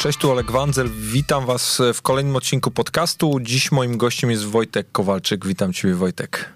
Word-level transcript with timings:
Cześć, 0.00 0.18
tu 0.18 0.30
Oleg 0.30 0.50
Wandzel. 0.50 0.90
Witam 1.00 1.46
Was 1.46 1.82
w 1.94 2.02
kolejnym 2.02 2.36
odcinku 2.36 2.70
podcastu. 2.70 3.40
Dziś 3.40 3.72
moim 3.72 3.96
gościem 3.96 4.30
jest 4.30 4.44
Wojtek 4.44 4.92
Kowalczyk. 4.92 5.46
Witam 5.46 5.72
Ciebie, 5.72 5.94
Wojtek. 5.94 6.52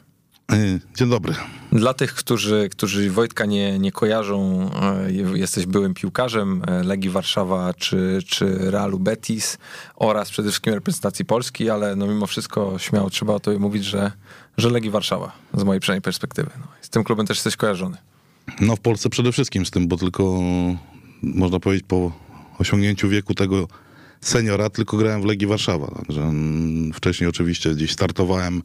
E, 0.52 0.56
dzień 0.96 1.10
dobry. 1.10 1.34
Dla 1.72 1.94
tych, 1.94 2.14
którzy, 2.14 2.68
którzy 2.72 3.10
Wojtka 3.10 3.46
nie, 3.46 3.78
nie 3.78 3.92
kojarzą, 3.92 4.70
e, 4.82 5.12
jesteś 5.38 5.66
byłym 5.66 5.94
piłkarzem 5.94 6.62
e, 6.66 6.82
Legii 6.82 7.10
Warszawa 7.10 7.74
czy, 7.74 8.18
czy 8.26 8.70
Realu 8.70 8.98
Betis 8.98 9.58
oraz 9.96 10.30
przede 10.30 10.48
wszystkim 10.48 10.74
reprezentacji 10.74 11.24
Polski, 11.24 11.70
ale 11.70 11.96
no 11.96 12.06
mimo 12.06 12.26
wszystko 12.26 12.78
śmiało 12.78 13.10
trzeba 13.10 13.34
o 13.34 13.40
tobie 13.40 13.58
mówić, 13.58 13.84
że, 13.84 14.12
że 14.56 14.70
Legii 14.70 14.90
Warszawa 14.90 15.32
z 15.54 15.64
mojej 15.64 15.80
przynajmniej 15.80 16.02
perspektywy. 16.02 16.50
No, 16.58 16.66
z 16.80 16.88
tym 16.88 17.04
klubem 17.04 17.26
też 17.26 17.36
jesteś 17.36 17.56
kojarzony. 17.56 17.96
No 18.60 18.76
w 18.76 18.80
Polsce 18.80 19.08
przede 19.08 19.32
wszystkim 19.32 19.66
z 19.66 19.70
tym, 19.70 19.88
bo 19.88 19.96
tylko 19.96 20.40
można 21.22 21.60
powiedzieć 21.60 21.84
po 21.88 22.23
osiągnięciu 22.58 23.08
wieku 23.08 23.34
tego 23.34 23.68
seniora 24.20 24.70
tylko 24.70 24.96
grałem 24.96 25.22
w 25.22 25.24
Legii 25.24 25.46
Warszawa. 25.46 25.86
Także 25.86 26.22
mm, 26.22 26.92
wcześniej 26.92 27.28
oczywiście 27.28 27.74
gdzieś 27.74 27.92
startowałem, 27.92 28.62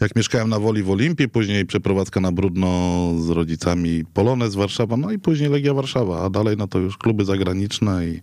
jak 0.00 0.16
mieszkałem 0.16 0.48
na 0.48 0.58
Woli 0.58 0.82
w 0.82 0.90
Olimpii, 0.90 1.28
później 1.28 1.66
przeprowadzka 1.66 2.20
na 2.20 2.32
Brudno 2.32 3.12
z 3.18 3.30
rodzicami 3.30 4.04
Polonez 4.14 4.54
Warszawa, 4.54 4.96
no 4.96 5.10
i 5.10 5.18
później 5.18 5.50
Legia 5.50 5.74
Warszawa, 5.74 6.24
a 6.24 6.30
dalej 6.30 6.56
no 6.56 6.68
to 6.68 6.78
już 6.78 6.96
kluby 6.96 7.24
zagraniczne 7.24 8.08
i, 8.08 8.20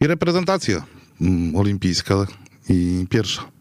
i 0.00 0.06
reprezentacja 0.06 0.84
mm, 1.20 1.56
olimpijska 1.56 2.26
i 2.68 3.06
pierwsza. 3.10 3.53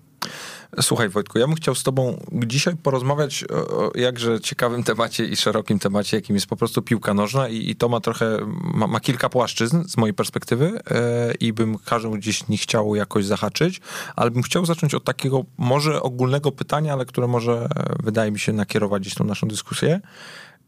Słuchaj 0.81 1.09
Wojtku, 1.09 1.39
ja 1.39 1.47
bym 1.47 1.55
chciał 1.55 1.75
z 1.75 1.83
tobą 1.83 2.25
dzisiaj 2.31 2.75
porozmawiać 2.75 3.45
o 3.49 3.91
jakże 3.95 4.39
ciekawym 4.39 4.83
temacie 4.93 5.25
i 5.25 5.35
szerokim 5.35 5.79
temacie, 5.79 6.17
jakim 6.17 6.35
jest 6.35 6.47
po 6.47 6.55
prostu 6.55 6.81
piłka 6.81 7.13
nożna 7.13 7.49
i, 7.49 7.69
i 7.69 7.75
to 7.75 7.89
ma 7.89 7.99
trochę, 7.99 8.37
ma, 8.73 8.87
ma, 8.87 8.99
kilka 8.99 9.29
płaszczyzn 9.29 9.83
z 9.87 9.97
mojej 9.97 10.13
perspektywy 10.13 10.79
e, 10.91 11.33
i 11.33 11.53
bym 11.53 11.77
każdą 11.77 12.11
gdzieś 12.11 12.47
nie 12.47 12.57
chciał 12.57 12.95
jakoś 12.95 13.25
zahaczyć, 13.25 13.81
ale 14.15 14.31
bym 14.31 14.43
chciał 14.43 14.65
zacząć 14.65 14.93
od 14.93 15.03
takiego 15.03 15.45
może 15.57 16.01
ogólnego 16.01 16.51
pytania, 16.51 16.93
ale 16.93 17.05
które 17.05 17.27
może 17.27 17.53
e, 17.53 17.95
wydaje 18.03 18.31
mi 18.31 18.39
się 18.39 18.53
nakierować 18.53 19.01
gdzieś 19.01 19.15
tą 19.15 19.23
naszą 19.23 19.47
dyskusję. 19.47 19.99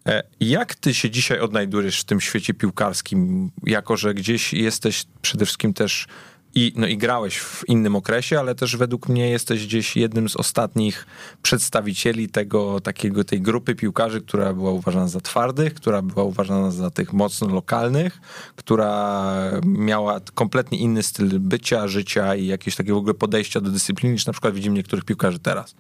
E, 0.08 0.24
jak 0.40 0.76
ty 0.76 0.94
się 0.94 1.10
dzisiaj 1.10 1.40
odnajdujesz 1.40 2.02
w 2.02 2.04
tym 2.04 2.22
świecie 2.22 2.54
piłkarskim, 2.54 3.52
jako 3.64 3.98
że 3.98 4.14
gdzieś 4.14 4.54
jesteś 4.54 5.06
przede 5.22 5.46
wszystkim 5.46 5.74
też 5.74 6.08
i, 6.56 6.74
no 6.76 6.88
i 6.88 6.98
grałeś 6.98 7.38
w 7.38 7.64
innym 7.68 7.96
okresie, 7.96 8.40
ale 8.40 8.56
też 8.56 8.78
według 8.78 9.10
mnie 9.10 9.30
jesteś 9.30 9.66
gdzieś 9.66 9.96
jednym 9.96 10.30
z 10.30 10.36
ostatnich 10.36 11.06
przedstawicieli 11.42 12.30
tego, 12.30 12.80
takiego, 12.80 13.24
tej 13.24 13.42
grupy 13.42 13.76
piłkarzy, 13.76 14.22
która 14.22 14.54
była 14.54 14.72
uważana 14.72 15.08
za 15.08 15.22
twardych, 15.22 15.74
która 15.74 16.02
była 16.02 16.24
uważana 16.26 16.72
za 16.72 16.92
tych 16.92 17.14
mocno 17.14 17.48
lokalnych, 17.48 18.20
która 18.56 19.26
miała 19.66 20.20
kompletnie 20.34 20.78
inny 20.78 21.04
styl 21.04 21.40
bycia, 21.40 21.88
życia 21.88 22.36
i 22.36 22.48
jakieś 22.48 22.76
takie 22.76 22.94
w 22.94 22.98
ogóle 22.98 23.14
podejścia 23.14 23.62
do 23.62 23.70
dyscypliny, 23.70 24.14
niż 24.14 24.26
na 24.26 24.34
przykład 24.34 24.54
widzimy 24.54 24.76
niektórych 24.76 25.06
piłkarzy 25.06 25.40
teraz. 25.40 25.76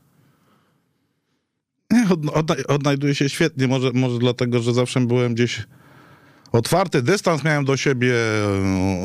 Nie, 1.92 2.06
odnajduję 2.68 3.16
się 3.16 3.30
świetnie, 3.30 3.68
może, 3.68 3.92
może 3.94 4.20
dlatego, 4.20 4.60
że 4.60 4.74
zawsze 4.74 5.00
byłem 5.00 5.34
gdzieś 5.34 5.68
otwarty 6.52 7.02
dystans 7.02 7.44
miałem 7.44 7.66
do 7.66 7.78
siebie, 7.78 8.14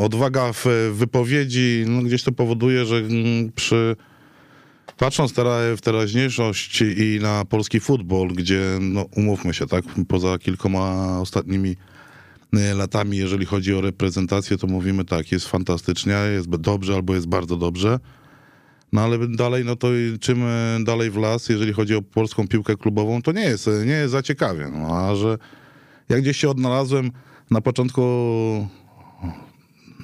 odwaga 0.00 0.52
w 0.52 0.64
wypowiedzi, 0.92 1.84
no 1.86 2.02
gdzieś 2.02 2.22
to 2.22 2.32
powoduje, 2.32 2.84
że 2.84 2.96
mm, 2.96 3.52
przy 3.52 3.96
patrząc 4.96 5.32
teraz 5.32 5.78
w 5.78 5.80
teraźniejszość 5.80 6.82
i 6.82 7.18
na 7.22 7.44
polski 7.44 7.80
futbol, 7.80 8.28
gdzie, 8.28 8.60
no 8.80 9.06
umówmy 9.16 9.54
się, 9.54 9.66
tak, 9.66 9.84
poza 10.08 10.38
kilkoma 10.38 11.18
ostatnimi 11.20 11.76
e, 12.52 12.74
latami, 12.74 13.16
jeżeli 13.16 13.46
chodzi 13.46 13.74
o 13.74 13.80
reprezentację, 13.80 14.58
to 14.58 14.66
mówimy 14.66 15.04
tak, 15.04 15.32
jest 15.32 15.48
fantastycznie, 15.48 16.16
jest 16.32 16.48
dobrze 16.48 16.94
albo 16.94 17.14
jest 17.14 17.26
bardzo 17.26 17.56
dobrze. 17.56 17.98
No 18.92 19.00
ale 19.00 19.28
dalej, 19.28 19.64
no 19.64 19.76
to 19.76 19.88
czym 20.20 20.44
dalej 20.84 21.10
w 21.10 21.16
las, 21.16 21.48
jeżeli 21.48 21.72
chodzi 21.72 21.94
o 21.94 22.02
polską 22.02 22.48
piłkę 22.48 22.76
klubową, 22.76 23.22
to 23.22 23.32
nie 23.32 23.42
jest, 23.42 23.70
nie 23.86 23.92
jest 23.92 24.12
za 24.12 24.22
ciekawie. 24.22 24.68
No, 24.72 24.96
a 24.96 25.14
że 25.14 25.38
jak 26.08 26.20
gdzieś 26.20 26.36
się 26.36 26.50
odnalazłem 26.50 27.10
na 27.50 27.60
początku 27.60 28.02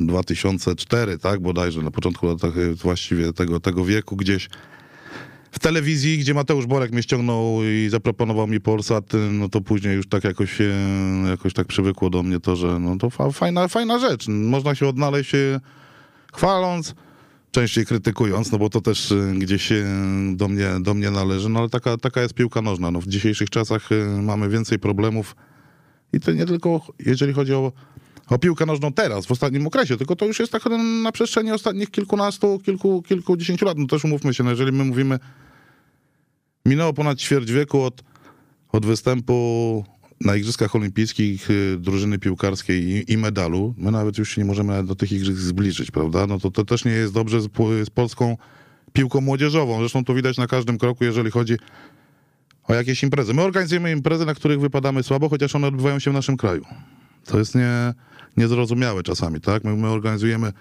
2004, 0.00 1.18
tak, 1.18 1.40
bodajże, 1.40 1.82
na 1.82 1.90
początku 1.90 2.26
właściwie 2.82 3.32
tego, 3.32 3.60
tego 3.60 3.84
wieku 3.84 4.16
gdzieś 4.16 4.48
w 5.52 5.58
telewizji, 5.58 6.18
gdzie 6.18 6.34
Mateusz 6.34 6.66
Borek 6.66 6.92
mnie 6.92 7.02
ściągnął 7.02 7.64
i 7.64 7.88
zaproponował 7.90 8.46
mi 8.46 8.60
Polsat, 8.60 9.12
no 9.32 9.48
to 9.48 9.60
później 9.60 9.96
już 9.96 10.06
tak 10.08 10.24
jakoś, 10.24 10.58
jakoś 11.30 11.52
tak 11.52 11.66
przywykło 11.66 12.10
do 12.10 12.22
mnie 12.22 12.40
to, 12.40 12.56
że 12.56 12.78
no 12.78 12.96
to 12.96 13.10
fajna, 13.32 13.68
fajna 13.68 13.98
rzecz. 13.98 14.28
Można 14.28 14.74
się 14.74 14.88
odnaleźć 14.88 15.32
chwaląc, 16.32 16.94
częściej 17.50 17.86
krytykując, 17.86 18.52
no 18.52 18.58
bo 18.58 18.70
to 18.70 18.80
też 18.80 19.14
gdzieś 19.38 19.72
do 20.32 20.48
mnie, 20.48 20.68
do 20.80 20.94
mnie 20.94 21.10
należy, 21.10 21.48
no 21.48 21.60
ale 21.60 21.68
taka, 21.68 21.96
taka 21.96 22.22
jest 22.22 22.34
piłka 22.34 22.62
nożna. 22.62 22.90
No 22.90 23.00
w 23.00 23.06
dzisiejszych 23.06 23.50
czasach 23.50 23.88
mamy 24.22 24.48
więcej 24.48 24.78
problemów 24.78 25.36
i 26.12 26.20
to 26.20 26.32
nie 26.32 26.46
tylko 26.46 26.80
jeżeli 26.98 27.32
chodzi 27.32 27.54
o, 27.54 27.72
o 28.28 28.38
piłkę 28.38 28.66
nożną 28.66 28.92
teraz, 28.92 29.26
w 29.26 29.32
ostatnim 29.32 29.66
okresie, 29.66 29.96
tylko 29.96 30.16
to 30.16 30.26
już 30.26 30.38
jest 30.38 30.52
tak 30.52 30.62
na 31.02 31.12
przestrzeni 31.12 31.52
ostatnich 31.52 31.90
kilkunastu, 31.90 32.58
kilku, 32.64 33.02
kilkudziesięciu 33.02 33.64
lat. 33.64 33.78
No 33.78 33.86
też 33.86 34.04
umówmy 34.04 34.34
się, 34.34 34.44
no 34.44 34.50
jeżeli 34.50 34.72
my 34.72 34.84
mówimy, 34.84 35.18
minęło 36.66 36.92
ponad 36.92 37.18
ćwierć 37.18 37.52
wieku 37.52 37.82
od, 37.82 38.02
od 38.72 38.86
występu 38.86 39.84
na 40.20 40.36
Igrzyskach 40.36 40.76
Olimpijskich 40.76 41.50
y, 41.50 41.76
drużyny 41.80 42.18
piłkarskiej 42.18 42.84
i, 42.84 43.12
i, 43.12 43.18
medalu. 43.18 43.74
My 43.78 43.90
nawet 43.90 44.18
już 44.18 44.34
się 44.34 44.40
nie 44.40 44.44
możemy 44.44 44.84
do 44.84 44.94
tych 44.94 45.12
igrzysk 45.12 45.38
zbliżyć, 45.38 45.90
prawda? 45.90 46.26
No 46.26 46.38
to, 46.38 46.50
to 46.50 46.64
też 46.64 46.84
nie 46.84 46.92
jest 46.92 47.12
dobrze 47.12 47.40
z, 47.40 47.48
z 47.84 47.90
polską 47.90 48.36
piłką 48.92 49.20
młodzieżową. 49.20 49.78
Zresztą 49.78 50.04
to 50.04 50.14
widać 50.14 50.36
na 50.36 50.46
każdym 50.46 50.78
kroku, 50.78 51.04
jeżeli 51.04 51.30
chodzi 51.30 51.54
o 52.68 52.74
jakieś 52.74 53.02
imprezy. 53.02 53.34
My 53.34 53.42
organizujemy 53.42 53.92
imprezy, 53.92 54.26
na 54.26 54.34
których 54.34 54.60
wypadamy 54.60 55.02
słabo, 55.02 55.28
chociaż 55.28 55.54
one 55.54 55.66
odbywają 55.66 55.98
się 55.98 56.10
w 56.10 56.14
naszym 56.14 56.36
kraju. 56.36 56.64
To 57.24 57.38
jest 57.38 57.54
nie, 57.54 57.94
niezrozumiałe 58.36 59.02
czasami, 59.02 59.40
tak? 59.40 59.64
My, 59.64 59.76
my 59.76 59.88
organizujemy 59.88 60.52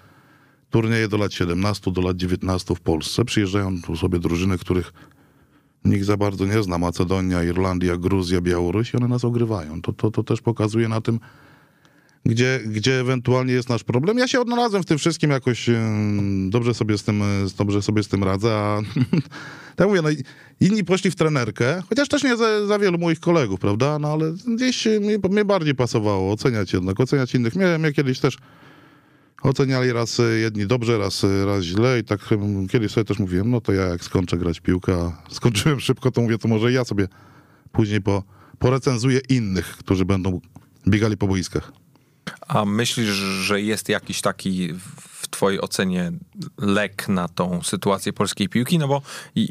turnieje 0.69 1.07
do 1.07 1.17
lat 1.17 1.33
17, 1.33 1.91
do 1.91 2.01
lat 2.01 2.17
19 2.17 2.75
w 2.75 2.79
Polsce. 2.79 3.25
Przyjeżdżają 3.25 3.81
tu 3.81 3.95
sobie 3.95 4.19
drużyny, 4.19 4.57
których 4.57 4.93
nikt 5.85 6.05
za 6.05 6.17
bardzo 6.17 6.45
nie 6.45 6.63
zna. 6.63 6.77
Macedonia, 6.77 7.43
Irlandia, 7.43 7.97
Gruzja, 7.97 8.41
Białoruś 8.41 8.93
i 8.93 8.97
one 8.97 9.07
nas 9.07 9.25
ogrywają. 9.25 9.81
To, 9.81 9.93
to, 9.93 10.11
to 10.11 10.23
też 10.23 10.41
pokazuje 10.41 10.87
na 10.87 11.01
tym, 11.01 11.19
gdzie, 12.25 12.59
gdzie 12.65 12.99
ewentualnie 12.99 13.53
jest 13.53 13.69
nasz 13.69 13.83
problem. 13.83 14.17
Ja 14.17 14.27
się 14.27 14.39
odnalazłem 14.39 14.83
w 14.83 14.85
tym 14.85 14.97
wszystkim 14.97 15.31
jakoś 15.31 15.69
dobrze 16.49 16.73
sobie 16.73 16.97
z 16.97 17.03
tym, 17.03 17.23
dobrze 17.57 17.81
sobie 17.81 18.03
z 18.03 18.07
tym 18.07 18.23
radzę, 18.23 18.53
a 18.53 18.81
tak 19.75 19.87
mówię, 19.87 20.01
no 20.01 20.09
inni 20.59 20.83
poszli 20.83 21.11
w 21.11 21.15
trenerkę, 21.15 21.83
chociaż 21.89 22.07
też 22.07 22.23
nie 22.23 22.37
za, 22.37 22.65
za 22.65 22.79
wielu 22.79 22.97
moich 22.97 23.19
kolegów, 23.19 23.59
prawda, 23.59 23.99
no 23.99 24.13
ale 24.13 24.33
gdzieś 24.55 24.85
mi, 24.85 25.35
mi 25.35 25.45
bardziej 25.45 25.75
pasowało 25.75 26.31
oceniać 26.31 26.73
jednak, 26.73 26.99
oceniać 26.99 27.35
innych. 27.35 27.55
Miałem 27.55 27.83
ja 27.83 27.91
kiedyś 27.91 28.19
też 28.19 28.37
oceniali 29.41 29.91
raz 29.91 30.21
jedni 30.39 30.67
dobrze, 30.67 30.97
raz, 30.97 31.25
raz 31.45 31.63
źle 31.63 31.99
i 31.99 32.03
tak 32.03 32.19
kiedyś 32.69 32.91
sobie 32.91 33.05
też 33.05 33.19
mówiłem, 33.19 33.51
no 33.51 33.61
to 33.61 33.73
ja 33.73 33.81
jak 33.81 34.03
skończę 34.03 34.37
grać 34.37 34.59
piłkę, 34.59 34.93
a 34.93 35.33
skończyłem 35.33 35.79
szybko, 35.79 36.11
to 36.11 36.21
mówię, 36.21 36.37
to 36.37 36.47
może 36.47 36.71
ja 36.71 36.85
sobie 36.85 37.07
później 37.71 38.01
po, 38.01 38.23
porecenzuję 38.59 39.19
innych, 39.29 39.77
którzy 39.77 40.05
będą 40.05 40.41
biegali 40.87 41.17
po 41.17 41.27
boiskach. 41.27 41.84
A 42.47 42.65
myślisz, 42.65 43.09
że 43.09 43.61
jest 43.61 43.89
jakiś 43.89 44.21
taki 44.21 44.73
w 44.73 45.27
twojej 45.27 45.61
ocenie 45.61 46.11
lek 46.57 47.07
na 47.07 47.27
tą 47.27 47.63
sytuację 47.63 48.13
polskiej 48.13 48.49
piłki? 48.49 48.79
No 48.79 48.87
bo 48.87 49.01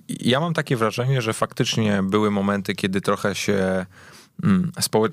ja 0.09 0.41
mam 0.41 0.55
takie 0.55 0.76
wrażenie, 0.76 1.23
że 1.23 1.32
faktycznie 1.32 2.03
były 2.03 2.31
momenty, 2.31 2.75
kiedy 2.75 3.00
trochę 3.00 3.35
się 3.35 3.87
mm, 4.43 4.73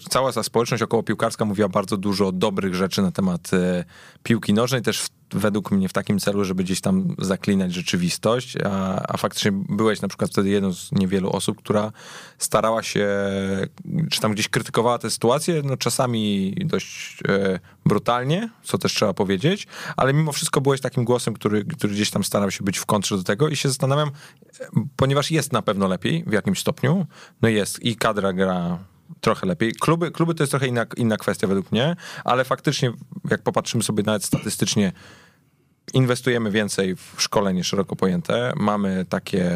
cała 0.10 0.34
ta 0.34 0.44
społeczność 0.44 0.84
około 0.84 1.04
piłkarska 1.04 1.46
mówiła 1.46 1.70
bardzo 1.70 1.98
dużo 1.98 2.32
dobrych 2.32 2.76
rzeczy 2.76 3.02
na 3.02 3.12
temat 3.12 3.54
e, 3.54 3.86
piłki 4.24 4.54
nożnej, 4.54 4.82
też 4.82 5.02
w 5.02 5.10
według 5.34 5.72
mnie 5.72 5.90
w 5.90 5.94
takim 5.94 6.20
celu, 6.20 6.46
żeby 6.46 6.64
gdzieś 6.64 6.82
tam 6.82 7.16
zaklinać 7.20 7.74
rzeczywistość, 7.74 8.58
a, 8.66 9.02
a 9.08 9.18
faktycznie 9.18 9.52
byłeś 9.52 10.02
na 10.02 10.08
przykład 10.08 10.32
wtedy 10.32 10.50
jedną 10.50 10.74
z 10.74 10.92
niewielu 10.92 11.30
osób, 11.30 11.58
która 11.58 11.92
starała 12.38 12.84
się, 12.84 13.08
czy 14.12 14.22
tam 14.22 14.34
gdzieś 14.34 14.50
krytykowała 14.50 14.98
tę 14.98 15.10
sytuację, 15.10 15.62
no 15.66 15.78
czasami 15.78 16.56
dość 16.66 17.20
e, 17.28 17.60
brutalnie, 17.86 18.50
co 18.64 18.78
też 18.78 18.94
trzeba 18.94 19.14
powiedzieć, 19.14 19.68
ale 19.98 20.14
mimo 20.14 20.32
wszystko 20.32 20.62
byłeś 20.62 20.82
takim 20.82 21.04
głosem, 21.04 21.34
który, 21.34 21.66
który 21.66 21.94
gdzieś 21.94 22.10
tam 22.10 22.24
starał 22.24 22.52
się 22.52 22.64
być 22.64 22.78
w 22.78 22.86
kontrze 22.86 23.18
do 23.18 23.24
tego 23.24 23.50
i 23.50 23.56
się 23.56 23.70
zastanawiam, 23.70 24.12
ponieważ 24.96 25.32
jest 25.32 25.54
na 25.54 25.62
pewno 25.62 25.88
lepiej 25.88 26.24
w 26.28 26.32
jakimś 26.32 26.60
stopniu, 26.60 27.06
no 27.42 27.50
jest 27.50 27.84
i 27.84 27.96
kadra 27.96 28.34
gra 28.34 28.80
trochę 29.22 29.48
lepiej. 29.48 29.74
Kluby, 29.74 30.12
kluby 30.12 30.36
to 30.36 30.44
jest 30.44 30.52
trochę 30.52 30.68
inna, 30.68 30.86
inna 30.98 31.18
kwestia 31.18 31.48
według 31.48 31.72
mnie, 31.72 31.96
ale 32.24 32.44
faktycznie, 32.44 32.92
jak 33.30 33.42
popatrzymy 33.42 33.84
sobie 33.84 34.04
nawet 34.04 34.25
statystycznie, 34.25 34.92
inwestujemy 35.94 36.52
więcej 36.52 36.96
w 36.96 37.16
szkolenie 37.18 37.63
szeroko 37.63 37.96
pojęte. 37.96 38.54
Mamy 38.56 39.06
takie 39.10 39.52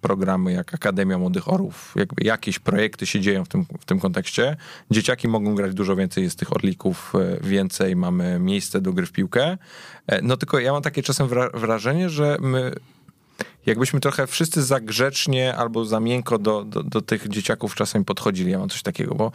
programy 0.00 0.52
jak 0.52 0.74
Akademia 0.74 1.18
Młodych 1.18 1.48
Orów. 1.48 1.94
Jakby 1.96 2.24
jakieś 2.24 2.58
projekty 2.58 3.06
się 3.06 3.20
dzieją 3.20 3.44
w 3.44 3.48
tym, 3.48 3.66
w 3.80 3.84
tym 3.84 4.00
kontekście. 4.00 4.56
Dzieciaki 4.90 5.28
mogą 5.28 5.54
grać 5.54 5.74
dużo 5.74 5.96
więcej, 5.96 6.24
jest 6.24 6.38
tych 6.38 6.52
orlików 6.52 7.12
e, 7.14 7.48
więcej, 7.48 7.96
mamy 7.96 8.38
miejsce 8.38 8.80
do 8.80 8.92
gry 8.92 9.06
w 9.06 9.12
piłkę. 9.12 9.58
E, 10.06 10.22
no 10.22 10.36
tylko 10.36 10.58
ja 10.58 10.72
mam 10.72 10.82
takie 10.82 11.02
czasem 11.02 11.28
wrażenie, 11.54 12.10
że 12.10 12.36
my 12.40 12.72
jakbyśmy 13.66 14.00
trochę 14.00 14.26
wszyscy 14.26 14.62
za 14.62 14.80
grzecznie 14.80 15.56
albo 15.56 15.84
za 15.84 16.00
miękko 16.00 16.38
do, 16.38 16.64
do, 16.64 16.82
do, 16.82 17.00
tych 17.00 17.28
dzieciaków 17.28 17.74
czasem 17.74 18.04
podchodzili. 18.04 18.50
Ja 18.50 18.58
mam 18.58 18.68
coś 18.68 18.82
takiego, 18.82 19.14
bo 19.14 19.32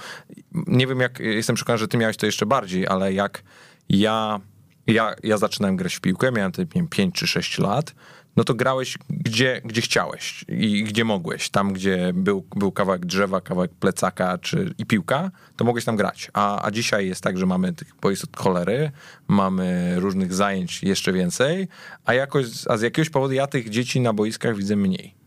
nie 0.51 0.87
wiem 0.87 0.99
jak, 0.99 1.19
jestem 1.19 1.55
przekonany, 1.55 1.77
że 1.77 1.87
ty 1.87 1.97
miałeś 1.97 2.17
to 2.17 2.25
jeszcze 2.25 2.45
bardziej, 2.45 2.87
ale 2.87 3.13
jak 3.13 3.43
ja 3.89 4.39
ja, 4.87 5.15
ja 5.23 5.37
zaczynałem 5.37 5.75
grać 5.75 5.95
w 5.95 6.01
piłkę, 6.01 6.31
miałem 6.31 6.51
te 6.51 6.65
5 6.65 7.15
czy 7.15 7.27
6 7.27 7.59
lat, 7.59 7.93
no 8.35 8.43
to 8.43 8.53
grałeś 8.53 8.97
gdzie, 9.09 9.61
gdzie 9.65 9.81
chciałeś 9.81 10.45
i 10.47 10.83
gdzie 10.83 11.03
mogłeś. 11.03 11.49
Tam, 11.49 11.73
gdzie 11.73 12.11
był, 12.13 12.45
był 12.55 12.71
kawałek 12.71 13.05
drzewa, 13.05 13.41
kawałek 13.41 13.71
plecaka 13.71 14.37
czy, 14.37 14.73
i 14.77 14.85
piłka, 14.85 15.31
to 15.55 15.65
mogłeś 15.65 15.85
tam 15.85 15.95
grać. 15.95 16.31
A, 16.33 16.65
a 16.65 16.71
dzisiaj 16.71 17.07
jest 17.07 17.23
tak, 17.23 17.37
że 17.37 17.45
mamy 17.45 17.73
tych 17.73 17.93
od 18.23 18.37
cholery, 18.37 18.91
mamy 19.27 19.95
różnych 19.99 20.33
zajęć 20.33 20.83
jeszcze 20.83 21.13
więcej, 21.13 21.67
a, 22.05 22.13
jakoś, 22.13 22.45
a 22.67 22.77
z 22.77 22.81
jakiegoś 22.81 23.09
powodu 23.09 23.33
ja 23.33 23.47
tych 23.47 23.69
dzieci 23.69 24.01
na 24.01 24.13
boiskach 24.13 24.55
widzę 24.55 24.75
mniej. 24.75 25.20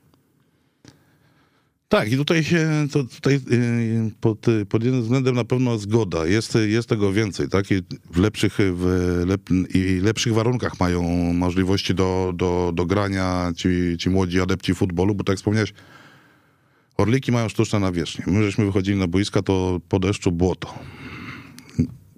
Tak, 1.89 2.13
i 2.13 2.17
tutaj 2.17 2.45
się, 2.45 2.87
to, 2.93 3.05
tutaj 3.05 3.35
y, 3.35 4.11
pod, 4.21 4.47
pod 4.69 4.85
jednym 4.85 5.03
względem 5.03 5.35
na 5.35 5.45
pewno 5.45 5.79
zgoda. 5.79 6.27
Jest, 6.27 6.59
jest 6.67 6.89
tego 6.89 7.13
więcej, 7.13 7.49
tak? 7.49 7.71
I 7.71 7.75
w 8.11 8.19
lepszych, 8.19 8.59
w 8.59 8.85
lep, 9.27 9.41
i 9.75 10.01
lepszych 10.01 10.35
warunkach 10.35 10.81
mają 10.81 11.03
możliwości 11.33 11.95
do, 11.95 12.33
do, 12.37 12.73
do 12.75 12.87
grania 12.87 13.53
ci, 13.57 13.69
ci 13.99 14.11
młodzi 14.11 14.41
adepci 14.41 14.75
futbolu, 14.75 15.15
bo 15.15 15.25
tak 15.25 15.33
jak 15.33 15.39
wspomniałeś, 15.39 15.73
Orliki 16.97 17.33
mają 17.33 17.49
sztuczne 17.49 17.81
nawierzchnie. 17.81 18.25
My 18.27 18.45
żeśmy 18.45 18.65
wychodzili 18.65 18.99
na 18.99 19.07
boiska, 19.07 19.43
to 19.43 19.81
po 19.89 19.99
deszczu 19.99 20.33
błoto. 20.33 20.75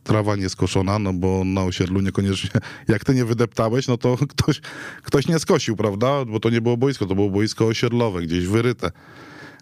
Trawa 0.02 0.36
nieskoszona, 0.36 0.98
no 0.98 1.12
bo 1.12 1.44
na 1.44 1.64
osiedlu 1.64 2.00
niekoniecznie, 2.00 2.50
jak 2.88 3.04
ty 3.04 3.14
nie 3.14 3.24
wydeptałeś, 3.24 3.88
no 3.88 3.96
to 3.96 4.16
ktoś, 4.36 4.60
ktoś 5.02 5.28
nie 5.28 5.38
skosił, 5.38 5.76
prawda? 5.76 6.24
Bo 6.24 6.40
to 6.40 6.50
nie 6.50 6.60
było 6.60 6.76
boisko, 6.76 7.06
to 7.06 7.14
było 7.14 7.30
boisko 7.30 7.66
osiedlowe, 7.66 8.22
gdzieś 8.22 8.46
wyryte 8.46 8.90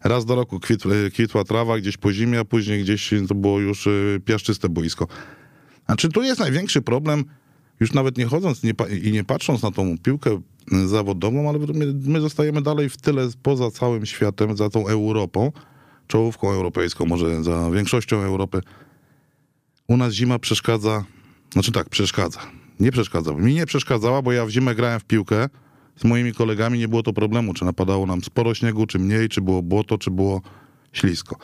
raz 0.05 0.25
do 0.25 0.35
roku 0.35 0.61
kwit, 0.61 0.87
e, 0.87 1.11
kwitła 1.11 1.45
trawa 1.45 1.79
gdzieś 1.79 1.97
po 1.97 2.13
zimie, 2.13 2.41
a 2.41 2.45
później 2.45 2.83
gdzieś 2.83 3.11
to 3.29 3.35
było 3.35 3.61
już 3.61 3.87
e, 3.87 3.91
piaszczyste 4.25 4.69
boisko. 4.69 5.07
Znaczy 5.87 6.09
tu 6.09 6.23
jest 6.23 6.41
największy 6.41 6.83
problem, 6.83 7.25
już 7.81 7.93
nawet 7.93 8.19
nie 8.19 8.27
chodząc 8.27 8.63
nie, 8.63 8.73
i 9.03 9.13
nie 9.13 9.25
patrząc 9.25 9.63
na 9.63 9.71
tą 9.71 9.99
piłkę 9.99 10.41
zawodową, 10.87 11.49
ale 11.49 11.59
my, 11.59 11.95
my 11.95 12.21
zostajemy 12.21 12.63
dalej 12.63 12.89
w 12.89 12.97
tyle 12.97 13.29
poza 13.43 13.71
całym 13.71 14.07
światem, 14.07 14.57
za 14.57 14.71
tą 14.71 14.89
Europą, 14.89 15.53
czołówką 16.07 16.51
europejską, 16.51 17.07
może 17.07 17.45
za 17.45 17.71
większością 17.71 18.17
Europy. 18.17 18.61
U 19.89 19.97
nas 19.97 20.13
zima 20.13 20.39
przeszkadza, 20.39 21.05
znaczy 21.53 21.73
tak, 21.73 21.89
przeszkadza. 21.89 22.41
Nie 22.81 22.93
przeszkadza. 22.93 23.33
Mi 23.33 23.55
nie 23.55 23.67
przeszkadzała, 23.67 24.23
bo 24.23 24.33
ja 24.33 24.47
w 24.47 24.51
zimę 24.51 24.75
grałem 24.75 25.01
w 25.01 25.05
piłkę, 25.05 25.49
z 25.97 26.05
moimi 26.05 26.33
kolegami 26.33 26.79
nie 26.79 26.89
było 26.89 27.03
to 27.03 27.13
problemu, 27.13 27.55
czy 27.55 27.65
napadało 27.65 28.07
nam 28.07 28.25
sporo 28.25 28.55
śniegu, 28.55 28.87
czy 28.87 28.99
mniej, 28.99 29.29
czy 29.29 29.41
było 29.41 29.63
błoto, 29.63 29.99
czy 29.99 30.11
było 30.11 30.41
ślisko. 30.93 31.37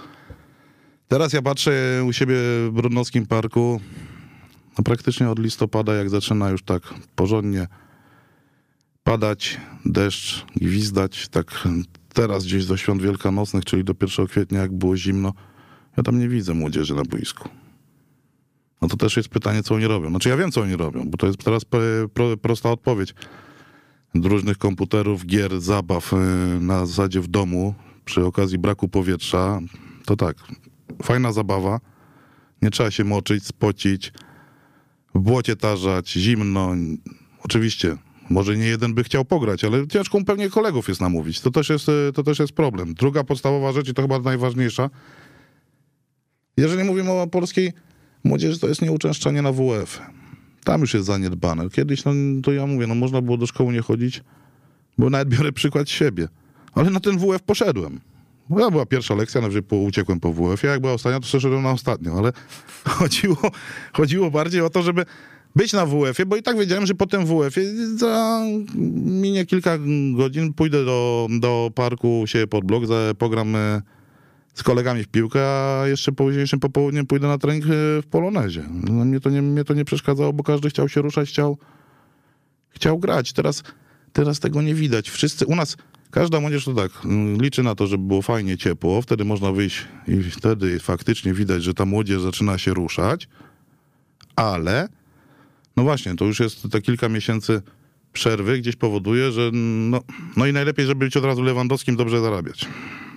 Teraz 1.09 1.33
ja 1.33 1.43
patrzę 1.43 2.05
u 2.07 2.13
siebie 2.13 2.35
w 2.35 2.71
Brudnowskim 2.73 3.27
Parku, 3.27 3.81
no 4.79 4.85
praktycznie 4.85 5.31
od 5.31 5.39
listopada, 5.39 5.95
jak 5.95 6.11
zaczyna 6.11 6.51
już 6.51 6.63
tak 6.63 6.83
porządnie 7.15 7.67
padać, 9.05 9.61
deszcz, 9.85 10.47
gwizdać, 10.57 11.29
tak 11.29 11.69
teraz 12.15 12.45
gdzieś 12.45 12.67
do 12.67 12.77
świąt 12.77 13.03
wielkanocnych, 13.03 13.65
czyli 13.65 13.85
do 13.85 13.95
1 14.01 14.27
kwietnia, 14.27 14.61
jak 14.61 14.73
było 14.73 14.97
zimno, 14.97 15.33
ja 15.97 16.03
tam 16.03 16.19
nie 16.19 16.29
widzę 16.29 16.55
młodzieży 16.55 16.95
na 16.95 17.03
boisku. 17.03 17.49
No 18.83 18.89
to 18.89 18.97
też 18.97 19.17
jest 19.17 19.29
pytanie, 19.29 19.63
co 19.63 19.75
oni 19.75 19.87
robią. 19.87 20.11
Znaczy 20.11 20.29
ja 20.29 20.37
wiem, 20.37 20.53
co 20.53 20.61
oni 20.61 20.77
robią, 20.77 21.05
bo 21.11 21.19
to 21.19 21.27
jest 21.27 21.45
teraz 21.45 21.63
prosta 22.43 22.71
odpowiedź 22.71 23.15
różnych 24.15 24.59
komputerów, 24.59 25.27
gier, 25.27 25.61
zabaw 25.61 26.13
e, 26.13 26.17
na 26.61 26.87
zasadzie 26.87 27.21
w 27.21 27.29
domu 27.29 27.75
przy 28.05 28.25
okazji 28.25 28.59
braku 28.59 28.89
powietrza, 28.89 29.61
to 30.05 30.17
tak, 30.17 30.37
fajna 31.03 31.33
zabawa. 31.33 31.81
Nie 32.63 32.71
trzeba 32.71 32.91
się 32.91 33.05
moczyć, 33.05 33.47
spocić, 33.47 34.13
w 35.15 35.19
błocie 35.19 35.57
tarzać, 35.57 36.11
zimno. 36.11 36.75
Oczywiście, 37.45 37.97
może 38.31 38.57
nie 38.57 38.67
jeden 38.67 38.95
by 38.95 39.05
chciał 39.05 39.25
pograć, 39.25 39.65
ale 39.65 39.87
ciężko 39.87 40.25
pewnie 40.25 40.51
kolegów 40.51 40.89
jest 40.89 41.01
namówić. 41.01 41.41
To 41.41 41.51
też 41.51 41.69
jest, 41.69 41.89
e, 41.89 42.13
to 42.15 42.23
też 42.23 42.39
jest 42.39 42.53
problem. 42.53 42.95
Druga 42.95 43.25
podstawowa 43.25 43.73
rzecz 43.73 43.89
i 43.89 43.95
to 43.95 44.03
chyba 44.03 44.19
najważniejsza. 44.19 44.91
Jeżeli 46.57 46.85
mówimy 46.85 47.11
o 47.11 47.27
polskiej 47.27 47.73
młodzieży, 48.25 48.59
to 48.59 48.69
jest 48.69 48.83
nieuczęszczanie 48.83 49.43
na 49.43 49.53
WF. 49.53 50.01
Tam 50.65 50.81
już 50.81 50.95
jest 50.95 51.07
zaniedbane. 51.07 51.71
Kiedyś, 51.71 52.05
no 52.05 52.13
to 52.43 52.53
ja 52.53 52.67
mówię, 52.67 52.87
no 52.87 52.95
można 52.95 53.23
było 53.23 53.37
do 53.37 53.47
szkoły 53.47 53.73
nie 53.73 53.83
chodzić, 53.83 54.23
bo 54.99 55.11
nawet 55.11 55.29
biorę 55.29 55.53
przykład 55.53 55.91
siebie. 55.91 56.29
Ale 56.73 56.91
na 56.91 57.01
ten 57.01 57.19
WF 57.19 57.43
poszedłem. 57.43 58.01
Ja 58.59 58.71
była 58.71 58.87
pierwsza 58.87 59.15
lekcja, 59.15 59.41
nawet 59.41 59.67
po, 59.67 59.77
uciekłem 59.77 60.21
po 60.21 60.33
WF. 60.33 60.63
Ja 60.63 60.71
jak 60.71 60.81
była 60.81 60.93
ostatnia, 60.93 61.21
to 61.21 61.27
przeszedłem 61.27 61.63
na 61.63 61.71
ostatnią, 61.71 62.19
ale 62.19 62.33
chodziło, 62.99 63.37
chodziło 63.93 64.31
bardziej 64.31 64.61
o 64.61 64.71
to, 64.71 64.83
żeby 64.83 65.05
być 65.57 65.73
na 65.73 65.87
WF-ie, 65.87 66.27
bo 66.27 66.37
i 66.37 66.43
tak 66.43 66.59
wiedziałem, 66.59 66.87
że 66.87 66.95
po 66.95 67.07
tym 67.07 67.27
WF-ie 67.27 67.97
za 67.97 68.43
minie 69.05 69.47
kilka 69.47 69.79
godzin 70.17 70.53
pójdę 70.53 70.85
do, 70.85 71.29
do 71.41 71.71
parku, 71.75 72.25
się 72.27 72.47
pod 72.47 72.65
blok, 72.65 72.85
pogram 73.19 73.57
z 74.61 74.63
kolegami 74.63 75.05
w 75.05 75.09
piłkę, 75.09 75.41
a 75.47 75.87
jeszcze 75.87 76.13
późniejszym 76.13 76.61
popołudniem 76.61 77.07
pójdę 77.07 77.29
na 77.29 77.39
trening 77.39 77.65
e, 77.65 77.69
w 78.03 78.07
Polonezie. 78.11 78.65
No, 78.71 79.05
mnie, 79.05 79.21
to 79.21 79.31
nie, 79.31 79.43
mnie 79.43 79.65
to 79.65 79.75
nie 79.75 79.85
przeszkadzało, 79.85 80.33
bo 80.33 80.43
każdy 80.43 80.71
chciał 80.71 80.89
się 80.89 81.03
ruszać, 81.03 81.29
chciał, 81.29 81.59
chciał 82.71 82.99
grać. 82.99 83.33
Teraz, 83.33 83.63
teraz 84.13 84.41
tego 84.41 84.63
nie 84.63 84.75
widać. 84.75 85.11
Wszyscy 85.11 85.47
u 85.47 85.57
nas, 85.57 85.77
każda 86.11 86.41
młodzież 86.41 86.65
to 86.65 86.75
tak, 86.75 86.91
mm, 87.05 87.43
liczy 87.43 87.63
na 87.63 87.75
to, 87.75 87.87
żeby 87.87 88.05
było 88.05 88.23
fajnie, 88.23 88.59
ciepło, 88.59 89.03
wtedy 89.03 89.25
można 89.25 89.53
wyjść 89.53 89.87
i 90.09 90.23
wtedy 90.23 90.79
faktycznie 90.79 91.35
widać, 91.35 91.63
że 91.63 91.75
ta 91.75 91.85
młodzież 91.85 92.23
zaczyna 92.23 92.59
się 92.59 92.75
ruszać, 92.75 93.29
ale 94.37 94.89
no 95.77 95.83
właśnie, 95.83 96.17
to 96.17 96.25
już 96.25 96.41
jest 96.41 96.63
te 96.71 96.81
kilka 96.83 97.09
miesięcy 97.09 97.63
przerwy 98.13 98.59
gdzieś 98.59 98.77
powoduje, 98.77 99.33
że 99.33 99.51
no, 99.53 100.01
no 100.37 100.47
i 100.47 100.53
najlepiej, 100.53 100.87
żeby 100.87 101.05
być 101.05 101.17
od 101.17 101.25
razu 101.25 101.43
Lewandowskim, 101.43 101.97
dobrze 101.97 102.21
zarabiać. 102.21 102.69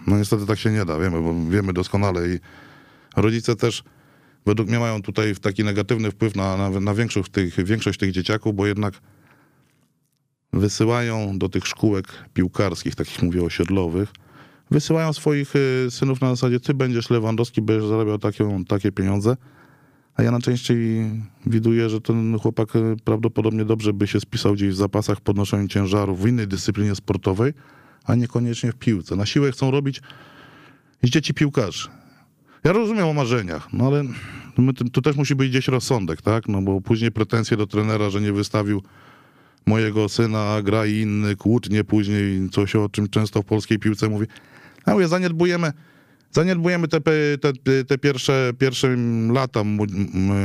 No 0.08 0.18
niestety 0.18 0.46
tak 0.46 0.60
się 0.60 0.72
nie 0.72 0.86
da, 0.86 1.00
wiemy, 1.00 1.22
bo 1.22 1.50
wiemy 1.50 1.74
doskonale 1.74 2.30
i 2.30 2.40
rodzice 3.16 3.56
też 3.56 3.84
według 4.46 4.70
mnie 4.70 4.80
mają 4.80 5.02
tutaj 5.02 5.36
taki 5.36 5.64
negatywny 5.64 6.12
wpływ 6.12 6.36
na, 6.36 6.58
na, 6.58 6.80
na 6.80 6.94
większość, 6.94 7.32
tych, 7.32 7.66
większość 7.66 8.00
tych 8.00 8.12
dzieciaków, 8.12 8.56
bo 8.56 8.68
jednak 8.68 8.94
wysyłają 10.54 11.38
do 11.38 11.50
tych 11.50 11.68
szkółek 11.68 12.08
piłkarskich, 12.34 12.96
takich 12.96 13.22
mówię 13.22 13.44
osiedlowych, 13.44 14.10
wysyłają 14.72 15.14
swoich 15.14 15.56
y, 15.56 15.88
synów 15.90 16.22
na 16.22 16.30
zasadzie 16.30 16.60
ty 16.60 16.74
będziesz 16.74 17.10
Lewandowski, 17.10 17.62
będziesz 17.62 17.90
zarabiał 17.90 18.20
takie, 18.20 18.64
takie 18.68 18.92
pieniądze, 18.92 19.38
a 20.16 20.24
ja 20.24 20.32
najczęściej 20.32 21.10
widuję, 21.46 21.90
że 21.90 22.02
ten 22.02 22.40
chłopak 22.40 22.76
y, 22.76 22.96
prawdopodobnie 23.04 23.66
dobrze 23.66 23.94
by 23.94 24.08
się 24.08 24.20
spisał 24.20 24.54
gdzieś 24.54 24.70
w 24.70 24.76
zapasach 24.76 25.22
podnoszeniu 25.22 25.68
ciężarów 25.68 26.22
w 26.22 26.28
innej 26.28 26.48
dyscyplinie 26.48 26.96
sportowej, 26.96 27.54
a 28.06 28.16
niekoniecznie 28.16 28.72
w 28.72 28.76
piłce. 28.76 29.16
Na 29.16 29.26
siłę 29.26 29.52
chcą 29.52 29.72
robić 29.72 30.02
z 31.04 31.10
dzieci 31.10 31.34
piłkarzy. 31.34 31.90
Ja 32.64 32.72
rozumiem 32.72 33.08
o 33.08 33.14
marzeniach, 33.14 33.74
no 33.74 33.88
ale 33.88 34.04
my, 34.58 34.74
to 34.74 35.02
też 35.02 35.16
musi 35.16 35.36
być 35.36 35.50
gdzieś 35.50 35.68
rozsądek, 35.68 36.22
tak? 36.22 36.48
No 36.48 36.62
bo 36.62 36.82
później 36.82 37.12
pretensje 37.12 37.58
do 37.58 37.68
trenera, 37.68 38.10
że 38.10 38.22
nie 38.22 38.34
wystawił 38.34 38.84
mojego 39.66 40.10
syna, 40.10 40.62
gra 40.64 40.86
inny, 40.86 41.36
kłótnie 41.36 41.84
później, 41.84 42.50
coś 42.50 42.76
o 42.76 42.90
czym 42.90 43.10
często 43.10 43.42
w 43.42 43.46
polskiej 43.46 43.80
piłce 43.80 44.10
mówi. 44.10 44.26
A 44.86 44.94
mówię, 44.94 45.08
zaniedbujemy, 45.08 45.74
zaniedbujemy 46.34 46.88
te, 46.88 47.02
te, 47.38 47.86
te 47.86 47.98
pierwsze, 47.98 48.52
pierwsze 48.60 48.96
lata 49.34 49.64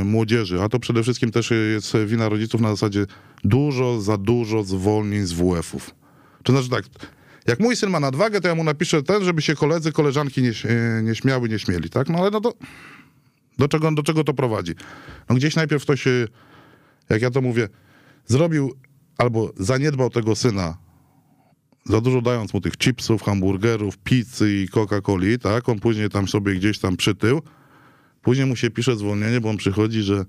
młodzieży, 0.05 0.61
a 0.61 0.69
to 0.69 0.79
przede 0.79 1.03
wszystkim 1.03 1.31
też 1.31 1.51
jest 1.73 1.97
wina 2.05 2.29
rodziców 2.29 2.61
na 2.61 2.69
zasadzie 2.69 3.05
dużo, 3.43 4.01
za 4.01 4.17
dużo 4.17 4.63
zwolnień 4.63 5.25
z 5.25 5.33
WF-ów. 5.33 5.95
To 6.43 6.53
znaczy 6.53 6.69
tak, 6.69 6.83
jak 7.47 7.59
mój 7.59 7.75
syn 7.75 7.89
ma 7.89 7.99
nadwagę, 7.99 8.41
to 8.41 8.47
ja 8.47 8.55
mu 8.55 8.63
napiszę 8.63 9.03
ten, 9.03 9.23
żeby 9.23 9.41
się 9.41 9.55
koledzy, 9.55 9.91
koleżanki 9.91 10.41
nie, 10.41 10.51
nie 11.03 11.15
śmiały, 11.15 11.49
nie 11.49 11.59
śmieli, 11.59 11.89
tak? 11.89 12.09
No 12.09 12.19
ale 12.19 12.31
no 12.31 12.41
to 12.41 12.53
do 13.57 13.67
czego, 13.67 13.91
do 13.91 14.03
czego 14.03 14.23
to 14.23 14.33
prowadzi? 14.33 14.73
No 15.29 15.35
gdzieś 15.35 15.55
najpierw 15.55 15.83
ktoś, 15.83 16.05
jak 17.09 17.21
ja 17.21 17.31
to 17.31 17.41
mówię, 17.41 17.69
zrobił 18.25 18.73
albo 19.17 19.51
zaniedbał 19.57 20.09
tego 20.09 20.35
syna, 20.35 20.77
za 21.85 22.01
dużo 22.01 22.21
dając 22.21 22.53
mu 22.53 22.61
tych 22.61 22.77
chipsów, 22.77 23.23
hamburgerów, 23.23 23.97
pizzy 23.97 24.53
i 24.53 24.67
Coca-Coli, 24.67 25.39
tak? 25.39 25.69
On 25.69 25.79
później 25.79 26.09
tam 26.09 26.27
sobie 26.27 26.55
gdzieś 26.55 26.79
tam 26.79 26.97
przytył. 26.97 27.41
Później 28.21 28.47
mu 28.47 28.55
się 28.55 28.69
pisze 28.69 28.95
zwolnienie, 28.95 29.41
bo 29.41 29.49
on 29.49 29.57
przychodzi, 29.57 30.01
że 30.01 30.25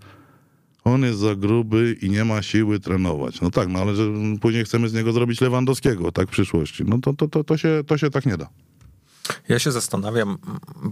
on 0.84 1.02
jest 1.02 1.18
za 1.18 1.34
gruby 1.34 1.96
i 2.02 2.10
nie 2.10 2.24
ma 2.24 2.42
siły 2.42 2.80
trenować. 2.80 3.40
No 3.40 3.50
tak, 3.50 3.68
no 3.68 3.78
ale 3.78 3.94
że 3.94 4.02
później 4.40 4.64
chcemy 4.64 4.88
z 4.88 4.94
niego 4.94 5.12
zrobić 5.12 5.40
Lewandowskiego, 5.40 6.12
tak 6.12 6.28
w 6.28 6.30
przyszłości. 6.30 6.84
No 6.86 6.98
to, 6.98 7.12
to, 7.12 7.28
to, 7.28 7.44
to, 7.44 7.56
się, 7.56 7.82
to 7.86 7.98
się 7.98 8.10
tak 8.10 8.26
nie 8.26 8.36
da. 8.36 8.48
Ja 9.48 9.58
się 9.58 9.72
zastanawiam, 9.72 10.38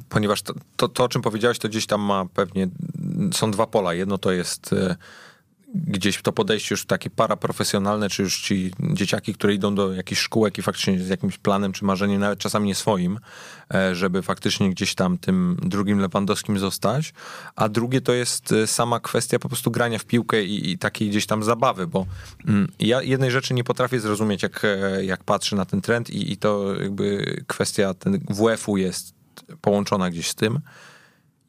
ponieważ 0.08 0.42
to, 0.42 0.54
to, 0.76 0.88
to, 0.88 1.04
o 1.04 1.08
czym 1.08 1.22
powiedziałeś, 1.22 1.58
to 1.58 1.68
gdzieś 1.68 1.86
tam 1.86 2.00
ma 2.00 2.26
pewnie, 2.34 2.68
są 3.32 3.50
dwa 3.50 3.66
pola. 3.66 3.94
Jedno 3.94 4.18
to 4.18 4.32
jest 4.32 4.72
e, 4.72 4.96
gdzieś 5.74 6.22
to 6.22 6.32
podejście 6.32 6.72
już 6.72 6.86
takie 6.86 7.10
paraprofesjonalne, 7.10 8.08
czy 8.08 8.22
już 8.22 8.40
ci 8.40 8.72
dzieciaki, 8.80 9.34
które 9.34 9.54
idą 9.54 9.74
do 9.74 9.92
jakichś 9.92 10.20
szkółek 10.20 10.58
i 10.58 10.62
faktycznie 10.62 11.00
z 11.00 11.08
jakimś 11.08 11.38
planem 11.38 11.72
czy 11.72 11.84
marzeniem, 11.84 12.20
nawet 12.20 12.38
czasami 12.38 12.66
nie 12.66 12.74
swoim, 12.74 13.18
e, 13.74 13.94
żeby 13.94 14.22
faktycznie 14.22 14.70
gdzieś 14.70 14.94
tam 14.94 15.18
tym 15.18 15.56
drugim 15.62 15.98
Lewandowskim 15.98 16.58
zostać, 16.58 17.14
a 17.56 17.68
drugie 17.68 18.00
to 18.00 18.12
jest 18.12 18.52
e, 18.52 18.66
sama 18.66 19.00
kwestia 19.00 19.38
po 19.38 19.48
prostu 19.48 19.70
grania 19.70 19.98
w 19.98 20.04
piłkę 20.04 20.44
i, 20.44 20.70
i 20.70 20.78
takiej 20.78 21.08
gdzieś 21.10 21.26
tam 21.26 21.42
zabawy, 21.42 21.86
bo 21.86 22.06
mm, 22.46 22.68
ja 22.78 23.02
jednej 23.02 23.30
rzeczy 23.30 23.54
nie 23.54 23.64
potrafię 23.64 24.00
zrozumieć, 24.00 24.42
jak, 24.42 24.64
e, 24.64 25.04
jak 25.04 25.24
patrzę 25.24 25.56
na 25.56 25.64
ten 25.64 25.80
trend 25.80 26.10
i, 26.10 26.32
i 26.32 26.36
to 26.36 26.74
jakby 26.82 27.36
kwestia 27.46 27.94
ten 27.94 28.20
WF-u 28.28 28.76
jest 28.76 29.14
połączona 29.60 30.10
gdzieś 30.10 30.28
z 30.28 30.34
tym, 30.34 30.60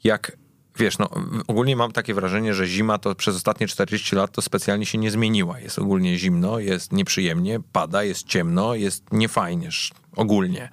jak 0.03 0.38
wiesz, 0.79 0.97
no 0.97 1.09
ogólnie 1.47 1.75
mam 1.75 1.91
takie 1.91 2.13
wrażenie, 2.13 2.53
że 2.53 2.67
zima 2.67 2.97
to 2.97 3.15
przez 3.15 3.35
ostatnie 3.35 3.67
40 3.67 4.15
lat 4.15 4.31
to 4.31 4.41
specjalnie 4.41 4.85
się 4.85 4.97
nie 4.97 5.11
zmieniła. 5.11 5.59
Jest 5.59 5.79
ogólnie 5.79 6.17
zimno, 6.17 6.59
jest 6.59 6.93
nieprzyjemnie, 6.93 7.59
pada, 7.71 8.03
jest 8.03 8.27
ciemno, 8.27 8.75
jest 8.75 9.03
niefajnie 9.11 9.69
ogólnie. 10.15 10.69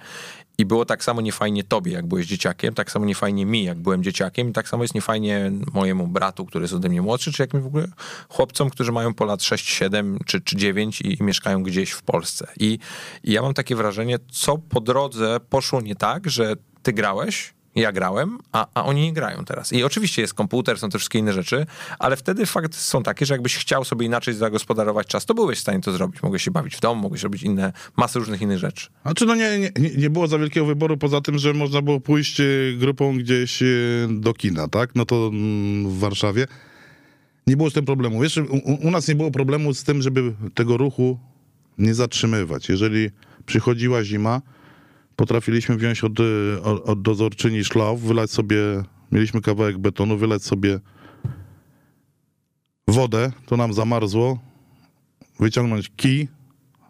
I 0.59 0.65
było 0.65 0.85
tak 0.85 1.03
samo 1.03 1.21
niefajnie 1.21 1.63
tobie, 1.63 1.91
jak 1.91 2.05
byłeś 2.05 2.25
dzieciakiem, 2.25 2.73
tak 2.73 2.91
samo 2.91 3.05
niefajnie 3.05 3.45
mi, 3.45 3.63
jak 3.63 3.77
byłem 3.77 4.03
dzieciakiem, 4.03 4.49
i 4.49 4.53
tak 4.53 4.69
samo 4.69 4.83
jest 4.83 4.95
niefajnie 4.95 5.51
mojemu 5.73 6.07
bratu, 6.07 6.45
który 6.45 6.63
jest 6.63 6.73
ode 6.73 6.89
mnie 6.89 7.01
młodszy, 7.01 7.31
czy 7.31 7.43
jakimś 7.43 7.63
w 7.63 7.67
ogóle 7.67 7.87
chłopcom, 8.29 8.69
którzy 8.69 8.91
mają 8.91 9.13
po 9.13 9.25
lat 9.25 9.43
6, 9.43 9.69
7 9.69 10.19
czy, 10.25 10.41
czy 10.41 10.55
9 10.55 11.01
i, 11.01 11.17
i 11.19 11.23
mieszkają 11.23 11.63
gdzieś 11.63 11.91
w 11.91 12.01
Polsce. 12.01 12.47
I, 12.59 12.79
I 13.23 13.31
ja 13.31 13.41
mam 13.41 13.53
takie 13.53 13.75
wrażenie, 13.75 14.19
co 14.31 14.57
po 14.57 14.81
drodze 14.81 15.39
poszło 15.49 15.81
nie 15.81 15.95
tak, 15.95 16.29
że 16.29 16.53
ty 16.83 16.93
grałeś, 16.93 17.53
ja 17.77 17.91
grałem, 17.91 18.37
a, 18.51 18.67
a 18.73 18.85
oni 18.85 19.01
nie 19.01 19.13
grają 19.13 19.45
teraz. 19.45 19.73
I 19.73 19.83
oczywiście 19.83 20.21
jest 20.21 20.33
komputer, 20.33 20.79
są 20.79 20.89
te 20.89 20.97
wszystkie 20.97 21.19
inne 21.19 21.33
rzeczy, 21.33 21.65
ale 21.99 22.15
wtedy 22.15 22.45
fakt 22.45 22.75
są 22.75 23.03
takie, 23.03 23.25
że 23.25 23.33
jakbyś 23.33 23.57
chciał 23.57 23.85
sobie 23.85 24.05
inaczej 24.05 24.33
zagospodarować 24.33 25.07
czas, 25.07 25.25
to 25.25 25.33
byłeś 25.33 25.57
w 25.57 25.61
stanie 25.61 25.81
to 25.81 25.91
zrobić. 25.91 26.23
Mogłeś 26.23 26.43
się 26.43 26.51
bawić 26.51 26.75
w 26.75 26.79
domu, 26.79 27.01
mogłeś 27.01 27.23
robić 27.23 27.43
inne, 27.43 27.73
masę 27.97 28.19
różnych 28.19 28.41
innych 28.41 28.57
rzeczy. 28.57 28.87
Znaczy 29.01 29.25
no 29.25 29.35
nie, 29.35 29.59
nie, 29.59 29.89
nie 29.97 30.09
było 30.09 30.27
za 30.27 30.37
wielkiego 30.37 30.65
wyboru, 30.65 30.97
poza 30.97 31.21
tym, 31.21 31.37
że 31.37 31.53
można 31.53 31.81
było 31.81 31.99
pójść 31.99 32.39
e, 32.39 32.45
grupą 32.77 33.17
gdzieś 33.17 33.61
e, 33.61 33.65
do 34.09 34.33
kina, 34.33 34.67
tak? 34.67 34.95
No 34.95 35.05
to 35.05 35.27
mm, 35.27 35.89
w 35.89 35.99
Warszawie. 35.99 36.47
Nie 37.47 37.57
było 37.57 37.69
z 37.69 37.73
tym 37.73 37.85
problemu. 37.85 38.21
Wiesz, 38.21 38.37
u, 38.37 38.87
u 38.87 38.91
nas 38.91 39.07
nie 39.07 39.15
było 39.15 39.31
problemu 39.31 39.73
z 39.73 39.83
tym, 39.83 40.01
żeby 40.01 40.33
tego 40.53 40.77
ruchu 40.77 41.19
nie 41.77 41.93
zatrzymywać. 41.93 42.69
Jeżeli 42.69 43.09
przychodziła 43.45 44.03
zima, 44.03 44.41
potrafiliśmy 45.17 45.77
wziąć 45.77 46.03
od, 46.03 46.19
od, 46.63 46.89
od 46.89 47.01
dozorczyni 47.01 47.63
szlaf, 47.63 47.99
wylać 47.99 48.31
sobie, 48.31 48.57
mieliśmy 49.11 49.41
kawałek 49.41 49.77
betonu, 49.77 50.17
wylać 50.17 50.43
sobie 50.43 50.79
wodę, 52.87 53.31
to 53.45 53.57
nam 53.57 53.73
zamarzło, 53.73 54.39
wyciągnąć 55.39 55.91
kij 55.95 56.27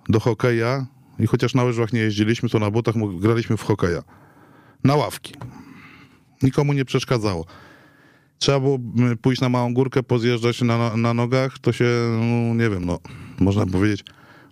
do 0.09 0.19
hokeja 0.19 0.87
i 1.19 1.27
chociaż 1.27 1.53
na 1.53 1.63
łyżwach 1.63 1.93
nie 1.93 1.99
jeździliśmy, 1.99 2.49
to 2.49 2.59
na 2.59 2.71
butach 2.71 2.95
graliśmy 3.19 3.57
w 3.57 3.63
hokeja. 3.63 4.03
Na 4.83 4.95
ławki. 4.95 5.33
Nikomu 6.43 6.73
nie 6.73 6.85
przeszkadzało. 6.85 7.45
Trzeba 8.39 8.59
było 8.59 8.79
pójść 9.21 9.41
na 9.41 9.49
małą 9.49 9.73
górkę, 9.73 10.03
pozjeżdżać 10.03 10.61
na, 10.61 10.97
na 10.97 11.13
nogach, 11.13 11.59
to 11.59 11.71
się, 11.71 11.85
no, 12.19 12.53
nie 12.53 12.69
wiem, 12.69 12.85
no, 12.85 12.99
można 13.39 13.65
powiedzieć, 13.65 14.03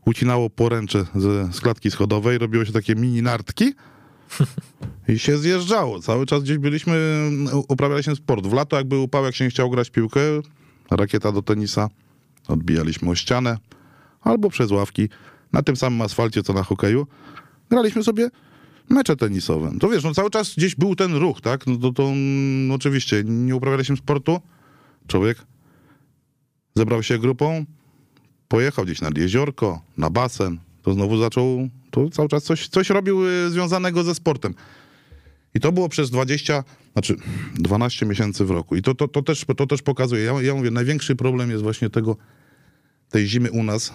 ucinało 0.05 0.49
poręcze 0.49 1.05
ze, 1.15 1.53
z 1.53 1.61
klatki 1.61 1.91
schodowej, 1.91 2.37
robiło 2.37 2.65
się 2.65 2.71
takie 2.71 2.95
mini 2.95 3.21
nartki 3.21 3.73
i 5.07 5.19
się 5.19 5.37
zjeżdżało. 5.37 5.99
Cały 5.99 6.25
czas 6.25 6.43
gdzieś 6.43 6.57
byliśmy, 6.57 7.29
uprawialiśmy 7.67 8.15
sport. 8.15 8.47
W 8.47 8.53
lato 8.53 8.77
jak 8.77 8.87
był 8.87 9.03
upał, 9.03 9.25
jak 9.25 9.35
się 9.35 9.43
nie 9.43 9.49
chciał 9.49 9.69
grać 9.69 9.89
piłkę, 9.89 10.19
rakieta 10.91 11.31
do 11.31 11.41
tenisa, 11.41 11.89
odbijaliśmy 12.47 13.09
o 13.09 13.15
ścianę 13.15 13.57
albo 14.21 14.49
przez 14.49 14.71
ławki 14.71 15.09
na 15.53 15.63
tym 15.63 15.75
samym 15.75 16.01
asfalcie, 16.01 16.43
co 16.43 16.53
na 16.53 16.63
hokeju. 16.63 17.07
Graliśmy 17.69 18.03
sobie 18.03 18.29
mecze 18.89 19.15
tenisowe. 19.15 19.71
To 19.79 19.89
wiesz, 19.89 20.03
no 20.03 20.13
cały 20.13 20.29
czas 20.29 20.53
gdzieś 20.57 20.75
był 20.75 20.95
ten 20.95 21.15
ruch, 21.15 21.41
tak? 21.41 21.67
No 21.67 21.77
to, 21.77 21.91
to 21.91 22.11
no 22.67 22.73
oczywiście 22.73 23.23
nie 23.25 23.55
uprawialiśmy 23.55 23.97
sportu. 23.97 24.41
Człowiek 25.07 25.37
zebrał 26.75 27.03
się 27.03 27.19
grupą, 27.19 27.65
pojechał 28.55 28.85
gdzieś 28.85 29.01
nad 29.01 29.17
jeziorko, 29.17 29.81
na 29.97 30.09
basen, 30.09 30.57
to 30.81 30.93
znowu 30.93 31.17
zaczął, 31.17 31.69
to 31.91 32.09
cały 32.09 32.29
czas 32.29 32.43
coś, 32.43 32.67
coś 32.67 32.89
robił 32.89 33.27
y, 33.27 33.49
związanego 33.49 34.03
ze 34.03 34.15
sportem. 34.15 34.53
I 35.55 35.59
to 35.59 35.71
było 35.71 35.89
przez 35.89 36.09
20, 36.09 36.63
znaczy 36.93 37.15
12 37.55 38.05
miesięcy 38.05 38.45
w 38.45 38.51
roku. 38.51 38.75
I 38.75 38.81
to, 38.81 38.95
to, 38.95 39.07
to, 39.07 39.21
też, 39.21 39.45
to 39.57 39.67
też 39.67 39.81
pokazuje. 39.81 40.23
Ja, 40.23 40.41
ja 40.41 40.55
mówię, 40.55 40.71
największy 40.71 41.15
problem 41.15 41.51
jest 41.51 41.63
właśnie 41.63 41.89
tego, 41.89 42.17
tej 43.09 43.27
zimy 43.27 43.51
u 43.51 43.63
nas. 43.63 43.93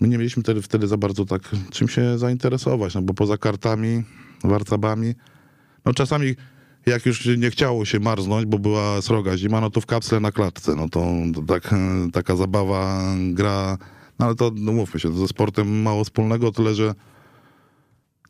My 0.00 0.08
nie 0.08 0.18
mieliśmy 0.18 0.42
wtedy, 0.42 0.62
wtedy 0.62 0.86
za 0.86 0.96
bardzo 0.96 1.24
tak 1.24 1.42
czym 1.70 1.88
się 1.88 2.18
zainteresować, 2.18 2.94
no 2.94 3.02
bo 3.02 3.14
poza 3.14 3.38
kartami, 3.38 4.02
warcabami, 4.44 5.14
no 5.84 5.94
czasami 5.94 6.34
jak 6.86 7.06
już 7.06 7.26
nie 7.38 7.50
chciało 7.50 7.84
się 7.84 8.00
marznąć, 8.00 8.46
bo 8.46 8.58
była 8.58 9.02
sroga 9.02 9.36
zima, 9.36 9.60
no 9.60 9.70
to 9.70 9.80
w 9.80 9.86
kapsle 9.86 10.20
na 10.20 10.32
klatce. 10.32 10.74
No 10.74 10.88
to, 10.88 11.06
to 11.34 11.42
tak, 11.42 11.74
taka 12.12 12.36
zabawa, 12.36 13.02
gra, 13.32 13.78
no 14.18 14.26
ale 14.26 14.34
to 14.34 14.50
no 14.54 14.72
mówmy 14.72 15.00
się, 15.00 15.08
to 15.08 15.18
ze 15.18 15.28
sportem 15.28 15.82
mało 15.82 16.04
wspólnego, 16.04 16.52
tyle 16.52 16.74
że 16.74 16.94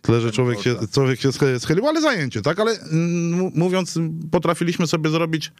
tyle, 0.02 0.20
że 0.20 0.32
człowiek 0.32 0.60
się, 0.60 0.76
człowiek 0.92 1.20
się 1.20 1.32
schylił, 1.58 1.88
ale 1.88 2.00
zajęcie, 2.00 2.42
tak? 2.42 2.60
Ale 2.60 2.80
mm, 2.80 3.52
mówiąc, 3.54 3.98
potrafiliśmy 4.30 4.86
sobie 4.86 5.10
zrobić 5.10 5.52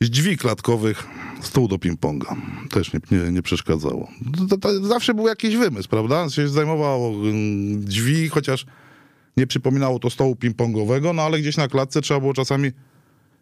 z 0.00 0.10
drzwi 0.10 0.36
klatkowych 0.36 1.06
stół 1.42 1.68
do 1.68 1.76
ping-ponga. 1.76 2.36
Też 2.70 2.92
nie, 2.92 3.00
nie, 3.10 3.32
nie 3.32 3.42
przeszkadzało. 3.42 4.08
To, 4.48 4.58
to, 4.58 4.86
zawsze 4.86 5.14
był 5.14 5.26
jakiś 5.28 5.56
wymysł, 5.56 5.88
prawda? 5.88 6.30
Się 6.30 6.48
zajmowało 6.48 7.08
mm, 7.10 7.84
drzwi, 7.84 8.28
chociaż 8.28 8.66
nie 9.36 9.46
przypominało 9.46 9.98
to 9.98 10.10
stołu 10.10 10.34
ping-pongowego, 10.34 11.14
no 11.14 11.22
ale 11.22 11.40
gdzieś 11.40 11.56
na 11.56 11.68
klatce 11.68 12.00
trzeba 12.00 12.20
było 12.20 12.34
czasami 12.34 12.70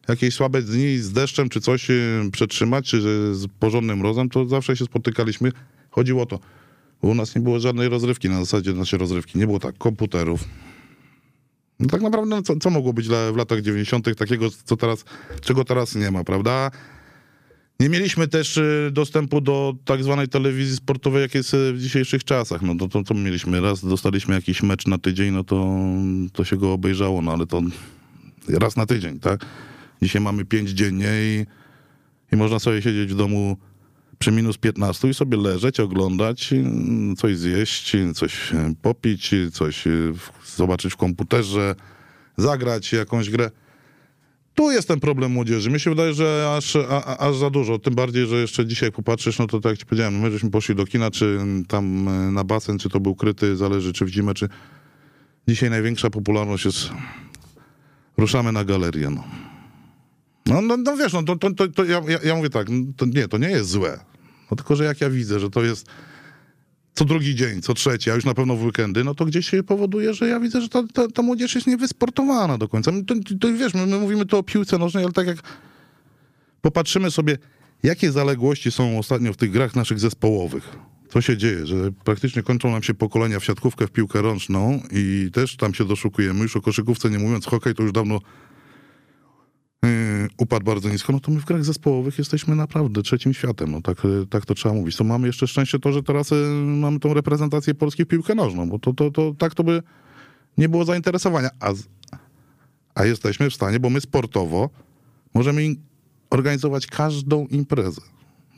jakieś 0.08 0.34
słabe 0.34 0.62
dni 0.62 0.98
z 0.98 1.12
deszczem 1.12 1.48
czy 1.48 1.60
coś 1.60 1.90
y, 1.90 2.30
przetrzymać, 2.32 2.86
czy 2.86 3.00
z 3.34 3.46
porządnym 3.60 3.98
mrozem, 3.98 4.28
to 4.28 4.46
zawsze 4.46 4.76
się 4.76 4.84
spotykaliśmy. 4.84 5.52
Chodziło 5.90 6.22
o 6.22 6.26
to. 6.26 6.38
U 7.00 7.14
nas 7.14 7.34
nie 7.34 7.42
było 7.42 7.60
żadnej 7.60 7.88
rozrywki, 7.88 8.28
na 8.28 8.40
zasadzie 8.40 8.72
naszej 8.72 8.98
rozrywki. 8.98 9.38
Nie 9.38 9.46
było 9.46 9.58
tak 9.58 9.78
komputerów. 9.78 10.44
No 11.80 11.86
tak 11.88 12.02
naprawdę, 12.02 12.36
no 12.36 12.42
co, 12.42 12.56
co 12.56 12.70
mogło 12.70 12.92
być 12.92 13.08
w 13.08 13.36
latach 13.36 13.60
90. 13.60 14.16
takiego, 14.16 14.46
co 14.64 14.76
teraz, 14.76 15.04
czego 15.40 15.64
teraz 15.64 15.94
nie 15.94 16.10
ma, 16.10 16.24
prawda? 16.24 16.70
Nie 17.80 17.88
mieliśmy 17.88 18.28
też 18.28 18.56
y, 18.56 18.90
dostępu 18.92 19.40
do 19.40 19.74
tak 19.84 20.04
zwanej 20.04 20.28
telewizji 20.28 20.76
sportowej, 20.76 21.22
jak 21.22 21.34
jest 21.34 21.54
y, 21.54 21.72
w 21.72 21.80
dzisiejszych 21.80 22.24
czasach. 22.24 22.62
No 22.62 22.74
to, 22.74 22.88
to, 22.88 23.02
to 23.02 23.14
mieliśmy 23.14 23.60
raz, 23.60 23.84
dostaliśmy 23.84 24.34
jakiś 24.34 24.62
mecz 24.62 24.86
na 24.86 24.98
tydzień, 24.98 25.34
no 25.34 25.44
to, 25.44 25.76
to 26.32 26.44
się 26.44 26.56
go 26.56 26.72
obejrzało, 26.72 27.22
no 27.22 27.32
ale 27.32 27.46
to 27.46 27.62
raz 28.48 28.76
na 28.76 28.86
tydzień, 28.86 29.20
tak? 29.20 29.46
Dzisiaj 30.02 30.22
mamy 30.22 30.44
pięć 30.44 30.70
dziennie 30.70 31.08
i, 31.12 31.46
i 32.32 32.36
można 32.36 32.58
sobie 32.58 32.82
siedzieć 32.82 33.12
w 33.12 33.16
domu 33.16 33.56
przy 34.18 34.32
minus 34.32 34.58
15 34.58 35.08
i 35.08 35.14
sobie 35.14 35.36
leżeć, 35.36 35.80
oglądać, 35.80 36.54
coś 37.16 37.36
zjeść, 37.36 37.96
coś 38.14 38.52
popić, 38.82 39.34
coś 39.52 39.84
zobaczyć 40.56 40.92
w 40.92 40.96
komputerze, 40.96 41.74
zagrać 42.36 42.92
jakąś 42.92 43.30
grę. 43.30 43.50
Tu 44.54 44.70
jest 44.70 44.88
ten 44.88 45.00
problem 45.00 45.32
młodzieży. 45.32 45.70
Mi 45.70 45.80
się 45.80 45.90
wydaje, 45.90 46.14
że 46.14 46.54
aż, 46.56 46.76
a, 46.76 47.18
aż 47.18 47.36
za 47.36 47.50
dużo. 47.50 47.78
Tym 47.78 47.94
bardziej, 47.94 48.26
że 48.26 48.36
jeszcze 48.36 48.66
dzisiaj 48.66 48.86
jak 48.86 48.94
popatrzysz, 48.94 49.38
no 49.38 49.46
to 49.46 49.60
tak 49.60 49.70
jak 49.70 49.78
ci 49.78 49.86
powiedziałem, 49.86 50.20
my 50.20 50.30
żeśmy 50.30 50.50
poszli 50.50 50.74
do 50.74 50.86
kina, 50.86 51.10
czy 51.10 51.38
tam 51.68 52.08
na 52.34 52.44
basen, 52.44 52.78
czy 52.78 52.88
to 52.88 53.00
był 53.00 53.14
kryty, 53.14 53.56
zależy 53.56 53.92
czy 53.92 54.04
w 54.04 54.08
zimę, 54.08 54.34
czy... 54.34 54.48
Dzisiaj 55.48 55.70
największa 55.70 56.10
popularność 56.10 56.64
jest... 56.64 56.90
Ruszamy 58.16 58.52
na 58.52 58.64
galerię, 58.64 59.10
no. 59.10 59.24
No, 60.46 60.60
no, 60.60 60.76
no 60.76 60.96
wiesz, 60.96 61.12
no 61.12 61.22
to, 61.22 61.36
to, 61.36 61.50
to, 61.50 61.68
to 61.68 61.84
ja, 61.84 62.00
ja, 62.24 62.34
mówię 62.34 62.50
tak, 62.50 62.68
no 62.70 62.92
to 62.96 63.06
nie, 63.06 63.28
to 63.28 63.38
nie 63.38 63.50
jest 63.50 63.70
złe. 63.70 64.00
No 64.50 64.56
tylko, 64.56 64.76
że 64.76 64.84
jak 64.84 65.00
ja 65.00 65.10
widzę, 65.10 65.40
że 65.40 65.50
to 65.50 65.64
jest 65.64 65.86
co 66.94 67.04
drugi 67.04 67.34
dzień, 67.34 67.62
co 67.62 67.74
trzeci, 67.74 68.10
a 68.10 68.14
już 68.14 68.24
na 68.24 68.34
pewno 68.34 68.56
w 68.56 68.64
weekendy, 68.64 69.04
no 69.04 69.14
to 69.14 69.24
gdzieś 69.24 69.50
się 69.50 69.62
powoduje, 69.62 70.14
że 70.14 70.28
ja 70.28 70.40
widzę, 70.40 70.60
że 70.60 70.68
ta, 70.68 70.82
ta, 70.94 71.08
ta 71.08 71.22
młodzież 71.22 71.54
jest 71.54 71.66
niewysportowana 71.66 72.58
do 72.58 72.68
końca. 72.68 72.92
To, 73.06 73.14
to 73.40 73.52
wiesz, 73.52 73.74
my, 73.74 73.86
my 73.86 73.98
mówimy 73.98 74.26
tu 74.26 74.38
o 74.38 74.42
piłce 74.42 74.78
nożnej, 74.78 75.04
ale 75.04 75.12
tak 75.12 75.26
jak 75.26 75.36
popatrzymy 76.60 77.10
sobie, 77.10 77.38
jakie 77.82 78.12
zaległości 78.12 78.72
są 78.72 78.98
ostatnio 78.98 79.32
w 79.32 79.36
tych 79.36 79.50
grach 79.50 79.76
naszych 79.76 80.00
zespołowych. 80.00 80.76
Co 81.08 81.20
się 81.20 81.36
dzieje, 81.36 81.66
że 81.66 81.92
praktycznie 82.04 82.42
kończą 82.42 82.70
nam 82.70 82.82
się 82.82 82.94
pokolenia 82.94 83.40
w 83.40 83.44
siatkówkę, 83.44 83.86
w 83.86 83.90
piłkę 83.90 84.22
rączną 84.22 84.82
i 84.92 85.30
też 85.32 85.56
tam 85.56 85.74
się 85.74 85.84
doszukujemy. 85.84 86.42
Już 86.42 86.56
o 86.56 86.60
koszykówce 86.60 87.10
nie 87.10 87.18
mówiąc, 87.18 87.46
hokej 87.46 87.74
to 87.74 87.82
już 87.82 87.92
dawno 87.92 88.20
upadł 90.38 90.64
bardzo 90.64 90.88
nisko, 90.88 91.12
no 91.12 91.20
to 91.20 91.32
my 91.32 91.40
w 91.40 91.44
grach 91.44 91.64
zespołowych 91.64 92.18
jesteśmy 92.18 92.56
naprawdę 92.56 93.02
trzecim 93.02 93.34
światem, 93.34 93.70
no 93.70 93.80
tak, 93.80 94.04
y, 94.04 94.26
tak 94.30 94.46
to 94.46 94.54
trzeba 94.54 94.74
mówić. 94.74 94.96
To 94.96 95.04
mamy 95.04 95.26
jeszcze 95.26 95.46
szczęście 95.46 95.78
to, 95.78 95.92
że 95.92 96.02
teraz 96.02 96.32
y, 96.32 96.34
mamy 96.64 97.00
tą 97.00 97.14
reprezentację 97.14 97.74
Polski 97.74 98.04
w 98.04 98.08
piłkę 98.08 98.34
nożną, 98.34 98.68
bo 98.68 98.78
to, 98.78 98.92
to, 98.92 99.10
to 99.10 99.34
tak 99.38 99.54
to 99.54 99.64
by 99.64 99.82
nie 100.58 100.68
było 100.68 100.84
zainteresowania, 100.84 101.48
a, 101.60 101.72
a 102.94 103.04
jesteśmy 103.04 103.50
w 103.50 103.54
stanie, 103.54 103.80
bo 103.80 103.90
my 103.90 104.00
sportowo 104.00 104.70
możemy 105.34 105.62
organizować 106.30 106.86
każdą 106.86 107.46
imprezę. 107.46 108.00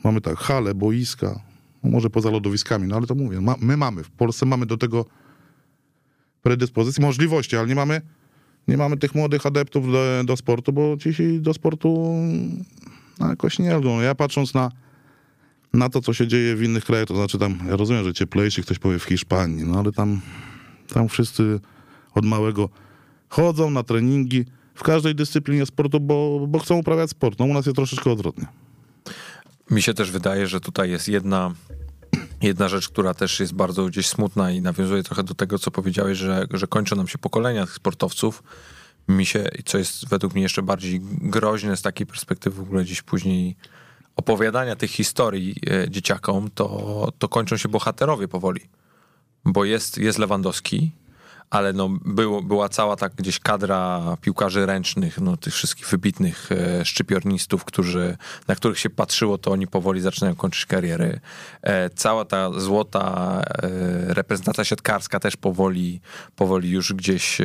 Mamy 0.03 0.21
tak, 0.21 0.37
hale, 0.37 0.73
boiska, 0.73 1.41
no 1.83 1.89
może 1.89 2.09
poza 2.09 2.29
lodowiskami, 2.29 2.87
no 2.87 2.95
ale 2.95 3.07
to 3.07 3.15
mówię, 3.15 3.41
ma, 3.41 3.55
my 3.61 3.77
mamy, 3.77 4.03
w 4.03 4.11
Polsce 4.11 4.45
mamy 4.45 4.65
do 4.65 4.77
tego 4.77 5.05
predyspozycji, 6.41 7.01
możliwości, 7.01 7.57
ale 7.57 7.67
nie 7.67 7.75
mamy, 7.75 8.01
nie 8.69 8.77
mamy 8.77 8.97
tych 8.97 9.15
młodych 9.15 9.45
adeptów 9.45 9.91
do, 9.91 10.23
do 10.25 10.37
sportu, 10.37 10.73
bo 10.73 10.97
ci 10.97 11.39
do 11.39 11.53
sportu 11.53 12.15
no, 13.19 13.29
jakoś 13.29 13.59
nie 13.59 13.75
lgą. 13.75 14.01
Ja 14.01 14.15
patrząc 14.15 14.53
na, 14.53 14.71
na 15.73 15.89
to, 15.89 16.01
co 16.01 16.13
się 16.13 16.27
dzieje 16.27 16.55
w 16.55 16.63
innych 16.63 16.85
krajach, 16.85 17.07
to 17.07 17.15
znaczy 17.15 17.39
tam, 17.39 17.59
ja 17.67 17.75
rozumiem, 17.75 18.03
że 18.03 18.13
cieplejszy 18.13 18.61
ktoś 18.61 18.79
powie 18.79 18.99
w 18.99 19.03
Hiszpanii, 19.03 19.63
no 19.63 19.79
ale 19.79 19.91
tam, 19.91 20.21
tam 20.93 21.09
wszyscy 21.09 21.59
od 22.15 22.25
małego 22.25 22.69
chodzą 23.29 23.69
na 23.69 23.83
treningi 23.83 24.45
w 24.75 24.83
każdej 24.83 25.15
dyscyplinie 25.15 25.65
sportu, 25.65 25.99
bo, 25.99 26.47
bo 26.47 26.59
chcą 26.59 26.77
uprawiać 26.77 27.09
sport. 27.09 27.39
No 27.39 27.45
u 27.45 27.53
nas 27.53 27.65
jest 27.65 27.75
troszeczkę 27.75 28.11
odwrotnie. 28.11 28.45
Mi 29.71 29.81
się 29.81 29.93
też 29.93 30.11
wydaje, 30.11 30.47
że 30.47 30.59
tutaj 30.59 30.89
jest 30.89 31.07
jedna, 31.07 31.53
jedna 32.41 32.67
rzecz, 32.67 32.89
która 32.89 33.13
też 33.13 33.39
jest 33.39 33.53
bardzo 33.53 33.85
gdzieś 33.85 34.07
smutna 34.07 34.51
i 34.51 34.61
nawiązuje 34.61 35.03
trochę 35.03 35.23
do 35.23 35.33
tego, 35.33 35.59
co 35.59 35.71
powiedziałeś, 35.71 36.17
że, 36.17 36.47
że 36.51 36.67
kończą 36.67 36.95
nam 36.95 37.07
się 37.07 37.17
pokolenia 37.17 37.65
tych 37.65 37.75
sportowców. 37.75 38.43
Mi 39.07 39.25
się, 39.25 39.45
co 39.65 39.77
jest 39.77 40.09
według 40.09 40.33
mnie 40.33 40.43
jeszcze 40.43 40.61
bardziej 40.61 40.99
groźne 41.03 41.77
z 41.77 41.81
takiej 41.81 42.07
perspektywy 42.07 42.55
w 42.55 42.61
ogóle 42.61 42.83
gdzieś 42.83 43.01
później 43.01 43.55
opowiadania 44.15 44.75
tych 44.75 44.91
historii 44.91 45.55
e, 45.69 45.89
dzieciakom, 45.89 46.49
to, 46.55 47.11
to 47.19 47.27
kończą 47.29 47.57
się 47.57 47.69
bohaterowie 47.69 48.27
powoli. 48.27 48.61
Bo 49.45 49.65
jest, 49.65 49.97
jest 49.97 50.19
Lewandowski, 50.19 50.91
ale 51.49 51.73
no 51.73 51.89
było, 52.05 52.41
była 52.41 52.69
cała 52.69 52.95
tak 52.95 53.15
gdzieś 53.15 53.39
kadra 53.39 54.17
piłkarzy 54.21 54.65
ręcznych, 54.65 55.19
no 55.19 55.37
tych 55.37 55.53
wszystkich 55.53 55.87
wybitnych 55.87 56.51
e, 56.51 56.85
szczypiornistów, 56.85 57.65
którzy, 57.65 58.17
na 58.47 58.55
których 58.55 58.79
się 58.79 58.89
patrzyło, 58.89 59.37
to 59.37 59.51
oni 59.51 59.67
powoli 59.67 60.01
zaczynają 60.01 60.35
kończyć 60.35 60.65
kariery. 60.65 61.19
E, 61.61 61.89
cała 61.89 62.25
ta 62.25 62.59
złota 62.59 63.41
e, 63.47 64.13
reprezentacja 64.13 64.63
siatkarska 64.63 65.19
też 65.19 65.37
powoli, 65.37 66.01
powoli 66.35 66.69
już 66.69 66.93
gdzieś, 66.93 67.37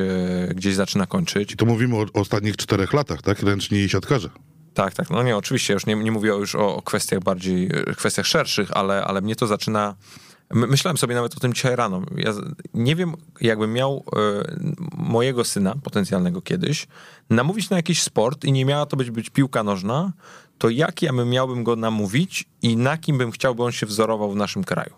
gdzieś 0.54 0.74
zaczyna 0.74 1.06
kończyć. 1.06 1.52
I 1.52 1.56
to 1.56 1.66
mówimy 1.66 1.96
o, 1.96 2.06
ostatnich 2.14 2.56
czterech 2.56 2.92
latach, 2.92 3.22
tak? 3.22 3.42
Ręczni 3.42 3.78
i 3.78 3.88
siatkarze. 3.88 4.28
Tak, 4.74 4.94
tak. 4.94 5.10
No 5.10 5.22
nie, 5.22 5.36
oczywiście, 5.36 5.74
już 5.74 5.86
nie, 5.86 5.94
nie 5.94 6.12
mówię 6.12 6.30
już 6.30 6.54
o, 6.54 6.76
o 6.76 6.82
kwestiach 6.82 7.20
bardziej, 7.20 7.70
kwestiach 7.96 8.26
szerszych, 8.26 8.76
ale, 8.76 9.04
ale 9.04 9.20
mnie 9.20 9.36
to 9.36 9.46
zaczyna. 9.46 9.94
My, 10.50 10.66
myślałem 10.66 10.96
sobie 10.96 11.14
nawet 11.14 11.36
o 11.36 11.40
tym 11.40 11.54
dzisiaj 11.54 11.76
rano. 11.76 12.02
Ja 12.16 12.32
nie 12.74 12.96
wiem, 12.96 13.12
jakbym 13.40 13.72
miał 13.72 14.04
e, 14.16 14.56
mojego 14.96 15.44
syna, 15.44 15.74
potencjalnego 15.82 16.42
kiedyś, 16.42 16.86
namówić 17.30 17.70
na 17.70 17.76
jakiś 17.76 18.02
sport 18.02 18.44
i 18.44 18.52
nie 18.52 18.64
miała 18.64 18.86
to 18.86 18.96
być, 18.96 19.10
być 19.10 19.30
piłka 19.30 19.62
nożna, 19.62 20.12
to 20.58 20.68
jak 20.68 21.02
ja 21.02 21.12
bym 21.12 21.30
miałbym 21.30 21.64
go 21.64 21.76
namówić 21.76 22.44
i 22.62 22.76
na 22.76 22.98
kim 22.98 23.18
bym 23.18 23.30
chciał, 23.30 23.54
by 23.54 23.62
on 23.62 23.72
się 23.72 23.86
wzorował 23.86 24.32
w 24.32 24.36
naszym 24.36 24.64
kraju? 24.64 24.90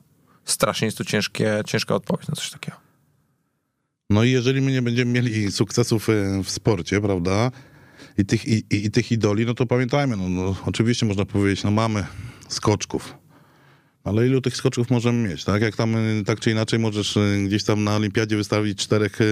Strasznie 0.44 0.84
jest 0.84 0.98
to 0.98 1.04
ciężkie, 1.04 1.60
ciężka 1.66 1.94
odpowiedź 1.94 2.28
na 2.28 2.34
coś 2.34 2.50
takiego. 2.50 2.76
No 4.10 4.24
i 4.24 4.30
jeżeli 4.30 4.60
my 4.60 4.72
nie 4.72 4.82
będziemy 4.82 5.12
mieli 5.12 5.52
sukcesów 5.52 6.08
e, 6.08 6.42
w 6.44 6.50
sporcie, 6.50 7.00
prawda, 7.00 7.50
i 8.18 8.24
tych, 8.24 8.46
i, 8.46 8.64
i 8.70 8.90
tych 8.90 9.12
idoli, 9.12 9.46
no 9.46 9.54
to 9.54 9.66
pamiętajmy, 9.66 10.16
no, 10.16 10.28
no 10.28 10.56
oczywiście 10.66 11.06
można 11.06 11.24
powiedzieć, 11.24 11.64
no 11.64 11.70
mamy 11.70 12.06
skoczków, 12.48 13.14
ale 14.06 14.26
ilu 14.26 14.40
tych 14.40 14.56
skoczków 14.56 14.90
możemy 14.90 15.28
mieć, 15.28 15.44
tak? 15.44 15.62
Jak 15.62 15.76
tam 15.76 15.96
e, 15.96 16.24
tak 16.26 16.40
czy 16.40 16.50
inaczej 16.50 16.78
możesz 16.78 17.16
e, 17.16 17.20
gdzieś 17.46 17.64
tam 17.64 17.84
na 17.84 17.96
olimpiadzie 17.96 18.36
wystawić 18.36 18.78
czterech 18.78 19.18
e, 19.20 19.24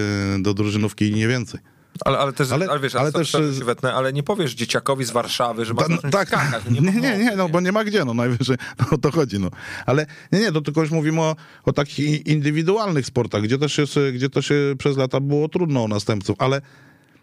do 0.43 0.55
drużynówki 0.55 1.09
i 1.11 1.15
nie 1.15 1.29
więcej. 1.29 1.61
Ale, 2.05 2.19
ale 2.19 2.33
też, 2.33 2.53
ale, 2.53 2.67
Ale- 2.71 2.81
wiesz, 2.81 2.95
ale 2.95 3.13
też- 3.13 3.33
wetnę, 3.65 3.95
ale 3.95 4.13
nie 4.13 4.23
powiesz 4.23 4.55
dzieciakowi 4.55 5.05
z 5.05 5.11
Warszawy, 5.11 5.65
że 5.65 5.75
ma 5.75 5.83
Ta- 5.83 5.89
zacząć 5.89 6.13
tak, 6.13 6.29
skakać. 6.29 6.63
nie, 6.71 6.81
nie, 7.01 7.19
nie, 7.19 7.37
no 7.37 7.49
bo 7.49 7.61
nie 7.61 7.73
ma 7.73 7.85
gdzie, 7.85 8.05
no 8.05 8.15
najwyżej 8.15 8.57
no, 8.81 8.87
o 8.91 8.99
to 8.99 9.11
chodzi, 9.11 9.39
no. 9.39 9.51
Ale 9.87 10.07
nie, 10.33 10.41
nie, 10.41 10.53
to 10.53 10.61
tylko 10.61 10.81
już 10.81 10.91
mówimy 10.91 11.21
o, 11.21 11.37
o 11.65 11.73
takich 11.73 12.27
indywidualnych 12.27 13.07
sportach, 13.07 13.43
gdzie 13.43 13.59
też, 13.59 13.79
jest, 13.79 13.99
gdzie 14.15 14.31
też 14.31 14.53
przez 14.79 14.97
lata 14.97 15.21
było 15.21 15.49
trudno 15.49 15.85
o 15.85 15.89
następców, 15.89 16.37
ale 16.41 16.61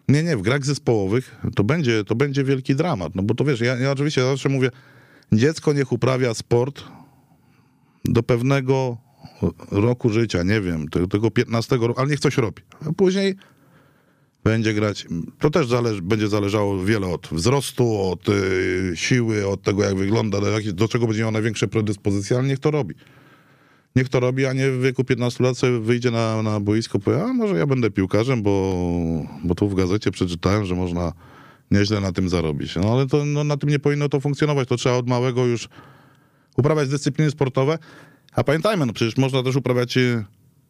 nie, 0.07 0.23
nie, 0.23 0.37
w 0.37 0.41
grach 0.41 0.65
zespołowych 0.65 1.35
to 1.55 1.63
będzie, 1.63 2.03
to 2.03 2.15
będzie 2.15 2.43
wielki 2.43 2.75
dramat, 2.75 3.15
no 3.15 3.23
bo 3.23 3.35
to 3.35 3.43
wiesz, 3.45 3.59
ja, 3.61 3.75
ja 3.75 3.91
oczywiście 3.91 4.21
zawsze 4.23 4.49
mówię, 4.49 4.69
dziecko 5.31 5.73
niech 5.73 5.91
uprawia 5.91 6.33
sport 6.33 6.83
do 8.05 8.23
pewnego 8.23 8.97
roku 9.71 10.09
życia, 10.09 10.43
nie 10.43 10.61
wiem, 10.61 10.87
tego, 10.87 11.07
tego 11.07 11.31
15 11.31 11.77
roku, 11.77 11.99
ale 12.01 12.09
niech 12.09 12.19
coś 12.19 12.37
robi, 12.37 12.61
a 12.89 12.93
później 12.93 13.35
będzie 14.43 14.73
grać. 14.73 15.07
To 15.39 15.49
też 15.49 15.67
będzie 16.01 16.27
zależało 16.27 16.83
wiele 16.83 17.07
od 17.07 17.27
wzrostu, 17.31 18.01
od 18.01 18.29
y, 18.29 18.91
siły, 18.95 19.47
od 19.47 19.61
tego, 19.61 19.83
jak 19.83 19.95
wygląda, 19.95 20.41
do, 20.41 20.49
jak, 20.49 20.71
do 20.71 20.87
czego 20.87 21.07
będzie 21.07 21.21
miał 21.21 21.31
największe 21.31 21.67
predyspozycje, 21.67 22.37
ale 22.37 22.47
niech 22.47 22.59
to 22.59 22.71
robi. 22.71 22.95
Niech 23.95 24.09
to 24.09 24.19
robi, 24.19 24.45
a 24.45 24.53
nie 24.53 24.71
w 24.71 24.81
wieku 24.81 25.03
15 25.03 25.43
lat 25.43 25.57
sobie 25.57 25.79
wyjdzie 25.79 26.11
na, 26.11 26.41
na 26.41 26.59
boisko 26.59 26.99
powie, 26.99 27.23
a 27.23 27.33
może 27.33 27.55
ja 27.55 27.65
będę 27.65 27.91
piłkarzem, 27.91 28.43
bo, 28.43 28.83
bo 29.43 29.55
tu 29.55 29.69
w 29.69 29.75
gazecie 29.75 30.11
przeczytałem, 30.11 30.65
że 30.65 30.75
można 30.75 31.13
nieźle 31.71 32.01
na 32.01 32.11
tym 32.11 32.29
zarobić. 32.29 32.75
No 32.75 32.93
ale 32.93 33.07
to, 33.07 33.25
no, 33.25 33.43
na 33.43 33.57
tym 33.57 33.69
nie 33.69 33.79
powinno 33.79 34.09
to 34.09 34.19
funkcjonować. 34.19 34.67
To 34.67 34.77
trzeba 34.77 34.95
od 34.95 35.09
małego 35.09 35.45
już 35.45 35.69
uprawiać 36.57 36.89
dyscypliny 36.89 37.31
sportowe. 37.31 37.77
A 38.35 38.43
pamiętajmy, 38.43 38.85
no 38.85 38.93
przecież 38.93 39.17
można 39.17 39.43
też 39.43 39.55
uprawiać 39.55 39.97
y, 39.97 40.25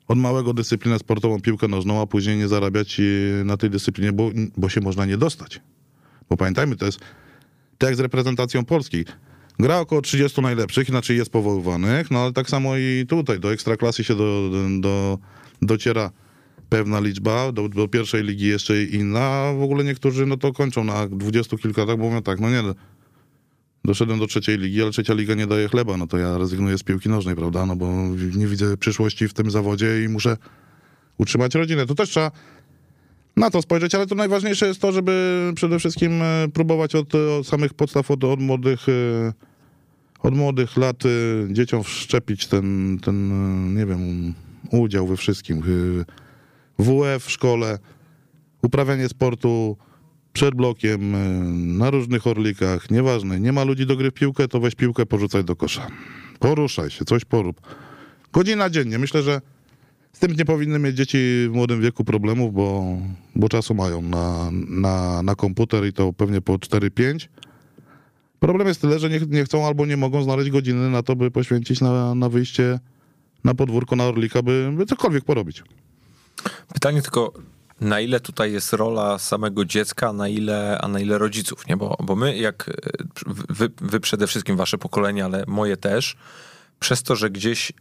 od 0.07 0.17
małego 0.17 0.53
dyscyplinę 0.53 0.99
sportową, 0.99 1.41
piłkę 1.41 1.67
nożną, 1.67 2.01
a 2.01 2.07
później 2.07 2.37
nie 2.37 2.47
zarabiać 2.47 2.99
y, 2.99 3.43
na 3.45 3.57
tej 3.57 3.69
dyscyplinie, 3.69 4.13
bo, 4.13 4.29
bo 4.57 4.69
się 4.69 4.81
można 4.81 5.05
nie 5.05 5.17
dostać. 5.17 5.61
Bo 6.29 6.37
pamiętajmy, 6.37 6.75
to 6.75 6.85
jest 6.85 6.99
tak 7.77 7.95
z 7.95 7.99
reprezentacją 7.99 8.65
Polski. 8.65 9.05
Gra 9.59 9.79
około 9.79 10.01
30 10.01 10.41
najlepszych, 10.41 10.89
inaczej 10.89 11.17
jest 11.17 11.31
powoływanych, 11.31 12.11
no 12.11 12.19
ale 12.19 12.33
tak 12.33 12.49
samo 12.49 12.77
i 12.77 13.05
tutaj, 13.09 13.39
do 13.39 13.53
ekstraklasy 13.53 14.03
się 14.03 14.15
do, 14.15 14.49
do, 14.79 15.17
dociera 15.61 16.11
pewna 16.69 16.99
liczba, 16.99 17.51
do, 17.51 17.69
do 17.69 17.87
pierwszej 17.87 18.23
ligi 18.23 18.47
jeszcze 18.47 18.83
inna, 18.83 19.19
a 19.19 19.53
w 19.53 19.61
ogóle 19.61 19.83
niektórzy 19.83 20.25
no 20.25 20.37
to 20.37 20.53
kończą 20.53 20.83
na 20.83 21.07
dwudziestu 21.07 21.57
kilka 21.57 21.81
latach, 21.81 21.97
bo 21.97 22.03
mówią 22.03 22.21
tak, 22.21 22.39
no 22.39 22.49
nie, 22.49 22.61
no, 22.61 22.75
doszedłem 23.85 24.19
do 24.19 24.27
trzeciej 24.27 24.57
ligi, 24.57 24.81
ale 24.81 24.91
trzecia 24.91 25.13
liga 25.13 25.35
nie 25.35 25.47
daje 25.47 25.67
chleba, 25.67 25.97
no 25.97 26.07
to 26.07 26.17
ja 26.17 26.37
rezygnuję 26.37 26.77
z 26.77 26.83
piłki 26.83 27.09
nożnej, 27.09 27.35
prawda, 27.35 27.65
no 27.65 27.75
bo 27.75 27.91
nie 28.35 28.47
widzę 28.47 28.77
przyszłości 28.77 29.27
w 29.27 29.33
tym 29.33 29.51
zawodzie 29.51 30.03
i 30.03 30.09
muszę 30.09 30.37
utrzymać 31.17 31.55
rodzinę. 31.55 31.85
To 31.85 31.95
też 31.95 32.09
trzeba 32.09 32.31
na 33.37 33.49
to 33.49 33.61
spojrzeć, 33.61 33.95
ale 33.95 34.07
to 34.07 34.15
najważniejsze 34.15 34.67
jest 34.67 34.81
to, 34.81 34.91
żeby 34.91 35.51
przede 35.55 35.79
wszystkim 35.79 36.21
e, 36.21 36.47
próbować 36.53 36.95
od, 36.95 37.15
od 37.15 37.47
samych 37.47 37.73
podstaw, 37.73 38.11
od, 38.11 38.23
od 38.23 38.39
młodych 38.39 38.89
e, 38.89 39.51
od 40.23 40.35
młodych 40.35 40.77
lat 40.77 41.03
e, 41.05 41.09
dzieciom 41.53 41.83
wszczepić 41.83 42.47
ten, 42.47 42.97
ten 43.03 43.31
e, 43.31 43.79
nie 43.79 43.85
wiem, 43.85 44.33
udział 44.71 45.07
we 45.07 45.17
wszystkim. 45.17 45.59
E, 45.59 46.83
WF 46.83 47.25
w 47.25 47.31
szkole, 47.31 47.79
uprawianie 48.61 49.09
sportu 49.09 49.77
przed 50.33 50.55
blokiem, 50.55 51.15
e, 51.15 51.17
na 51.77 51.89
różnych 51.89 52.27
orlikach, 52.27 52.91
nieważne, 52.91 53.39
nie 53.39 53.51
ma 53.51 53.63
ludzi 53.63 53.85
do 53.85 53.95
gry 53.95 54.11
w 54.11 54.13
piłkę, 54.13 54.47
to 54.47 54.59
weź 54.59 54.75
piłkę, 54.75 55.05
porzucaj 55.05 55.43
do 55.43 55.55
kosza. 55.55 55.87
Poruszaj 56.39 56.89
się, 56.89 57.05
coś 57.05 57.25
porób. 57.25 57.61
Godzina 58.33 58.69
dziennie. 58.69 58.99
Myślę, 58.99 59.23
że 59.23 59.41
z 60.13 60.19
tym 60.19 60.31
nie 60.31 60.45
powinny 60.45 60.79
mieć 60.79 60.97
dzieci 60.97 61.17
w 61.49 61.53
młodym 61.53 61.81
wieku 61.81 62.03
problemów, 62.03 62.53
bo, 62.53 62.97
bo 63.35 63.49
czasu 63.49 63.73
mają 63.73 64.01
na, 64.01 64.49
na, 64.67 65.21
na 65.23 65.35
komputer 65.35 65.85
i 65.85 65.93
to 65.93 66.13
pewnie 66.13 66.41
po 66.41 66.53
4-5. 66.53 67.27
Problem 68.39 68.67
jest 68.67 68.81
tyle, 68.81 68.99
że 68.99 69.09
nie, 69.09 69.19
nie 69.29 69.43
chcą 69.43 69.67
albo 69.67 69.85
nie 69.85 69.97
mogą 69.97 70.23
znaleźć 70.23 70.49
godziny 70.49 70.89
na 70.89 71.03
to, 71.03 71.15
by 71.15 71.31
poświęcić 71.31 71.81
na, 71.81 72.15
na 72.15 72.29
wyjście 72.29 72.79
na 73.43 73.53
podwórko, 73.53 73.95
na 73.95 74.07
Orlika, 74.07 74.41
by, 74.41 74.73
by 74.77 74.85
cokolwiek 74.85 75.23
porobić. 75.23 75.63
Pytanie 76.73 77.01
tylko, 77.01 77.33
na 77.81 77.99
ile 77.99 78.19
tutaj 78.19 78.51
jest 78.51 78.73
rola 78.73 79.19
samego 79.19 79.65
dziecka, 79.65 80.09
a 80.09 80.13
na 80.13 80.27
ile, 80.27 80.77
a 80.81 80.87
na 80.87 80.99
ile 80.99 81.17
rodziców, 81.17 81.67
nie? 81.67 81.77
Bo, 81.77 81.97
bo 82.03 82.15
my, 82.15 82.37
jak 82.37 82.69
e, 82.69 82.73
wy, 83.49 83.69
wy 83.81 83.99
przede 83.99 84.27
wszystkim, 84.27 84.57
wasze 84.57 84.77
pokolenie, 84.77 85.25
ale 85.25 85.43
moje 85.47 85.77
też, 85.77 86.15
przez 86.79 87.03
to, 87.03 87.15
że 87.15 87.29
gdzieś 87.29 87.73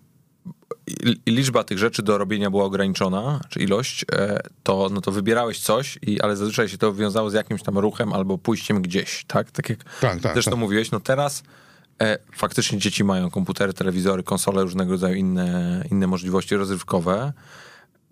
liczba 1.26 1.64
tych 1.64 1.78
rzeczy 1.78 2.02
do 2.02 2.18
robienia 2.18 2.50
była 2.50 2.64
ograniczona, 2.64 3.40
czy 3.48 3.60
ilość, 3.60 4.04
e, 4.12 4.40
to, 4.62 4.88
no 4.92 5.00
to 5.00 5.12
wybierałeś 5.12 5.60
coś, 5.60 5.98
i, 6.02 6.20
ale 6.20 6.36
zazwyczaj 6.36 6.68
się 6.68 6.78
to 6.78 6.94
wiązało 6.94 7.30
z 7.30 7.34
jakimś 7.34 7.62
tam 7.62 7.78
ruchem 7.78 8.12
albo 8.12 8.38
pójściem 8.38 8.82
gdzieś, 8.82 9.24
tak? 9.26 9.50
Tak 9.50 9.70
jak 9.70 9.84
Tak, 10.00 10.20
tak, 10.20 10.32
zresztą 10.32 10.50
tak. 10.50 10.60
mówiłeś, 10.60 10.90
no 10.90 11.00
teraz 11.00 11.42
e, 12.02 12.18
faktycznie 12.36 12.78
dzieci 12.78 13.04
mają 13.04 13.30
komputery, 13.30 13.72
telewizory, 13.72 14.22
konsole, 14.22 14.62
różnego 14.62 14.92
rodzaju 14.92 15.14
inne, 15.14 15.84
inne 15.90 16.06
możliwości 16.06 16.56
rozrywkowe. 16.56 17.32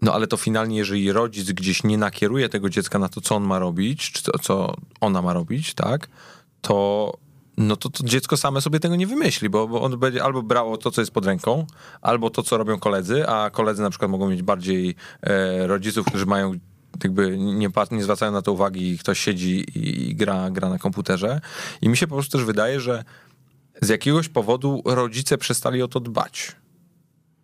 No 0.02 0.14
ale 0.14 0.26
to 0.26 0.36
finalnie, 0.36 0.76
jeżeli 0.76 1.12
rodzic 1.12 1.52
gdzieś 1.52 1.84
nie 1.84 1.98
nakieruje 1.98 2.48
tego 2.48 2.70
dziecka 2.70 2.98
na 2.98 3.08
to, 3.08 3.20
co 3.20 3.36
on 3.36 3.44
ma 3.44 3.58
robić, 3.58 4.12
czy 4.12 4.22
co, 4.22 4.38
co 4.38 4.74
ona 5.00 5.22
ma 5.22 5.32
robić, 5.32 5.74
tak, 5.74 6.08
to 6.60 7.12
no 7.58 7.76
to, 7.76 7.90
to 7.90 8.04
dziecko 8.04 8.36
same 8.36 8.60
sobie 8.60 8.80
tego 8.80 8.96
nie 8.96 9.06
wymyśli, 9.06 9.48
bo, 9.48 9.68
bo 9.68 9.82
on 9.82 9.98
będzie 9.98 10.24
albo 10.24 10.42
brało 10.42 10.76
to, 10.76 10.90
co 10.90 11.00
jest 11.00 11.10
pod 11.10 11.26
ręką, 11.26 11.66
albo 12.02 12.30
to, 12.30 12.42
co 12.42 12.56
robią 12.56 12.78
koledzy, 12.78 13.28
a 13.28 13.50
koledzy 13.50 13.82
na 13.82 13.90
przykład 13.90 14.10
mogą 14.10 14.30
mieć 14.30 14.42
bardziej 14.42 14.94
e, 15.22 15.66
rodziców, 15.66 16.06
którzy 16.06 16.26
mają 16.26 16.54
jakby 17.04 17.38
nie, 17.38 17.70
nie 17.90 18.02
zwracają 18.02 18.32
na 18.32 18.42
to 18.42 18.52
uwagi 18.52 18.90
i 18.90 18.98
ktoś 18.98 19.18
siedzi 19.18 19.78
i, 19.78 20.10
i 20.10 20.14
gra, 20.14 20.50
gra 20.50 20.68
na 20.68 20.78
komputerze. 20.78 21.40
I 21.82 21.88
mi 21.88 21.96
się 21.96 22.06
po 22.06 22.14
prostu 22.14 22.38
też 22.38 22.46
wydaje, 22.46 22.80
że 22.80 23.04
z 23.82 23.88
jakiegoś 23.88 24.28
powodu 24.28 24.82
rodzice 24.84 25.38
przestali 25.38 25.82
o 25.82 25.88
to 25.88 26.00
dbać. 26.00 26.56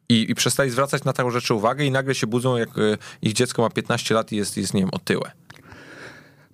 I, 0.09 0.31
I 0.31 0.35
przestali 0.35 0.71
zwracać 0.71 1.05
na 1.05 1.13
taką 1.13 1.31
rzeczy 1.31 1.55
uwagę 1.55 1.85
i 1.85 1.91
nagle 1.91 2.15
się 2.15 2.27
budzą, 2.27 2.57
jak 2.57 2.69
e, 2.69 2.99
ich 3.23 3.33
dziecko 3.33 3.63
ma 3.63 3.71
15 3.71 4.15
lat 4.15 4.33
i 4.33 4.37
jest, 4.37 4.57
jest 4.57 4.75
nie 4.75 4.81
wiem, 4.81 4.91
otyłe. 4.93 5.31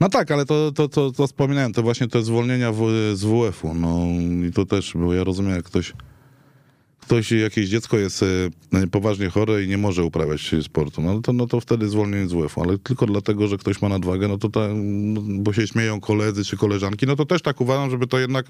No 0.00 0.08
tak, 0.08 0.30
ale 0.30 0.46
to, 0.46 0.72
to, 0.72 0.88
to, 0.88 1.12
to 1.12 1.26
wspominałem, 1.26 1.72
to 1.72 1.82
właśnie 1.82 2.08
te 2.08 2.22
zwolnienia 2.22 2.72
w, 2.72 2.82
z 3.14 3.24
WF-u. 3.24 3.74
No 3.74 4.06
i 4.48 4.52
to 4.52 4.66
też, 4.66 4.92
bo 4.94 5.14
ja 5.14 5.24
rozumiem, 5.24 5.54
jak 5.54 5.64
ktoś, 5.64 5.92
ktoś 7.00 7.32
jakieś 7.32 7.68
dziecko 7.68 7.98
jest 7.98 8.24
e, 8.72 8.86
poważnie 8.86 9.30
chore 9.30 9.64
i 9.64 9.68
nie 9.68 9.78
może 9.78 10.04
uprawiać 10.04 10.54
sportu, 10.62 11.02
no 11.02 11.20
to, 11.20 11.32
no 11.32 11.46
to 11.46 11.60
wtedy 11.60 11.88
zwolnienie 11.88 12.28
z 12.28 12.32
WF-u, 12.32 12.62
ale 12.62 12.78
tylko 12.78 13.06
dlatego, 13.06 13.48
że 13.48 13.58
ktoś 13.58 13.82
ma 13.82 13.88
nadwagę, 13.88 14.28
no 14.28 14.38
to 14.38 14.48
ta, 14.48 14.60
no, 14.74 15.20
bo 15.24 15.52
się 15.52 15.66
śmieją 15.66 16.00
koledzy 16.00 16.44
czy 16.44 16.56
koleżanki, 16.56 17.06
no 17.06 17.16
to 17.16 17.26
też 17.26 17.42
tak 17.42 17.60
uważam, 17.60 17.90
żeby 17.90 18.06
to 18.06 18.18
jednak 18.18 18.46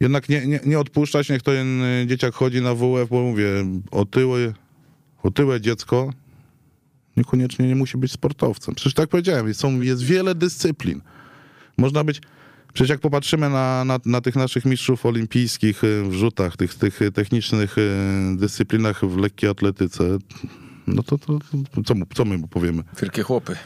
jednak 0.00 0.28
nie, 0.28 0.46
nie, 0.46 0.60
nie 0.66 0.78
odpuszczać, 0.78 1.28
niech 1.28 1.42
ten 1.42 1.82
e, 1.82 2.06
dzieciak 2.06 2.34
chodzi 2.34 2.62
na 2.62 2.74
WF, 2.74 3.08
bo 3.10 3.22
mówię, 3.22 3.48
otyłe, 3.90 4.52
otyłe 5.22 5.60
dziecko 5.60 6.10
niekoniecznie 7.16 7.68
nie 7.68 7.76
musi 7.76 7.98
być 7.98 8.12
sportowcem. 8.12 8.74
Przecież 8.74 8.94
tak 8.94 9.08
powiedziałem, 9.08 9.54
są, 9.54 9.80
jest 9.80 10.02
wiele 10.02 10.34
dyscyplin. 10.34 11.00
Można 11.78 12.04
być, 12.04 12.20
przecież 12.72 12.90
jak 12.90 13.00
popatrzymy 13.00 13.50
na, 13.50 13.84
na, 13.84 13.98
na 14.06 14.20
tych 14.20 14.36
naszych 14.36 14.64
mistrzów 14.64 15.06
olimpijskich 15.06 15.84
e, 15.84 16.02
w 16.02 16.12
rzutach, 16.12 16.56
tych, 16.56 16.74
tych 16.74 17.00
technicznych 17.14 17.76
e, 17.78 17.82
dyscyplinach 18.36 19.04
w 19.04 19.16
lekkiej 19.16 19.50
atletyce, 19.50 20.18
no 20.86 21.02
to, 21.02 21.18
to, 21.18 21.38
to 21.74 21.82
co, 21.82 21.94
co 22.14 22.24
my 22.24 22.38
mu 22.38 22.48
powiemy? 22.48 22.82
Wielkie 23.00 23.22
chłopy. 23.22 23.56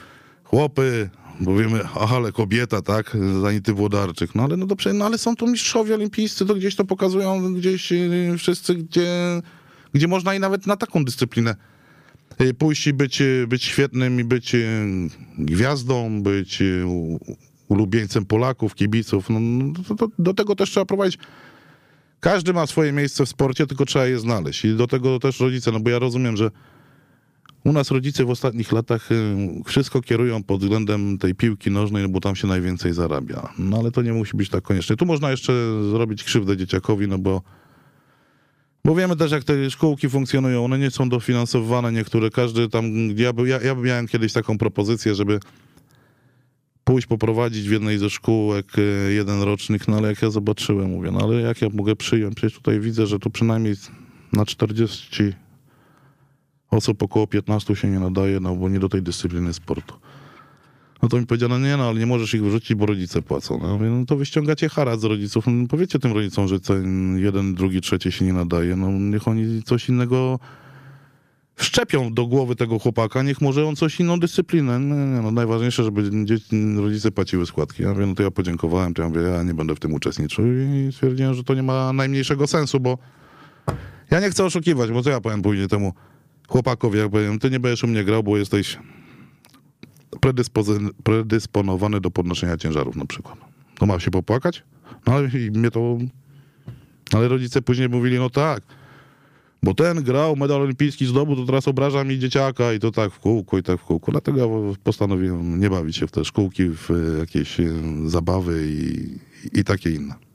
Chłopy, 0.44 1.10
powiemy, 1.44 1.80
aha, 1.84 2.16
ale 2.16 2.32
kobieta, 2.32 2.82
tak, 2.82 3.16
Zanity 3.42 3.72
Włodarczyk, 3.72 4.34
no 4.34 4.42
ale 4.42 4.56
no 4.56 4.66
dobrze, 4.66 4.92
no 4.92 5.04
ale 5.04 5.18
są 5.18 5.36
tu 5.36 5.46
mistrzowie 5.46 5.94
olimpijscy, 5.94 6.46
to 6.46 6.54
gdzieś 6.54 6.76
to 6.76 6.84
pokazują, 6.84 7.54
gdzieś 7.54 7.92
e, 7.92 7.98
wszyscy, 8.38 8.74
gdzie, 8.74 9.10
gdzie 9.94 10.08
można 10.08 10.34
i 10.34 10.40
nawet 10.40 10.66
na 10.66 10.76
taką 10.76 11.04
dyscyplinę 11.04 11.54
pójść 12.58 12.86
i 12.86 12.92
być, 12.92 13.22
być 13.48 13.64
świetnym 13.64 14.20
i 14.20 14.24
być 14.24 14.56
gwiazdą, 15.38 16.22
być 16.22 16.62
ulubieńcem 17.68 18.26
Polaków, 18.26 18.74
kibiców. 18.74 19.30
No, 19.30 19.40
no 19.40 19.72
to, 19.88 19.94
to, 19.94 20.08
do 20.18 20.34
tego 20.34 20.56
też 20.56 20.70
trzeba 20.70 20.86
prowadzić. 20.86 21.18
Każdy 22.20 22.52
ma 22.52 22.66
swoje 22.66 22.92
miejsce 22.92 23.26
w 23.26 23.28
sporcie, 23.28 23.66
tylko 23.66 23.84
trzeba 23.84 24.06
je 24.06 24.18
znaleźć. 24.18 24.64
I 24.64 24.74
do 24.74 24.86
tego 24.86 25.18
też 25.18 25.40
rodzice, 25.40 25.72
no 25.72 25.80
bo 25.80 25.90
ja 25.90 25.98
rozumiem, 25.98 26.36
że 26.36 26.50
u 27.64 27.72
nas 27.72 27.90
rodzice 27.90 28.24
w 28.24 28.30
ostatnich 28.30 28.72
latach 28.72 29.08
wszystko 29.66 30.02
kierują 30.02 30.42
pod 30.42 30.60
względem 30.60 31.18
tej 31.18 31.34
piłki 31.34 31.70
nożnej, 31.70 32.02
no 32.02 32.08
bo 32.08 32.20
tam 32.20 32.36
się 32.36 32.46
najwięcej 32.46 32.92
zarabia. 32.92 33.52
No 33.58 33.78
ale 33.78 33.90
to 33.90 34.02
nie 34.02 34.12
musi 34.12 34.36
być 34.36 34.48
tak 34.48 34.64
koniecznie. 34.64 34.96
Tu 34.96 35.06
można 35.06 35.30
jeszcze 35.30 35.52
zrobić 35.90 36.24
krzywdę 36.24 36.56
dzieciakowi, 36.56 37.08
no 37.08 37.18
bo 37.18 37.42
bo 38.84 38.94
wiemy 38.94 39.16
też, 39.16 39.32
jak 39.32 39.44
te 39.44 39.70
szkółki 39.70 40.08
funkcjonują. 40.08 40.64
One 40.64 40.78
nie 40.78 40.90
są 40.90 41.08
dofinansowane, 41.08 41.92
niektóre. 41.92 42.30
Każdy 42.30 42.68
tam. 42.68 42.84
Ja, 43.16 43.32
ja, 43.46 43.60
ja 43.60 43.74
miałem 43.74 44.08
kiedyś 44.08 44.32
taką 44.32 44.58
propozycję, 44.58 45.14
żeby 45.14 45.40
pójść 46.84 47.06
poprowadzić 47.06 47.68
w 47.68 47.72
jednej 47.72 47.98
ze 47.98 48.10
szkółek 48.10 48.66
e, 48.78 49.12
jeden 49.12 49.42
rocznik, 49.42 49.88
no 49.88 49.96
ale 49.96 50.08
jak 50.08 50.22
ja 50.22 50.30
zobaczyłem, 50.30 50.90
mówię, 50.90 51.10
no 51.10 51.20
ale 51.20 51.40
jak 51.40 51.62
ja 51.62 51.68
mogę 51.72 51.96
przyjąć? 51.96 52.34
Przecież 52.34 52.58
tutaj 52.58 52.80
widzę, 52.80 53.06
że 53.06 53.18
tu 53.18 53.30
przynajmniej 53.30 53.74
na 54.32 54.46
40 54.46 55.32
osób 56.70 57.02
około 57.02 57.26
15 57.26 57.76
się 57.76 57.88
nie 57.88 58.00
nadaje, 58.00 58.40
no 58.40 58.56
bo 58.56 58.68
nie 58.68 58.78
do 58.78 58.88
tej 58.88 59.02
dyscypliny 59.02 59.52
sportu. 59.52 59.94
No 61.02 61.08
to 61.08 61.16
mi 61.16 61.26
powiedziano, 61.26 61.58
nie 61.58 61.76
no, 61.76 61.88
ale 61.88 62.00
nie 62.00 62.06
możesz 62.06 62.34
ich 62.34 62.44
wrzucić, 62.44 62.74
bo 62.74 62.86
rodzice 62.86 63.22
płacą. 63.22 63.58
No, 63.62 63.78
mówię, 63.78 63.90
no 63.90 64.06
to 64.06 64.16
wyściągacie 64.16 64.68
harat 64.68 65.00
z 65.00 65.04
rodziców. 65.04 65.44
No, 65.46 65.66
powiedzcie 65.68 65.98
tym 65.98 66.12
rodzicom, 66.12 66.48
że 66.48 66.60
ten 66.60 67.18
jeden, 67.18 67.54
drugi, 67.54 67.80
trzeci 67.80 68.12
się 68.12 68.24
nie 68.24 68.32
nadaje. 68.32 68.76
No 68.76 68.90
niech 68.90 69.28
oni 69.28 69.62
coś 69.62 69.88
innego 69.88 70.38
wszczepią 71.56 72.14
do 72.14 72.26
głowy 72.26 72.56
tego 72.56 72.78
chłopaka, 72.78 73.22
niech 73.22 73.40
może 73.40 73.66
on 73.66 73.76
coś 73.76 74.00
inną 74.00 74.20
dyscyplinę. 74.20 74.80
Nie, 74.80 75.22
no 75.22 75.30
najważniejsze, 75.30 75.84
żeby 75.84 76.24
dzieci, 76.24 76.74
rodzice 76.76 77.10
płaciły 77.10 77.46
składki. 77.46 77.82
Ja 77.82 77.88
mówię, 77.88 78.06
no 78.06 78.14
to 78.14 78.22
ja 78.22 78.30
podziękowałem, 78.30 78.94
to 78.94 79.02
ja 79.02 79.08
mówię, 79.08 79.20
ja 79.20 79.42
nie 79.42 79.54
będę 79.54 79.74
w 79.74 79.80
tym 79.80 79.94
uczestniczył 79.94 80.44
i 80.46 80.92
stwierdziłem, 80.92 81.34
że 81.34 81.44
to 81.44 81.54
nie 81.54 81.62
ma 81.62 81.92
najmniejszego 81.92 82.46
sensu, 82.46 82.80
bo 82.80 82.98
ja 84.10 84.20
nie 84.20 84.30
chcę 84.30 84.44
oszukiwać, 84.44 84.90
bo 84.90 85.02
co 85.02 85.10
ja 85.10 85.20
powiem 85.20 85.42
później 85.42 85.68
temu 85.68 85.92
chłopakowi, 86.50 86.98
jak 86.98 87.10
powiem, 87.10 87.38
ty 87.38 87.50
nie 87.50 87.60
będziesz 87.60 87.84
u 87.84 87.86
mnie 87.86 88.04
grał, 88.04 88.22
bo 88.22 88.36
jesteś 88.36 88.78
predysponowany 91.04 92.00
do 92.00 92.10
podnoszenia 92.10 92.56
ciężarów 92.56 92.96
na 92.96 93.06
przykład. 93.06 93.38
To 93.78 93.86
ma 93.86 94.00
się 94.00 94.10
popłakać? 94.10 94.62
No 95.06 95.12
ale 95.12 95.28
mnie 95.52 95.70
to... 95.70 95.98
Ale 97.12 97.28
rodzice 97.28 97.62
później 97.62 97.88
mówili, 97.88 98.18
no 98.18 98.30
tak, 98.30 98.62
bo 99.62 99.74
ten 99.74 100.02
grał, 100.02 100.36
medal 100.36 100.62
olimpijski 100.62 101.06
zdobył, 101.06 101.36
to 101.36 101.46
teraz 101.46 101.68
obraża 101.68 102.04
mi 102.04 102.18
dzieciaka 102.18 102.72
i 102.72 102.78
to 102.78 102.90
tak 102.90 103.12
w 103.12 103.18
kółku 103.18 103.58
i 103.58 103.62
tak 103.62 103.80
w 103.80 103.84
kółku. 103.84 104.10
Dlatego 104.10 104.74
postanowiłem 104.84 105.60
nie 105.60 105.70
bawić 105.70 105.96
się 105.96 106.06
w 106.06 106.10
te 106.10 106.24
szkółki, 106.24 106.64
w 106.64 106.88
jakieś 107.18 107.60
e, 107.60 107.72
zabawy 108.06 108.66
i, 108.68 109.18
i 109.60 109.64
takie 109.64 109.90
inne. 109.90 110.29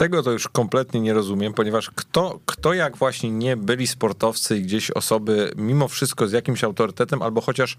Tego 0.00 0.22
to 0.22 0.32
już 0.32 0.48
kompletnie 0.48 1.00
nie 1.00 1.14
rozumiem, 1.14 1.54
ponieważ 1.54 1.90
kto, 1.90 2.40
kto 2.46 2.74
jak 2.74 2.96
właśnie 2.96 3.30
nie 3.30 3.56
byli 3.56 3.86
sportowcy 3.86 4.58
i 4.58 4.62
gdzieś 4.62 4.90
osoby 4.90 5.52
mimo 5.56 5.88
wszystko 5.88 6.28
z 6.28 6.32
jakimś 6.32 6.64
autorytetem, 6.64 7.22
albo 7.22 7.40
chociaż 7.40 7.76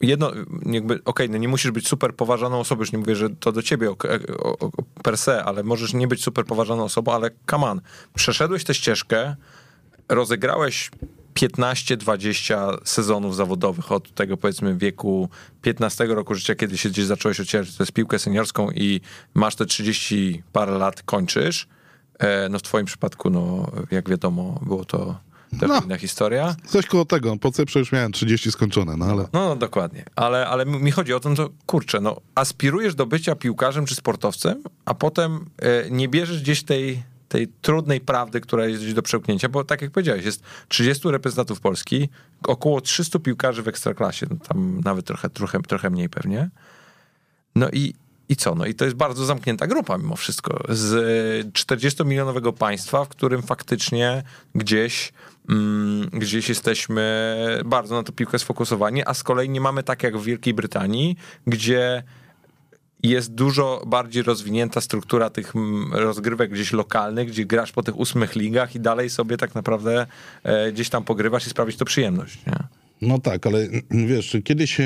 jedno, 0.00 0.32
jakby, 0.66 0.94
okej, 0.94 1.02
okay, 1.04 1.28
no 1.28 1.36
nie 1.38 1.48
musisz 1.48 1.70
być 1.70 1.88
super 1.88 2.14
poważaną 2.14 2.60
osobą, 2.60 2.80
już 2.80 2.92
nie 2.92 2.98
mówię, 2.98 3.16
że 3.16 3.30
to 3.30 3.52
do 3.52 3.62
ciebie 3.62 3.94
per 5.02 5.18
se, 5.18 5.44
ale 5.44 5.62
możesz 5.62 5.94
nie 5.94 6.08
być 6.08 6.22
super 6.22 6.44
poważaną 6.44 6.84
osobą, 6.84 7.12
ale 7.12 7.30
on, 7.52 7.80
przeszedłeś 8.14 8.64
tę 8.64 8.74
ścieżkę, 8.74 9.36
rozegrałeś 10.08 10.90
15-20 11.34 12.78
sezonów 12.84 13.36
zawodowych 13.36 13.92
od 13.92 14.14
tego 14.14 14.36
powiedzmy 14.36 14.76
wieku 14.76 15.28
15 15.62 16.06
roku 16.06 16.34
życia, 16.34 16.54
kiedy 16.54 16.78
się 16.78 16.88
gdzieś 16.88 17.04
zacząłeś 17.04 17.40
ocierać 17.40 17.68
jest 17.80 17.92
piłkę 17.92 18.18
seniorską 18.18 18.70
i 18.70 19.00
masz 19.34 19.56
te 19.56 19.66
30 19.66 20.42
parę 20.52 20.78
lat, 20.78 21.02
kończysz. 21.02 21.68
E, 22.18 22.48
no 22.48 22.58
w 22.58 22.62
twoim 22.62 22.86
przypadku, 22.86 23.30
no 23.30 23.70
jak 23.90 24.08
wiadomo, 24.08 24.60
było 24.62 24.84
to 24.84 25.16
to 25.60 25.66
no, 25.66 25.80
inna 25.84 25.98
historia. 25.98 26.56
Coś 26.66 26.86
koło 26.86 27.04
tego, 27.04 27.36
po 27.36 27.52
co 27.52 27.62
już 27.76 27.92
miałem 27.92 28.12
30 28.12 28.52
skończone, 28.52 28.96
no 28.96 29.04
ale... 29.04 29.22
No, 29.32 29.48
no 29.48 29.56
dokładnie, 29.56 30.04
ale, 30.16 30.46
ale 30.46 30.66
mi 30.66 30.90
chodzi 30.90 31.14
o 31.14 31.20
to, 31.20 31.36
że 31.36 31.46
kurczę, 31.66 32.00
no 32.00 32.16
aspirujesz 32.34 32.94
do 32.94 33.06
bycia 33.06 33.34
piłkarzem 33.34 33.86
czy 33.86 33.94
sportowcem, 33.94 34.62
a 34.84 34.94
potem 34.94 35.50
e, 35.58 35.90
nie 35.90 36.08
bierzesz 36.08 36.42
gdzieś 36.42 36.62
tej 36.62 37.02
tej 37.32 37.48
trudnej 37.48 38.00
prawdy, 38.00 38.40
która 38.40 38.66
jest 38.66 38.92
do 38.92 39.02
przełknięcia, 39.02 39.48
bo 39.48 39.64
tak 39.64 39.82
jak 39.82 39.90
powiedziałeś, 39.90 40.24
jest 40.24 40.42
30 40.68 41.08
reprezentantów 41.10 41.60
Polski, 41.60 42.08
około 42.46 42.80
300 42.80 43.18
piłkarzy 43.18 43.62
w 43.62 43.68
ekstraklasie, 43.68 44.26
no 44.30 44.36
tam 44.48 44.80
nawet 44.84 45.06
trochę, 45.06 45.30
trochę, 45.30 45.62
trochę 45.62 45.90
mniej 45.90 46.08
pewnie. 46.08 46.50
No 47.54 47.70
i, 47.70 47.94
i 48.28 48.36
co? 48.36 48.54
No 48.54 48.66
i 48.66 48.74
to 48.74 48.84
jest 48.84 48.96
bardzo 48.96 49.24
zamknięta 49.24 49.66
grupa 49.66 49.98
mimo 49.98 50.16
wszystko. 50.16 50.60
Z 50.68 51.52
40-milionowego 51.52 52.52
państwa, 52.52 53.04
w 53.04 53.08
którym 53.08 53.42
faktycznie 53.42 54.22
gdzieś, 54.54 55.12
mm, 55.48 56.08
gdzieś 56.12 56.48
jesteśmy 56.48 57.02
bardzo 57.64 57.94
na 57.94 58.02
to 58.02 58.12
piłkę 58.12 58.38
sfokusowani, 58.38 59.02
a 59.06 59.14
z 59.14 59.22
kolei 59.22 59.48
nie 59.48 59.60
mamy 59.60 59.82
tak 59.82 60.02
jak 60.02 60.18
w 60.18 60.24
Wielkiej 60.24 60.54
Brytanii, 60.54 61.16
gdzie 61.46 62.02
jest 63.02 63.34
dużo 63.34 63.82
bardziej 63.86 64.22
rozwinięta 64.22 64.80
struktura 64.80 65.30
tych 65.30 65.56
mm, 65.56 65.92
rozgrywek 65.92 66.50
gdzieś 66.50 66.72
lokalnych, 66.72 67.28
gdzie 67.28 67.44
grasz 67.44 67.72
po 67.72 67.82
tych 67.82 67.98
ósmych 67.98 68.36
ligach 68.36 68.74
i 68.74 68.80
dalej 68.80 69.10
sobie 69.10 69.36
tak 69.36 69.54
naprawdę 69.54 70.06
e, 70.42 70.72
gdzieś 70.72 70.88
tam 70.88 71.04
pogrywasz 71.04 71.46
i 71.46 71.50
sprawić 71.50 71.76
to 71.76 71.84
przyjemność. 71.84 72.46
Nie? 72.46 72.56
No 73.02 73.18
tak, 73.18 73.46
ale 73.46 73.68
wiesz, 73.90 74.36
kiedyś, 74.44 74.80
e, 74.80 74.84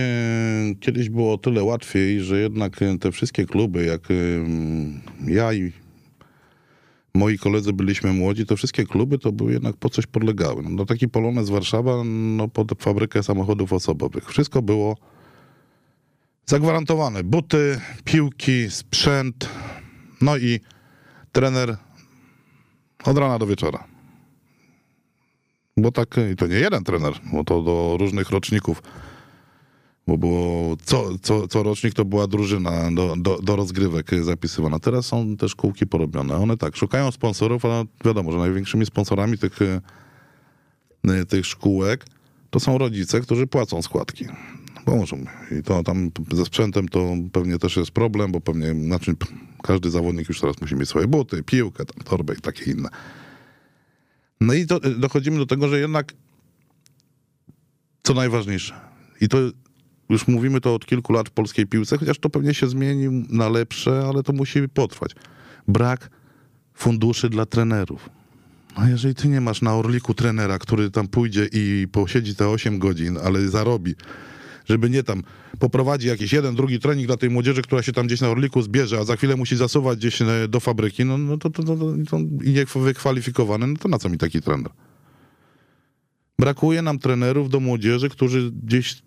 kiedyś 0.80 1.08
było 1.08 1.32
o 1.32 1.38
tyle 1.38 1.62
łatwiej, 1.62 2.20
że 2.20 2.40
jednak 2.40 2.80
te 3.00 3.12
wszystkie 3.12 3.46
kluby, 3.46 3.84
jak 3.84 4.00
ja 5.26 5.52
i 5.52 5.72
moi 7.14 7.38
koledzy 7.38 7.72
byliśmy 7.72 8.12
młodzi, 8.12 8.46
to 8.46 8.56
wszystkie 8.56 8.86
kluby 8.86 9.18
to 9.18 9.32
były 9.32 9.52
jednak 9.52 9.76
po 9.76 9.90
coś 9.90 10.06
podlegały. 10.06 10.62
No 10.70 10.84
taki 10.84 11.08
Polonez 11.08 11.50
Warszawa, 11.50 12.02
no 12.04 12.48
pod 12.48 12.82
fabrykę 12.82 13.22
samochodów 13.22 13.72
osobowych. 13.72 14.28
Wszystko 14.28 14.62
było 14.62 14.96
Zagwarantowane 16.50 17.24
buty, 17.24 17.80
piłki, 18.04 18.70
sprzęt, 18.70 19.48
no 20.20 20.36
i 20.36 20.60
trener 21.32 21.76
od 23.04 23.18
rana 23.18 23.38
do 23.38 23.46
wieczora. 23.46 23.84
bo 25.76 25.92
tak, 25.92 26.16
i 26.32 26.36
to 26.36 26.46
nie 26.46 26.54
jeden 26.54 26.84
trener, 26.84 27.12
bo 27.32 27.44
to 27.44 27.62
do 27.62 27.96
różnych 28.00 28.30
roczników. 28.30 28.82
Bo 30.06 30.18
było 30.18 30.76
co, 30.84 31.18
co, 31.22 31.48
co 31.48 31.62
rocznik 31.62 31.94
to 31.94 32.04
była 32.04 32.26
drużyna 32.26 32.90
do, 32.92 33.14
do, 33.16 33.38
do 33.42 33.56
rozgrywek 33.56 34.10
zapisywana. 34.24 34.78
Teraz 34.78 35.06
są 35.06 35.36
te 35.36 35.48
szkółki 35.48 35.86
porobione. 35.86 36.36
One 36.36 36.56
tak, 36.56 36.76
szukają 36.76 37.10
sponsorów, 37.10 37.64
ale 37.64 37.84
wiadomo, 38.04 38.32
że 38.32 38.38
największymi 38.38 38.86
sponsorami 38.86 39.38
tych, 39.38 39.58
tych 41.28 41.46
szkółek 41.46 42.06
to 42.50 42.60
są 42.60 42.78
rodzice, 42.78 43.20
którzy 43.20 43.46
płacą 43.46 43.82
składki. 43.82 44.26
Pomóżą. 44.86 45.24
I 45.58 45.62
to 45.62 45.82
tam 45.82 46.10
ze 46.32 46.44
sprzętem 46.44 46.88
to 46.88 47.14
pewnie 47.32 47.58
też 47.58 47.76
jest 47.76 47.90
problem, 47.90 48.32
bo 48.32 48.40
pewnie 48.40 48.74
znaczy, 48.74 49.12
każdy 49.62 49.90
zawodnik 49.90 50.28
już 50.28 50.40
teraz 50.40 50.60
musi 50.60 50.76
mieć 50.76 50.88
swoje 50.88 51.06
buty, 51.06 51.42
piłkę, 51.42 51.84
tam, 51.84 52.04
torbę 52.04 52.34
i 52.34 52.40
takie 52.40 52.70
inne. 52.70 52.88
No 54.40 54.54
i 54.54 54.66
to, 54.66 54.80
dochodzimy 54.80 55.38
do 55.38 55.46
tego, 55.46 55.68
że 55.68 55.80
jednak 55.80 56.14
co 58.02 58.14
najważniejsze, 58.14 58.74
i 59.20 59.28
to 59.28 59.38
już 60.08 60.28
mówimy 60.28 60.60
to 60.60 60.74
od 60.74 60.86
kilku 60.86 61.12
lat 61.12 61.28
w 61.28 61.32
polskiej 61.32 61.66
piłce, 61.66 61.98
chociaż 61.98 62.18
to 62.18 62.30
pewnie 62.30 62.54
się 62.54 62.68
zmieni 62.68 63.26
na 63.30 63.48
lepsze, 63.48 64.04
ale 64.08 64.22
to 64.22 64.32
musi 64.32 64.68
potrwać. 64.68 65.12
Brak 65.68 66.10
funduszy 66.74 67.28
dla 67.28 67.46
trenerów. 67.46 68.10
No 68.78 68.88
jeżeli 68.88 69.14
ty 69.14 69.28
nie 69.28 69.40
masz 69.40 69.62
na 69.62 69.74
Orliku 69.74 70.14
trenera, 70.14 70.58
który 70.58 70.90
tam 70.90 71.08
pójdzie 71.08 71.48
i 71.52 71.86
posiedzi 71.92 72.34
te 72.36 72.48
8 72.48 72.78
godzin, 72.78 73.18
ale 73.24 73.48
zarobi, 73.48 73.94
żeby 74.66 74.90
nie 74.90 75.02
tam 75.02 75.22
poprowadzi 75.58 76.08
jakiś 76.08 76.32
jeden, 76.32 76.54
drugi 76.54 76.80
trening 76.80 77.06
dla 77.06 77.16
tej 77.16 77.30
młodzieży, 77.30 77.62
która 77.62 77.82
się 77.82 77.92
tam 77.92 78.06
gdzieś 78.06 78.20
na 78.20 78.28
Orliku 78.28 78.62
zbierze, 78.62 78.98
a 78.98 79.04
za 79.04 79.16
chwilę 79.16 79.36
musi 79.36 79.56
zasuwać 79.56 79.98
gdzieś 79.98 80.22
e, 80.22 80.26
do 80.48 80.60
fabryki, 80.60 81.04
no, 81.04 81.18
no 81.18 81.38
to, 81.38 81.50
to, 81.50 81.62
to, 81.62 81.76
to, 82.10 82.18
i 82.44 82.50
nie 82.50 82.64
wykwalifikowany, 82.64 83.66
no 83.66 83.76
to 83.76 83.88
na 83.88 83.98
co 83.98 84.08
mi 84.08 84.18
taki 84.18 84.42
trener? 84.42 84.72
Brakuje 86.38 86.82
nam 86.82 86.98
trenerów 86.98 87.50
do 87.50 87.60
młodzieży, 87.60 88.08
którzy 88.08 88.50
gdzieś 88.64 89.02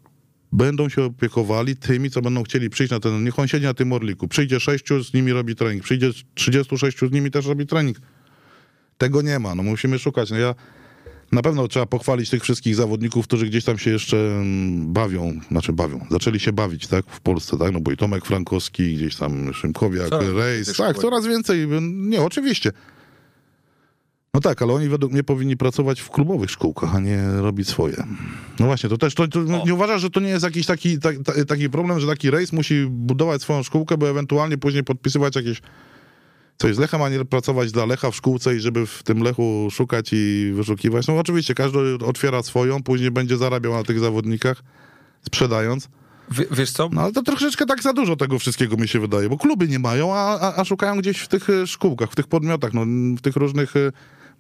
będą 0.52 0.90
się 0.90 1.04
opiekowali 1.04 1.76
tymi, 1.76 2.10
co 2.10 2.22
będą 2.22 2.44
chcieli 2.44 2.70
przyjść 2.70 2.92
na 2.92 3.00
ten, 3.00 3.24
niech 3.24 3.40
on 3.40 3.48
siedzi 3.48 3.66
na 3.66 3.74
tym 3.74 3.94
Orliku, 3.94 4.28
przyjdzie 4.28 4.60
sześciu, 4.60 5.04
z 5.04 5.14
nimi 5.14 5.32
robi 5.32 5.56
trening, 5.56 5.84
przyjdzie 5.84 6.12
36, 6.34 6.98
z 6.98 7.12
nimi 7.12 7.32
też 7.32 7.46
robi 7.46 7.68
trening. 7.68 7.98
Tego 8.98 9.22
nie 9.22 9.40
ma, 9.40 9.56
no 9.56 9.64
musimy 9.64 10.00
szukać. 10.00 10.32
No 10.32 10.38
ja 10.38 10.56
na 11.32 11.42
pewno 11.42 11.68
trzeba 11.68 11.86
pochwalić 11.86 12.30
tych 12.30 12.44
wszystkich 12.44 12.76
zawodników, 12.76 13.28
którzy 13.28 13.46
gdzieś 13.46 13.64
tam 13.64 13.78
się 13.78 13.92
jeszcze 13.92 14.18
mm, 14.18 14.94
bawią, 14.94 15.40
znaczy 15.52 15.74
bawią, 15.74 16.06
zaczęli 16.12 16.40
się 16.40 16.54
bawić, 16.54 16.88
tak, 16.88 17.06
w 17.08 17.22
Polsce, 17.22 17.58
tak, 17.58 17.72
no 17.74 17.80
bo 17.80 17.92
i 17.92 17.98
Tomek 17.98 18.26
Frankowski, 18.26 18.96
gdzieś 18.96 19.16
tam 19.16 19.54
Szymkowiak, 19.54 20.10
Rejs, 20.36 20.78
tak, 20.78 20.98
coraz 20.98 21.26
więcej, 21.26 21.68
nie, 21.82 22.22
oczywiście. 22.22 22.72
No 24.34 24.40
tak, 24.42 24.62
ale 24.62 24.74
oni 24.74 24.90
według 24.90 25.12
mnie 25.12 25.24
powinni 25.24 25.58
pracować 25.58 26.02
w 26.02 26.10
klubowych 26.10 26.52
szkółkach, 26.52 26.96
a 26.96 27.00
nie 27.00 27.32
robić 27.32 27.68
swoje. 27.68 28.04
No 28.60 28.66
właśnie, 28.66 28.90
to 28.90 28.98
też, 28.98 29.16
to, 29.16 29.28
to 29.28 29.40
O. 29.40 29.66
nie 29.66 29.74
uważasz, 29.74 30.02
że 30.02 30.10
to 30.10 30.20
nie 30.20 30.30
jest 30.30 30.44
jakiś 30.44 30.66
taki, 30.66 31.00
ta, 31.00 31.10
ta, 31.26 31.46
taki 31.46 31.70
problem, 31.70 32.00
że 32.00 32.08
taki 32.08 32.32
rejs 32.32 32.54
musi 32.54 32.86
budować 32.86 33.42
swoją 33.42 33.64
szkółkę, 33.64 33.98
by 33.98 34.08
ewentualnie 34.08 34.58
później 34.58 34.84
podpisywać 34.84 35.36
jakieś 35.36 35.62
coś 36.62 36.76
z 36.76 36.80
Lechem, 36.80 37.02
a 37.02 37.10
nie 37.10 37.26
pracować 37.26 37.72
dla 37.72 37.86
Lecha 37.86 38.12
w 38.12 38.16
szkółce 38.16 38.56
i 38.56 38.60
żeby 38.60 38.86
w 38.86 39.04
tym 39.04 39.24
Lechu 39.24 39.68
szukać 39.72 40.10
i 40.12 40.52
wyszukiwać. 40.56 41.08
No 41.08 41.18
oczywiście, 41.18 41.56
każdy 41.56 41.80
otwiera 42.06 42.44
swoją, 42.44 42.84
później 42.84 43.12
będzie 43.12 43.38
zarabiał 43.38 43.74
na 43.74 43.84
tych 43.84 44.00
zawodnikach, 44.00 44.64
sprzedając. 45.26 45.90
W, 46.32 46.56
wiesz 46.56 46.72
co? 46.72 46.90
No 46.92 47.02
ale 47.02 47.12
to 47.12 47.22
troszeczkę 47.24 47.66
tak 47.66 47.84
za 47.84 47.94
dużo 47.94 48.16
tego 48.16 48.40
wszystkiego 48.40 48.78
mi 48.78 48.88
się 48.88 49.00
wydaje, 49.00 49.30
bo 49.30 49.38
kluby 49.38 49.68
nie 49.68 49.80
mają, 49.80 50.16
a, 50.16 50.40
a, 50.40 50.56
a 50.56 50.66
szukają 50.66 50.98
gdzieś 50.98 51.20
w 51.20 51.28
tych 51.28 51.50
e, 51.50 51.68
szkółkach, 51.68 52.12
w 52.12 52.16
tych 52.16 52.28
podmiotach, 52.28 52.74
no, 52.74 52.86
w 53.18 53.22
tych 53.22 53.36
różnych... 53.36 53.76
e, 53.76 53.92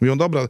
Mówią, 0.01 0.17
dobra, 0.17 0.41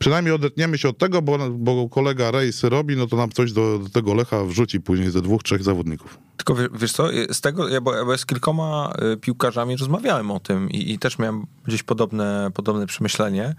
przynajmniej 0.00 0.34
odetniemy 0.34 0.78
się 0.78 0.88
od 0.88 0.98
tego, 0.98 1.22
bo, 1.22 1.38
bo 1.50 1.88
kolega 1.88 2.30
Rejs 2.30 2.64
robi, 2.64 2.96
no 2.96 3.06
to 3.06 3.16
nam 3.16 3.30
coś 3.30 3.52
do, 3.52 3.78
do 3.78 3.88
tego 3.88 4.14
Lecha 4.14 4.44
wrzuci 4.44 4.80
później 4.80 5.10
ze 5.10 5.22
dwóch, 5.22 5.42
trzech 5.42 5.62
zawodników. 5.62 6.18
Tylko 6.36 6.54
wie- 6.54 6.68
wiesz 6.74 6.92
co, 6.92 7.08
z 7.32 7.40
tego, 7.40 7.68
ja, 7.68 7.80
bo, 7.80 7.94
ja 7.94 8.18
z 8.18 8.26
kilkoma 8.26 8.92
y, 9.12 9.16
piłkarzami 9.16 9.76
rozmawiałem 9.76 10.30
o 10.30 10.40
tym 10.40 10.70
i, 10.70 10.92
i 10.92 10.98
też 10.98 11.18
miałem 11.18 11.46
gdzieś 11.66 11.82
podobne, 11.82 12.50
podobne 12.54 12.86
przemyślenie. 12.86 13.54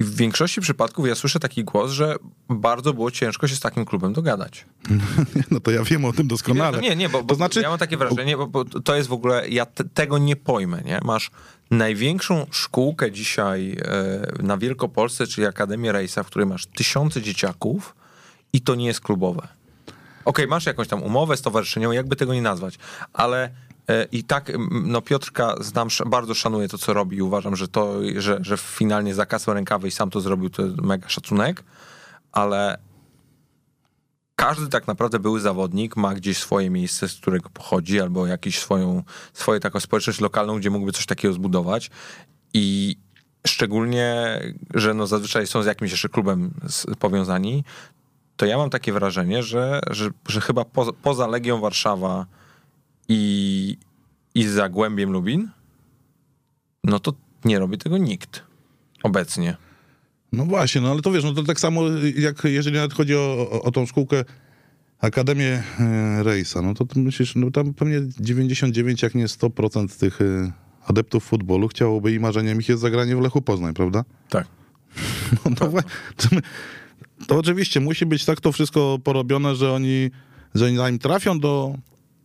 I 0.00 0.04
w 0.04 0.16
większości 0.16 0.60
przypadków 0.60 1.06
ja 1.08 1.14
słyszę 1.14 1.40
taki 1.40 1.64
głos, 1.64 1.90
że 1.90 2.16
bardzo 2.48 2.92
było 2.92 3.10
ciężko 3.10 3.48
się 3.48 3.56
z 3.56 3.60
takim 3.60 3.84
klubem 3.84 4.12
dogadać. 4.12 4.66
No 5.50 5.60
to 5.60 5.70
ja 5.70 5.84
wiem 5.84 6.04
o 6.04 6.12
tym 6.12 6.28
doskonale. 6.28 6.80
Nie, 6.80 6.96
nie, 6.96 7.08
bo, 7.08 7.22
bo 7.22 7.28
to 7.28 7.34
znaczy, 7.34 7.60
ja 7.60 7.68
mam 7.70 7.78
takie 7.78 7.96
wrażenie, 7.96 8.36
bo, 8.36 8.46
bo 8.46 8.64
to 8.64 8.96
jest 8.96 9.08
w 9.08 9.12
ogóle, 9.12 9.48
ja 9.48 9.66
te, 9.66 9.84
tego 9.84 10.18
nie 10.18 10.36
pojmę, 10.36 10.82
nie? 10.84 11.00
Masz 11.04 11.30
największą 11.72 12.46
szkółkę 12.50 13.12
dzisiaj 13.12 13.76
e, 14.38 14.42
na 14.42 14.56
Wielkopolsce, 14.56 15.26
czyli 15.26 15.46
Akademię 15.46 15.92
Rejsa, 15.92 16.22
w 16.22 16.26
której 16.26 16.48
masz 16.48 16.66
tysiące 16.66 17.22
dzieciaków 17.22 17.94
i 18.52 18.60
to 18.60 18.74
nie 18.74 18.86
jest 18.86 19.00
klubowe. 19.00 19.48
Okej, 20.24 20.46
masz 20.46 20.66
jakąś 20.66 20.88
tam 20.88 21.02
umowę 21.02 21.36
stowarzyszeniową, 21.36 21.92
jakby 21.92 22.16
tego 22.16 22.34
nie 22.34 22.42
nazwać, 22.42 22.78
ale 23.12 23.50
e, 23.88 24.04
i 24.12 24.24
tak, 24.24 24.52
no 24.70 25.02
Piotrka 25.02 25.54
znam, 25.60 25.88
bardzo 26.06 26.34
szanuję 26.34 26.68
to, 26.68 26.78
co 26.78 26.92
robi 26.92 27.22
uważam, 27.22 27.56
że 27.56 27.68
to, 27.68 27.94
że, 28.16 28.38
że 28.40 28.56
finalnie 28.56 29.14
zakasał 29.14 29.54
rękawy 29.54 29.88
i 29.88 29.90
sam 29.90 30.10
to 30.10 30.20
zrobił, 30.20 30.50
to 30.50 30.62
mega 30.82 31.08
szacunek, 31.08 31.64
ale 32.32 32.78
każdy 34.42 34.68
tak 34.68 34.86
naprawdę 34.86 35.18
były 35.18 35.40
zawodnik 35.40 35.96
ma 35.96 36.14
gdzieś 36.14 36.38
swoje 36.38 36.70
miejsce, 36.70 37.08
z 37.08 37.14
którego 37.14 37.50
pochodzi, 37.50 38.00
albo 38.00 38.26
jakąś 38.26 38.58
swoją, 38.58 39.02
swoją 39.32 39.60
taką 39.60 39.80
społeczność 39.80 40.20
lokalną, 40.20 40.58
gdzie 40.58 40.70
mógłby 40.70 40.92
coś 40.92 41.06
takiego 41.06 41.34
zbudować. 41.34 41.90
I 42.54 42.96
szczególnie, 43.46 44.40
że 44.74 44.94
no 44.94 45.06
zazwyczaj 45.06 45.46
są 45.46 45.62
z 45.62 45.66
jakimś 45.66 45.90
jeszcze 45.90 46.08
klubem 46.08 46.54
powiązani, 46.98 47.64
to 48.36 48.46
ja 48.46 48.58
mam 48.58 48.70
takie 48.70 48.92
wrażenie, 48.92 49.42
że, 49.42 49.80
że, 49.90 50.10
że 50.28 50.40
chyba 50.40 50.64
poza, 50.64 50.92
poza 50.92 51.26
Legią 51.26 51.60
Warszawa 51.60 52.26
i, 53.08 53.76
i 54.34 54.44
Zagłębiem 54.44 55.12
Lubin, 55.12 55.50
no 56.84 57.00
to 57.00 57.12
nie 57.44 57.58
robi 57.58 57.78
tego 57.78 57.98
nikt 57.98 58.42
obecnie. 59.02 59.56
No 60.32 60.44
właśnie, 60.44 60.80
no 60.80 60.90
ale 60.90 61.02
to 61.02 61.12
wiesz, 61.12 61.24
no 61.24 61.32
to 61.32 61.42
tak 61.42 61.60
samo 61.60 61.82
jak 62.16 62.44
jeżeli 62.44 62.76
nawet 62.76 62.94
chodzi 62.94 63.16
o, 63.16 63.48
o, 63.50 63.62
o 63.62 63.70
tą 63.70 63.86
szkółkę 63.86 64.24
Akademię 64.98 65.62
e, 65.80 66.22
Rejsa, 66.22 66.62
no 66.62 66.74
to 66.74 66.86
myślisz, 66.96 67.34
no 67.34 67.50
tam 67.50 67.74
pewnie 67.74 68.00
99, 68.20 69.02
jak 69.02 69.14
nie 69.14 69.26
100% 69.26 69.98
tych 70.00 70.20
e, 70.20 70.52
adeptów 70.86 71.24
futbolu 71.24 71.68
chciałoby 71.68 72.12
i 72.12 72.20
marzeniem 72.20 72.60
ich 72.60 72.68
jest 72.68 72.82
zagranie 72.82 73.16
w 73.16 73.20
Lechu 73.20 73.42
Poznań, 73.42 73.74
prawda? 73.74 74.04
Tak. 74.28 74.46
No, 75.44 75.56
to, 76.16 76.28
my- 76.32 76.42
to 77.26 77.38
oczywiście 77.38 77.80
musi 77.80 78.06
być 78.06 78.24
tak 78.24 78.40
to 78.40 78.52
wszystko 78.52 78.98
porobione, 79.04 79.56
że 79.56 79.72
oni, 79.72 80.10
że 80.54 80.76
zanim 80.76 80.98
trafią 80.98 81.40
do, 81.40 81.74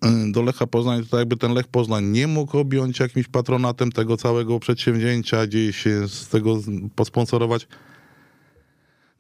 y, 0.06 0.32
do 0.32 0.42
Lecha 0.42 0.68
Poznań, 0.68 1.06
to 1.06 1.20
jakby 1.20 1.38
ten 1.38 1.54
Lech 1.54 1.68
Poznań 1.68 2.06
nie 2.06 2.28
mógł 2.28 2.58
objąć 2.58 3.00
jakimś 3.00 3.28
patronatem 3.28 3.92
tego 3.92 4.18
całego 4.18 4.60
przedsięwzięcia, 4.60 5.48
gdzieś 5.48 5.84
z 6.08 6.28
tego 6.28 6.60
posponsorować. 6.96 7.68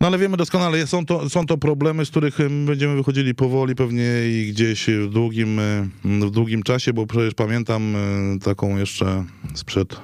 No 0.01 0.07
ale 0.07 0.17
wiemy 0.17 0.38
doskonale, 0.38 0.88
są 0.88 1.05
to, 1.05 1.29
są 1.29 1.45
to 1.45 1.57
problemy, 1.57 2.05
z 2.05 2.10
których 2.10 2.38
będziemy 2.65 2.95
wychodzili 2.95 3.36
powoli 3.36 3.75
pewnie 3.75 4.05
i 4.29 4.51
gdzieś 4.51 4.88
w 4.88 5.10
długim, 5.10 5.60
w 6.05 6.29
długim 6.31 6.63
czasie, 6.63 6.93
bo 6.93 7.07
przecież 7.07 7.33
pamiętam 7.33 7.95
taką 8.43 8.77
jeszcze 8.77 9.25
sprzed 9.53 9.99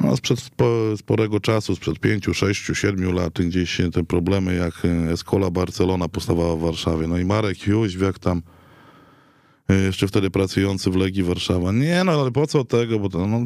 no, 0.00 0.16
sprzed 0.16 0.40
spo, 0.40 0.96
sporego 0.96 1.40
czasu, 1.40 1.76
sprzed 1.76 1.98
pięciu, 1.98 2.34
sześciu, 2.34 2.74
siedmiu 2.74 3.12
lat, 3.12 3.32
gdzieś 3.32 3.80
te 3.92 4.04
problemy 4.04 4.54
jak 4.54 4.82
Escola 5.12 5.50
Barcelona 5.50 6.08
powstawała 6.08 6.56
w 6.56 6.60
Warszawie. 6.60 7.06
No 7.06 7.18
i 7.18 7.24
Marek 7.24 7.66
Jóźwiak 7.66 8.18
tam, 8.18 8.42
jeszcze 9.78 10.08
wtedy 10.08 10.30
pracujący 10.30 10.90
w 10.90 10.96
Legii 10.96 11.22
Warszawa. 11.22 11.72
Nie, 11.72 12.04
no 12.04 12.12
ale 12.12 12.30
po 12.30 12.46
co 12.46 12.64
tego, 12.64 12.98
bo 12.98 13.08
to, 13.08 13.26
no, 13.26 13.44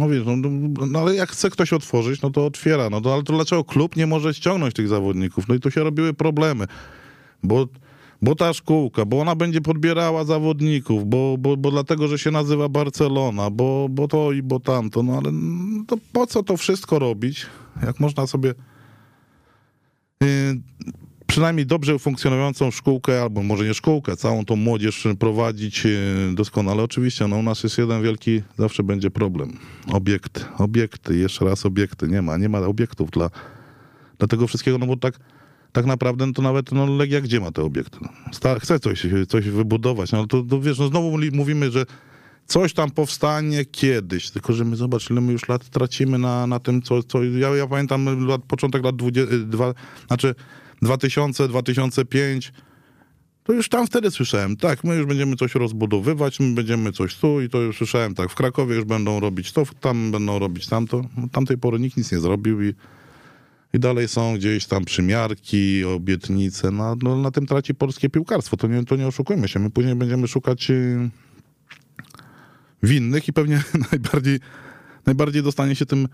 no 0.00 0.08
wiesz, 0.08 0.22
no, 0.26 0.36
no, 0.36 0.86
no 0.86 0.98
ale 0.98 1.14
jak 1.14 1.30
chce 1.30 1.50
ktoś 1.50 1.72
otworzyć, 1.72 2.22
no 2.22 2.30
to 2.30 2.46
otwiera. 2.46 2.90
No 2.90 3.00
to, 3.00 3.14
ale 3.14 3.22
to 3.22 3.32
dlaczego 3.32 3.64
klub 3.64 3.96
nie 3.96 4.06
może 4.06 4.34
ściągnąć 4.34 4.74
tych 4.74 4.88
zawodników? 4.88 5.48
No 5.48 5.54
i 5.54 5.60
tu 5.60 5.70
się 5.70 5.84
robiły 5.84 6.14
problemy, 6.14 6.66
bo 7.42 7.66
bo 8.22 8.34
ta 8.34 8.52
szkółka, 8.52 9.04
bo 9.04 9.20
ona 9.20 9.34
będzie 9.34 9.60
podbierała 9.60 10.24
zawodników, 10.24 11.06
bo, 11.06 11.36
bo, 11.38 11.56
bo 11.56 11.70
dlatego, 11.70 12.08
że 12.08 12.18
się 12.18 12.30
nazywa 12.30 12.68
Barcelona, 12.68 13.50
bo, 13.50 13.86
bo 13.90 14.08
to 14.08 14.32
i 14.32 14.42
bo 14.42 14.60
tamto, 14.60 15.02
no 15.02 15.12
ale 15.12 15.28
mm, 15.28 15.84
to 15.86 15.96
po 16.12 16.26
co 16.26 16.42
to 16.42 16.56
wszystko 16.56 16.98
robić, 16.98 17.46
jak 17.82 18.00
można 18.00 18.26
sobie 18.26 18.54
yy, 20.20 20.28
przynajmniej 21.30 21.66
dobrze 21.66 21.98
funkcjonującą 21.98 22.70
szkółkę, 22.70 23.22
albo 23.22 23.42
może 23.42 23.64
nie 23.64 23.74
szkółkę, 23.74 24.16
całą 24.16 24.44
tą 24.44 24.56
młodzież 24.56 25.08
prowadzić 25.18 25.84
yy, 25.84 25.90
doskonale. 26.34 26.82
Oczywiście, 26.82 27.28
no 27.28 27.36
u 27.36 27.42
nas 27.42 27.62
jest 27.62 27.78
jeden 27.78 28.02
wielki, 28.02 28.42
zawsze 28.58 28.82
będzie 28.82 29.10
problem. 29.10 29.52
Obiekt, 29.92 30.46
obiekty, 30.58 31.16
jeszcze 31.16 31.44
raz 31.44 31.66
obiekty, 31.66 32.08
nie 32.08 32.22
ma, 32.22 32.36
nie 32.36 32.48
ma 32.48 32.58
obiektów 32.58 33.10
dla, 33.10 33.30
dla 34.18 34.28
tego 34.28 34.46
wszystkiego, 34.46 34.78
no 34.78 34.86
bo 34.86 34.96
tak 34.96 35.14
tak 35.72 35.86
naprawdę 35.86 36.26
no 36.26 36.32
to 36.32 36.42
nawet 36.42 36.72
no, 36.72 36.86
Legia 36.86 37.20
gdzie 37.20 37.40
ma 37.40 37.52
te 37.52 37.62
obiekty? 37.62 37.98
No, 38.02 38.08
sta- 38.32 38.58
chce 38.58 38.80
coś, 38.80 39.06
coś 39.28 39.48
wybudować, 39.48 40.12
no 40.12 40.26
to, 40.26 40.42
to 40.42 40.60
wiesz, 40.60 40.78
no 40.78 40.88
znowu 40.88 41.18
mówimy, 41.32 41.70
że 41.70 41.86
coś 42.46 42.72
tam 42.72 42.90
powstanie 42.90 43.64
kiedyś, 43.64 44.30
tylko 44.30 44.52
że 44.52 44.64
my 44.64 44.76
zobacz, 44.76 45.10
ile 45.10 45.20
my 45.20 45.32
już 45.32 45.48
lat 45.48 45.68
tracimy 45.68 46.18
na, 46.18 46.46
na 46.46 46.58
tym, 46.60 46.82
co, 46.82 47.02
co 47.02 47.24
ja, 47.24 47.48
ja 47.48 47.66
pamiętam 47.66 48.26
lat, 48.26 48.42
początek 48.42 48.84
lat 48.84 48.96
20, 48.96 49.36
dwa, 49.46 49.74
znaczy 50.06 50.34
2000, 50.82 51.48
2005, 51.48 52.52
to 53.44 53.52
już 53.52 53.68
tam 53.68 53.86
wtedy 53.86 54.10
słyszałem, 54.10 54.56
tak, 54.56 54.84
my 54.84 54.96
już 54.96 55.06
będziemy 55.06 55.36
coś 55.36 55.54
rozbudowywać, 55.54 56.40
my 56.40 56.54
będziemy 56.54 56.92
coś 56.92 57.16
tu 57.16 57.40
i 57.40 57.48
to 57.48 57.58
już 57.58 57.76
słyszałem, 57.76 58.14
tak, 58.14 58.30
w 58.30 58.34
Krakowie 58.34 58.76
już 58.76 58.84
będą 58.84 59.20
robić 59.20 59.52
to, 59.52 59.64
tam 59.80 60.10
będą 60.12 60.38
robić 60.38 60.66
tamto. 60.66 61.04
Tamtej 61.32 61.58
pory 61.58 61.78
nikt 61.78 61.96
nic 61.96 62.12
nie 62.12 62.18
zrobił 62.18 62.62
i, 62.62 62.74
i 63.72 63.78
dalej 63.78 64.08
są 64.08 64.34
gdzieś 64.34 64.66
tam 64.66 64.84
przymiarki, 64.84 65.84
obietnice, 65.84 66.70
no, 66.70 66.96
no 67.02 67.16
na 67.16 67.30
tym 67.30 67.46
traci 67.46 67.74
polskie 67.74 68.10
piłkarstwo, 68.10 68.56
to 68.56 68.66
nie, 68.66 68.84
to 68.84 68.96
nie 68.96 69.06
oszukujmy 69.06 69.48
się, 69.48 69.60
my 69.60 69.70
później 69.70 69.94
będziemy 69.94 70.28
szukać 70.28 70.70
y, 70.70 71.10
winnych 72.82 73.28
i 73.28 73.32
pewnie 73.32 73.62
najbardziej, 73.92 74.40
najbardziej 75.06 75.42
dostanie 75.42 75.76
się 75.76 75.86
tym 75.86 76.08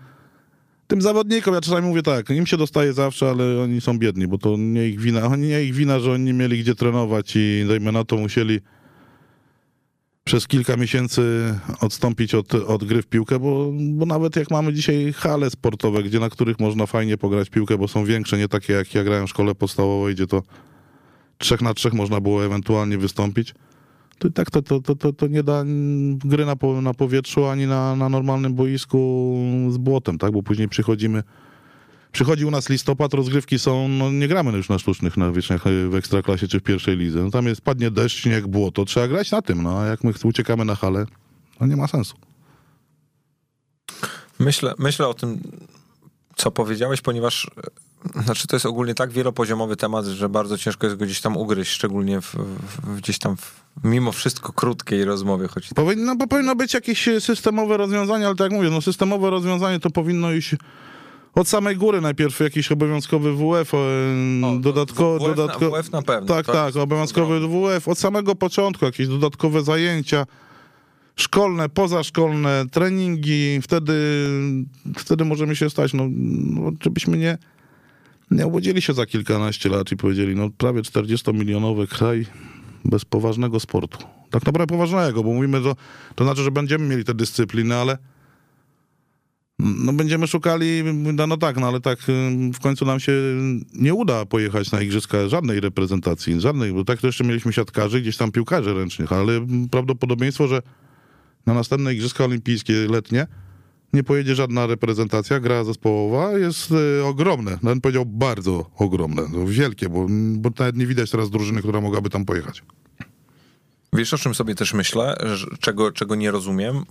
tym 0.87 1.01
zawodnikom, 1.01 1.53
ja 1.53 1.61
czasami 1.61 1.87
mówię 1.87 2.03
tak, 2.03 2.29
im 2.29 2.45
się 2.45 2.57
dostaje 2.57 2.93
zawsze, 2.93 3.29
ale 3.29 3.61
oni 3.61 3.81
są 3.81 3.99
biedni, 3.99 4.27
bo 4.27 4.37
to 4.37 4.55
nie 4.57 4.87
ich 4.87 4.99
wina, 4.99 5.35
nie 5.35 5.63
ich 5.63 5.73
wina, 5.73 5.99
że 5.99 6.11
oni 6.11 6.23
nie 6.23 6.33
mieli 6.33 6.59
gdzie 6.59 6.75
trenować 6.75 7.35
i 7.35 7.65
dajmy 7.67 7.91
na 7.91 8.03
to 8.03 8.17
musieli 8.17 8.59
przez 10.23 10.47
kilka 10.47 10.77
miesięcy 10.77 11.53
odstąpić 11.81 12.35
od, 12.35 12.53
od 12.55 12.83
gry 12.83 13.01
w 13.01 13.07
piłkę, 13.07 13.39
bo, 13.39 13.71
bo 13.73 14.05
nawet 14.05 14.35
jak 14.35 14.51
mamy 14.51 14.73
dzisiaj 14.73 15.13
hale 15.13 15.49
sportowe, 15.49 16.03
gdzie 16.03 16.19
na 16.19 16.29
których 16.29 16.59
można 16.59 16.85
fajnie 16.85 17.17
pograć 17.17 17.49
piłkę, 17.49 17.77
bo 17.77 17.87
są 17.87 18.05
większe, 18.05 18.37
nie 18.37 18.47
takie 18.47 18.73
jak 18.73 18.95
ja 18.95 19.03
grałem 19.03 19.27
w 19.27 19.29
szkole 19.29 19.55
podstawowej, 19.55 20.15
gdzie 20.15 20.27
to 20.27 20.43
trzech 21.37 21.61
na 21.61 21.73
trzech 21.73 21.93
można 21.93 22.21
było 22.21 22.45
ewentualnie 22.45 22.97
wystąpić, 22.97 23.53
to 24.19 24.29
tak 24.29 24.51
to, 24.51 24.61
to, 24.61 24.95
to, 24.95 25.13
to, 25.13 25.27
nie 25.27 25.43
da 25.43 25.63
gry 26.25 26.45
na, 26.45 26.55
na 26.81 26.93
powietrzu 26.93 27.45
ani 27.45 27.67
na, 27.67 27.95
na 27.95 28.09
normalnym 28.09 28.53
boisku 28.53 29.35
z 29.69 29.77
błotem, 29.77 30.17
tak? 30.17 30.31
Bo 30.31 30.43
później 30.43 30.67
przychodzimy. 30.67 31.23
Przychodzi 32.11 32.45
u 32.45 32.51
nas 32.51 32.69
listopad, 32.69 33.13
rozgrywki 33.13 33.59
są, 33.59 33.87
no 33.87 34.11
nie 34.11 34.27
gramy 34.27 34.57
już 34.57 34.69
na 34.69 34.79
sztucznych 34.79 35.17
nawierzchniach 35.17 35.63
w 35.89 35.95
ekstraklasie 35.95 36.47
czy 36.47 36.59
w 36.59 36.63
pierwszej 36.63 36.97
lidze. 36.97 37.23
No 37.23 37.31
tam 37.31 37.45
jest, 37.45 37.61
padnie 37.61 37.91
deszcz, 37.91 38.21
śnieg, 38.21 38.47
błoto, 38.47 38.85
trzeba 38.85 39.07
grać 39.07 39.31
na 39.31 39.41
tym, 39.41 39.63
no 39.63 39.79
a 39.79 39.85
jak 39.85 40.03
my 40.03 40.13
uciekamy 40.23 40.65
na 40.65 40.75
halę, 40.75 41.05
to 41.59 41.65
nie 41.65 41.75
ma 41.75 41.87
sensu. 41.87 42.15
Myślę, 44.39 44.73
myślę 44.79 45.07
o 45.07 45.13
tym, 45.13 45.39
co 46.35 46.51
powiedziałeś, 46.51 47.01
ponieważ 47.01 47.51
znaczy 48.23 48.47
to 48.47 48.55
jest 48.55 48.65
ogólnie 48.65 48.93
tak 48.93 49.11
wielopoziomowy 49.11 49.75
temat, 49.75 50.05
że 50.05 50.29
bardzo 50.29 50.57
ciężko 50.57 50.87
jest 50.87 50.99
go 50.99 51.05
gdzieś 51.05 51.21
tam 51.21 51.37
ugryźć, 51.37 51.71
szczególnie 51.71 52.21
w, 52.21 52.35
w, 52.35 52.97
gdzieś 52.97 53.19
tam 53.19 53.37
w, 53.37 53.61
mimo 53.83 54.11
wszystko 54.11 54.53
krótkiej 54.53 55.05
rozmowie. 55.05 55.47
Choć... 55.47 55.69
Powinno, 55.75 56.15
bo 56.15 56.27
powinno 56.27 56.55
być 56.55 56.73
jakieś 56.73 57.09
systemowe 57.19 57.77
rozwiązanie, 57.77 58.25
ale 58.25 58.35
tak 58.35 58.45
jak 58.45 58.53
mówię, 58.53 58.69
no 58.69 58.81
systemowe 58.81 59.29
rozwiązanie 59.29 59.79
to 59.79 59.89
powinno 59.89 60.31
iść 60.31 60.55
od 61.35 61.47
samej 61.47 61.75
góry 61.75 62.01
najpierw 62.01 62.39
jakiś 62.39 62.71
obowiązkowy 62.71 63.33
WF, 63.33 63.73
e, 63.73 63.77
dodatkowo... 64.59 65.19
WF, 65.19 65.35
dodatko... 65.35 65.69
na, 65.69 65.81
WF 65.81 65.91
na 65.91 66.01
pewno. 66.01 66.27
Tak, 66.27 66.45
tak, 66.45 66.75
obowiązkowy 66.75 67.39
WF, 67.39 67.87
od 67.87 67.99
samego 67.99 68.35
początku 68.35 68.85
jakieś 68.85 69.07
dodatkowe 69.07 69.63
zajęcia, 69.63 70.25
szkolne, 71.15 71.69
pozaszkolne, 71.69 72.65
treningi, 72.71 73.59
wtedy, 73.61 73.93
wtedy 74.97 75.25
możemy 75.25 75.55
się 75.55 75.69
stać, 75.69 75.93
no, 75.93 76.03
no 76.09 76.71
żebyśmy 76.83 77.17
nie 77.17 77.37
nie 77.37 77.37
obudzili 78.45 78.81
się 78.81 78.93
za 78.93 79.05
kilkanaście 79.05 79.69
lat 79.69 79.91
i 79.91 79.97
powiedzieli, 79.97 80.35
no 80.35 80.49
prawie 80.57 80.81
40-milionowy 80.81 81.87
kraj 81.87 82.25
bez 82.85 83.05
poważnego 83.05 83.59
sportu. 83.59 83.97
Tak 84.29 84.45
naprawdę 84.45 84.67
poważnego, 84.67 85.23
bo 85.23 85.33
mówimy, 85.33 85.61
to, 85.61 85.75
to 86.15 86.23
znaczy, 86.23 86.43
że 86.43 86.51
będziemy 86.51 86.87
mieli 86.87 87.03
te 87.03 87.13
dyscypliny, 87.13 87.75
ale 87.75 87.97
no 89.59 89.93
będziemy 89.93 90.27
szukali, 90.27 90.83
no, 91.13 91.27
no 91.27 91.37
tak, 91.37 91.57
no 91.57 91.67
ale 91.67 91.81
tak 91.81 91.99
w 92.53 92.59
końcu 92.59 92.85
nam 92.85 92.99
się 92.99 93.11
nie 93.73 93.93
uda 93.93 94.25
pojechać 94.25 94.71
na 94.71 94.81
igrzyska 94.81 95.27
żadnej 95.27 95.59
reprezentacji, 95.59 96.41
żadnej, 96.41 96.73
bo 96.73 96.83
tak 96.83 97.01
to 97.01 97.07
jeszcze 97.07 97.23
mieliśmy 97.23 97.53
siatkarzy, 97.53 98.01
gdzieś 98.01 98.17
tam 98.17 98.31
piłkarzy 98.31 98.73
ręcznych, 98.73 99.13
ale 99.13 99.47
prawdopodobieństwo, 99.71 100.47
że 100.47 100.61
na 101.45 101.53
następne 101.53 101.93
igrzyska 101.93 102.25
olimpijskie 102.25 102.73
letnie 102.73 103.27
nie 103.93 104.03
pojedzie 104.03 104.35
żadna 104.35 104.67
reprezentacja, 104.67 105.39
gra 105.39 105.63
zespołowa 105.63 106.37
jest 106.37 106.71
y, 106.71 107.05
ogromne. 107.05 107.59
Nawet 107.63 107.83
powiedział 107.83 108.05
bardzo 108.05 108.69
ogromne, 108.77 109.21
no, 109.33 109.45
wielkie, 109.45 109.89
bo, 109.89 110.07
bo 110.35 110.49
nawet 110.59 110.77
nie 110.77 110.87
widać 110.87 111.11
teraz 111.11 111.29
drużyny, 111.29 111.59
która 111.59 111.81
mogłaby 111.81 112.09
tam 112.09 112.25
pojechać. 112.25 112.63
Wiesz, 113.93 114.13
o 114.13 114.17
czym 114.17 114.35
sobie 114.35 114.55
też 114.55 114.73
myślę, 114.73 115.17
czego, 115.59 115.91
czego 115.91 116.15
nie 116.15 116.31
rozumiem? 116.31 116.83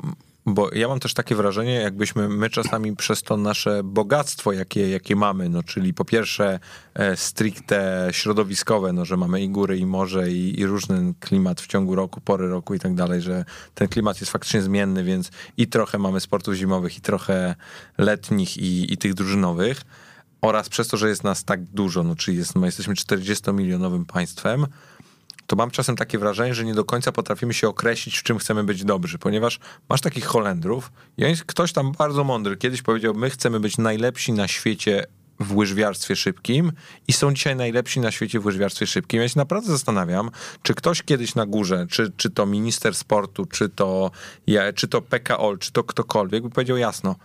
Bo 0.48 0.74
ja 0.74 0.88
mam 0.88 1.00
też 1.00 1.14
takie 1.14 1.35
wrażenie, 1.35 1.74
jakbyśmy 1.74 2.28
my 2.28 2.50
czasami 2.50 2.96
przez 2.96 3.22
to 3.22 3.37
nasze 3.37 3.80
bogactwo, 3.85 4.52
jakie, 4.52 4.88
jakie 4.90 5.16
mamy, 5.16 5.48
no 5.48 5.62
czyli 5.62 5.94
po 5.94 6.04
pierwsze 6.04 6.61
e, 6.94 7.16
stricte 7.16 8.09
środowiskowe, 8.11 8.92
no 8.92 9.04
że 9.04 9.16
mamy 9.16 9.42
i 9.42 9.48
góry, 9.48 9.78
i 9.78 9.87
morze, 9.87 10.30
i, 10.30 10.61
i 10.61 10.66
różny 10.66 11.14
klimat 11.20 11.61
w 11.61 11.66
ciągu 11.66 11.94
roku, 11.94 12.20
pory 12.20 12.48
roku 12.48 12.74
i 12.74 12.78
tak 12.78 12.94
dalej, 12.94 13.22
że 13.22 13.44
ten 13.74 13.88
klimat 13.88 14.20
jest 14.20 14.32
faktycznie 14.32 14.62
zmienny, 14.62 15.04
więc 15.04 15.30
i 15.56 15.66
trochę 15.66 15.98
mamy 15.98 16.20
sportów 16.20 16.54
zimowych, 16.54 16.98
i 16.98 17.00
trochę 17.00 17.54
letnich, 17.98 18.56
i, 18.56 18.92
i 18.92 18.96
tych 18.96 19.14
drużynowych. 19.14 19.82
Oraz 20.40 20.68
przez 20.68 20.88
to, 20.88 20.96
że 20.96 21.09
jest 21.09 21.24
nas 21.24 21.44
tak 21.44 21.64
dużo, 21.64 22.02
no 22.02 22.16
czyli 22.16 22.37
jest, 22.37 22.56
my 22.56 22.66
jesteśmy 22.66 22.94
40-milionowym 22.94 24.04
państwem, 24.04 24.66
to 25.46 25.56
mam 25.56 25.70
czasem 25.70 25.96
takie 25.96 26.18
wrażenie, 26.18 26.54
że 26.54 26.64
nie 26.64 26.74
do 26.74 26.85
końca 26.85 27.12
potrafimy 27.12 27.54
się 27.54 27.68
określić, 27.68 28.18
w 28.18 28.22
czym 28.22 28.38
chcemy 28.38 28.64
być 28.64 28.85
dobrzy, 28.85 29.18
ponieważ 29.18 29.59
masz 29.88 30.00
takich 30.00 30.24
Holendrów 30.24 30.92
i 31.18 31.24
ktoś 31.46 31.72
tam 31.72 31.92
bardzo 31.92 32.24
mądry 32.24 32.56
kiedyś 32.56 32.82
powiedział, 32.82 33.14
my 33.14 33.30
chcemy 33.30 33.61
być 33.61 33.78
najlepsi 33.78 34.32
na 34.32 34.48
świecie 34.48 35.06
w 35.40 35.56
łyżwiarstwie 35.56 36.16
szybkim 36.16 36.72
i 37.09 37.12
są 37.12 37.35
dzisiaj 37.35 37.56
najlepsi 37.56 38.00
na 38.00 38.11
świecie 38.11 38.40
w 38.40 38.46
łyżwiarstwie 38.46 38.87
szybkim. 38.87 39.20
Ja 39.20 39.28
się 39.28 39.38
naprawdę 39.38 39.68
zastanawiam, 39.68 40.30
czy 40.62 40.74
ktoś 40.74 41.02
kiedyś 41.02 41.35
na 41.35 41.46
górze, 41.46 41.87
czy, 41.90 42.12
czy 42.16 42.30
to 42.30 42.46
minister 42.46 42.94
sportu, 42.94 43.46
czy 43.46 43.68
to, 43.68 44.11
ja, 44.46 44.72
czy 44.72 44.88
to 44.88 45.02
PKO, 45.02 45.56
czy 45.56 45.72
to 45.72 45.85
ktokolwiek 45.85 46.42
by 46.42 46.50
powiedział 46.50 46.76
jasno, 46.76 47.16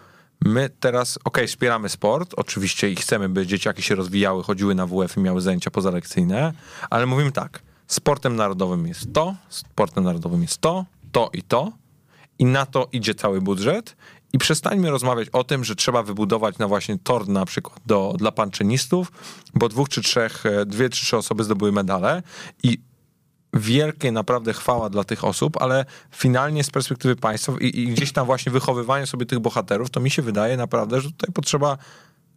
my 0.45 0.69
teraz, 0.79 1.19
ok, 1.23 1.37
wspieramy 1.47 1.89
sport, 1.89 2.33
oczywiście 2.37 2.89
i 2.89 2.95
chcemy, 2.95 3.29
by 3.29 3.47
dzieciaki 3.47 3.81
się 3.81 3.95
rozwijały, 3.95 4.43
chodziły 4.43 4.75
na 4.75 4.87
WF 4.87 5.17
i 5.17 5.19
miały 5.19 5.41
zajęcia 5.41 5.71
pozalekcyjne, 5.71 6.53
ale 6.89 7.05
mówimy 7.05 7.31
tak, 7.31 7.61
sportem 7.93 8.35
narodowym 8.35 8.87
jest 8.87 9.13
to, 9.13 9.35
sportem 9.49 10.03
narodowym 10.03 10.41
jest 10.41 10.57
to, 10.57 10.85
to 11.11 11.29
i 11.33 11.43
to 11.43 11.71
i 12.39 12.45
na 12.45 12.65
to 12.65 12.87
idzie 12.91 13.15
cały 13.15 13.41
budżet 13.41 13.95
i 14.33 14.37
przestańmy 14.37 14.89
rozmawiać 14.89 15.29
o 15.29 15.43
tym, 15.43 15.63
że 15.63 15.75
trzeba 15.75 16.03
wybudować 16.03 16.57
na 16.57 16.67
właśnie 16.67 16.99
tor 16.99 17.27
na 17.27 17.45
przykład 17.45 17.79
do, 17.85 18.13
dla 18.17 18.31
panczynistów, 18.31 19.11
bo 19.53 19.69
dwóch 19.69 19.89
czy 19.89 20.01
trzech, 20.01 20.45
e, 20.45 20.65
dwie 20.65 20.89
czy 20.89 21.01
trzy 21.01 21.17
osoby 21.17 21.43
zdobyły 21.43 21.71
medale 21.71 22.23
i 22.63 22.77
wielkie 23.53 24.11
naprawdę 24.11 24.53
chwała 24.53 24.89
dla 24.89 25.03
tych 25.03 25.23
osób, 25.23 25.61
ale 25.61 25.85
finalnie 26.11 26.63
z 26.63 26.69
perspektywy 26.69 27.15
państwa 27.15 27.53
i, 27.61 27.79
i 27.79 27.87
gdzieś 27.87 28.11
tam 28.11 28.25
właśnie 28.25 28.51
wychowywanie 28.51 29.05
sobie 29.05 29.25
tych 29.25 29.39
bohaterów, 29.39 29.89
to 29.89 29.99
mi 29.99 30.09
się 30.09 30.21
wydaje 30.21 30.57
naprawdę, 30.57 31.01
że 31.01 31.11
tutaj 31.11 31.33
potrzeba 31.33 31.77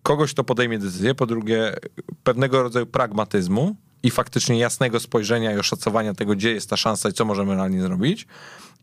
kogoś, 0.02 0.32
kto 0.32 0.44
podejmie 0.44 0.78
decyzję, 0.78 1.14
po 1.14 1.26
drugie 1.26 1.76
pewnego 2.24 2.62
rodzaju 2.62 2.86
pragmatyzmu, 2.86 3.76
i 4.04 4.10
faktycznie 4.10 4.58
jasnego 4.58 5.00
spojrzenia 5.00 5.52
i 5.52 5.58
oszacowania 5.58 6.14
tego, 6.14 6.34
gdzie 6.34 6.50
jest 6.50 6.70
ta 6.70 6.76
szansa 6.76 7.08
i 7.08 7.12
co 7.12 7.24
możemy 7.24 7.54
realnie 7.54 7.82
zrobić 7.82 8.26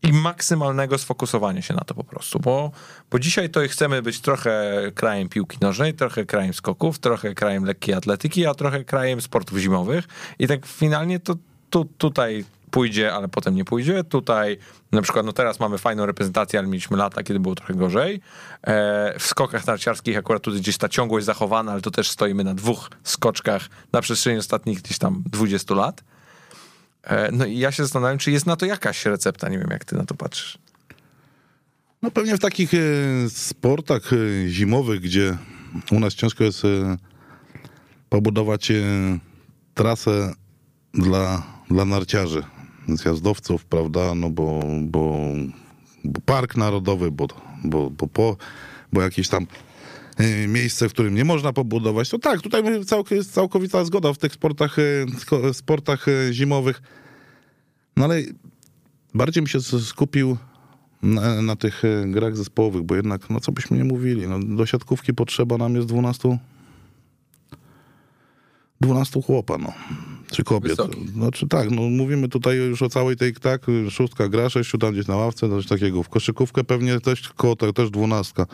i 0.04 0.14
maksymalnego 0.14 0.98
sfokusowania 0.98 1.62
się 1.62 1.74
na 1.74 1.82
to 1.82 1.96
po 1.96 2.04
prostu, 2.04 2.40
bo, 2.40 2.72
bo 3.12 3.20
dzisiaj 3.20 3.50
to 3.50 3.62
chcemy 3.68 4.02
być 4.02 4.22
trochę 4.22 4.82
krajem 4.96 5.30
piłki 5.30 5.58
nożnej, 5.62 5.94
trochę 5.94 6.26
krajem 6.26 6.54
skoków, 6.54 7.00
trochę 7.00 7.36
krajem 7.36 7.66
lekkiej 7.66 7.96
atletyki, 7.96 8.46
a 8.46 8.54
trochę 8.54 8.84
krajem 8.84 9.22
sportów 9.22 9.58
zimowych. 9.58 10.08
I 10.40 10.48
tak 10.48 10.66
finalnie 10.66 11.20
to 11.20 11.36
tu, 11.70 11.86
tutaj 11.98 12.46
pójdzie, 12.72 13.14
ale 13.14 13.28
potem 13.28 13.56
nie 13.56 13.66
pójdzie. 13.66 14.04
Tutaj 14.04 14.58
na 14.92 15.02
przykład, 15.02 15.26
no 15.26 15.34
teraz 15.34 15.60
mamy 15.60 15.78
fajną 15.78 16.06
reprezentację, 16.06 16.60
ale 16.60 16.68
mieliśmy 16.68 16.98
lata, 16.98 17.24
kiedy 17.24 17.40
było 17.40 17.56
trochę 17.56 17.74
gorzej. 17.74 18.22
E, 18.64 19.20
w 19.20 19.24
skokach 19.24 19.68
narciarskich 19.68 20.18
akurat 20.18 20.42
tutaj 20.42 20.62
gdzieś 20.62 20.78
ta 20.78 20.90
ciągłość 20.90 21.26
zachowana, 21.26 21.72
ale 21.72 21.82
to 21.82 21.92
też 21.92 22.10
stoimy 22.10 22.44
na 22.44 22.54
dwóch 22.54 22.90
skoczkach 23.04 23.70
na 23.94 24.02
przestrzeni 24.02 24.38
ostatnich 24.38 24.82
gdzieś 24.82 24.98
tam 24.98 25.24
20 25.26 25.76
lat. 25.76 26.04
E, 27.04 27.32
no 27.32 27.46
i 27.46 27.58
ja 27.58 27.72
się 27.72 27.84
zastanawiam, 27.84 28.18
czy 28.18 28.32
jest 28.32 28.46
na 28.46 28.56
to 28.56 28.66
jakaś 28.66 29.06
recepta. 29.06 29.50
Nie 29.50 29.60
wiem, 29.60 29.70
jak 29.72 29.86
ty 29.86 29.96
na 29.96 30.06
to 30.06 30.16
patrzysz. 30.16 30.58
No 32.02 32.12
pewnie 32.12 32.38
w 32.38 32.40
takich 32.40 32.74
e, 32.74 32.78
sportach 33.30 34.02
zimowych, 34.48 35.00
gdzie 35.00 35.38
u 35.92 36.00
nas 36.00 36.14
ciężko 36.14 36.44
jest 36.44 36.64
pobudować 38.10 38.72
trasę 39.74 40.34
dla, 40.94 41.44
dla 41.70 41.86
narciarzy 41.86 42.44
zjazdowców, 42.98 43.66
prawda, 43.66 44.16
no 44.16 44.30
bo, 44.30 44.64
bo, 44.82 45.18
bo 46.04 46.22
park 46.26 46.56
narodowy, 46.56 47.12
bo, 47.12 47.28
bo, 47.64 47.90
bo, 47.90 48.08
bo, 48.08 48.38
bo 48.94 49.02
jakieś 49.02 49.28
tam 49.28 49.48
e, 50.18 50.48
miejsce, 50.48 50.90
w 50.90 50.94
którym 50.94 51.16
nie 51.16 51.26
można 51.26 51.54
pobudować, 51.54 52.10
to 52.10 52.20
tak, 52.20 52.42
tutaj 52.42 52.64
jest 53.12 53.34
całkowita 53.34 53.86
zgoda 53.86 54.14
w 54.14 54.18
tych 54.18 54.34
sportach, 54.34 54.78
e, 54.80 55.54
sportach 55.54 56.08
e, 56.08 56.34
zimowych. 56.34 56.82
No 57.98 58.06
ale 58.06 58.22
bardziej 59.14 59.44
mi 59.44 59.50
się 59.50 59.62
skupił 59.62 60.38
na, 61.04 61.42
na 61.42 61.56
tych 61.56 61.82
grach 62.06 62.38
zespołowych, 62.38 62.84
bo 62.84 62.96
jednak, 62.96 63.30
no 63.30 63.40
co 63.40 63.52
byśmy 63.52 63.78
nie 63.78 63.84
mówili, 63.84 64.28
no, 64.28 64.40
do 64.40 64.66
siatkówki 64.66 65.14
potrzeba 65.14 65.58
nam 65.58 65.76
jest 65.76 65.88
12 65.88 66.38
12 68.82 69.22
chłopa, 69.22 69.58
no. 69.58 69.74
Czy 70.32 70.44
kobiet. 70.44 70.72
Wysokich. 70.72 71.10
Znaczy 71.10 71.48
tak, 71.48 71.72
no 71.72 71.82
mówimy 71.82 72.30
tutaj 72.30 72.58
już 72.58 72.82
o 72.82 72.90
całej 72.90 73.16
tej, 73.16 73.34
tak, 73.34 73.62
szóstka 73.90 74.30
gra, 74.30 74.50
sześciu 74.50 74.78
tam 74.78 74.94
gdzieś 74.94 75.08
na 75.08 75.16
ławce, 75.16 75.50
coś 75.50 75.68
takiego. 75.68 76.04
W 76.04 76.10
koszykówkę 76.10 76.64
pewnie 76.64 77.00
też 77.00 77.30
koło 77.30 77.56
tego, 77.56 77.74
też 77.74 77.90
dwunastka. 77.90 78.46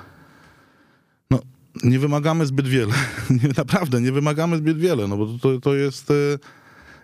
No, 1.32 1.40
nie 1.84 2.00
wymagamy 2.00 2.46
zbyt 2.46 2.68
wiele. 2.68 2.94
Naprawdę, 3.58 4.02
nie 4.02 4.12
wymagamy 4.12 4.58
zbyt 4.58 4.78
wiele, 4.78 5.08
no 5.08 5.18
bo 5.18 5.28
to, 5.42 5.60
to 5.60 5.76
jest... 5.76 6.14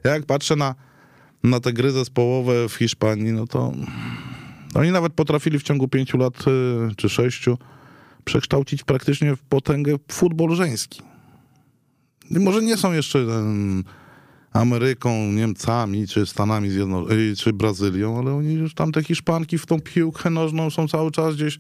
Ja 0.03 0.11
jak 0.11 0.25
patrzę 0.25 0.55
na, 0.55 0.75
na 1.43 1.59
te 1.59 1.73
gry 1.73 1.91
zespołowe 1.91 2.69
w 2.69 2.73
Hiszpanii, 2.73 3.31
no 3.31 3.47
to 3.47 3.73
oni 4.73 4.91
nawet 4.91 5.13
potrafili 5.13 5.59
w 5.59 5.63
ciągu 5.63 5.87
pięciu 5.87 6.17
lat 6.17 6.33
e, 6.47 6.95
czy 6.95 7.09
sześciu 7.09 7.57
przekształcić 8.25 8.83
praktycznie 8.83 9.35
w 9.35 9.41
potęgę 9.41 9.95
futbol 10.11 10.55
żeński. 10.55 11.01
I 12.31 12.39
Może 12.39 12.61
nie 12.61 12.77
są 12.77 12.93
jeszcze 12.93 13.19
em, 13.19 13.83
Ameryką, 14.53 15.31
Niemcami, 15.31 16.07
czy 16.07 16.25
Stanami 16.25 16.69
Zjednoczonymi, 16.69 17.35
czy 17.35 17.53
Brazylią, 17.53 18.19
ale 18.19 18.33
oni 18.33 18.53
już 18.53 18.73
tam 18.73 18.91
te 18.91 19.03
Hiszpanki 19.03 19.57
w 19.57 19.65
tą 19.65 19.81
piłkę 19.81 20.29
nożną 20.29 20.69
są 20.69 20.87
cały 20.87 21.11
czas 21.11 21.35
gdzieś 21.35 21.59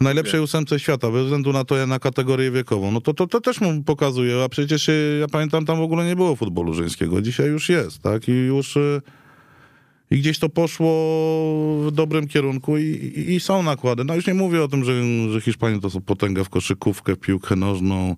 w 0.00 0.04
najlepszej 0.04 0.40
ósemce 0.40 0.80
świata, 0.80 1.10
bez 1.10 1.22
względu 1.22 1.52
na 1.52 1.64
to, 1.64 1.86
na 1.86 1.98
kategorię 1.98 2.50
wiekową. 2.50 2.90
No 2.90 3.00
to, 3.00 3.14
to, 3.14 3.26
to 3.26 3.40
też 3.40 3.60
mu 3.60 3.82
pokazuje, 3.82 4.42
a 4.44 4.48
przecież 4.48 4.88
e, 4.88 4.92
ja 5.20 5.28
pamiętam, 5.28 5.66
tam 5.66 5.78
w 5.78 5.82
ogóle 5.82 6.06
nie 6.06 6.16
było 6.16 6.36
futbolu 6.36 6.74
żeńskiego. 6.74 7.22
Dzisiaj 7.22 7.48
już 7.48 7.68
jest, 7.68 7.98
tak? 7.98 8.28
I 8.28 8.32
już... 8.32 8.76
e, 8.76 9.00
I 10.10 10.18
gdzieś 10.18 10.38
to 10.38 10.48
poszło 10.48 10.90
w 11.86 11.90
dobrym 11.92 12.28
kierunku 12.28 12.78
i, 12.78 12.82
i, 12.82 13.34
i 13.34 13.40
są 13.40 13.62
nakłady. 13.62 14.04
No 14.04 14.14
już 14.14 14.26
nie 14.26 14.34
mówię 14.34 14.62
o 14.62 14.68
tym, 14.68 14.84
że, 14.84 14.92
że 15.30 15.40
Hiszpanie 15.40 15.80
to 15.80 15.90
są 15.90 16.00
potęga 16.00 16.44
w 16.44 16.48
koszykówkę, 16.48 17.16
piłkę 17.16 17.56
nożną, 17.56 18.16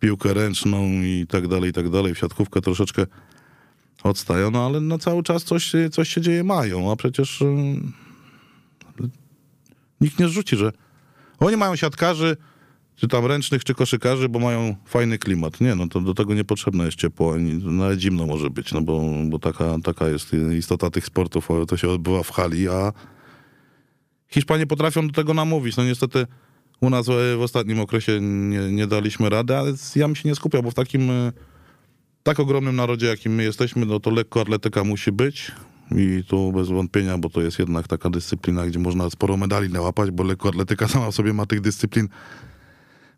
piłkę 0.00 0.34
ręczną 0.34 0.88
i 0.88 1.26
tak 1.28 1.48
dalej, 1.48 1.70
i 1.70 1.72
tak 1.72 1.90
dalej. 1.90 2.14
W 2.14 2.18
siatkówkę 2.18 2.60
troszeczkę 2.60 3.06
odstają, 4.02 4.50
no 4.50 4.66
ale 4.66 4.80
no 4.80 4.98
cały 4.98 5.22
czas 5.22 5.44
coś, 5.44 5.72
coś 5.92 6.08
się 6.08 6.20
dzieje 6.20 6.44
mają, 6.44 6.92
a 6.92 6.96
przecież 6.96 7.40
y, 7.40 7.46
nikt 10.00 10.18
nie 10.18 10.28
rzuci, 10.28 10.56
że 10.56 10.72
oni 11.38 11.56
mają 11.56 11.76
siatkarzy, 11.76 12.36
czy 12.96 13.08
tam 13.08 13.26
ręcznych, 13.26 13.64
czy 13.64 13.74
koszykarzy, 13.74 14.28
bo 14.28 14.38
mają 14.38 14.76
fajny 14.84 15.18
klimat. 15.18 15.60
Nie, 15.60 15.74
no 15.74 15.88
to 15.88 16.00
do 16.00 16.14
tego 16.14 16.34
niepotrzebne 16.34 16.84
jest 16.84 16.96
ciepło, 16.96 17.34
nawet 17.62 18.00
zimno 18.00 18.26
może 18.26 18.50
być, 18.50 18.72
no 18.72 18.80
bo, 18.80 19.02
bo 19.24 19.38
taka, 19.38 19.76
taka 19.84 20.08
jest 20.08 20.30
istota 20.58 20.90
tych 20.90 21.06
sportów, 21.06 21.48
to 21.68 21.76
się 21.76 21.88
odbywa 21.88 22.22
w 22.22 22.30
hali, 22.30 22.68
a 22.68 22.92
Hiszpanie 24.34 24.66
potrafią 24.66 25.06
do 25.06 25.12
tego 25.12 25.34
namówić. 25.34 25.76
No 25.76 25.84
niestety 25.84 26.26
u 26.80 26.90
nas 26.90 27.08
e, 27.08 27.36
w 27.36 27.42
ostatnim 27.42 27.80
okresie 27.80 28.20
nie, 28.20 28.72
nie 28.72 28.86
daliśmy 28.86 29.28
rady, 29.28 29.56
ale 29.56 29.72
ja 29.96 30.06
bym 30.06 30.16
się 30.16 30.28
nie 30.28 30.34
skupiał, 30.34 30.62
bo 30.62 30.70
w 30.70 30.74
takim 30.74 31.10
e, 31.10 31.32
tak 32.22 32.40
ogromnym 32.40 32.76
narodzie, 32.76 33.06
jakim 33.06 33.34
my 33.34 33.44
jesteśmy, 33.44 33.86
no 33.86 34.00
to 34.00 34.10
lekko 34.10 34.40
atletyka 34.40 34.84
musi 34.84 35.12
być 35.12 35.52
i 35.96 36.24
tu 36.28 36.52
bez 36.52 36.68
wątpienia, 36.68 37.18
bo 37.18 37.30
to 37.30 37.40
jest 37.40 37.58
jednak 37.58 37.88
taka 37.88 38.10
dyscyplina, 38.10 38.66
gdzie 38.66 38.78
można 38.78 39.10
sporo 39.10 39.36
medali 39.36 39.68
nałapać, 39.72 40.10
bo 40.10 40.24
lekko 40.24 40.48
atletyka 40.48 40.88
sama 40.94 41.10
w 41.10 41.14
sobie 41.14 41.32
ma 41.32 41.46
tych 41.46 41.60
dyscyplin 41.60 42.08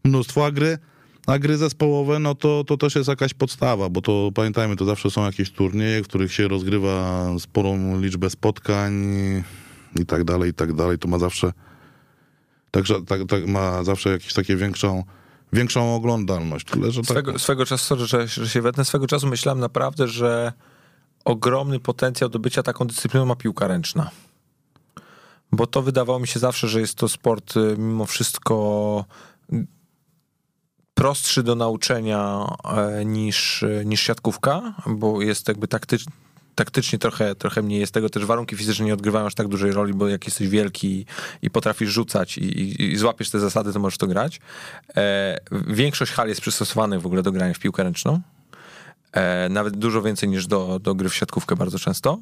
mnóstwo, 0.04 0.44
a 0.44 0.50
gry, 0.50 0.78
a 1.26 1.38
gry 1.38 1.56
zespołowe, 1.56 2.18
no 2.18 2.34
to, 2.34 2.64
to 2.64 2.76
też 2.76 2.94
jest 2.94 3.08
jakaś 3.08 3.34
podstawa, 3.34 3.88
bo 3.88 4.00
to 4.00 4.30
pamiętajmy, 4.34 4.76
to 4.76 4.84
zawsze 4.84 5.10
są 5.10 5.24
jakieś 5.24 5.50
turnieje, 5.50 6.02
w 6.02 6.08
których 6.08 6.32
się 6.32 6.48
rozgrywa 6.48 7.28
sporą 7.38 8.00
liczbę 8.00 8.30
spotkań 8.30 8.94
i 10.00 10.06
tak 10.06 10.24
dalej, 10.24 10.50
i 10.50 10.54
tak 10.54 10.72
dalej. 10.72 10.98
To 10.98 11.08
ma 11.08 11.18
zawsze 11.18 11.52
także 12.76 13.02
tak, 13.02 13.20
tak, 13.28 13.46
ma 13.46 13.84
zawsze 13.84 14.10
jakąś 14.10 14.32
takie 14.32 14.56
większą, 14.56 15.04
większą 15.52 15.94
oglądalność. 15.94 16.66
Tyle, 16.66 16.90
że 16.90 17.00
tak, 17.00 17.10
Swego, 17.10 17.38
swego 17.38 17.66
czasu, 17.66 18.06
że, 18.06 18.28
że 18.28 18.48
się 18.48 18.62
wetnę, 18.62 18.84
swego 18.84 19.06
czasu 19.06 19.26
myślałem 19.26 19.60
naprawdę, 19.60 20.08
że 20.08 20.52
ogromny 21.24 21.80
potencjał 21.80 22.30
do 22.30 22.38
bycia 22.38 22.62
taką 22.62 22.86
dyscypliną 22.86 23.26
ma 23.26 23.36
piłka 23.36 23.66
ręczna. 23.66 24.10
Bo 25.52 25.66
to 25.66 25.82
wydawało 25.82 26.20
mi 26.20 26.28
się 26.28 26.40
zawsze, 26.40 26.68
że 26.68 26.80
jest 26.80 26.94
to 26.94 27.08
sport 27.08 27.56
y, 27.56 27.74
mimo 27.78 28.06
wszystko 28.06 29.04
prostszy 30.94 31.42
do 31.42 31.54
nauczenia 31.54 32.46
e, 32.64 33.04
niż, 33.04 33.62
e, 33.62 33.84
niż 33.84 34.00
siatkówka, 34.00 34.74
bo 34.86 35.22
jest 35.22 35.48
jakby 35.48 35.68
taktycz, 35.68 36.04
taktycznie 36.56 36.98
trochę, 36.98 37.34
trochę 37.34 37.62
mniej 37.62 37.80
jest 37.80 37.94
tego, 37.94 38.10
też 38.10 38.24
warunki 38.24 38.56
fizyczne 38.56 38.84
nie 38.84 38.94
odgrywają 38.94 39.26
aż 39.26 39.34
tak 39.34 39.48
dużej 39.48 39.72
roli, 39.72 39.94
bo 39.94 40.08
jak 40.08 40.24
jesteś 40.24 40.48
wielki 40.48 41.06
i 41.42 41.50
potrafisz 41.50 41.90
rzucać 41.90 42.38
i, 42.38 42.44
i, 42.44 42.92
i 42.92 42.96
złapiesz 42.96 43.30
te 43.30 43.40
zasady, 43.40 43.72
to 43.72 43.78
możesz 43.78 43.98
to 43.98 44.06
grać. 44.06 44.40
E, 44.96 45.38
większość 45.66 46.12
hal 46.12 46.28
jest 46.28 46.40
przystosowanych 46.40 47.02
w 47.02 47.06
ogóle 47.06 47.22
do 47.22 47.32
grania 47.32 47.54
w 47.54 47.58
piłkę 47.58 47.82
ręczną. 47.82 48.20
E, 49.12 49.48
nawet 49.48 49.76
dużo 49.76 50.02
więcej 50.02 50.28
niż 50.28 50.46
do, 50.46 50.78
do 50.78 50.94
gry 50.94 51.08
w 51.08 51.14
siatkówkę 51.14 51.56
bardzo 51.56 51.78
często. 51.78 52.18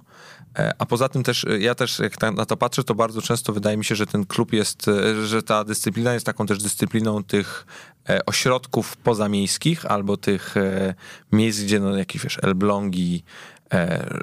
E, 0.58 0.72
a 0.78 0.86
poza 0.86 1.08
tym 1.08 1.22
też, 1.22 1.46
ja 1.58 1.74
też 1.74 1.98
jak 1.98 2.20
na 2.36 2.46
to 2.46 2.56
patrzę, 2.56 2.84
to 2.84 2.94
bardzo 2.94 3.22
często 3.22 3.52
wydaje 3.52 3.76
mi 3.76 3.84
się, 3.84 3.94
że 3.94 4.06
ten 4.06 4.26
klub 4.26 4.52
jest, 4.52 4.88
e, 4.88 5.26
że 5.26 5.42
ta 5.42 5.64
dyscyplina 5.64 6.14
jest 6.14 6.26
taką 6.26 6.46
też 6.46 6.62
dyscypliną 6.62 7.24
tych 7.24 7.66
e, 8.08 8.26
ośrodków 8.26 8.96
pozamiejskich 8.96 9.86
albo 9.86 10.16
tych 10.16 10.56
e, 10.56 10.94
miejsc, 11.32 11.60
gdzie 11.60 11.80
no 11.80 11.96
jakieś 11.96 12.22
wiesz, 12.22 12.38
Elblągi, 12.42 13.24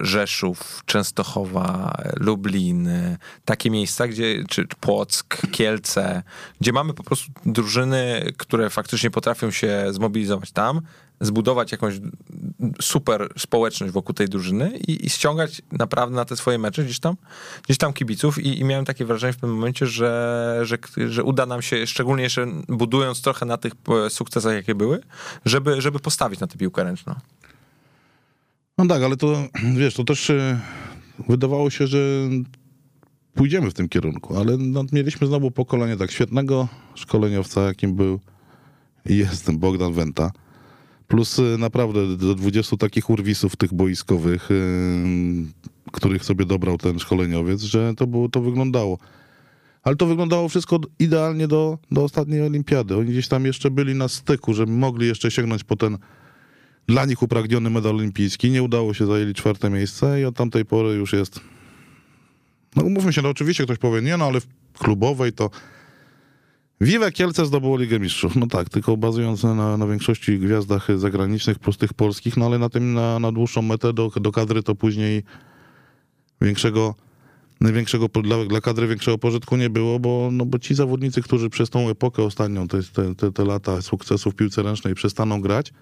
Rzeszów, 0.02 0.84
Częstochowa, 0.86 1.94
e, 1.98 2.14
Lublin, 2.16 2.88
e, 2.88 3.18
takie 3.46 3.72
miejsca, 3.72 4.08
gdzie, 4.08 4.44
czy 4.50 4.68
Płock, 4.80 5.52
Kielce, 5.52 6.24
gdzie 6.62 6.74
mamy 6.74 6.94
po 6.94 7.04
prostu 7.04 7.32
drużyny, 7.46 8.34
które 8.38 8.70
faktycznie 8.70 9.12
potrafią 9.12 9.52
się 9.52 9.86
zmobilizować 9.92 10.52
tam, 10.52 10.82
zbudować 11.22 11.72
jakąś 11.72 11.94
super 12.82 13.30
społeczność 13.38 13.94
wokół 13.94 14.16
tej 14.16 14.30
drużyny 14.30 14.78
i, 14.88 15.06
i 15.06 15.10
ściągać 15.10 15.62
naprawdę 15.72 16.16
na 16.16 16.26
te 16.26 16.36
swoje 16.36 16.58
mecze 16.58 16.84
gdzieś 16.84 17.00
tam, 17.00 17.16
gdzieś 17.64 17.78
tam 17.78 17.94
kibiców 17.94 18.40
i, 18.40 18.60
i 18.60 18.64
miałem 18.64 18.86
takie 18.86 19.06
wrażenie 19.06 19.34
w 19.34 19.38
pewnym 19.38 19.56
momencie, 19.56 19.88
że, 19.88 20.60
że, 20.64 20.78
że 21.08 21.24
uda 21.24 21.46
nam 21.46 21.62
się, 21.62 21.88
szczególnie 21.88 22.24
jeszcze 22.24 22.48
budując 22.68 23.22
trochę 23.22 23.46
na 23.46 23.58
tych 23.58 23.74
e, 24.06 24.10
sukcesach, 24.10 24.54
jakie 24.54 24.76
były, 24.76 25.02
żeby, 25.46 25.82
żeby 25.82 26.00
postawić 26.00 26.40
na 26.40 26.48
tę 26.48 26.58
piłkę 26.58 26.84
ręczną. 26.84 27.16
No 28.78 28.88
tak, 28.88 29.04
ale 29.04 29.18
to 29.18 29.48
wiesz, 29.78 29.94
to 29.94 30.04
też 30.04 30.30
e, 30.30 30.60
wydawało 31.30 31.70
się, 31.70 31.88
że 31.88 32.30
pójdziemy 33.34 33.72
w 33.72 33.74
tym 33.74 33.90
kierunku, 33.90 34.38
ale 34.38 34.58
no, 34.58 34.84
mieliśmy 34.92 35.28
znowu 35.28 35.52
pokolenie 35.52 35.98
tak 35.98 36.12
świetnego 36.12 36.68
szkoleniowca, 36.96 37.62
jakim 37.62 37.96
był 37.96 38.20
i 39.06 39.18
jest 39.18 39.46
ten 39.46 39.60
Bogdan 39.60 39.94
Wenta. 39.94 40.32
Plus 41.08 41.40
e, 41.40 41.58
naprawdę 41.58 42.18
do 42.18 42.36
20 42.36 42.78
takich 42.78 43.10
urwisów 43.10 43.56
tych 43.56 43.74
boiskowych, 43.74 44.50
e, 44.52 44.56
których 45.92 46.26
sobie 46.26 46.46
dobrał 46.46 46.78
ten 46.78 47.00
szkoleniowiec, 47.00 47.62
że 47.62 47.94
to 47.98 48.08
było, 48.08 48.30
to 48.30 48.42
wyglądało. 48.42 48.98
Ale 49.84 49.96
to 49.96 50.06
wyglądało 50.06 50.50
wszystko 50.50 50.80
idealnie 51.00 51.48
do, 51.48 51.78
do 51.92 52.04
ostatniej 52.04 52.42
olimpiady. 52.42 52.98
Oni 52.98 53.10
gdzieś 53.10 53.28
tam 53.28 53.46
jeszcze 53.46 53.72
byli 53.72 53.96
na 53.96 54.08
styku, 54.08 54.54
że 54.54 54.66
mogli 54.66 55.08
jeszcze 55.08 55.32
sięgnąć 55.32 55.64
po 55.64 55.76
ten 55.76 55.98
dla 56.88 57.06
nich 57.06 57.22
upragniony 57.22 57.70
medal 57.70 57.96
olimpijski. 57.96 58.52
Nie 58.52 58.64
udało 58.64 58.94
się, 58.94 59.06
zajęli 59.06 59.34
czwarte 59.34 59.70
miejsce 59.70 60.22
i 60.22 60.26
od 60.26 60.36
tamtej 60.36 60.66
pory 60.66 60.90
już 60.90 61.14
jest... 61.14 61.40
No 62.76 62.84
umówmy 62.84 63.14
się, 63.14 63.22
no 63.22 63.30
oczywiście 63.30 63.64
ktoś 63.64 63.78
powie, 63.78 64.02
nie 64.02 64.18
no, 64.18 64.26
ale 64.26 64.40
w 64.74 64.80
klubowej 64.80 65.34
to... 65.34 65.50
Wiwe 66.82 67.12
Kielce 67.12 67.46
zdobyło 67.46 67.78
Ligę 67.78 68.00
Mistrzów. 68.00 68.36
No 68.36 68.48
tak, 68.48 68.70
tylko 68.70 68.98
bazując 68.98 69.44
na, 69.44 69.78
na 69.78 69.88
większości 69.88 70.40
gwiazdach 70.40 70.88
zagranicznych, 70.98 71.60
plus 71.60 71.78
tych 71.78 71.94
polskich, 71.94 72.38
no 72.38 72.46
ale 72.46 72.60
na 72.60 72.70
tym, 72.70 72.94
na, 72.94 73.20
na 73.20 73.32
dłuższą 73.32 73.62
metę 73.62 73.94
do, 73.94 74.10
do 74.10 74.32
kadry 74.32 74.64
to 74.64 74.76
później 74.76 75.24
większego, 76.42 76.96
największego, 77.62 78.10
po- 78.10 78.22
dla, 78.22 78.46
dla 78.46 78.62
kadry 78.62 78.88
większego 78.88 79.18
pożytku 79.18 79.58
nie 79.58 79.70
było, 79.70 80.00
bo, 80.00 80.30
no 80.32 80.46
bo 80.46 80.60
ci 80.60 80.76
zawodnicy, 80.76 81.22
którzy 81.22 81.50
przez 81.50 81.70
tą 81.70 81.90
epokę 81.90 82.24
ostatnią, 82.24 82.68
te, 82.68 82.80
te, 83.16 83.32
te, 83.32 83.46
lata 83.46 83.82
sukcesu 83.82 84.32
w 84.32 84.36
piłce 84.36 84.64
ręcznej 84.64 84.96
przestaną 84.96 85.42
grać, 85.42 85.74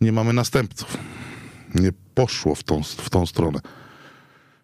nie 0.00 0.12
mamy 0.12 0.32
następców. 0.32 0.96
Nie 1.74 1.90
poszło 2.14 2.54
w 2.54 2.62
tą, 2.62 2.82
w 2.82 3.10
tą 3.10 3.26
stronę. 3.26 3.60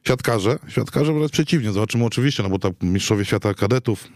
Siatkarze, 0.04 0.58
siatkarze 0.68 1.12
wręcz 1.12 1.32
przeciwnie, 1.32 1.72
zobaczymy 1.72 2.04
oczywiście, 2.04 2.42
no 2.42 2.48
bo 2.48 2.58
tam 2.58 2.72
mistrzowie 2.82 3.24
świata 3.24 3.54
kadetów, 3.54 4.08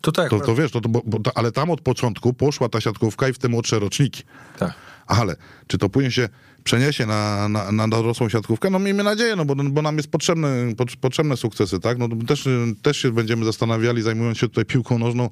Tutaj 0.00 0.30
to, 0.30 0.40
to 0.40 0.54
wiesz, 0.54 0.70
to, 0.72 0.80
to, 0.80 0.88
bo, 0.88 1.02
bo, 1.06 1.18
ale 1.34 1.52
tam 1.52 1.70
od 1.70 1.80
początku 1.80 2.32
poszła 2.34 2.68
ta 2.68 2.80
siatkówka 2.80 3.28
i 3.28 3.32
w 3.32 3.38
te 3.38 3.48
młodsze 3.48 3.78
roczniki. 3.78 4.22
tak. 4.58 4.74
Ale 5.06 5.36
czy 5.66 5.78
to 5.78 5.88
później 5.88 6.12
się 6.12 6.28
przeniesie 6.64 7.06
na, 7.06 7.48
na, 7.48 7.72
na 7.72 7.88
dorosłą 7.88 8.28
siatkówkę? 8.28 8.70
No 8.70 8.78
miejmy 8.78 9.02
nadzieję, 9.02 9.36
no 9.36 9.44
bo, 9.44 9.54
bo 9.54 9.82
nam 9.82 9.96
jest 9.96 10.10
potrzebne, 10.10 10.48
pot- 10.76 10.96
potrzebne 10.96 11.36
sukcesy, 11.36 11.80
tak? 11.80 11.98
No 11.98 12.08
to 12.08 12.16
też, 12.26 12.48
też 12.82 12.96
się 12.96 13.12
będziemy 13.12 13.44
zastanawiali, 13.44 14.02
zajmując 14.02 14.38
się 14.38 14.48
tutaj 14.48 14.64
piłką 14.64 14.98
nożną, 14.98 15.30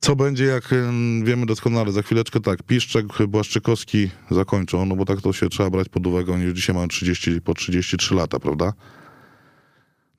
co 0.00 0.16
będzie, 0.16 0.44
jak 0.44 0.74
wiemy 1.24 1.46
doskonale, 1.46 1.92
za 1.92 2.02
chwileczkę 2.02 2.40
tak, 2.40 2.62
Piszczek, 2.62 3.06
Błaszczykowski 3.28 4.10
zakończą, 4.30 4.86
no 4.86 4.96
bo 4.96 5.04
tak 5.04 5.20
to 5.20 5.32
się 5.32 5.48
trzeba 5.48 5.70
brać 5.70 5.88
pod 5.88 6.06
uwagę, 6.06 6.32
oni 6.32 6.44
już 6.44 6.54
dzisiaj 6.54 6.74
mają 6.74 6.88
30, 6.88 7.40
po 7.40 7.54
33 7.54 8.14
lata, 8.14 8.38
prawda? 8.38 8.72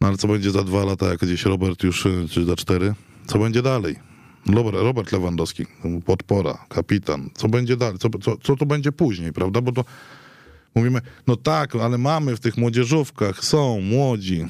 No 0.01 0.07
ale 0.07 0.17
co 0.17 0.27
będzie 0.27 0.51
za 0.51 0.63
dwa 0.63 0.85
lata, 0.85 1.05
jak 1.05 1.19
gdzieś 1.19 1.45
Robert 1.45 1.83
już, 1.83 2.05
y, 2.05 2.27
czy 2.29 2.45
za 2.45 2.55
cztery? 2.55 2.93
Co 3.25 3.39
będzie 3.39 3.61
dalej? 3.61 3.95
Robert, 4.71 5.11
Lewandowski, 5.11 5.65
podpora, 6.05 6.65
kapitan. 6.69 7.29
Co 7.33 7.47
będzie 7.47 7.77
dalej? 7.77 7.97
Co, 7.99 8.09
co, 8.09 8.37
co 8.37 8.55
to 8.55 8.65
będzie 8.65 8.91
później, 8.91 9.33
prawda? 9.33 9.61
Bo 9.61 9.71
to 9.71 9.85
mówimy, 10.75 11.01
no 11.27 11.35
tak, 11.35 11.75
ale 11.75 11.97
mamy 11.97 12.35
w 12.35 12.39
tych 12.39 12.57
młodzieżówkach, 12.57 13.43
są 13.43 13.81
młodzi. 13.81 14.45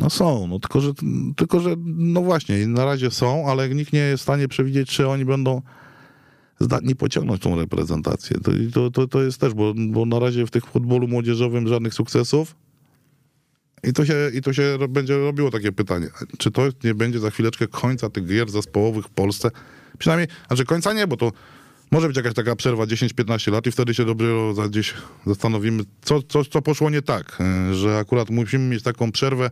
No 0.00 0.10
są, 0.10 0.46
no 0.46 0.58
tylko 0.58 0.80
że, 0.80 0.92
tylko, 1.36 1.60
że 1.60 1.74
no 1.86 2.22
właśnie, 2.22 2.66
na 2.66 2.84
razie 2.84 3.10
są, 3.10 3.46
ale 3.46 3.68
nikt 3.68 3.92
nie 3.92 4.00
jest 4.00 4.20
w 4.20 4.22
stanie 4.22 4.48
przewidzieć, 4.48 4.90
czy 4.90 5.08
oni 5.08 5.24
będą 5.24 5.62
zdatni 6.60 6.96
pociągnąć 6.96 7.42
tą 7.42 7.56
reprezentację. 7.56 8.36
To, 8.72 8.90
to, 8.90 9.06
to, 9.06 9.22
jest 9.22 9.40
też, 9.40 9.54
bo, 9.54 9.74
bo 9.88 10.06
na 10.06 10.18
razie 10.18 10.46
w 10.46 10.50
tych 10.50 10.64
futbolu 10.66 11.08
młodzieżowym 11.08 11.68
żadnych 11.68 11.94
sukcesów. 11.94 12.56
I 13.84 13.92
to, 13.92 14.04
się, 14.04 14.14
I 14.34 14.40
to 14.40 14.52
się 14.52 14.78
będzie 14.88 15.18
robiło 15.18 15.50
takie 15.50 15.72
pytanie, 15.72 16.06
czy 16.38 16.50
to 16.50 16.62
nie 16.84 16.94
będzie 16.94 17.18
za 17.18 17.30
chwileczkę 17.30 17.68
końca 17.68 18.10
tych 18.10 18.26
gier 18.26 18.50
zespołowych 18.50 19.06
w 19.06 19.10
Polsce? 19.10 19.50
Przynajmniej, 19.98 20.28
znaczy 20.46 20.64
końca 20.64 20.92
nie, 20.92 21.06
bo 21.06 21.16
to 21.16 21.32
może 21.90 22.08
być 22.08 22.16
jakaś 22.16 22.34
taka 22.34 22.56
przerwa 22.56 22.84
10-15 22.84 23.52
lat 23.52 23.66
i 23.66 23.72
wtedy 23.72 23.94
się 23.94 24.04
za 24.54 24.68
gdzieś 24.68 24.94
zastanowimy, 25.26 25.82
co, 26.02 26.22
co, 26.22 26.44
co 26.44 26.62
poszło 26.62 26.90
nie 26.90 27.02
tak, 27.02 27.38
e, 27.40 27.74
że 27.74 27.98
akurat 27.98 28.30
musimy 28.30 28.64
mieć 28.64 28.82
taką 28.82 29.12
przerwę 29.12 29.50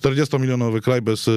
40-milionowy 0.00 0.80
kraj 0.80 1.02
bez 1.02 1.28
e, 1.28 1.32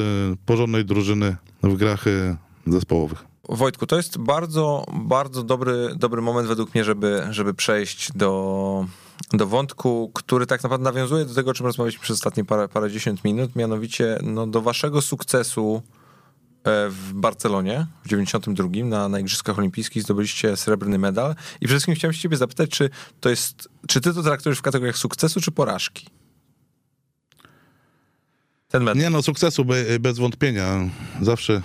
porządnej 0.45 0.86
drużyny 0.86 1.36
w 1.64 1.76
grach 1.76 2.07
e, 2.07 2.38
zespołowych. 2.68 3.30
Wojtku, 3.49 3.88
to 3.88 3.97
jest 3.97 4.18
bardzo, 4.18 4.86
bardzo 4.93 5.43
dobry, 5.43 5.89
dobry 5.95 6.22
moment 6.22 6.47
według 6.47 6.76
mnie, 6.76 6.84
żeby, 6.84 7.28
żeby 7.30 7.53
przejść 7.53 8.12
do, 8.16 8.86
do 9.34 9.47
wątku, 9.47 10.12
który 10.14 10.45
tak 10.45 10.64
naprawdę 10.64 10.84
nawiązuje 10.84 11.26
do 11.26 11.34
tego, 11.34 11.51
o 11.51 11.53
czym 11.53 11.66
rozmawialiśmy 11.66 12.03
przez 12.03 12.18
ostatnie 12.18 12.45
parę, 12.45 12.68
parę 12.68 12.91
dziesiąt 12.91 13.24
minut, 13.24 13.55
mianowicie 13.55 14.20
no, 14.24 14.47
do 14.47 14.62
waszego 14.62 15.01
sukcesu 15.01 15.82
e, 16.64 16.89
w 16.89 17.14
Barcelonie 17.14 17.88
w 18.03 18.07
92 18.07 18.70
na, 18.84 19.10
na 19.10 19.20
Igrzyskach 19.20 19.60
Olimpijskich 19.60 20.03
zdobyliście 20.03 20.57
srebrny 20.57 20.99
medal 20.99 21.36
i 21.62 21.66
przede 21.66 21.68
wszystkim 21.68 21.95
chciałem 21.95 22.14
się 22.14 22.22
ciebie 22.22 22.38
zapytać, 22.38 22.70
czy 22.70 22.89
to 23.20 23.30
jest, 23.30 23.70
czy 23.88 24.01
ty 24.01 24.14
to 24.14 24.24
traktujesz 24.24 24.60
w 24.60 24.62
kategoriach 24.62 24.97
sukcesu 24.97 25.41
czy 25.41 25.51
porażki? 25.51 26.18
Ten 28.72 28.84
medal. 28.84 29.03
Nie 29.03 29.09
no, 29.09 29.22
sukcesu 29.22 29.65
bez 29.99 30.20
wątpienia. 30.20 30.89
Zawsze 31.22 31.61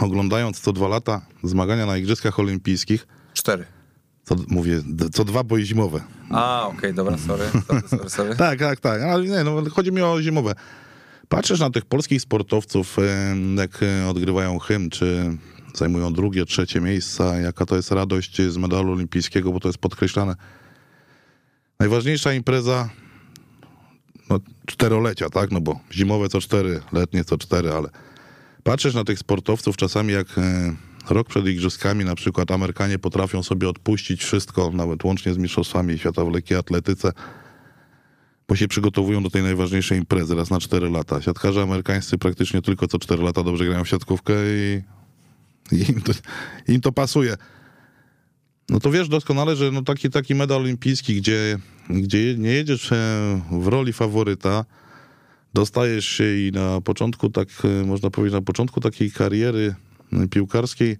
oglądając 0.00 0.60
co 0.60 0.72
dwa 0.72 0.88
lata 0.88 1.26
zmagania 1.42 1.86
na 1.86 1.96
Igrzyskach 1.96 2.40
Olimpijskich. 2.40 3.06
Cztery. 3.34 3.64
Co, 4.24 4.36
mówię, 4.48 4.82
co 5.12 5.24
dwa 5.24 5.44
boje 5.44 5.64
zimowe. 5.64 6.00
A, 6.30 6.66
okej, 6.66 6.78
okay, 6.78 6.92
dobra, 6.92 7.18
sorry. 7.18 7.44
sorry, 7.66 7.88
sorry, 7.88 8.10
sorry. 8.10 8.36
tak, 8.46 8.58
tak, 8.58 8.80
tak. 8.80 9.02
Ale 9.02 9.24
nie, 9.24 9.44
no, 9.44 9.70
chodzi 9.70 9.92
mi 9.92 10.02
o 10.02 10.22
zimowe. 10.22 10.54
Patrzysz 11.28 11.60
na 11.60 11.70
tych 11.70 11.84
polskich 11.84 12.22
sportowców, 12.22 12.96
jak 13.56 13.80
odgrywają 14.08 14.58
hymn, 14.58 14.90
czy 14.90 15.36
zajmują 15.74 16.12
drugie, 16.12 16.44
trzecie 16.44 16.80
miejsca, 16.80 17.38
jaka 17.38 17.66
to 17.66 17.76
jest 17.76 17.90
radość 17.90 18.42
z 18.42 18.56
medalu 18.56 18.92
olimpijskiego, 18.92 19.52
bo 19.52 19.60
to 19.60 19.68
jest 19.68 19.78
podkreślane. 19.78 20.34
Najważniejsza 21.80 22.32
impreza 22.32 22.88
no, 24.30 24.40
czterolecia, 24.66 25.30
tak? 25.30 25.50
No 25.50 25.60
bo 25.60 25.80
zimowe 25.92 26.28
co 26.28 26.40
cztery, 26.40 26.80
letnie 26.92 27.24
co 27.24 27.38
cztery, 27.38 27.72
ale 27.72 27.88
patrzysz 28.62 28.94
na 28.94 29.04
tych 29.04 29.18
sportowców 29.18 29.76
czasami 29.76 30.12
jak 30.12 30.38
e, 30.38 30.74
rok 31.10 31.28
przed 31.28 31.46
igrzyskami 31.46 32.04
na 32.04 32.14
przykład 32.14 32.50
Amerykanie 32.50 32.98
potrafią 32.98 33.42
sobie 33.42 33.68
odpuścić 33.68 34.24
wszystko, 34.24 34.70
nawet 34.74 35.04
łącznie 35.04 35.34
z 35.34 35.38
mistrzostwami 35.38 35.98
świata 35.98 36.24
w 36.24 36.32
lekkiej 36.32 36.58
atletyce, 36.58 37.12
bo 38.48 38.56
się 38.56 38.68
przygotowują 38.68 39.22
do 39.22 39.30
tej 39.30 39.42
najważniejszej 39.42 39.98
imprezy 39.98 40.34
raz 40.34 40.50
na 40.50 40.60
4 40.60 40.90
lata. 40.90 41.22
Siatkarze 41.22 41.62
amerykańscy 41.62 42.18
praktycznie 42.18 42.62
tylko 42.62 42.86
co 42.86 42.98
4 42.98 43.22
lata 43.22 43.42
dobrze 43.42 43.64
grają 43.64 43.84
w 43.84 43.88
siatkówkę 43.88 44.32
i, 44.46 44.82
i 45.72 45.90
im, 45.90 46.02
to, 46.02 46.12
im 46.68 46.80
to 46.80 46.92
pasuje. 46.92 47.36
No 48.68 48.80
to 48.80 48.90
wiesz 48.90 49.08
doskonale, 49.08 49.56
że 49.56 49.70
no 49.70 49.82
taki, 49.82 50.10
taki 50.10 50.34
medal 50.34 50.60
olimpijski, 50.60 51.16
gdzie, 51.16 51.58
gdzie 51.90 52.34
nie 52.38 52.50
jedziesz 52.50 52.92
e, 52.92 53.40
w 53.50 53.66
roli 53.66 53.92
faworyta, 53.92 54.64
dostajesz 55.54 56.06
się 56.06 56.24
i 56.24 56.52
na 56.54 56.80
początku, 56.80 57.30
tak 57.30 57.48
e, 57.64 57.86
można 57.86 58.10
powiedzieć, 58.10 58.34
na 58.34 58.42
początku 58.42 58.80
takiej 58.80 59.10
kariery 59.10 59.74
e, 60.12 60.28
piłkarskiej 60.28 60.96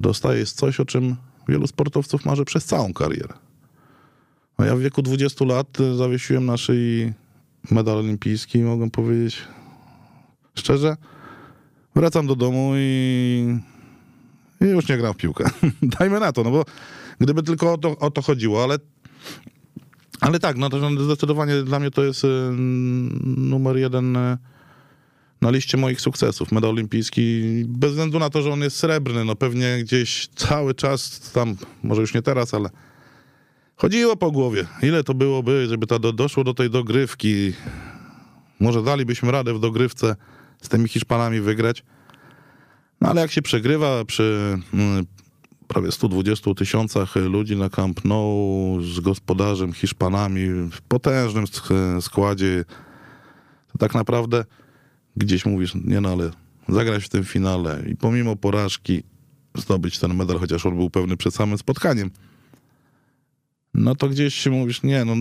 dostajesz 0.00 0.52
coś, 0.52 0.80
o 0.80 0.84
czym 0.84 1.16
wielu 1.48 1.66
sportowców 1.66 2.24
marzy 2.24 2.44
przez 2.44 2.64
całą 2.64 2.92
karierę. 2.92 3.34
No 4.58 4.64
ja 4.64 4.76
w 4.76 4.80
wieku 4.80 5.02
20 5.02 5.44
lat 5.44 5.78
zawiesiłem 5.96 6.46
na 6.46 6.56
szyi 6.56 7.12
medal 7.70 7.96
olimpijski 7.96 8.58
i 8.58 8.62
mogę 8.62 8.90
powiedzieć 8.90 9.44
szczerze, 10.54 10.96
wracam 11.94 12.26
do 12.26 12.36
domu 12.36 12.72
i, 12.76 13.58
i 14.60 14.64
już 14.64 14.88
nie 14.88 14.96
gram 14.96 15.14
w 15.14 15.16
piłkę. 15.16 15.50
Dajmy 15.98 16.20
na 16.20 16.32
to, 16.32 16.44
no 16.44 16.50
bo 16.50 16.64
gdyby 17.20 17.42
tylko 17.42 17.72
o 17.72 17.78
to, 17.78 17.98
o 17.98 18.10
to 18.10 18.22
chodziło, 18.22 18.64
ale 18.64 18.78
ale 20.20 20.40
tak, 20.40 20.56
no 20.56 20.70
to 20.70 21.04
zdecydowanie 21.04 21.62
dla 21.62 21.78
mnie 21.78 21.90
to 21.90 22.04
jest 22.04 22.24
y, 22.24 22.28
numer 23.36 23.76
jeden 23.76 24.16
y, 24.16 24.38
na 25.40 25.50
liście 25.50 25.76
moich 25.76 26.00
sukcesów. 26.00 26.52
Medal 26.52 26.70
olimpijski, 26.70 27.42
bez 27.68 27.90
względu 27.90 28.18
na 28.18 28.30
to, 28.30 28.42
że 28.42 28.52
on 28.52 28.60
jest 28.60 28.76
srebrny, 28.76 29.24
no 29.24 29.36
pewnie 29.36 29.78
gdzieś 29.80 30.28
cały 30.34 30.74
czas 30.74 31.30
tam, 31.34 31.56
może 31.82 32.00
już 32.00 32.14
nie 32.14 32.22
teraz, 32.22 32.54
ale 32.54 32.70
chodziło 33.76 34.16
po 34.16 34.30
głowie. 34.30 34.66
Ile 34.82 35.04
to 35.04 35.14
byłoby, 35.14 35.66
żeby 35.68 35.86
to 35.86 35.98
do, 35.98 36.12
doszło 36.12 36.44
do 36.44 36.54
tej 36.54 36.70
dogrywki. 36.70 37.52
Może 38.60 38.82
dalibyśmy 38.82 39.32
radę 39.32 39.54
w 39.54 39.60
dogrywce 39.60 40.16
z 40.62 40.68
tymi 40.68 40.88
Hiszpanami 40.88 41.40
wygrać. 41.40 41.84
No 43.00 43.08
ale 43.08 43.20
jak 43.20 43.32
się 43.32 43.42
przegrywa 43.42 44.04
przy 44.04 44.58
mm, 44.74 45.06
prawie 45.68 45.92
120 45.92 46.54
tysiącach 46.54 47.16
ludzi 47.16 47.56
na 47.56 47.70
Camp 47.70 48.04
Nou 48.04 48.78
z 48.82 49.00
gospodarzem 49.00 49.72
Hiszpanami 49.72 50.46
w 50.70 50.80
potężnym 50.88 51.44
składzie. 52.00 52.64
To 53.72 53.78
tak 53.78 53.94
naprawdę 53.94 54.44
gdzieś 55.16 55.46
mówisz, 55.46 55.74
nie 55.74 56.00
no, 56.00 56.08
ale 56.08 56.30
zagrać 56.68 57.04
w 57.04 57.08
tym 57.08 57.24
finale 57.24 57.82
i 57.90 57.96
pomimo 57.96 58.36
porażki 58.36 59.02
zdobyć 59.54 59.98
ten 59.98 60.14
medal, 60.14 60.38
chociaż 60.38 60.66
on 60.66 60.76
był 60.76 60.90
pewny 60.90 61.16
przed 61.16 61.34
samym 61.34 61.58
spotkaniem. 61.58 62.10
No 63.74 63.94
to 63.94 64.08
gdzieś 64.08 64.34
się 64.34 64.50
mówisz, 64.50 64.82
nie 64.82 65.04
no, 65.04 65.14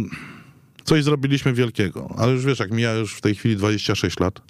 coś 0.84 1.04
zrobiliśmy 1.04 1.54
wielkiego. 1.54 2.16
Ale 2.18 2.32
już 2.32 2.46
wiesz, 2.46 2.60
jak 2.60 2.72
mija 2.72 2.94
już 2.94 3.16
w 3.16 3.22
tej 3.22 3.36
chwili 3.36 3.56
26 3.56 4.20
lat, 4.20 4.42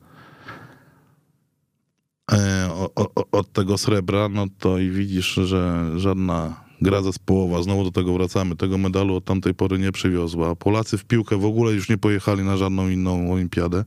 od 3.31 3.51
tego 3.51 3.77
srebra, 3.77 4.29
no 4.29 4.45
to 4.59 4.79
i 4.79 4.89
widzisz, 4.89 5.33
że 5.33 5.91
żadna 5.95 6.65
gra 6.81 7.01
zespołowa, 7.01 7.63
znowu 7.63 7.83
do 7.83 7.91
tego 7.91 8.13
wracamy, 8.13 8.55
tego 8.55 8.77
medalu 8.77 9.15
od 9.15 9.25
tamtej 9.25 9.53
pory 9.53 9.79
nie 9.79 9.91
przywiozła. 9.91 10.55
Polacy 10.55 10.97
w 10.97 11.05
piłkę 11.05 11.37
w 11.37 11.45
ogóle 11.45 11.73
już 11.73 11.89
nie 11.89 11.97
pojechali 11.97 12.43
na 12.43 12.57
żadną 12.57 12.89
inną 12.89 13.33
olimpiadę. 13.33 13.85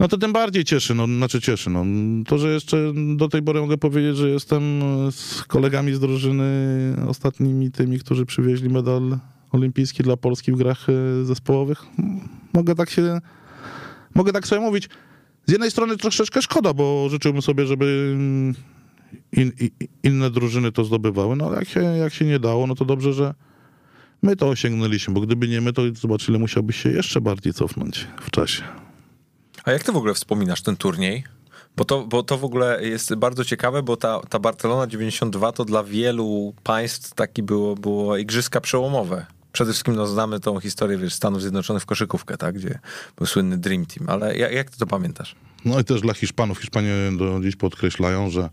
No 0.00 0.08
to 0.08 0.18
tym 0.18 0.32
bardziej 0.32 0.64
cieszy, 0.64 0.94
no, 0.94 1.06
znaczy 1.06 1.40
cieszy, 1.40 1.70
no. 1.70 1.84
To, 2.26 2.38
że 2.38 2.52
jeszcze 2.52 2.92
do 3.16 3.28
tej 3.28 3.42
pory 3.42 3.60
mogę 3.60 3.78
powiedzieć, 3.78 4.16
że 4.16 4.28
jestem 4.28 4.82
z 5.10 5.44
kolegami 5.44 5.94
z 5.94 6.00
drużyny 6.00 6.44
ostatnimi 7.08 7.70
tymi, 7.70 7.98
którzy 7.98 8.26
przywieźli 8.26 8.68
medal 8.68 9.18
olimpijski 9.52 10.02
dla 10.02 10.16
Polski 10.16 10.52
w 10.52 10.56
grach 10.56 10.86
e, 10.88 11.24
zespołowych. 11.24 11.82
Mogę 12.52 12.74
tak 12.74 12.90
się, 12.90 13.20
mogę 14.14 14.32
tak 14.32 14.46
sobie 14.46 14.60
mówić 14.60 14.88
z 15.46 15.52
jednej 15.52 15.70
strony 15.70 15.96
troszeczkę 15.96 16.42
szkoda, 16.42 16.72
bo 16.72 17.08
życzyłbym 17.08 17.42
sobie, 17.42 17.66
żeby 17.66 18.16
in, 19.32 19.52
in, 19.60 19.70
inne 20.02 20.30
drużyny 20.30 20.72
to 20.72 20.84
zdobywały, 20.84 21.36
no 21.36 21.46
ale 21.46 21.56
jak 21.56 21.68
się, 21.68 21.80
jak 21.80 22.14
się 22.14 22.24
nie 22.24 22.38
dało, 22.38 22.66
no 22.66 22.74
to 22.74 22.84
dobrze, 22.84 23.12
że 23.12 23.34
my 24.22 24.36
to 24.36 24.48
osiągnęliśmy, 24.48 25.14
bo 25.14 25.20
gdyby 25.20 25.48
nie 25.48 25.60
my, 25.60 25.72
to 25.72 25.82
zobacz, 25.94 26.28
ile 26.28 26.38
musiałbyś 26.38 26.82
się 26.82 26.90
jeszcze 26.90 27.20
bardziej 27.20 27.52
cofnąć 27.52 28.06
w 28.20 28.30
czasie. 28.30 28.62
A 29.64 29.72
jak 29.72 29.84
ty 29.84 29.92
w 29.92 29.96
ogóle 29.96 30.14
wspominasz 30.14 30.62
ten 30.62 30.76
turniej? 30.76 31.24
Bo 31.76 31.84
to, 31.84 32.06
bo 32.06 32.22
to 32.22 32.38
w 32.38 32.44
ogóle 32.44 32.86
jest 32.86 33.14
bardzo 33.14 33.44
ciekawe, 33.44 33.82
bo 33.82 33.96
ta, 33.96 34.20
ta 34.28 34.38
Barcelona 34.38 34.86
92 34.86 35.52
to 35.52 35.64
dla 35.64 35.84
wielu 35.84 36.54
państw 36.62 37.14
taki 37.14 37.42
było, 37.42 37.74
było 37.74 38.16
igrzyska 38.16 38.60
przełomowe 38.60 39.26
przede 39.56 39.72
wszystkim 39.72 39.94
no, 39.94 40.06
znamy 40.06 40.40
tą 40.40 40.60
historię 40.60 40.98
wiesz, 40.98 41.14
Stanów 41.14 41.40
Zjednoczonych 41.40 41.82
w 41.82 41.86
koszykówkę, 41.86 42.36
tak? 42.36 42.54
gdzie 42.54 42.78
był 43.16 43.26
słynny 43.26 43.58
Dream 43.58 43.86
Team, 43.86 44.10
ale 44.10 44.36
jak, 44.36 44.52
jak 44.52 44.70
ty 44.70 44.78
to 44.78 44.86
pamiętasz? 44.86 45.36
No 45.64 45.80
i 45.80 45.84
też 45.84 46.00
dla 46.00 46.14
Hiszpanów. 46.14 46.58
Hiszpanie 46.58 46.94
do 47.18 47.40
dziś 47.42 47.56
podkreślają, 47.56 48.30
że 48.30 48.50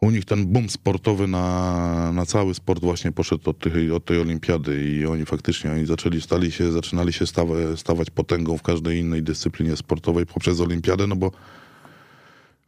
u 0.00 0.10
nich 0.10 0.24
ten 0.24 0.46
boom 0.46 0.70
sportowy 0.70 1.26
na, 1.26 2.12
na 2.12 2.26
cały 2.26 2.54
sport 2.54 2.80
właśnie 2.80 3.12
poszedł 3.12 3.50
od, 3.50 3.56
od 3.94 4.04
tej 4.04 4.20
olimpiady 4.20 4.84
i 4.84 5.06
oni 5.06 5.26
faktycznie 5.26 5.72
oni 5.72 5.86
zaczęli, 5.86 6.20
stali 6.20 6.52
się, 6.52 6.72
zaczynali 6.72 7.12
się 7.12 7.26
stawa, 7.26 7.54
stawać 7.76 8.10
potęgą 8.10 8.58
w 8.58 8.62
każdej 8.62 8.98
innej 8.98 9.22
dyscyplinie 9.22 9.76
sportowej 9.76 10.26
poprzez 10.26 10.60
olimpiadę, 10.60 11.06
no 11.06 11.16
bo 11.16 11.30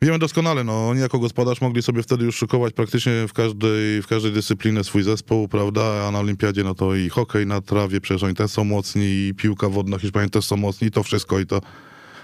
Wiemy 0.03 0.19
doskonale, 0.19 0.65
no 0.65 0.89
oni 0.89 1.01
jako 1.01 1.19
gospodarz 1.19 1.61
mogli 1.61 1.83
sobie 1.83 2.03
wtedy 2.03 2.25
już 2.25 2.37
szykować 2.37 2.75
praktycznie 2.75 3.13
w 3.29 3.33
każdej, 3.33 4.03
w 4.03 4.07
każdej 4.07 4.33
dyscyplinie 4.33 4.85
swój 4.85 5.03
zespół, 5.03 5.49
prawda, 5.49 6.07
a 6.09 6.11
na 6.11 6.19
olimpiadzie 6.19 6.65
no 6.65 6.75
to 6.75 6.95
i 6.95 7.09
hokej 7.09 7.47
na 7.47 7.61
trawie, 7.61 8.01
przecież 8.01 8.23
oni 8.23 8.35
też 8.35 8.51
są 8.51 8.65
mocni, 8.65 9.05
i 9.05 9.35
piłka 9.35 9.69
wodna 9.69 9.99
Hiszpanii 9.99 10.31
też 10.31 10.45
są 10.45 10.57
mocni, 10.57 10.91
to 10.91 11.03
wszystko 11.03 11.39
i 11.39 11.47
to 11.47 11.61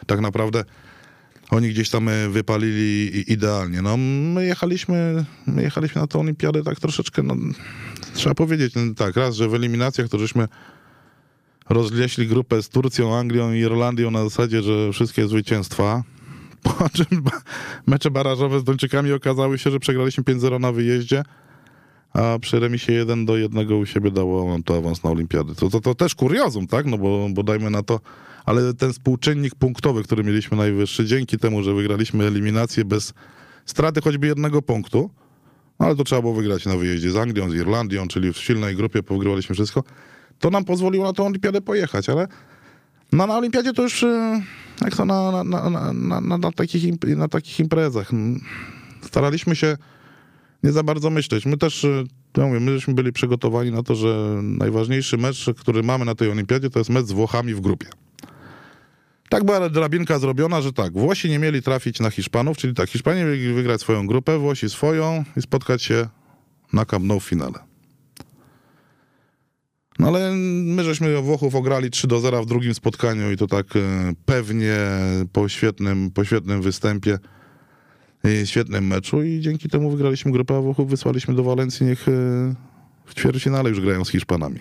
tak 0.07 0.21
naprawdę 0.21 0.65
oni 1.51 1.69
gdzieś 1.69 1.91
tam 1.91 2.09
e, 2.09 2.29
wypalili 2.29 3.33
idealnie. 3.33 3.83
No 3.83 3.97
my 3.97 4.47
jechaliśmy, 4.47 5.25
my 5.47 5.63
jechaliśmy 5.63 6.01
na 6.01 6.07
tę 6.07 6.19
olimpiadę 6.19 6.63
tak 6.63 6.81
troszeczkę, 6.81 7.23
no 7.23 7.37
trzeba 8.15 8.35
powiedzieć, 8.35 8.75
no, 8.75 8.95
tak, 8.97 9.17
raz, 9.17 9.37
że 9.37 9.49
w 9.49 9.55
eliminacjach 9.55 10.09
to 10.09 10.19
żeśmy 10.19 10.49
rozleśli 11.69 12.27
grupę 12.27 12.63
z 12.63 12.69
Turcją, 12.69 13.17
Anglią 13.17 13.53
i 13.53 13.59
Irlandią 13.59 14.11
na 14.11 14.25
zasadzie, 14.25 14.63
że 14.63 14.93
wszystkie 14.93 15.29
zwycięstwa. 15.29 16.03
Po 16.65 16.89
czym 16.89 17.25
mecze 17.87 18.11
barażowe 18.11 18.61
z 18.61 18.65
Duńczykami 18.65 19.13
okazały 19.13 19.59
się, 19.59 19.71
że 19.71 19.81
przegraliśmy 19.81 20.25
5-0 20.25 20.61
na 20.61 20.73
wyjeździe, 20.73 21.23
a 22.13 22.39
przy 22.41 22.61
remisie 22.61 22.93
1 22.93 23.27
do 23.27 23.37
1 23.37 23.73
u 23.73 23.87
siebie 23.87 24.11
dało 24.11 24.51
nam 24.51 24.63
to 24.63 24.77
awans 24.77 25.05
na 25.05 25.11
olimpiady. 25.11 25.55
To, 25.55 25.71
to, 25.71 25.81
to 25.81 25.95
też 25.95 26.15
kuriozum, 26.15 26.67
tak? 26.67 26.87
No 26.87 26.99
bo, 26.99 27.29
bo 27.31 27.43
dajmy 27.43 27.71
na 27.71 27.83
to, 27.83 28.01
ale 28.45 28.75
ten 28.75 28.93
współczynnik 28.93 29.55
punktowy, 29.55 30.03
który 30.03 30.25
mieliśmy 30.25 30.57
najwyższy, 30.57 31.07
dzięki 31.07 31.39
temu, 31.39 31.63
że 31.63 31.75
wygraliśmy 31.75 32.25
eliminację 32.25 32.85
bez 32.85 33.15
straty 33.67 34.01
choćby 34.01 34.27
jednego 34.27 34.63
punktu, 34.63 35.11
no 35.81 35.87
ale 35.87 35.97
to 35.97 36.05
trzeba 36.05 36.21
było 36.21 36.35
wygrać 36.35 36.67
na 36.67 36.77
wyjeździe 36.77 37.11
z 37.11 37.17
Anglią, 37.17 37.51
z 37.51 37.55
Irlandią, 37.55 38.09
czyli 38.09 38.33
w 38.33 38.39
silnej 38.39 38.77
grupie 38.77 39.03
powygrywaliśmy 39.03 39.55
wszystko, 39.55 39.83
to 40.39 40.51
nam 40.51 40.65
pozwoliło 40.65 41.05
na 41.05 41.13
tę 41.13 41.23
olimpiadę 41.23 41.61
pojechać, 41.61 42.09
ale 42.09 42.29
no, 43.13 43.27
na 43.27 43.37
olimpiadzie 43.37 43.73
to 43.73 43.83
już 43.83 44.03
e, 44.03 44.43
jak 44.81 44.97
to 44.97 45.05
na, 45.05 45.45
na, 45.45 45.71
na, 45.71 46.21
na, 46.21 46.39
na, 46.39 46.53
takich, 46.53 46.85
na 47.17 47.29
takich 47.29 47.61
imprezach. 47.61 48.11
Staraliśmy 49.03 49.57
się 49.57 49.77
nie 50.63 50.73
za 50.73 50.83
bardzo 50.83 51.11
myśleć. 51.11 51.47
My 51.47 51.57
też, 51.57 51.85
e, 51.85 52.05
ja 52.37 52.47
mówię, 52.47 52.61
my 52.61 52.73
żeśmy 52.73 52.95
byli 52.95 53.13
przygotowani 53.13 53.71
na 53.71 53.83
to, 53.83 53.95
że 53.95 54.41
najważniejszy 54.43 55.19
mecz, 55.19 55.47
który 55.59 55.83
mamy 55.83 56.05
na 56.05 56.15
tej 56.15 56.31
olimpiadzie, 56.31 56.71
to 56.71 56.79
jest 56.79 56.91
mecz 56.91 57.07
z 57.07 57.13
Włochami 57.13 57.55
w 57.55 57.61
grupie. 57.61 57.87
Tak 59.29 59.45
była 59.45 59.69
drabinka 59.69 60.19
zrobiona, 60.19 60.63
że 60.63 60.73
tak, 60.73 60.93
Włosi 60.93 61.31
nie 61.31 61.39
mieli 61.39 61.63
trafić 61.63 62.01
na 62.01 62.11
Hiszpanów, 62.11 62.57
czyli 62.57 62.75
tak, 62.75 62.91
Hiszpanie 62.91 63.25
mieli 63.25 63.53
wygrać 63.53 63.81
swoją 63.81 64.07
grupę, 64.07 64.39
Włosi 64.39 64.71
swoją 64.71 65.25
i 65.37 65.43
spotkać 65.43 65.83
się 65.83 66.09
na 66.73 66.85
Camp 66.85 67.05
Nou 67.05 67.21
w 67.21 67.25
finale. 67.25 67.74
No 69.99 70.09
ale 70.09 70.33
my 70.65 70.85
żeśmy 70.85 71.23
Włochów 71.23 71.55
ograli 71.55 71.91
3 71.91 72.07
do 72.07 72.21
0 72.21 72.43
w 72.43 72.47
drugim 72.47 72.75
spotkaniu 72.75 73.31
i 73.33 73.37
to 73.37 73.47
tak 73.47 73.77
e, 73.77 73.81
pewnie 74.27 74.77
po 75.33 75.49
świetnym, 75.49 76.11
po 76.11 76.25
świetnym 76.25 76.63
występie 76.63 77.19
świetnym 78.45 78.87
meczu 78.87 79.23
i 79.23 79.41
dzięki 79.41 79.69
temu 79.69 79.91
wygraliśmy 79.91 80.33
grupę, 80.33 80.57
a 80.57 80.61
Włochów 80.61 80.91
wysłaliśmy 80.91 81.35
do 81.35 81.45
Walencji, 81.45 81.87
niech 81.87 82.09
e, 82.09 82.13
w 83.05 83.15
ćwierćfinale 83.15 83.71
już 83.71 83.81
grają 83.81 84.05
z 84.05 84.11
Hiszpanami. 84.11 84.61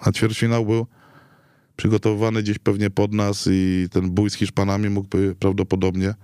A 0.00 0.12
ćwierćfinał 0.12 0.66
był 0.66 0.86
przygotowywany 1.76 2.42
gdzieś 2.42 2.58
pewnie 2.58 2.90
pod 2.90 3.12
nas 3.12 3.48
i 3.50 3.88
ten 3.90 4.10
bój 4.10 4.30
z 4.30 4.34
Hiszpanami 4.34 4.88
mógłby 4.90 5.34
prawdopodobnie 5.38 6.14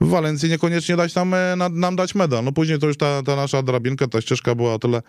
w 0.00 0.08
Walencji 0.08 0.48
niekoniecznie 0.50 0.96
dać 0.96 1.14
nam, 1.14 1.34
e, 1.34 1.56
na- 1.56 1.68
nam 1.68 1.96
dać 1.96 2.14
medal. 2.14 2.44
No 2.44 2.52
później 2.52 2.78
to 2.78 2.86
już 2.86 2.96
ta, 2.96 3.22
ta 3.22 3.36
nasza 3.36 3.62
drabinka, 3.62 4.06
ta 4.08 4.20
ścieżka 4.20 4.54
była 4.54 4.74
o 4.74 4.78
tyle, 4.78 5.02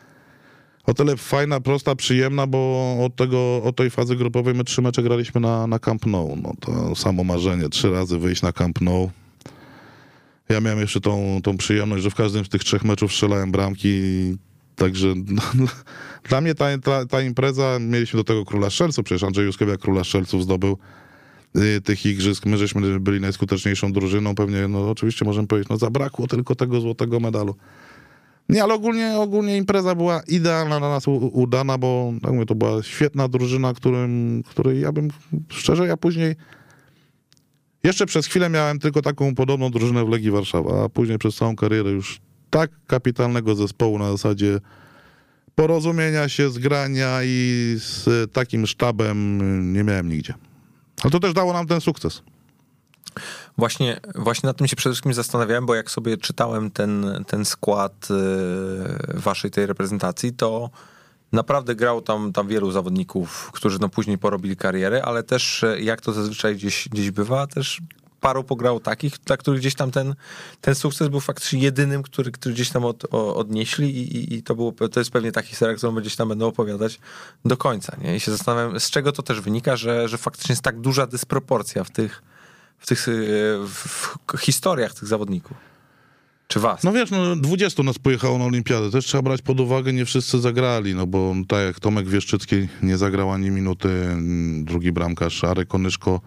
o 0.85 0.93
tyle 0.93 1.17
fajna, 1.17 1.59
prosta, 1.59 1.95
przyjemna, 1.95 2.47
bo 2.47 2.95
od, 3.05 3.15
tego, 3.15 3.63
od 3.63 3.75
tej 3.75 3.89
fazy 3.89 4.15
grupowej 4.15 4.53
my 4.53 4.63
trzy 4.63 4.81
mecze 4.81 5.03
graliśmy 5.03 5.41
na, 5.41 5.67
na 5.67 5.79
Camp 5.79 6.05
Nou. 6.05 6.35
No 6.43 6.53
to 6.59 6.95
samo 6.95 7.23
marzenie, 7.23 7.69
trzy 7.69 7.91
razy 7.91 8.19
wyjść 8.19 8.41
na 8.41 8.53
Camp 8.53 8.81
Nou. 8.81 9.11
Ja 10.49 10.61
miałem 10.61 10.79
jeszcze 10.79 11.01
tą, 11.01 11.39
tą 11.43 11.57
przyjemność, 11.57 12.03
że 12.03 12.09
w 12.09 12.15
każdym 12.15 12.45
z 12.45 12.49
tych 12.49 12.63
trzech 12.63 12.83
meczów 12.83 13.11
strzelałem 13.11 13.51
bramki, 13.51 13.91
także 14.75 15.13
no, 15.27 15.41
dla 16.29 16.41
mnie 16.41 16.55
ta, 16.55 16.77
ta, 16.77 17.05
ta 17.05 17.21
impreza, 17.21 17.77
mieliśmy 17.79 18.17
do 18.17 18.23
tego 18.23 18.45
króla 18.45 18.69
strzelców, 18.69 19.05
przecież 19.05 19.23
Andrzej 19.23 19.45
Juskowiak 19.45 19.79
króla 19.79 20.03
strzelców 20.03 20.43
zdobył 20.43 20.77
y, 21.55 21.81
tych 21.81 22.05
igrzysk, 22.05 22.45
my 22.45 22.57
żeśmy 22.57 22.99
byli 22.99 23.19
najskuteczniejszą 23.19 23.93
drużyną, 23.93 24.35
pewnie, 24.35 24.67
no 24.67 24.89
oczywiście 24.89 25.25
możemy 25.25 25.47
powiedzieć, 25.47 25.69
no 25.69 25.77
zabrakło 25.77 26.27
tylko 26.27 26.55
tego 26.55 26.81
złotego 26.81 27.19
medalu. 27.19 27.55
Nie, 28.49 28.63
ale 28.63 28.73
ogólnie, 28.73 29.15
ogólnie 29.17 29.57
impreza 29.57 29.95
była 29.95 30.21
idealna 30.27 30.79
na 30.79 30.89
nas, 30.89 31.07
udana, 31.31 31.77
bo 31.77 32.13
tak 32.21 32.33
mówię, 32.33 32.45
to 32.45 32.55
była 32.55 32.83
świetna 32.83 33.27
drużyna, 33.27 33.73
którym, 33.73 34.43
której 34.49 34.81
ja 34.81 34.91
bym, 34.91 35.07
szczerze, 35.49 35.87
ja 35.87 35.97
później 35.97 36.35
jeszcze 37.83 38.05
przez 38.05 38.25
chwilę 38.25 38.49
miałem 38.49 38.79
tylko 38.79 39.01
taką 39.01 39.35
podobną 39.35 39.71
drużynę 39.71 40.05
w 40.05 40.09
Legii 40.09 40.31
Warszawa, 40.31 40.83
a 40.83 40.89
później 40.89 41.17
przez 41.17 41.35
całą 41.35 41.55
karierę 41.55 41.91
już 41.91 42.21
tak 42.49 42.71
kapitalnego 42.87 43.55
zespołu 43.55 43.99
na 43.99 44.11
zasadzie 44.11 44.59
porozumienia 45.55 46.29
się, 46.29 46.49
zgrania 46.49 47.19
i 47.23 47.75
z 47.79 48.31
takim 48.31 48.67
sztabem 48.67 49.73
nie 49.73 49.83
miałem 49.83 50.09
nigdzie. 50.09 50.33
Ale 51.03 51.11
to 51.11 51.19
też 51.19 51.33
dało 51.33 51.53
nam 51.53 51.67
ten 51.67 51.81
sukces. 51.81 52.21
Właśnie, 53.57 53.99
właśnie 54.15 54.47
nad 54.47 54.57
tym 54.57 54.67
się 54.67 54.75
przede 54.75 54.93
wszystkim 54.93 55.13
zastanawiałem, 55.13 55.65
bo 55.65 55.75
jak 55.75 55.91
sobie 55.91 56.17
czytałem 56.17 56.71
ten, 56.71 57.23
ten 57.27 57.45
skład 57.45 58.07
e, 58.11 59.17
waszej 59.19 59.51
tej 59.51 59.65
reprezentacji, 59.65 60.33
to 60.33 60.69
naprawdę 61.31 61.75
grało 61.75 62.01
tam, 62.01 62.33
tam 62.33 62.47
wielu 62.47 62.71
zawodników, 62.71 63.51
którzy 63.53 63.79
no 63.81 63.89
później 63.89 64.17
porobili 64.17 64.57
karierę, 64.57 65.05
ale 65.05 65.23
też 65.23 65.63
e, 65.63 65.81
jak 65.81 66.01
to 66.01 66.13
zazwyczaj 66.13 66.55
gdzieś, 66.55 66.89
gdzieś 66.89 67.11
bywa, 67.11 67.47
też 67.47 67.81
paru 68.21 68.43
pograło 68.43 68.79
takich, 68.79 69.17
dla 69.17 69.37
których 69.37 69.59
gdzieś 69.59 69.75
tam 69.75 69.91
ten, 69.91 70.15
ten 70.61 70.75
sukces 70.75 71.07
był 71.07 71.19
faktycznie 71.19 71.59
jedynym, 71.59 72.03
który, 72.03 72.31
który 72.31 72.55
gdzieś 72.55 72.69
tam 72.69 72.85
od, 72.85 73.13
odnieśli 73.13 73.97
i, 73.97 74.17
i, 74.17 74.33
i 74.33 74.43
to, 74.43 74.55
było, 74.55 74.71
to 74.71 74.99
jest 74.99 75.11
pewnie 75.11 75.31
ta 75.31 75.41
historia, 75.41 75.75
którą 75.75 75.95
gdzieś 75.95 76.15
tam 76.15 76.29
będą 76.29 76.47
opowiadać 76.47 76.99
do 77.45 77.57
końca. 77.57 77.97
Nie? 78.01 78.15
I 78.15 78.19
się 78.19 78.31
zastanawiam, 78.31 78.79
z 78.79 78.89
czego 78.89 79.11
to 79.11 79.23
też 79.23 79.41
wynika, 79.41 79.75
że, 79.75 80.07
że 80.07 80.17
faktycznie 80.17 80.53
jest 80.53 80.61
tak 80.61 80.81
duża 80.81 81.07
dysproporcja 81.07 81.83
w 81.83 81.89
tych, 81.91 82.21
w 82.79 82.87
tych 82.87 83.07
e, 83.07 83.11
w, 83.67 84.15
historiach 84.39 84.93
tych 84.93 85.07
zawodników. 85.07 85.57
Czy 86.47 86.59
was? 86.59 86.83
No 86.83 86.93
wiesz, 86.93 87.11
no 87.11 87.35
20 87.35 87.83
nas 87.83 87.99
pojechało 87.99 88.37
na 88.37 88.45
olimpiadę. 88.45 88.91
Też 88.91 89.05
trzeba 89.05 89.21
brać 89.21 89.41
pod 89.41 89.59
uwagę, 89.59 89.93
nie 89.93 90.05
wszyscy 90.05 90.39
zagrali, 90.39 90.95
no 90.95 91.07
bo 91.07 91.35
tak 91.47 91.65
jak 91.65 91.79
Tomek 91.79 92.07
Wieszczycki 92.07 92.67
nie 92.83 92.97
zagrał 92.97 93.31
ani 93.31 93.51
minuty, 93.51 93.89
drugi 94.63 94.91
bramkarz 94.91 95.43
Arek 95.43 95.67
Konyszko. 95.67 96.21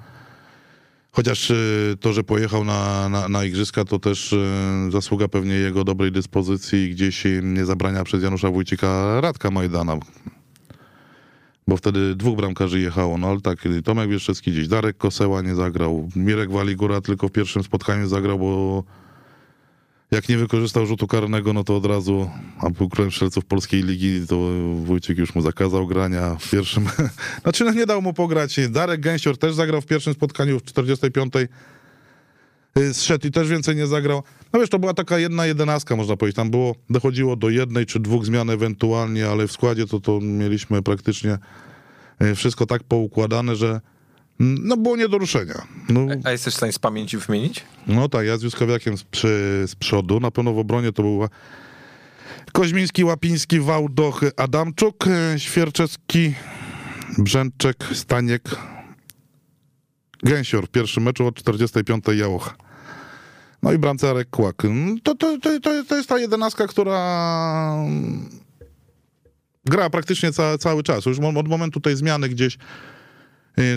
Chociaż 1.13 1.51
y, 1.51 1.97
to, 2.01 2.13
że 2.13 2.25
pojechał 2.25 2.65
na, 2.65 3.09
na, 3.09 3.29
na 3.29 3.45
igrzyska, 3.45 3.85
to 3.85 3.99
też 3.99 4.33
y, 4.33 4.47
zasługa 4.91 5.29
pewnie 5.29 5.55
jego 5.55 5.85
dobrej 5.85 6.13
dyspozycji 6.13 6.79
i 6.79 6.91
gdzieś 6.91 7.25
nie 7.43 7.65
zabrania 7.65 8.05
przez 8.05 8.23
Janusza 8.23 8.51
Wójcika 8.51 9.21
Radka 9.21 9.51
Majdana. 9.51 9.99
Bo 11.69 11.77
wtedy 11.77 12.15
dwóch 12.15 12.37
bramkarzy 12.37 12.81
jechało, 12.81 13.19
no 13.19 13.29
ale 13.29 13.41
tak, 13.41 13.59
Tomek 13.85 14.11
Wieszczycki 14.11 14.53
gdzieś, 14.53 14.69
Darek 14.69 14.97
Koseła 14.97 15.43
nie 15.43 15.55
zagrał, 15.55 16.09
Mirek 16.17 16.51
Waligura 16.51 17.01
tylko 17.01 17.29
w 17.29 17.33
pierwszym 17.33 17.63
spotkaniu 17.63 18.09
zagrał, 18.09 18.39
bo 18.39 18.85
jak 20.11 20.29
nie 20.29 20.39
wykorzystał 20.39 20.87
rzutu 20.87 21.07
karnego, 21.07 21.53
no 21.53 21.65
to 21.65 21.77
od 21.77 21.87
razu, 21.87 22.31
a 22.59 22.71
był 22.71 22.89
królem 22.89 23.11
strzelców 23.11 23.45
polskiej 23.45 23.83
ligi, 23.83 24.27
to 24.29 24.37
Wójcik 24.85 25.19
już 25.19 25.35
mu 25.35 25.43
zakazał 25.43 25.87
grania 25.87 26.37
w 26.41 26.51
pierwszym. 26.51 26.87
Znaczy, 27.43 27.65
no 27.65 27.73
nie 27.73 27.87
dał 27.87 28.03
mu 28.03 28.13
pograć. 28.13 28.57
Darek 28.71 29.01
Gęsior 29.01 29.39
też 29.39 29.55
zagrał 29.55 29.81
w 29.81 29.87
pierwszym 29.87 30.15
spotkaniu 30.15 30.59
w 30.59 30.65
45. 30.65 31.33
y, 32.79 32.95
Zszedł 32.95 33.27
i 33.27 33.31
też 33.31 33.49
więcej 33.49 33.77
nie 33.77 33.87
zagrał. 33.87 34.23
No 34.53 34.61
wiesz, 34.61 34.69
to 34.71 34.79
była 34.79 34.95
taka 34.95 35.19
jedna 35.19 35.47
jedenastka, 35.47 35.97
można 35.97 36.17
powiedzieć. 36.17 36.37
Tam 36.37 36.51
było, 36.51 36.75
dochodziło 36.91 37.37
do 37.37 37.51
jednej 37.51 37.87
czy 37.87 38.01
dwóch 38.01 38.25
zmian 38.27 38.51
ewentualnie, 38.51 39.29
ale 39.29 39.47
w 39.47 39.53
składzie 39.53 39.87
to, 39.87 40.01
to 40.01 40.21
mieliśmy 40.21 40.83
praktycznie 40.83 41.39
y, 42.23 42.35
wszystko 42.35 42.67
tak 42.67 42.83
poukładane, 42.85 43.57
że 43.57 43.81
no 44.41 44.77
było 44.77 44.97
nie 44.97 45.09
do 45.09 45.19
ruszenia. 45.19 45.67
No, 45.89 46.07
A 46.25 46.31
jesteś 46.31 46.55
w 46.55 46.57
stanie 46.57 46.73
z 46.73 46.79
pamięci 46.79 47.17
wymienić? 47.17 47.65
no 47.87 48.09
tak, 48.09 48.27
ja 48.27 48.37
z 48.39 48.43
Juskowiakiem 48.43 48.99
z, 48.99 49.03
przy, 49.05 49.65
z 49.67 49.75
przodu. 49.75 50.21
Na 50.21 50.31
pewno 50.31 50.53
w 50.53 50.59
obronie 50.59 50.93
to 50.93 51.03
był 51.03 51.29
Koźmiński, 52.53 53.05
Łapiński, 53.05 53.61
Wałdoch, 53.61 54.21
Adamczuk, 54.37 55.07
e, 55.07 55.39
Świerczewski, 55.41 56.35
Brzęczek, 57.19 57.85
Staniek, 57.93 58.43
Gęsior 60.23 60.67
w 60.67 60.71
pierwszym 60.71 61.03
meczu 61.03 61.27
od 61.27 61.35
45 61.35 62.05
Jałocha. 62.17 62.55
No 63.63 63.73
i 63.73 63.79
bramce 63.79 64.11
Arek 64.11 64.31
Kłak. 64.31 64.65
Mm, 64.65 65.01
To, 65.01 65.15
to, 65.15 65.39
to, 65.39 65.51
to, 65.89 65.97
jest 65.97 66.09
ta 66.09 66.19
jedenastka, 66.19 66.67
która 66.67 67.77
gra 69.65 69.91
praktycznie 69.91 70.33
ca, 70.33 70.59
cały 70.59 70.83
czas. 70.83 71.07
Już 71.07 71.19
od 71.19 71.49
momentu 71.49 71.81
tej 71.81 71.97
zmiany 71.97 72.29
gdzieś 72.29 72.59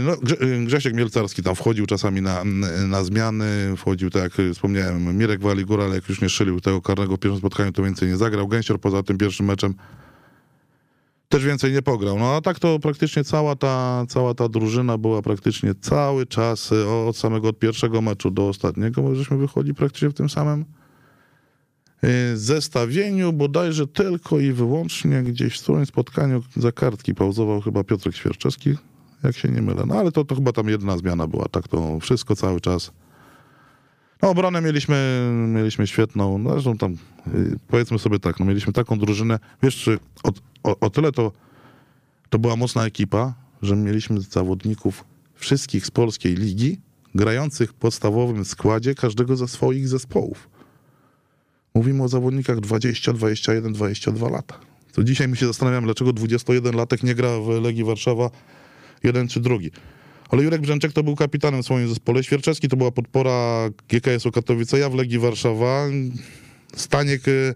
no, 0.05 0.13
Grze- 0.15 0.65
Grzesiek 0.65 0.93
Mielcarski 0.93 1.43
tam 1.43 1.55
wchodził 1.55 1.85
czasami 1.85 2.21
na, 2.21 2.43
na 2.87 3.03
zmiany, 3.03 3.73
wchodził, 3.77 4.09
tak 4.09 4.21
jak 4.21 4.53
wspomniałem, 4.53 5.17
Mirek 5.17 5.41
Waligura, 5.41 5.83
ale 5.85 5.95
jak 5.95 6.09
już 6.09 6.21
nie 6.21 6.29
strzelił 6.29 6.61
tego 6.61 6.81
karnego 6.81 7.15
w 7.15 7.19
pierwszym 7.19 7.39
spotkaniu, 7.39 7.71
to 7.71 7.83
więcej 7.83 8.09
nie 8.09 8.17
zagrał. 8.17 8.47
Gęsior 8.47 8.79
poza 8.79 9.03
tym 9.03 9.17
pierwszym 9.17 9.45
meczem 9.45 9.73
też 11.32 11.45
więcej 11.45 11.71
nie 11.73 11.82
pograł. 11.82 12.19
No 12.19 12.36
a 12.36 12.41
tak 12.41 12.59
to 12.59 12.79
praktycznie 12.79 13.23
cała 13.23 13.55
ta, 13.55 14.05
cała 14.09 14.34
ta 14.34 14.49
drużyna 14.49 14.97
była 14.97 15.21
praktycznie 15.21 15.75
cały 15.75 16.25
czas 16.25 16.71
y, 16.71 16.88
od 16.88 17.17
samego 17.17 17.47
od 17.49 17.59
pierwszego 17.59 18.01
meczu 18.01 18.32
do 18.32 18.47
ostatniego, 18.47 19.01
bo 19.01 19.15
żeśmy 19.15 19.38
wychodzi 19.38 19.73
praktycznie 19.73 20.09
w 20.09 20.13
tym 20.13 20.29
samym 20.29 20.65
y, 22.03 22.38
zestawieniu, 22.38 23.34
bodajże 23.34 23.88
tylko 23.88 24.39
i 24.39 24.51
wyłącznie 24.51 25.23
gdzieś 25.23 25.59
w 25.59 25.63
którymś 25.63 25.88
spotkaniu 25.88 26.43
za 26.55 26.71
kartki 26.71 27.15
pauzował 27.15 27.61
chyba 27.61 27.84
Piotrek 27.84 28.15
Świerczewski, 28.15 28.75
jak 29.23 29.38
się 29.38 29.49
nie 29.49 29.61
mylę. 29.61 29.84
No 29.88 29.95
ale 29.95 30.11
to, 30.11 30.25
to 30.25 30.36
chyba 30.36 30.51
tam 30.51 30.69
jedna 30.69 30.97
zmiana 30.97 31.27
była, 31.27 31.45
tak 31.47 31.67
to 31.67 31.99
wszystko 31.99 32.36
cały 32.36 32.61
czas. 32.61 32.91
No 34.22 34.30
obronę 34.30 34.61
mieliśmy, 34.61 35.30
mieliśmy 35.47 35.88
świetną, 35.88 36.38
no 36.38 36.51
zresztą 36.51 36.78
tam 36.78 36.93
y, 37.28 37.59
powiedzmy 37.67 37.99
sobie 37.99 38.19
tak, 38.19 38.39
no 38.39 38.45
mieliśmy 38.45 38.74
taką 38.74 38.99
drużynę, 38.99 39.39
wiesz, 39.63 39.89
o, 40.24 40.32
o, 40.63 40.80
o 40.80 40.89
tyle 40.89 41.11
to, 41.11 41.32
to 42.30 42.39
była 42.39 42.55
mocna 42.55 42.86
ekipa, 42.86 43.34
że 43.61 43.76
mieliśmy 43.76 44.22
zawodników 44.22 45.03
wszystkich 45.36 45.86
z 45.86 45.91
polskiej 45.91 46.36
ligi, 46.36 46.80
grających 47.15 47.69
w 47.69 47.74
podstawowym 47.74 48.45
składzie 48.45 48.95
każdego 48.95 49.36
ze 49.36 49.47
swoich 49.47 49.88
zespołów. 49.88 50.49
Mówimy 51.76 52.03
o 52.03 52.07
zawodnikach 52.07 52.59
20, 52.59 53.13
21, 53.13 53.74
22 53.74 54.30
lata. 54.30 54.59
To 54.93 55.03
dzisiaj 55.03 55.28
my 55.28 55.36
się 55.36 55.47
zastanawiamy, 55.47 55.88
dlaczego 55.88 56.11
21-latek 56.11 57.03
nie 57.03 57.15
gra 57.15 57.39
w 57.39 57.47
Legii 57.47 57.84
Warszawa 57.84 58.30
jeden 59.03 59.28
czy 59.28 59.39
drugi. 59.39 59.72
Ale 60.32 60.43
Jurek 60.43 60.61
Brzęczek 60.61 60.93
to 60.93 61.03
był 61.03 61.15
kapitanem 61.15 61.61
w 61.61 61.65
swoim 61.65 61.89
zespole. 61.89 62.23
Świerczewski 62.23 62.67
to 62.67 62.77
była 62.77 62.91
podpora 62.91 63.69
GKS-u 63.89 64.32
Katowice, 64.32 64.79
ja 64.79 64.89
w 64.89 64.95
Legii 64.95 65.19
Warszawa. 65.19 65.86
Staniek, 66.75 67.27
y, 67.27 67.55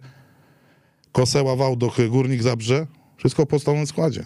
Koseła, 1.12 1.56
Wałdoch, 1.56 2.00
y, 2.00 2.10
Górnik 2.10 2.44
Zabrze. 2.44 2.88
Wszystko 3.18 3.44
w 3.44 3.48
podstawowym 3.48 3.88
składzie. 3.88 4.26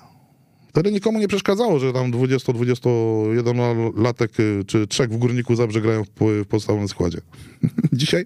Wtedy 0.69 0.91
nikomu 0.91 1.19
nie 1.19 1.27
przeszkadzało, 1.27 1.79
że 1.79 1.93
tam 1.93 2.11
20-21 2.11 3.97
latek 3.97 4.39
y, 4.39 4.63
czy 4.67 4.87
trzech 4.87 5.09
w 5.09 5.17
Górniku 5.17 5.55
Zabrze 5.55 5.81
grają 5.81 6.03
w, 6.03 6.45
podstawowym 6.45 6.87
składzie. 6.87 7.21
Dzisiaj 7.93 8.25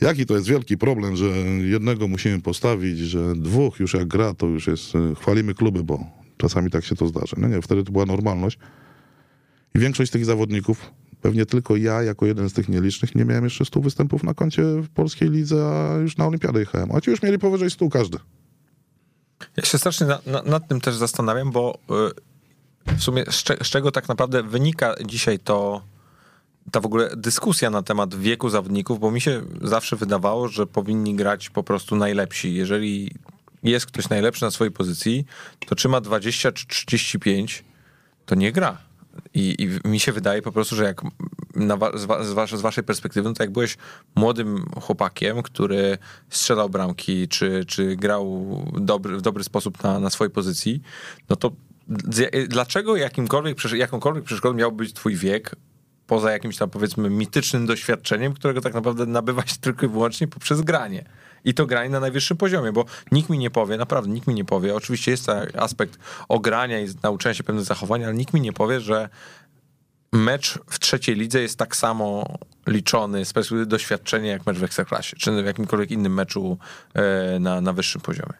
jaki 0.00 0.26
to 0.26 0.34
jest 0.34 0.48
wielki 0.48 0.78
problem, 0.78 1.16
że 1.16 1.26
jednego 1.64 2.08
musimy 2.08 2.40
postawić, 2.40 2.98
że 2.98 3.34
dwóch 3.36 3.80
już 3.80 3.94
jak 3.94 4.08
gra, 4.08 4.34
to 4.34 4.46
już 4.46 4.66
jest, 4.66 4.92
chwalimy 5.20 5.54
kluby, 5.54 5.84
bo 5.84 6.04
czasami 6.36 6.70
tak 6.70 6.84
się 6.84 6.96
to 6.96 7.06
zdarza. 7.06 7.36
No 7.40 7.48
nie, 7.48 7.62
wtedy 7.62 7.84
to 7.84 7.92
była 7.92 8.06
normalność. 8.06 8.58
I 9.74 9.78
większość 9.78 10.12
tych 10.12 10.24
zawodników, 10.24 10.90
pewnie 11.22 11.46
tylko 11.46 11.76
ja, 11.76 12.02
jako 12.02 12.26
jeden 12.26 12.50
z 12.50 12.52
tych 12.52 12.68
nielicznych, 12.68 13.14
nie 13.14 13.24
miałem 13.24 13.44
jeszcze 13.44 13.64
100 13.64 13.80
występów 13.80 14.22
na 14.22 14.34
koncie 14.34 14.62
w 14.62 14.88
polskiej 14.88 15.30
lidze, 15.30 15.66
a 15.66 15.98
już 15.98 16.16
na 16.16 16.26
olimpiadę 16.26 16.60
jechałem. 16.60 16.92
A 16.92 17.00
ci 17.00 17.10
już 17.10 17.22
mieli 17.22 17.38
powyżej 17.38 17.70
100 17.70 17.88
każdy. 17.88 18.18
Ja 19.56 19.64
się 19.64 19.78
strasznie 19.78 20.06
na, 20.06 20.18
na, 20.26 20.42
nad 20.42 20.68
tym 20.68 20.80
też 20.80 20.94
zastanawiam, 20.96 21.50
bo 21.50 21.78
y, 22.88 22.96
w 22.96 23.02
sumie 23.02 23.24
z, 23.30 23.42
cze, 23.42 23.56
z, 23.62 23.66
czego 23.66 23.90
tak 23.90 24.08
naprawdę 24.08 24.42
wynika 24.42 24.94
dzisiaj 25.06 25.38
to 25.38 25.82
ta 26.70 26.80
w 26.80 26.86
ogóle 26.86 27.10
dyskusja 27.16 27.70
na 27.70 27.82
temat 27.82 28.14
wieku 28.14 28.48
zawodników, 28.48 29.00
bo 29.00 29.10
mi 29.10 29.20
się 29.20 29.42
zawsze 29.62 29.96
wydawało, 29.96 30.48
że 30.48 30.66
powinni 30.66 31.14
grać 31.14 31.50
po 31.50 31.62
prostu 31.62 31.96
najlepsi. 31.96 32.54
Jeżeli 32.54 33.14
jest 33.62 33.86
ktoś 33.86 34.08
najlepszy 34.08 34.44
na 34.44 34.50
swojej 34.50 34.72
pozycji, 34.72 35.24
to 35.66 35.74
czy 35.74 35.88
ma 35.88 36.00
20 36.00 36.52
czy 36.52 36.66
35, 36.66 37.64
to 38.26 38.34
nie 38.34 38.52
gra. 38.52 38.87
I, 39.34 39.54
I, 39.84 39.88
mi 39.88 40.00
się 40.00 40.12
wydaje 40.12 40.42
po 40.42 40.52
prostu, 40.52 40.76
że 40.76 40.84
jak 40.84 41.02
z, 41.94 42.50
z, 42.50 42.60
waszej 42.60 42.84
perspektywy, 42.84 43.28
no 43.28 43.34
to 43.34 43.42
jak 43.42 43.52
byłeś 43.52 43.76
młodym 44.14 44.64
chłopakiem, 44.80 45.42
który 45.42 45.98
strzelał 46.30 46.70
bramki, 46.70 47.28
czy, 47.28 47.64
czy 47.64 47.96
grał 47.96 48.48
dobry, 48.80 49.16
w 49.16 49.22
dobry 49.22 49.44
sposób 49.44 49.82
na, 49.82 50.00
na 50.00 50.10
swojej 50.10 50.30
pozycji, 50.30 50.82
no 51.28 51.36
to 51.36 51.52
dlaczego 52.48 52.96
jakimkolwiek, 52.96 53.58
jakąkolwiek 53.72 54.24
przeszkodą 54.24 54.54
miał 54.54 54.72
być 54.72 54.92
twój 54.92 55.16
wiek, 55.16 55.54
poza 56.06 56.32
jakimś 56.32 56.56
tam 56.56 56.70
powiedzmy 56.70 57.10
mitycznym 57.10 57.66
doświadczeniem, 57.66 58.32
którego 58.32 58.60
tak 58.60 58.74
naprawdę 58.74 59.06
nabywa 59.06 59.46
się 59.46 59.56
tylko 59.60 59.86
i 59.86 59.88
wyłącznie 59.88 60.28
poprzez 60.28 60.60
granie. 60.60 61.04
I 61.44 61.54
to 61.54 61.66
granie 61.66 61.90
na 61.90 62.00
najwyższym 62.00 62.36
poziomie, 62.36 62.72
bo 62.72 62.84
nikt 63.12 63.30
mi 63.30 63.38
nie 63.38 63.50
powie, 63.50 63.76
naprawdę 63.76 64.10
nikt 64.10 64.26
mi 64.26 64.34
nie 64.34 64.44
powie, 64.44 64.74
oczywiście 64.74 65.10
jest 65.10 65.28
aspekt 65.56 65.98
ogrania 66.28 66.80
i 66.80 66.86
nauczenia 67.02 67.34
się 67.34 67.44
pewnych 67.44 67.64
zachowań, 67.64 68.04
ale 68.04 68.14
nikt 68.14 68.34
mi 68.34 68.40
nie 68.40 68.52
powie, 68.52 68.80
że 68.80 69.08
mecz 70.12 70.58
w 70.66 70.78
trzeciej 70.78 71.16
lidze 71.16 71.40
jest 71.40 71.58
tak 71.58 71.76
samo 71.76 72.38
liczony 72.66 73.24
z 73.24 73.32
perspektywy 73.32 73.66
doświadczenia 73.66 74.32
jak 74.32 74.46
mecz 74.46 74.58
w 74.58 74.64
Ekstraklasie, 74.64 75.16
czy 75.16 75.42
w 75.42 75.46
jakimkolwiek 75.46 75.90
innym 75.90 76.14
meczu 76.14 76.58
e, 76.94 77.38
na, 77.40 77.60
na 77.60 77.72
wyższym 77.72 78.00
poziomie. 78.00 78.34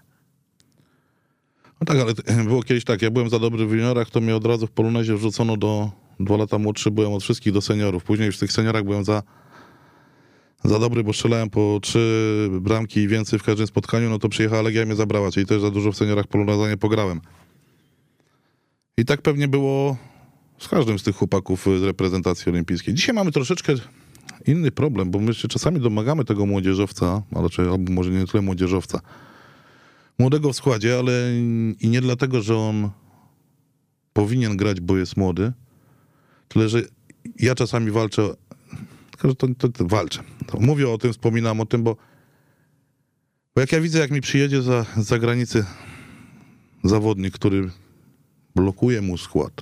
No 1.80 1.86
tak, 1.86 1.96
ale 1.96 2.44
było 2.44 2.62
kiedyś 2.62 2.84
tak, 2.84 3.03
ja 3.03 3.11
byłem 3.11 3.30
za 3.30 3.38
dobry 3.38 3.66
w 3.66 3.70
juniorach, 3.70 4.11
to 4.11 4.20
mnie 4.20 4.36
od 4.36 4.46
razu 4.46 4.66
w 4.66 4.70
Polonezie 4.70 5.14
wrzucono 5.14 5.57
do 5.57 5.90
dwa 6.20 6.36
lata 6.36 6.59
młodszy, 6.59 6.90
byłem 6.90 7.12
od 7.12 7.22
wszystkich 7.22 7.53
do 7.53 7.61
seniorów. 7.61 8.05
Później 8.05 8.26
już 8.26 8.36
w 8.36 8.40
tych 8.40 8.53
seniorach 8.53 8.84
byłem 8.84 9.05
za 9.05 9.22
za 10.64 10.78
dobry, 10.78 11.04
bo 11.04 11.12
strzelałem 11.12 11.50
po 11.50 11.78
trzy 11.82 12.48
bramki 12.61 13.00
i 13.00 13.09
więcej 13.09 13.38
w 13.38 13.42
każdym 13.42 13.66
spotkaniu, 13.66 14.11
no 14.11 14.18
to 14.18 14.28
przyjechała 14.28 14.62
Legia 14.62 14.82
i 14.82 14.86
mnie 14.86 14.96
zabrała, 14.96 15.30
czyli 15.30 15.46
też 15.46 15.61
za 15.61 15.70
dużo 15.70 15.92
w 15.92 15.96
seniorach 15.96 16.26
Poloneza 16.26 16.68
nie 16.68 16.76
pograłem. 16.76 17.20
I 18.96 19.04
tak 19.04 19.22
pewnie 19.22 19.48
było 19.48 19.96
z 20.59 20.68
każdym 20.68 20.98
z 20.98 21.02
tych 21.02 21.16
chłopaków 21.16 21.66
z 21.80 21.82
reprezentacji 21.82 22.52
olimpijskiej. 22.52 22.94
Dzisiaj 22.94 23.14
mamy 23.14 23.32
troszeczkę 23.32 23.74
inny 24.46 24.70
problem, 24.70 25.11
bo 25.11 25.18
my 25.18 25.34
się 25.34 25.48
czasami 25.48 25.80
domagamy 25.80 26.24
tego 26.24 26.46
młodzieżowca, 26.46 27.22
ale 27.34 27.70
albo 27.70 27.92
może 27.92 28.11
nie 28.11 28.26
tyle 28.26 28.42
młodzieżowca, 28.42 29.00
młodego 30.18 30.52
w 30.52 30.56
składzie, 30.56 30.98
ale 30.98 31.12
i 31.80 31.88
nie 31.88 32.00
dlatego, 32.00 32.42
że 32.42 32.56
on 32.56 32.90
powinien 34.12 34.56
grać, 34.56 34.80
bo 34.80 34.96
jest 34.96 35.16
młody, 35.16 35.52
tyle, 36.48 36.68
że 36.68 36.82
ja 37.38 37.54
czasami 37.54 37.90
walczę 37.90 38.34
tylko, 39.18 39.28
że 39.28 39.34
to, 39.34 39.46
to, 39.58 39.68
to 39.68 39.84
walczę. 39.86 40.22
To 40.46 40.60
mówię 40.60 40.90
o 40.90 40.98
tym, 40.98 41.12
wspominam 41.12 41.60
o 41.60 41.66
tym, 41.66 41.82
bo, 41.82 41.96
bo 43.54 43.60
jak 43.60 43.72
ja 43.72 43.80
widzę, 43.80 43.98
jak 43.98 44.10
mi 44.10 44.20
przyjedzie 44.20 44.62
za, 44.62 44.86
z 44.96 45.06
zagranicy 45.06 45.64
zawodnik, 46.84 47.34
który 47.34 47.70
blokuje 48.54 49.02
mu 49.02 49.18
skład. 49.18 49.52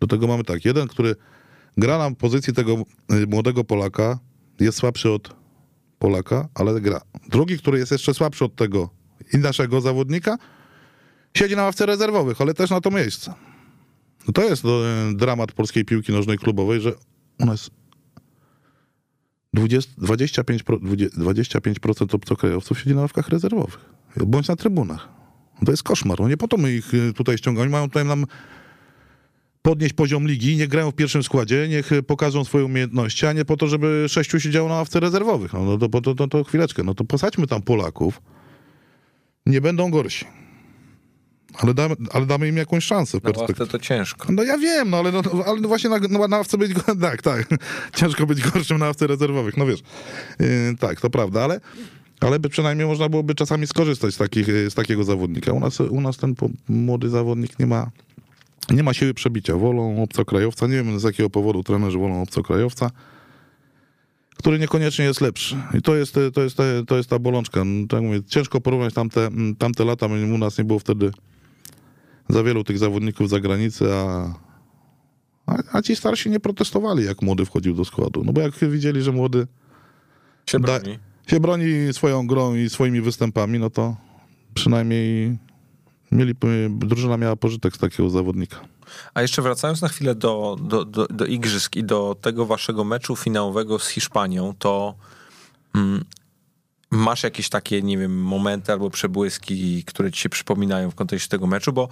Do 0.00 0.06
tego 0.06 0.26
mamy 0.26 0.44
tak, 0.44 0.64
jeden, 0.64 0.88
który 0.88 1.16
gra 1.76 1.98
na 1.98 2.10
pozycji 2.14 2.52
tego 2.52 2.72
y, 3.12 3.26
młodego 3.26 3.64
Polaka, 3.64 4.18
jest 4.60 4.78
słabszy 4.78 5.10
od 5.10 5.36
Polaka, 5.98 6.48
ale 6.54 6.80
gra. 6.80 7.00
Drugi, 7.28 7.58
który 7.58 7.78
jest 7.78 7.92
jeszcze 7.92 8.14
słabszy 8.14 8.44
od 8.44 8.56
tego 8.56 8.90
i 9.34 9.38
naszego 9.38 9.80
zawodnika, 9.80 10.38
siedzi 11.36 11.56
na 11.56 11.62
ławce 11.62 11.86
rezerwowych, 11.86 12.40
ale 12.40 12.54
też 12.54 12.70
na 12.70 12.80
to 12.80 12.90
miejsce. 12.90 13.34
No 14.26 14.32
to 14.32 14.42
jest 14.42 14.64
y, 14.64 14.68
dramat 15.14 15.52
polskiej 15.52 15.84
piłki 15.84 16.12
nożnej 16.12 16.38
klubowej, 16.38 16.80
że 16.80 16.92
u 17.38 17.46
nas 17.46 17.70
20, 19.58 19.92
25%, 19.98 21.08
25% 21.10 22.14
obcokrajowców 22.14 22.78
siedzi 22.78 22.94
na 22.94 23.00
ławkach 23.00 23.28
rezerwowych, 23.28 23.78
bądź 24.16 24.48
na 24.48 24.56
trybunach. 24.56 25.08
To 25.64 25.70
jest 25.70 25.82
koszmar. 25.82 26.20
No 26.20 26.28
nie 26.28 26.36
po 26.36 26.48
to 26.48 26.56
my 26.56 26.72
ich 26.72 26.94
y, 26.94 27.12
tutaj 27.12 27.38
ściągamy. 27.38 27.68
Mają 27.68 27.86
tutaj 27.86 28.04
nam 28.04 28.24
podnieść 29.62 29.94
poziom 29.94 30.26
ligi, 30.26 30.56
niech 30.56 30.68
grają 30.68 30.90
w 30.90 30.94
pierwszym 30.94 31.22
składzie, 31.22 31.68
niech 31.68 31.90
pokażą 32.06 32.44
swoje 32.44 32.64
umiejętności, 32.64 33.26
a 33.26 33.32
nie 33.32 33.44
po 33.44 33.56
to, 33.56 33.66
żeby 33.66 34.04
sześciu 34.08 34.40
siedziało 34.40 34.68
na 34.68 34.74
ławce 34.74 35.00
rezerwowych. 35.00 35.52
No, 35.52 35.64
no 35.64 35.78
to, 35.78 36.00
to, 36.00 36.14
to, 36.14 36.28
to 36.28 36.44
chwileczkę, 36.44 36.82
no 36.82 36.94
to 36.94 37.04
posadźmy 37.04 37.46
tam 37.46 37.62
Polaków. 37.62 38.22
Nie 39.46 39.60
będą 39.60 39.90
gorsi. 39.90 40.24
Ale 41.58 41.74
damy, 41.74 41.94
ale 42.12 42.26
damy 42.26 42.48
im 42.48 42.56
jakąś 42.56 42.84
szansę. 42.84 43.18
Na 43.24 43.40
ławce 43.40 43.66
to 43.66 43.78
ciężko. 43.78 44.32
No 44.32 44.42
ja 44.42 44.58
wiem, 44.58 44.90
no 44.90 44.96
ale, 44.96 45.12
no, 45.12 45.22
ale 45.46 45.60
właśnie 45.60 45.90
na, 45.90 45.98
na, 45.98 46.28
na 46.28 46.36
ławce 46.36 46.58
być... 46.58 46.72
Tak, 47.00 47.22
tak. 47.22 47.46
Ciężko 47.94 48.26
być 48.26 48.50
gorszym 48.50 48.78
na 48.78 48.86
ławce 48.86 49.06
rezerwowych, 49.06 49.56
no 49.56 49.66
wiesz. 49.66 49.80
Yy, 50.40 50.46
tak, 50.80 51.00
to 51.00 51.10
prawda, 51.10 51.44
ale... 51.44 51.60
Ale 52.20 52.38
by 52.38 52.48
przynajmniej 52.48 52.86
można 52.86 53.08
byłoby 53.08 53.34
czasami 53.34 53.66
skorzystać 53.66 54.14
z, 54.14 54.16
takich, 54.16 54.46
z 54.46 54.74
takiego 54.74 55.04
zawodnika. 55.04 55.52
U 55.52 55.60
nas, 55.60 55.80
u 55.80 56.00
nas 56.00 56.16
ten 56.16 56.34
młody 56.68 57.08
zawodnik 57.08 57.58
nie 57.58 57.66
ma, 57.66 57.90
nie 58.70 58.82
ma 58.82 58.94
siły 58.94 59.14
przebicia. 59.14 59.56
Wolą 59.56 60.02
obcokrajowca. 60.02 60.66
Nie 60.66 60.76
wiem 60.76 61.00
z 61.00 61.02
jakiego 61.02 61.30
powodu 61.30 61.62
trenerzy 61.62 61.98
wolą 61.98 62.22
obcokrajowca, 62.22 62.90
który 64.36 64.58
niekoniecznie 64.58 65.04
jest 65.04 65.20
lepszy. 65.20 65.56
I 65.78 65.82
to 65.82 65.96
jest, 65.96 66.14
to 66.34 66.42
jest, 66.42 66.56
to 66.86 66.96
jest 66.96 67.10
ta 67.10 67.18
bolączka. 67.18 67.62
Tak 67.88 68.02
mówię, 68.02 68.22
ciężko 68.22 68.60
porównać 68.60 68.94
tamte, 68.94 69.28
tamte 69.58 69.84
lata. 69.84 70.06
U 70.06 70.38
nas 70.38 70.58
nie 70.58 70.64
było 70.64 70.78
wtedy 70.78 71.10
za 72.28 72.42
wielu 72.42 72.64
tych 72.64 72.78
zawodników 72.78 73.28
za 73.28 73.40
granicę, 73.40 73.86
a, 73.94 74.34
a, 75.46 75.56
a, 75.72 75.82
ci 75.82 75.96
starsi 75.96 76.30
nie 76.30 76.40
protestowali, 76.40 77.04
jak 77.04 77.22
młody 77.22 77.46
wchodził 77.46 77.74
do 77.74 77.84
składu. 77.84 78.24
No 78.24 78.32
bo 78.32 78.40
jak 78.40 78.54
widzieli, 78.54 79.02
że 79.02 79.12
młody 79.12 79.46
się 80.46 80.60
broni, 80.60 80.98
da, 80.98 81.30
się 81.30 81.40
broni 81.40 81.66
swoją 81.92 82.26
grą 82.26 82.54
i 82.54 82.70
swoimi 82.70 83.00
występami, 83.00 83.58
no 83.58 83.70
to 83.70 83.96
przynajmniej 84.54 85.38
mieli, 86.12 86.34
drużyna 86.70 87.16
miała 87.16 87.36
pożytek 87.36 87.76
z 87.76 87.78
takiego 87.78 88.10
zawodnika. 88.10 88.60
A 89.14 89.22
jeszcze 89.22 89.42
wracając 89.42 89.82
na 89.82 89.88
chwilę 89.88 90.14
do, 90.14 90.56
do, 90.60 90.84
do, 90.84 91.06
do 91.06 91.26
igrzysk 91.26 91.76
i 91.76 91.84
do 91.84 92.16
tego 92.20 92.46
waszego 92.46 92.84
meczu 92.84 93.16
finałowego 93.16 93.78
z 93.78 93.88
Hiszpanią, 93.88 94.54
to 94.58 94.94
mm, 95.74 96.04
masz 96.90 97.22
jakieś 97.22 97.48
takie, 97.48 97.82
nie 97.82 97.98
wiem, 97.98 98.22
momenty 98.22 98.72
albo 98.72 98.90
przebłyski, 98.90 99.84
które 99.84 100.12
ci 100.12 100.20
się 100.20 100.28
przypominają 100.28 100.90
w 100.90 100.94
kontekście 100.94 101.28
tego 101.28 101.46
meczu, 101.46 101.72
bo 101.72 101.88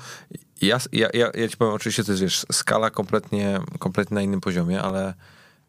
ja, 0.63 0.79
ja, 0.93 1.09
ja, 1.15 1.31
ja 1.35 1.49
ci 1.49 1.57
powiem, 1.57 1.75
oczywiście 1.75 2.05
to 2.05 2.13
jest, 2.13 2.23
wiesz, 2.23 2.47
skala 2.53 2.91
kompletnie, 2.91 3.61
kompletnie 3.79 4.15
na 4.15 4.23
innym 4.23 4.41
poziomie, 4.41 4.83
ale 4.83 5.15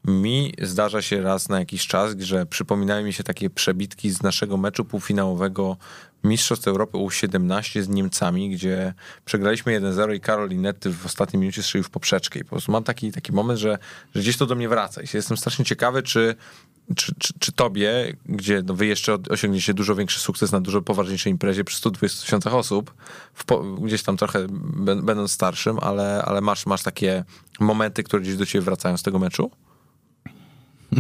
mi 0.06 0.54
zdarza 0.62 1.02
się 1.02 1.22
raz 1.22 1.50
na 1.50 1.60
jakiś 1.60 1.88
czas, 1.88 2.16
że 2.20 2.46
przypominają 2.46 3.06
mi 3.06 3.14
się 3.14 3.24
takie 3.24 3.50
przebitki 3.50 4.10
z 4.10 4.24
naszego 4.24 4.58
meczu 4.58 4.86
półfinałowego 4.86 5.78
Mistrzostw 6.24 6.68
Europy 6.68 6.98
U17 6.98 7.82
z 7.82 7.90
Niemcami, 7.90 8.50
gdzie 8.50 8.94
przegraliśmy 9.26 9.82
1-0 9.82 10.16
i 10.16 10.20
Karol 10.20 10.52
Inety 10.52 10.94
w 10.94 11.06
ostatniej 11.06 11.42
minucie 11.42 11.64
strzelił 11.64 11.84
w 11.84 11.90
poprzeczkę. 11.90 12.40
I 12.40 12.44
po 12.44 12.50
prostu 12.50 12.72
mam 12.72 12.84
taki, 12.84 13.12
taki 13.12 13.32
moment, 13.32 13.60
że, 13.60 13.78
że 14.16 14.22
gdzieś 14.22 14.38
to 14.38 14.46
do 14.46 14.56
mnie 14.56 14.70
wraca. 14.70 15.02
I 15.02 15.06
jestem 15.14 15.38
strasznie 15.38 15.66
ciekawy, 15.66 16.04
czy, 16.04 16.36
czy, 16.96 17.16
czy, 17.20 17.34
czy 17.40 17.52
tobie, 17.52 18.16
gdzie 18.26 18.64
no 18.66 18.74
wy 18.74 18.86
jeszcze 18.86 19.18
osiągniecie 19.30 19.74
dużo 19.74 19.96
większy 19.96 20.20
sukces 20.20 20.52
na 20.52 20.62
dużo 20.62 20.82
poważniejszej 20.82 21.32
imprezie 21.32 21.64
przy 21.64 21.78
120 21.78 22.22
tysiącach 22.22 22.54
osób, 22.54 22.94
gdzieś 23.82 24.04
tam 24.04 24.18
trochę 24.18 24.48
będąc 25.04 25.32
starszym, 25.32 25.80
ale, 25.80 26.24
ale 26.26 26.42
masz, 26.42 26.66
masz 26.66 26.84
takie 26.84 27.24
momenty, 27.60 28.04
które 28.04 28.22
gdzieś 28.22 28.36
do 28.36 28.46
ciebie 28.46 28.62
wracają 28.62 28.98
z 28.98 29.04
tego 29.04 29.20
meczu? 29.20 29.52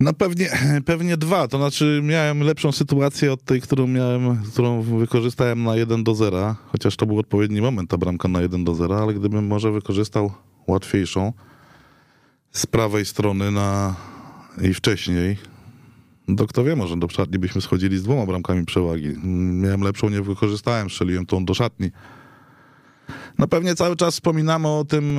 No 0.00 0.12
pewnie, 0.12 0.50
pewnie 0.86 1.16
dwa, 1.16 1.48
to 1.48 1.58
znaczy 1.58 2.00
miałem 2.04 2.40
lepszą 2.40 2.72
sytuację 2.72 3.32
od 3.32 3.42
tej, 3.42 3.60
którą 3.60 3.86
miałem, 3.86 4.42
którą 4.52 4.82
wykorzystałem 4.82 5.64
na 5.64 5.76
1 5.76 6.04
do 6.04 6.14
0, 6.14 6.56
chociaż 6.66 6.96
to 6.96 7.06
był 7.06 7.18
odpowiedni 7.18 7.60
moment, 7.60 7.90
ta 7.90 7.98
bramka 7.98 8.28
na 8.28 8.42
1 8.42 8.64
do 8.64 8.74
0, 8.74 9.02
ale 9.02 9.14
gdybym 9.14 9.46
może 9.46 9.72
wykorzystał 9.72 10.32
łatwiejszą 10.66 11.32
z 12.56 12.66
prawej 12.66 13.04
strony 13.04 13.50
na 13.50 13.94
i 14.62 14.74
wcześniej, 14.74 15.36
to 16.36 16.46
kto 16.46 16.64
wie, 16.64 16.76
może 16.76 16.96
do 16.96 17.08
szatni 17.08 17.38
byśmy 17.38 17.60
schodzili 17.60 17.98
z 17.98 18.02
dwoma 18.02 18.26
bramkami 18.26 18.64
przewagi. 18.64 19.14
Miałem 19.62 19.80
lepszą, 19.80 20.08
nie 20.08 20.22
wykorzystałem, 20.22 20.90
strzeliłem 20.90 21.26
tą 21.26 21.44
do 21.44 21.54
szatni. 21.54 21.90
No 23.38 23.48
pewnie 23.48 23.74
cały 23.74 23.96
czas 23.96 24.14
wspominamy 24.14 24.68
o 24.68 24.84
tym 24.84 25.18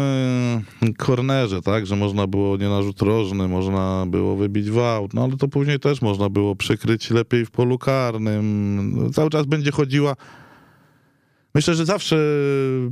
yy, 0.82 0.94
kornerze, 0.94 1.62
tak, 1.62 1.86
że 1.86 1.96
można 1.96 2.28
było 2.28 2.58
nie 2.58 2.70
narzut 2.70 3.02
rożny, 3.02 3.48
można 3.48 4.06
było 4.08 4.36
wybić 4.36 4.70
wał, 4.70 5.10
no 5.14 5.24
ale 5.24 5.38
to 5.38 5.48
później 5.48 5.80
też 5.80 6.02
można 6.02 6.30
było 6.30 6.56
przykryć 6.56 7.10
lepiej 7.10 7.46
w 7.46 7.52
polu 7.52 7.78
karnym. 7.78 8.92
No, 8.96 9.10
cały 9.10 9.30
czas 9.30 9.46
będzie 9.46 9.72
chodziła 9.72 10.16
Myślę, 11.58 11.76
że 11.76 11.86
zawsze 11.86 12.18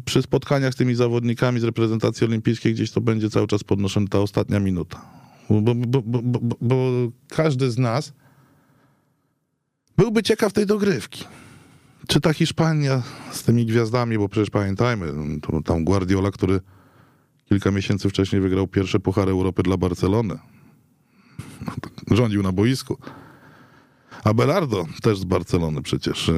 przy 0.06 0.22
spotkaniach 0.22 0.74
z 0.74 0.76
tymi 0.76 0.96
zawodnikami 0.96 1.60
z 1.60 1.64
reprezentacji 1.64 2.28
olimpijskiej 2.28 2.74
gdzieś 2.74 2.92
to 2.92 3.02
będzie 3.02 3.30
cały 3.30 3.48
czas 3.48 3.64
podnoszona 3.64 4.08
ta 4.08 4.20
ostatnia 4.20 4.60
minuta. 4.60 5.02
Bo, 5.50 5.76
bo, 5.76 6.02
bo, 6.02 6.40
bo, 6.62 6.76
każdy 7.28 7.72
z 7.72 7.78
nas 7.78 8.14
byłby 9.98 10.24
ciekaw 10.24 10.54
tej 10.54 10.66
dogrywki 10.66 11.26
czy 12.08 12.22
ta 12.22 12.34
Hiszpania 12.34 13.04
z 13.32 13.44
tymi 13.44 13.66
gwiazdami, 13.66 14.18
bo 14.18 14.30
przecież 14.30 14.50
pamiętajmy, 14.50 15.14
to 15.42 15.62
tam 15.62 15.84
Guardiola, 15.84 16.32
który 16.32 16.60
kilka 17.50 17.72
miesięcy 17.72 18.10
wcześniej 18.10 18.42
wygrał 18.42 18.68
pierwsze 18.68 19.00
Puchary 19.00 19.32
Europy 19.32 19.64
dla 19.64 19.78
Barcelony. 19.78 20.40
Rządził 22.12 22.44
na 22.44 22.52
boisku. 22.52 22.98
A 24.24 24.34
Belardo 24.34 24.86
też 25.02 25.20
z 25.20 25.24
Barcelony 25.24 25.82
przecież. 25.82 26.30
E, 26.30 26.34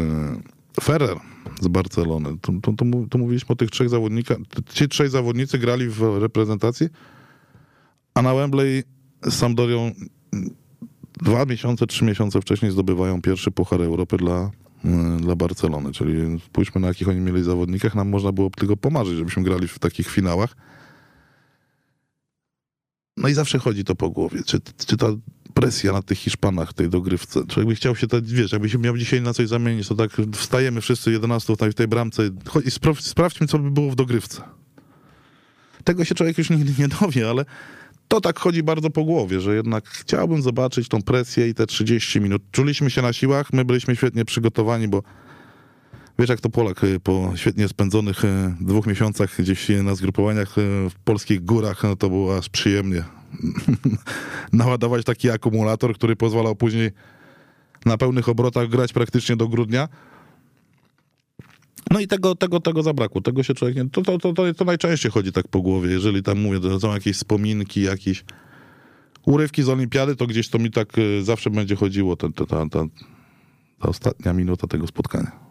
Ferrer 0.83 1.17
z 1.61 1.67
Barcelony. 1.67 2.29
To, 2.41 2.53
to, 2.61 2.73
to, 2.73 2.85
to 3.09 3.17
mówiliśmy 3.17 3.53
o 3.53 3.55
tych 3.55 3.69
trzech 3.69 3.89
zawodnikach. 3.89 4.37
Ci 4.73 4.87
trzej 4.87 5.09
zawodnicy 5.09 5.57
grali 5.57 5.89
w 5.89 6.01
reprezentacji, 6.19 6.89
a 8.13 8.21
na 8.21 8.35
Wembley 8.35 8.83
z 9.23 9.33
Sampdorią 9.33 9.91
dwa 11.21 11.45
miesiące, 11.45 11.87
trzy 11.87 12.05
miesiące 12.05 12.41
wcześniej 12.41 12.71
zdobywają 12.71 13.21
pierwszy 13.21 13.51
Puchar 13.51 13.81
Europy 13.81 14.17
dla 14.17 14.51
Y, 14.85 15.21
dla 15.21 15.35
Barcelony, 15.35 15.91
czyli 15.91 16.39
spójrzmy 16.45 16.81
na 16.81 16.87
jakich 16.87 17.09
oni 17.09 17.19
mieli 17.19 17.43
zawodnikach, 17.43 17.95
nam 17.95 18.09
można 18.09 18.31
było 18.31 18.49
tylko 18.49 18.77
pomarzyć, 18.77 19.17
żebyśmy 19.17 19.43
grali 19.43 19.67
w 19.67 19.79
takich 19.79 20.09
finałach. 20.09 20.55
No 23.17 23.27
i 23.27 23.33
zawsze 23.33 23.59
chodzi 23.59 23.83
to 23.83 23.95
po 23.95 24.09
głowie, 24.09 24.43
czy, 24.45 24.59
czy 24.87 24.97
ta 24.97 25.07
presja 25.59 25.91
na 25.91 26.01
tych 26.01 26.17
Hiszpanach, 26.17 26.73
tej 26.73 26.89
dogrywce, 26.89 27.39
czy 27.47 27.59
jakby 27.59 27.75
chciał 27.75 27.95
się, 27.95 28.07
to, 28.07 28.17
wiesz, 28.23 28.51
jakby 28.51 28.69
się 28.69 28.77
miał 28.77 28.97
dzisiaj 28.97 29.21
na 29.21 29.33
coś 29.33 29.47
zamienić, 29.47 29.87
to 29.87 29.95
tak 29.95 30.11
wstajemy 30.33 30.81
wszyscy 30.81 31.11
11 31.11 31.53
w 31.59 31.73
tej 31.73 31.87
bramce 31.87 32.29
i 32.65 32.71
sprawdźmy, 33.01 33.47
co 33.47 33.59
by 33.59 33.71
było 33.71 33.91
w 33.91 33.95
dogrywce. 33.95 34.41
Tego 35.83 36.05
się 36.05 36.15
człowiek 36.15 36.37
już 36.37 36.49
nigdy 36.49 36.73
nie 36.79 36.87
dowie, 36.87 37.29
ale 37.29 37.45
to 38.07 38.21
tak 38.21 38.39
chodzi 38.39 38.63
bardzo 38.63 38.89
po 38.89 39.03
głowie, 39.03 39.41
że 39.41 39.55
jednak 39.55 39.87
chciałbym 39.89 40.41
zobaczyć 40.41 40.87
tą 40.87 41.01
presję 41.01 41.49
i 41.49 41.53
te 41.53 41.67
30 41.67 42.21
minut. 42.21 42.41
Czuliśmy 42.51 42.89
się 42.89 43.01
na 43.01 43.13
siłach, 43.13 43.53
my 43.53 43.65
byliśmy 43.65 43.95
świetnie 43.95 44.25
przygotowani, 44.25 44.87
bo 44.87 45.03
wiesz 46.19 46.29
jak 46.29 46.41
to 46.41 46.49
Polak 46.49 46.83
y, 46.83 46.99
po 46.99 47.33
świetnie 47.35 47.67
spędzonych 47.67 48.25
y, 48.25 48.55
dwóch 48.61 48.87
miesiącach 48.87 49.41
gdzieś 49.41 49.67
na 49.83 49.95
zgrupowaniach 49.95 50.57
y, 50.57 50.89
w 50.89 50.95
polskich 51.03 51.45
górach, 51.45 51.83
no 51.83 51.95
to 51.95 52.09
było 52.09 52.37
aż 52.37 52.49
przyjemnie 52.49 53.16
naładować 54.53 55.05
taki 55.05 55.29
akumulator, 55.29 55.95
który 55.95 56.15
pozwalał 56.15 56.55
później 56.55 56.91
na 57.85 57.97
pełnych 57.97 58.29
obrotach 58.29 58.69
grać 58.69 58.93
praktycznie 58.93 59.35
do 59.35 59.47
grudnia. 59.47 59.87
No 61.91 61.99
i 61.99 62.07
tego, 62.07 62.35
tego, 62.35 62.59
tego 62.59 62.83
zabrakło, 62.83 63.21
tego 63.21 63.43
się 63.43 63.53
człowiek 63.53 63.77
nie... 63.77 63.89
To, 63.89 64.01
to, 64.01 64.33
to, 64.33 64.53
to, 64.53 64.65
najczęściej 64.65 65.11
chodzi 65.11 65.31
tak 65.31 65.47
po 65.47 65.61
głowie, 65.61 65.89
jeżeli 65.89 66.23
tam 66.23 66.39
mówię, 66.39 66.59
to 66.59 66.79
są 66.79 66.93
jakieś 66.93 67.17
wspominki, 67.17 67.81
jakieś 67.81 68.23
urywki 69.25 69.63
z 69.63 69.69
olimpiady, 69.69 70.15
to 70.15 70.27
gdzieś 70.27 70.49
to 70.49 70.59
mi 70.59 70.71
tak 70.71 70.97
y, 70.97 71.23
zawsze 71.23 71.49
będzie 71.49 71.75
chodziło, 71.75 72.15
ta, 72.15 72.27
ta, 72.31 72.45
ta, 72.45 72.65
ta 72.69 72.85
ostatnia 73.79 74.33
minuta 74.33 74.67
tego 74.67 74.87
spotkania. 74.87 75.46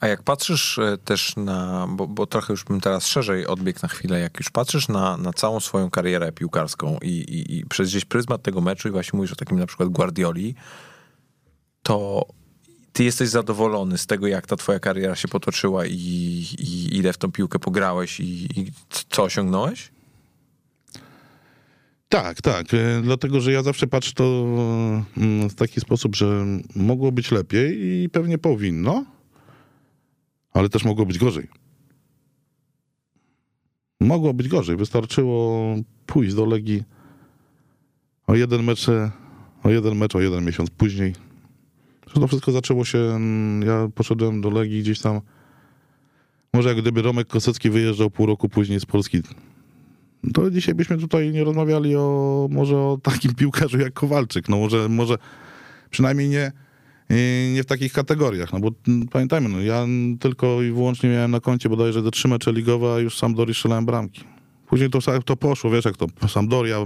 A 0.00 0.06
jak 0.06 0.22
patrzysz 0.22 0.78
y, 0.78 0.98
też 1.04 1.36
na, 1.36 1.86
bo, 1.90 2.06
bo, 2.06 2.26
trochę 2.26 2.52
już 2.52 2.64
bym 2.64 2.80
teraz 2.80 3.06
szerzej 3.06 3.46
odbiegł 3.46 3.78
na 3.82 3.88
chwilę, 3.88 4.20
jak 4.20 4.38
już 4.38 4.50
patrzysz 4.50 4.88
na, 4.88 5.16
na 5.16 5.32
całą 5.32 5.60
swoją 5.60 5.90
karierę 5.90 6.32
piłkarską 6.32 6.98
i, 7.02 7.08
i, 7.08 7.58
i 7.58 7.66
przez 7.66 7.88
gdzieś 7.88 8.04
pryzmat 8.04 8.42
tego 8.42 8.60
meczu 8.60 8.88
i 8.88 8.90
właśnie 8.90 9.16
mówisz 9.16 9.32
o 9.32 9.36
takim 9.36 9.58
na 9.58 9.66
przykład 9.66 9.88
Guardioli, 9.88 10.54
to 11.82 12.26
ty 12.92 13.04
jesteś 13.04 13.28
zadowolony 13.28 13.98
z 13.98 14.06
tego, 14.06 14.26
jak 14.26 14.46
ta 14.46 14.56
twoja 14.56 14.80
kariera 14.80 15.16
się 15.16 15.28
potoczyła 15.28 15.86
i, 15.86 15.92
i 16.58 16.96
ile 16.96 17.12
w 17.12 17.18
tą 17.18 17.32
piłkę 17.32 17.58
pograłeś 17.58 18.20
i, 18.20 18.60
i 18.60 18.72
co 19.10 19.22
osiągnąłeś? 19.22 19.90
Tak, 22.08 22.42
tak. 22.42 22.74
E, 22.74 23.00
dlatego, 23.02 23.40
że 23.40 23.52
ja 23.52 23.62
zawsze 23.62 23.86
patrzę 23.86 24.12
to 24.12 24.24
mm, 25.16 25.50
w 25.50 25.54
taki 25.54 25.80
sposób, 25.80 26.16
że 26.16 26.46
mogło 26.74 27.12
być 27.12 27.30
lepiej 27.30 27.78
i 27.82 28.08
pewnie 28.08 28.38
powinno, 28.38 29.04
ale 30.52 30.68
też 30.68 30.84
mogło 30.84 31.06
być 31.06 31.18
gorzej. 31.18 31.48
Mogło 34.00 34.34
być 34.34 34.48
gorzej. 34.48 34.76
Wystarczyło 34.76 35.74
pójść 36.06 36.34
do 36.34 36.44
Legii 36.44 36.82
o 38.26 38.34
jeden 38.34 38.62
mecz, 38.62 38.86
o 39.62 39.70
jeden 39.70 39.96
mecz, 39.96 40.16
o 40.16 40.20
jeden 40.20 40.44
miesiąc 40.44 40.70
później 40.70 41.14
to 42.14 42.26
wszystko 42.26 42.52
zaczęło 42.52 42.84
się, 42.84 42.98
mm, 42.98 43.62
ja 43.62 43.88
poszedłem 43.94 44.40
do 44.40 44.50
Legii 44.50 44.80
gdzieś 44.80 45.00
tam, 45.00 45.20
może 46.54 46.68
jak 46.68 46.78
gdyby 46.78 47.02
Romek 47.02 47.28
Kosecki 47.28 47.70
wyjeżdżał 47.70 48.10
pół 48.10 48.26
roku 48.26 48.48
później 48.48 48.80
z 48.80 48.86
Polski, 48.86 49.22
to 50.34 50.50
dzisiaj 50.50 50.74
byśmy 50.74 50.98
tutaj 50.98 51.30
nie 51.30 51.44
rozmawiali 51.44 51.96
o 51.96 52.48
może 52.50 52.76
o 52.76 52.98
takim 53.02 53.34
piłkarzu 53.34 53.78
jak 53.78 53.92
Kowalczyk, 53.92 54.48
no 54.48 54.56
może, 54.56 54.88
może 54.88 55.14
przynajmniej 55.90 56.28
nie, 56.28 56.52
nie 57.54 57.62
w 57.62 57.66
takich 57.66 57.92
kategoriach, 57.92 58.52
no 58.52 58.60
bo 58.60 58.70
pamiętajmy, 59.10 59.48
no 59.48 59.60
ja 59.60 59.86
tylko 60.20 60.62
i 60.62 60.70
wyłącznie 60.70 61.10
miałem 61.10 61.30
na 61.30 61.40
koncie 61.40 61.68
bodajże 61.68 62.02
te 62.02 62.10
trzy 62.10 62.28
mecze 62.28 62.52
ligowe, 62.52 62.94
a 62.94 62.98
już 62.98 63.18
sam 63.18 63.34
Dory 63.34 63.54
strzelałem 63.54 63.86
bramki. 63.86 64.24
Później 64.66 64.90
to, 64.90 64.98
to 65.24 65.36
poszło, 65.36 65.70
wiesz 65.70 65.84
jak 65.84 65.96
to, 65.96 66.06
Sampdoria, 66.28 66.76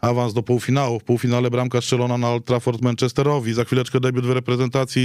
awans 0.00 0.34
do 0.34 0.42
półfinału. 0.42 1.00
W 1.00 1.04
półfinale 1.04 1.50
bramka 1.50 1.80
strzelona 1.80 2.18
na 2.18 2.30
Old 2.30 2.44
Trafford 2.44 2.82
Manchesterowi. 2.82 3.54
Za 3.54 3.64
chwileczkę 3.64 4.00
debiut 4.00 4.26
w 4.26 4.30
reprezentacji. 4.30 5.02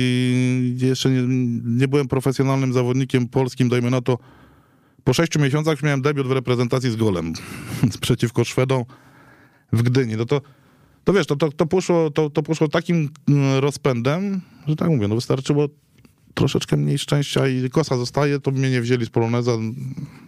Jeszcze 0.78 1.10
nie, 1.10 1.24
nie 1.66 1.88
byłem 1.88 2.08
profesjonalnym 2.08 2.74
zawodnikiem 2.74 3.28
polskim, 3.28 3.70
dajmy 3.70 3.92
na 3.92 4.02
to. 4.02 4.18
Po 5.04 5.14
sześciu 5.14 5.40
miesiącach 5.40 5.84
miałem 5.84 6.02
debiut 6.02 6.28
w 6.28 6.32
reprezentacji 6.32 6.92
z 6.92 6.96
golem 6.96 7.34
przeciwko 8.02 8.44
Szwedom 8.44 8.84
w 9.74 9.84
Gdyni. 9.84 10.16
No 10.18 10.26
to, 10.26 10.42
to 11.04 11.14
wiesz, 11.14 11.28
to, 11.28 11.36
to, 11.36 11.52
to, 11.52 11.66
poszło, 11.66 12.12
to, 12.12 12.30
to 12.30 12.44
poszło 12.44 12.68
takim 12.68 13.10
mm, 13.30 13.60
rozpędem, 13.60 14.42
że 14.68 14.76
tak 14.76 14.90
mówię, 14.90 15.08
no 15.08 15.16
wystarczyło 15.16 15.68
troszeczkę 16.34 16.78
mniej 16.78 16.98
szczęścia 16.98 17.48
i 17.48 17.70
kosa 17.70 17.98
zostaje, 17.98 18.40
to 18.40 18.52
mnie 18.52 18.70
nie 18.70 18.82
wzięli 18.82 19.06
z 19.06 19.10
Poloneza. 19.10 19.52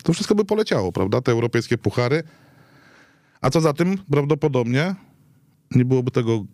To 0.04 0.14
wszystko 0.14 0.36
by 0.36 0.46
poleciało, 0.46 0.92
prawda? 0.92 1.22
Te 1.22 1.32
europejskie 1.32 1.78
puchary. 1.78 2.24
A 3.42 3.50
co 3.50 3.62
za 3.62 3.74
tym, 3.74 3.98
prawdopodobnie 4.12 4.96
nie 5.72 5.86
byłoby 5.86 6.12
tego 6.12 6.46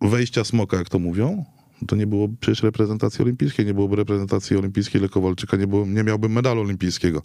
wejścia 0.00 0.44
smoka, 0.44 0.76
jak 0.76 0.88
to 0.88 0.98
mówią, 0.98 1.44
to 1.86 1.96
nie 1.96 2.06
byłoby 2.06 2.36
przecież 2.40 2.62
reprezentacji 2.62 3.22
olimpijskiej, 3.22 3.66
nie 3.66 3.74
byłoby 3.74 3.96
reprezentacji 3.96 4.56
olimpijskiej 4.56 5.00
Lekowalczyka, 5.00 5.56
nie, 5.56 5.66
było, 5.66 5.86
nie 5.86 6.04
miałbym 6.04 6.32
medalu 6.32 6.60
olimpijskiego. 6.60 7.22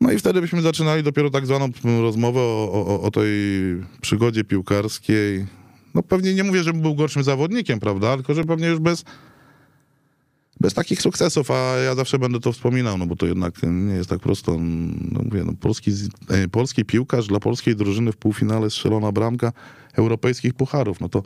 No 0.00 0.12
i 0.12 0.18
wtedy 0.18 0.40
byśmy 0.40 0.62
zaczynali 0.62 1.02
dopiero 1.02 1.30
tak 1.30 1.46
zwaną 1.46 1.68
rozmowę 1.84 2.40
o, 2.40 2.72
o, 2.72 3.02
o 3.02 3.10
tej 3.10 3.30
przygodzie 4.00 4.44
piłkarskiej. 4.44 5.46
no 5.94 6.02
pewnie 6.02 6.34
nie 6.34 6.44
mówię, 6.44 6.62
że 6.62 6.72
był 6.72 6.94
gorszym 6.94 7.22
zawodnikiem, 7.22 7.80
prawda, 7.80 8.16
tylko 8.16 8.34
że 8.34 8.44
pewnie 8.44 8.66
już 8.66 8.78
bez, 8.78 9.04
bez 10.60 10.74
takich 10.74 11.02
sukcesów, 11.02 11.50
a 11.50 11.76
ja 11.76 11.94
zawsze 11.94 12.18
będę 12.18 12.40
to 12.40 12.52
wspominał, 12.52 12.98
no 12.98 13.06
bo 13.06 13.16
to 13.16 13.26
jednak 13.26 13.54
nie 13.62 13.94
jest 13.94 14.10
tak 14.10 14.20
prosto. 14.20 14.52
No 15.12 15.20
mówię, 15.24 15.44
no 15.44 15.52
polski, 15.60 15.90
e, 16.28 16.48
polski 16.48 16.84
piłkarz 16.84 17.26
dla 17.26 17.40
polskiej 17.40 17.76
drużyny 17.76 18.12
w 18.12 18.16
półfinale 18.16 18.70
strzelona 18.70 19.12
bramka 19.12 19.52
europejskich 19.92 20.54
pucharów, 20.54 21.00
no 21.00 21.08
to 21.08 21.22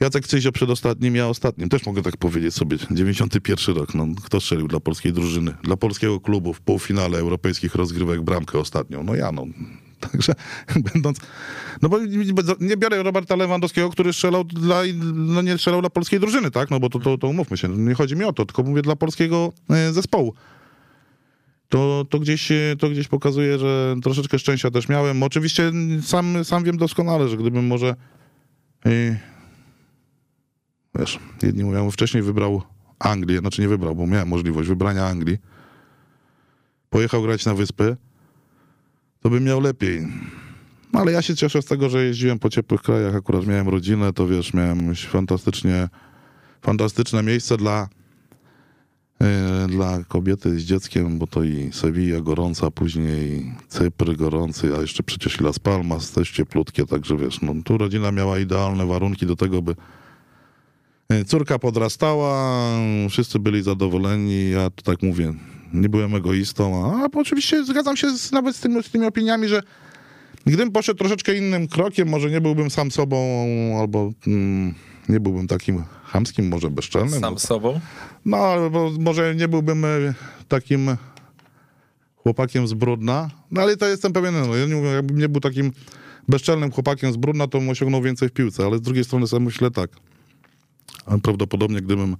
Jacek 0.00 0.26
Cyzio 0.26 0.52
przedostatnim, 0.52 1.16
ja 1.16 1.28
ostatnim. 1.28 1.68
Też 1.68 1.86
mogę 1.86 2.02
tak 2.02 2.16
powiedzieć 2.16 2.54
sobie. 2.54 2.76
91 2.90 3.76
rok. 3.76 3.94
No, 3.94 4.06
kto 4.24 4.40
strzelił 4.40 4.68
dla 4.68 4.80
polskiej 4.80 5.12
drużyny, 5.12 5.54
dla 5.62 5.76
polskiego 5.76 6.20
klubu 6.20 6.54
w 6.54 6.60
półfinale 6.60 7.18
europejskich 7.18 7.74
rozgrywek 7.74 8.22
bramkę 8.22 8.58
ostatnią? 8.58 9.02
No 9.02 9.14
ja, 9.14 9.32
no. 9.32 9.46
Także 10.12 10.32
będąc... 10.94 11.18
No 11.82 11.88
bo 11.88 11.98
nie 12.60 12.76
biorę 12.76 13.02
Roberta 13.02 13.36
Lewandowskiego, 13.36 13.90
który 13.90 14.12
strzelał 14.12 14.44
dla... 14.44 14.82
No 15.14 15.42
nie 15.42 15.58
strzelał 15.58 15.80
dla 15.80 15.90
polskiej 15.90 16.20
drużyny, 16.20 16.50
tak? 16.50 16.70
No 16.70 16.80
bo 16.80 16.90
to, 16.90 16.98
to, 16.98 17.18
to 17.18 17.28
umówmy 17.28 17.56
się. 17.56 17.68
Nie 17.68 17.94
chodzi 17.94 18.16
mi 18.16 18.24
o 18.24 18.32
to, 18.32 18.46
tylko 18.46 18.62
mówię 18.62 18.82
dla 18.82 18.96
polskiego 18.96 19.52
e, 19.70 19.92
zespołu. 19.92 20.34
To, 21.68 22.06
to, 22.10 22.18
gdzieś, 22.18 22.52
to 22.78 22.90
gdzieś 22.90 23.08
pokazuje, 23.08 23.58
że 23.58 23.96
troszeczkę 24.02 24.38
szczęścia 24.38 24.70
też 24.70 24.88
miałem. 24.88 25.22
Oczywiście 25.22 25.72
sam, 26.02 26.44
sam 26.44 26.64
wiem 26.64 26.76
doskonale, 26.76 27.28
że 27.28 27.36
gdybym 27.36 27.66
może... 27.66 27.94
Wiesz, 30.98 31.18
jedni 31.42 31.64
mówią, 31.64 31.90
wcześniej 31.90 32.22
wybrał 32.22 32.62
Anglię, 32.98 33.38
znaczy 33.38 33.62
nie 33.62 33.68
wybrał, 33.68 33.94
bo 33.94 34.06
miałem 34.06 34.28
możliwość 34.28 34.68
wybrania 34.68 35.06
Anglii. 35.06 35.38
Pojechał 36.90 37.22
grać 37.22 37.46
na 37.46 37.54
wyspy, 37.54 37.96
to 39.20 39.30
bym 39.30 39.44
miał 39.44 39.60
lepiej. 39.60 40.06
No, 40.92 41.00
ale 41.00 41.12
ja 41.12 41.22
się 41.22 41.36
cieszę 41.36 41.62
z 41.62 41.64
tego, 41.64 41.88
że 41.88 42.04
jeździłem 42.04 42.38
po 42.38 42.50
ciepłych 42.50 42.82
krajach, 42.82 43.14
akurat 43.14 43.46
miałem 43.46 43.68
rodzinę, 43.68 44.12
to 44.12 44.26
wiesz, 44.26 44.54
miałem 44.54 44.94
fantastycznie, 44.94 45.88
fantastyczne 46.62 47.22
miejsce 47.22 47.56
dla, 47.56 47.88
yy, 49.20 49.26
dla 49.68 50.04
kobiety 50.04 50.60
z 50.60 50.62
dzieckiem, 50.62 51.18
bo 51.18 51.26
to 51.26 51.42
i 51.42 51.70
Sevilla 51.72 52.20
gorąca, 52.20 52.70
później 52.70 53.52
Cypr 53.68 54.16
gorący, 54.16 54.76
a 54.76 54.80
jeszcze 54.80 55.02
przecież 55.02 55.40
Las 55.40 55.58
Palmas 55.58 56.12
też 56.12 56.30
cieplutkie, 56.30 56.86
także 56.86 57.16
wiesz, 57.16 57.40
no 57.40 57.54
tu 57.64 57.78
rodzina 57.78 58.12
miała 58.12 58.38
idealne 58.38 58.86
warunki 58.86 59.26
do 59.26 59.36
tego, 59.36 59.62
by 59.62 59.74
Córka 61.26 61.58
podrastała, 61.58 62.70
wszyscy 63.10 63.38
byli 63.38 63.62
zadowoleni, 63.62 64.50
ja 64.50 64.70
to 64.70 64.82
tak 64.82 65.02
mówię, 65.02 65.34
nie 65.72 65.88
byłem 65.88 66.14
egoistą, 66.14 66.84
a, 66.84 67.04
a 67.04 67.08
oczywiście 67.14 67.64
zgadzam 67.64 67.96
się 67.96 68.10
z, 68.18 68.32
nawet 68.32 68.56
z 68.56 68.60
tymi, 68.60 68.82
z 68.82 68.90
tymi 68.90 69.06
opiniami, 69.06 69.48
że 69.48 69.62
gdybym 70.46 70.72
poszedł 70.72 70.98
troszeczkę 70.98 71.36
innym 71.36 71.68
krokiem, 71.68 72.08
może 72.08 72.30
nie 72.30 72.40
byłbym 72.40 72.70
sam 72.70 72.90
sobą, 72.90 73.18
albo 73.80 74.12
mm, 74.26 74.74
nie 75.08 75.20
byłbym 75.20 75.46
takim 75.46 75.82
chamskim, 76.04 76.48
może 76.48 76.70
bezczelnym. 76.70 77.20
Sam 77.20 77.34
bo, 77.34 77.40
sobą? 77.40 77.80
No, 78.24 78.36
albo 78.36 78.92
może 79.00 79.34
nie 79.34 79.48
byłbym 79.48 79.84
e, 79.84 79.88
takim 80.48 80.96
chłopakiem 82.16 82.68
z 82.68 82.74
brudna, 82.74 83.30
no 83.50 83.62
ale 83.62 83.76
to 83.76 83.86
jestem 83.86 84.12
pewien, 84.12 84.34
no, 84.46 84.56
ja 84.56 84.66
nie 84.66 84.74
mówię, 84.74 84.88
jakbym 84.88 85.18
nie 85.18 85.28
był 85.28 85.40
takim 85.40 85.72
bezczelnym 86.28 86.70
chłopakiem 86.70 87.12
z 87.12 87.16
brudna, 87.16 87.48
to 87.48 87.58
bym 87.58 87.68
osiągnął 87.68 88.02
więcej 88.02 88.28
w 88.28 88.32
piłce, 88.32 88.64
ale 88.66 88.78
z 88.78 88.80
drugiej 88.82 89.04
strony 89.04 89.26
sobie 89.26 89.44
myślę 89.44 89.70
tak, 89.70 89.90
prawdopodobnie 91.22 91.80
gdybym 91.80 92.16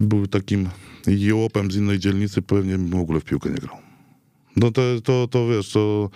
był 0.00 0.26
takim 0.26 0.68
jełopem 1.06 1.70
z 1.70 1.76
innej 1.76 1.98
dzielnicy, 1.98 2.42
pewnie 2.42 2.78
bym 2.78 2.90
w 2.90 2.94
ogóle 2.94 3.20
w 3.20 3.24
piłkę 3.24 3.50
nie 3.50 3.56
grał. 3.56 3.76
No 4.56 4.70
to, 4.70 4.82
to, 5.04 5.28
to 5.28 5.48
wiesz, 5.48 5.72
to 5.72 6.10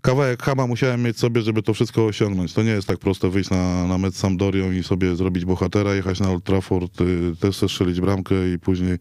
kawałek 0.00 0.42
chama 0.42 0.66
musiałem 0.66 1.02
mieć 1.02 1.18
sobie, 1.18 1.42
żeby 1.42 1.62
to 1.62 1.74
wszystko 1.74 2.06
osiągnąć. 2.06 2.52
To 2.52 2.62
nie 2.62 2.70
jest 2.70 2.88
tak 2.88 2.98
prosto 2.98 3.30
wyjść 3.30 3.50
na, 3.50 3.86
na 3.86 3.98
mecz 3.98 4.14
Sampdorią 4.14 4.72
i 4.72 4.82
sobie 4.82 5.16
zrobić 5.16 5.44
bohatera, 5.44 5.94
jechać 5.94 6.20
na 6.20 6.30
Old 6.30 6.44
Trafford, 6.44 7.00
y, 7.00 7.36
też 7.40 7.56
strzelić 7.56 8.00
bramkę 8.00 8.52
i 8.54 8.58
później, 8.58 8.98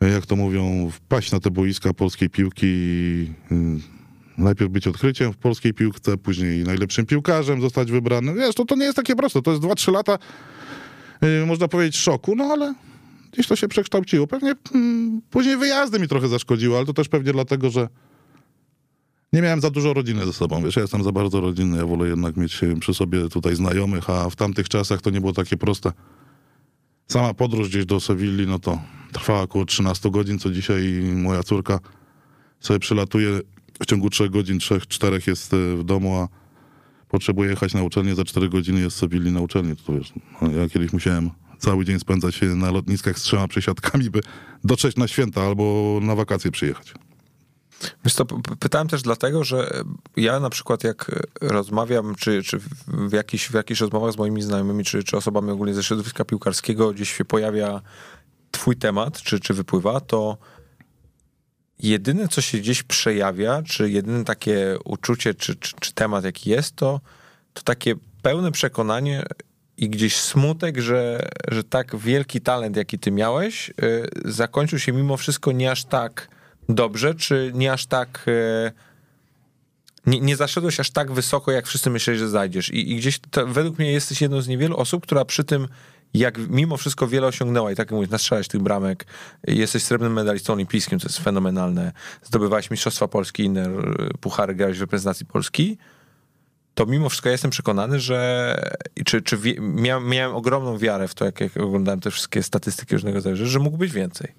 jak 0.00 0.26
to 0.26 0.36
mówią, 0.36 0.90
wpaść 0.90 1.32
na 1.32 1.40
te 1.40 1.50
boiska 1.50 1.92
polskiej 1.94 2.30
piłki 2.30 2.66
i 2.66 3.30
y, 3.52 4.01
najpierw 4.38 4.70
być 4.70 4.86
odkryciem 4.86 5.32
w 5.32 5.36
polskiej 5.36 5.74
piłce, 5.74 6.16
później 6.16 6.64
najlepszym 6.64 7.06
piłkarzem 7.06 7.60
zostać 7.60 7.90
wybranym. 7.90 8.36
Wiesz, 8.36 8.54
to, 8.54 8.64
to 8.64 8.76
nie 8.76 8.84
jest 8.84 8.96
takie 8.96 9.16
proste. 9.16 9.42
To 9.42 9.50
jest 9.50 9.62
2-3 9.62 9.92
lata, 9.92 10.18
yy, 11.22 11.46
można 11.46 11.68
powiedzieć, 11.68 11.96
szoku, 11.96 12.36
no 12.36 12.44
ale 12.44 12.74
gdzieś 13.32 13.46
to 13.46 13.56
się 13.56 13.68
przekształciło. 13.68 14.26
Pewnie 14.26 14.54
mm, 14.74 15.20
później 15.30 15.56
wyjazdy 15.56 15.98
mi 15.98 16.08
trochę 16.08 16.28
zaszkodziły, 16.28 16.76
ale 16.76 16.86
to 16.86 16.92
też 16.92 17.08
pewnie 17.08 17.32
dlatego, 17.32 17.70
że 17.70 17.88
nie 19.32 19.42
miałem 19.42 19.60
za 19.60 19.70
dużo 19.70 19.94
rodziny 19.94 20.26
ze 20.26 20.32
sobą. 20.32 20.62
Wiesz, 20.62 20.76
ja 20.76 20.82
jestem 20.82 21.04
za 21.04 21.12
bardzo 21.12 21.40
rodzinny, 21.40 21.78
ja 21.78 21.86
wolę 21.86 22.08
jednak 22.08 22.36
mieć 22.36 22.60
przy 22.80 22.94
sobie 22.94 23.28
tutaj 23.28 23.54
znajomych, 23.54 24.10
a 24.10 24.30
w 24.30 24.36
tamtych 24.36 24.68
czasach 24.68 25.00
to 25.00 25.10
nie 25.10 25.20
było 25.20 25.32
takie 25.32 25.56
proste. 25.56 25.92
Sama 27.08 27.34
podróż 27.34 27.68
gdzieś 27.68 27.86
do 27.86 28.00
Sewilli, 28.00 28.46
no 28.46 28.58
to 28.58 28.78
trwała 29.12 29.40
około 29.40 29.64
13 29.64 30.10
godzin, 30.10 30.38
co 30.38 30.50
dzisiaj 30.50 31.02
moja 31.14 31.42
córka 31.42 31.78
sobie 32.60 32.78
przylatuje 32.78 33.40
w 33.82 33.86
ciągu 33.86 34.10
3 34.10 34.30
godzin, 34.30 34.58
3-4 34.58 35.28
jest 35.28 35.54
e, 35.54 35.76
w 35.76 35.84
domu, 35.84 36.16
a 36.16 36.28
potrzebuje 37.08 37.50
jechać 37.50 37.74
na 37.74 37.82
uczelnię, 37.82 38.14
za 38.14 38.24
4 38.24 38.48
godziny 38.48 38.80
jest 38.80 38.96
sobie 38.96 39.20
na 39.20 39.40
uczelni. 39.40 39.76
To 39.76 39.92
wiesz, 39.92 40.12
no, 40.42 40.50
ja 40.50 40.68
kiedyś 40.68 40.92
musiałem 40.92 41.30
cały 41.58 41.84
dzień 41.84 41.98
spędzać 41.98 42.40
na 42.54 42.70
lotniskach 42.70 43.18
z 43.18 43.22
trzema 43.22 43.48
przesiadkami, 43.48 44.10
by 44.10 44.20
dotrzeć 44.64 44.96
na 44.96 45.08
święta 45.08 45.42
albo 45.42 45.98
na 46.02 46.14
wakacje 46.14 46.50
przyjechać. 46.50 46.94
Wiesz 48.04 48.14
to 48.14 48.24
pytałem 48.60 48.88
też 48.88 49.02
dlatego, 49.02 49.44
że 49.44 49.70
ja 50.16 50.40
na 50.40 50.50
przykład 50.50 50.84
jak 50.84 51.26
rozmawiam, 51.40 52.14
czy, 52.14 52.42
czy 52.42 52.58
w, 52.88 53.12
jakichś, 53.12 53.48
w 53.48 53.54
jakichś 53.54 53.80
rozmowach 53.80 54.12
z 54.12 54.18
moimi 54.18 54.42
znajomymi, 54.42 54.84
czy, 54.84 55.04
czy 55.04 55.16
osobami 55.16 55.50
ogólnie 55.50 55.74
ze 55.74 55.82
środowiska 55.82 56.24
piłkarskiego 56.24 56.92
gdzieś 56.92 57.16
się 57.16 57.24
pojawia 57.24 57.80
twój 58.50 58.76
temat, 58.76 59.22
czy, 59.22 59.40
czy 59.40 59.54
wypływa, 59.54 60.00
to 60.00 60.38
jedyne, 61.82 62.28
co 62.28 62.40
się 62.40 62.58
gdzieś 62.58 62.82
przejawia, 62.82 63.62
czy 63.62 63.90
jedyne 63.90 64.24
takie 64.24 64.76
uczucie, 64.84 65.34
czy, 65.34 65.56
czy, 65.56 65.72
czy 65.80 65.92
temat, 65.92 66.24
jaki 66.24 66.50
jest, 66.50 66.76
to, 66.76 67.00
to 67.54 67.62
takie 67.62 67.94
pełne 68.22 68.52
przekonanie 68.52 69.22
i 69.76 69.90
gdzieś 69.90 70.16
smutek, 70.16 70.78
że, 70.78 71.28
że 71.48 71.64
tak 71.64 71.96
wielki 71.96 72.40
talent, 72.40 72.76
jaki 72.76 72.98
ty 72.98 73.10
miałeś, 73.10 73.70
y, 73.70 73.74
zakończył 74.24 74.78
się 74.78 74.92
mimo 74.92 75.16
wszystko 75.16 75.52
nie 75.52 75.70
aż 75.70 75.84
tak 75.84 76.28
dobrze, 76.68 77.14
czy 77.14 77.52
nie 77.54 77.72
aż 77.72 77.86
tak. 77.86 78.24
Y, 78.28 78.72
nie, 80.06 80.20
nie 80.20 80.36
zaszedłeś 80.36 80.80
aż 80.80 80.90
tak 80.90 81.12
wysoko, 81.12 81.52
jak 81.52 81.66
wszyscy 81.66 81.90
myśleli, 81.90 82.18
że 82.18 82.28
zajdziesz. 82.28 82.70
I, 82.70 82.92
i 82.92 82.96
gdzieś 82.96 83.20
to, 83.30 83.46
według 83.46 83.78
mnie 83.78 83.92
jesteś 83.92 84.20
jedną 84.20 84.40
z 84.40 84.48
niewielu 84.48 84.76
osób, 84.76 85.02
która 85.02 85.24
przy 85.24 85.44
tym 85.44 85.68
jak 86.14 86.38
mimo 86.48 86.76
wszystko 86.76 87.08
wiele 87.08 87.26
osiągnęła 87.26 87.72
i 87.72 87.76
tak 87.76 87.86
jak 87.86 87.94
mówisz, 87.94 88.10
nastrzelać 88.10 88.48
tych 88.48 88.62
bramek, 88.62 89.06
jesteś 89.46 89.82
srebrnym 89.82 90.12
medalistą 90.12 90.52
olimpijskim, 90.52 90.98
co 90.98 91.08
jest 91.08 91.18
fenomenalne, 91.18 91.92
zdobywałeś 92.22 92.70
Mistrzostwa 92.70 93.08
Polski, 93.08 93.44
inne 93.44 93.70
puchary, 94.20 94.54
grałeś 94.54 94.78
w 94.78 94.80
reprezentacji 94.80 95.26
Polski, 95.26 95.78
to 96.74 96.86
mimo 96.86 97.08
wszystko 97.08 97.28
ja 97.28 97.32
jestem 97.32 97.50
przekonany, 97.50 98.00
że 98.00 98.56
czy, 99.04 99.22
czy 99.22 99.38
miałem, 99.60 100.08
miałem 100.08 100.36
ogromną 100.36 100.78
wiarę 100.78 101.08
w 101.08 101.14
to, 101.14 101.24
jak, 101.24 101.40
jak 101.40 101.56
oglądałem 101.56 102.00
te 102.00 102.10
wszystkie 102.10 102.42
statystyki 102.42 102.94
różnego 102.94 103.14
rodzaju, 103.14 103.36
że 103.36 103.58
mógł 103.58 103.76
być 103.76 103.92
więcej. 103.92 104.32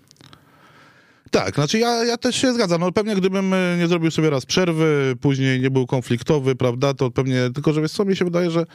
Tak, 1.32 1.56
znaczy 1.56 1.80
ja, 1.80 2.04
ja 2.04 2.18
też 2.18 2.36
się 2.36 2.54
zgadzam. 2.54 2.82
No 2.82 2.92
pewnie 2.92 3.16
gdybym 3.16 3.54
e, 3.54 3.78
nie 3.78 3.88
zrobił 3.88 4.12
sobie 4.12 4.30
raz 4.30 4.46
przerwy, 4.46 5.16
później 5.22 5.60
nie 5.60 5.72
był 5.72 5.88
konfliktowy, 5.88 6.56
prawda, 6.56 6.94
to 6.94 7.12
pewnie, 7.12 7.50
tylko 7.54 7.74
że 7.74 7.82
wiesz 7.82 7.92
co, 7.92 8.06
mi 8.06 8.16
się 8.16 8.26
wydaje, 8.26 8.52
że 8.52 8.66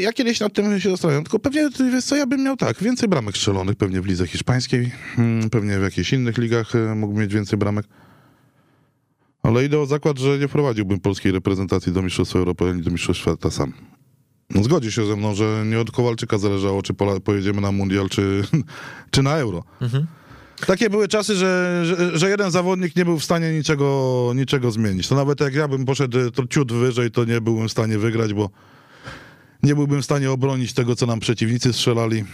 ja 0.00 0.12
kiedyś 0.12 0.40
nad 0.40 0.52
tym 0.52 0.80
się 0.80 0.90
zastanawiam, 0.90 1.24
tylko 1.24 1.38
pewnie, 1.38 1.68
wiesz 1.92 2.04
co, 2.04 2.16
ja 2.16 2.26
bym 2.26 2.44
miał 2.44 2.56
tak, 2.56 2.82
więcej 2.82 3.08
bramek 3.08 3.36
strzelonych 3.36 3.76
pewnie 3.76 4.00
w 4.00 4.06
lidze 4.06 4.26
hiszpańskiej, 4.26 4.90
hmm, 5.16 5.50
pewnie 5.50 5.78
w 5.78 5.82
jakichś 5.82 6.12
innych 6.12 6.38
ligach 6.38 6.74
e, 6.74 6.94
mógłbym 6.94 7.22
mieć 7.22 7.34
więcej 7.34 7.58
bramek. 7.58 7.86
Ale 9.42 9.64
idę 9.64 9.80
o 9.80 9.86
zakład, 9.86 10.18
że 10.18 10.38
nie 10.38 10.48
prowadziłbym 10.48 11.00
polskiej 11.00 11.32
reprezentacji 11.32 11.92
do 11.92 12.02
Mistrzostwa 12.02 12.38
Europy 12.38 12.64
ani 12.70 12.82
do 12.82 12.90
Mistrzostw 12.90 13.22
Świata 13.22 13.50
sam. 13.50 13.72
No, 14.50 14.62
zgodzi 14.62 14.92
się 14.92 15.06
ze 15.06 15.16
mną, 15.16 15.34
że 15.34 15.64
nie 15.66 15.80
od 15.80 15.90
Kowalczyka 15.90 16.38
zależało, 16.38 16.82
czy 16.82 16.94
pojedziemy 17.24 17.60
na 17.60 17.72
Mundial, 17.72 18.08
czy, 18.08 18.42
czy 19.10 19.22
na 19.22 19.36
Euro. 19.36 19.64
Mhm. 19.80 20.06
Takie 20.66 20.90
były 20.90 21.08
czasy, 21.08 21.34
że, 21.34 21.82
że, 21.84 22.18
że, 22.18 22.28
jeden 22.28 22.50
zawodnik 22.50 22.96
nie 22.96 23.04
był 23.04 23.18
w 23.18 23.24
stanie 23.24 23.52
niczego, 23.52 24.32
niczego 24.34 24.70
zmienić. 24.70 25.08
To 25.08 25.14
nawet 25.14 25.40
jak 25.40 25.54
ja 25.54 25.68
bym 25.68 25.84
poszedł 25.84 26.30
to 26.30 26.46
ciut 26.46 26.72
wyżej, 26.72 27.10
to 27.10 27.24
nie 27.24 27.40
byłbym 27.40 27.68
w 27.68 27.72
stanie 27.72 27.98
wygrać, 27.98 28.34
bo 28.34 28.50
nie 29.66 29.74
byłbym 29.74 30.02
w 30.02 30.04
stanie 30.04 30.30
obronić 30.30 30.72
tego, 30.72 30.96
co 30.96 31.06
nam 31.06 31.20
przeciwnicy 31.20 31.72
strzelali. 31.72 32.24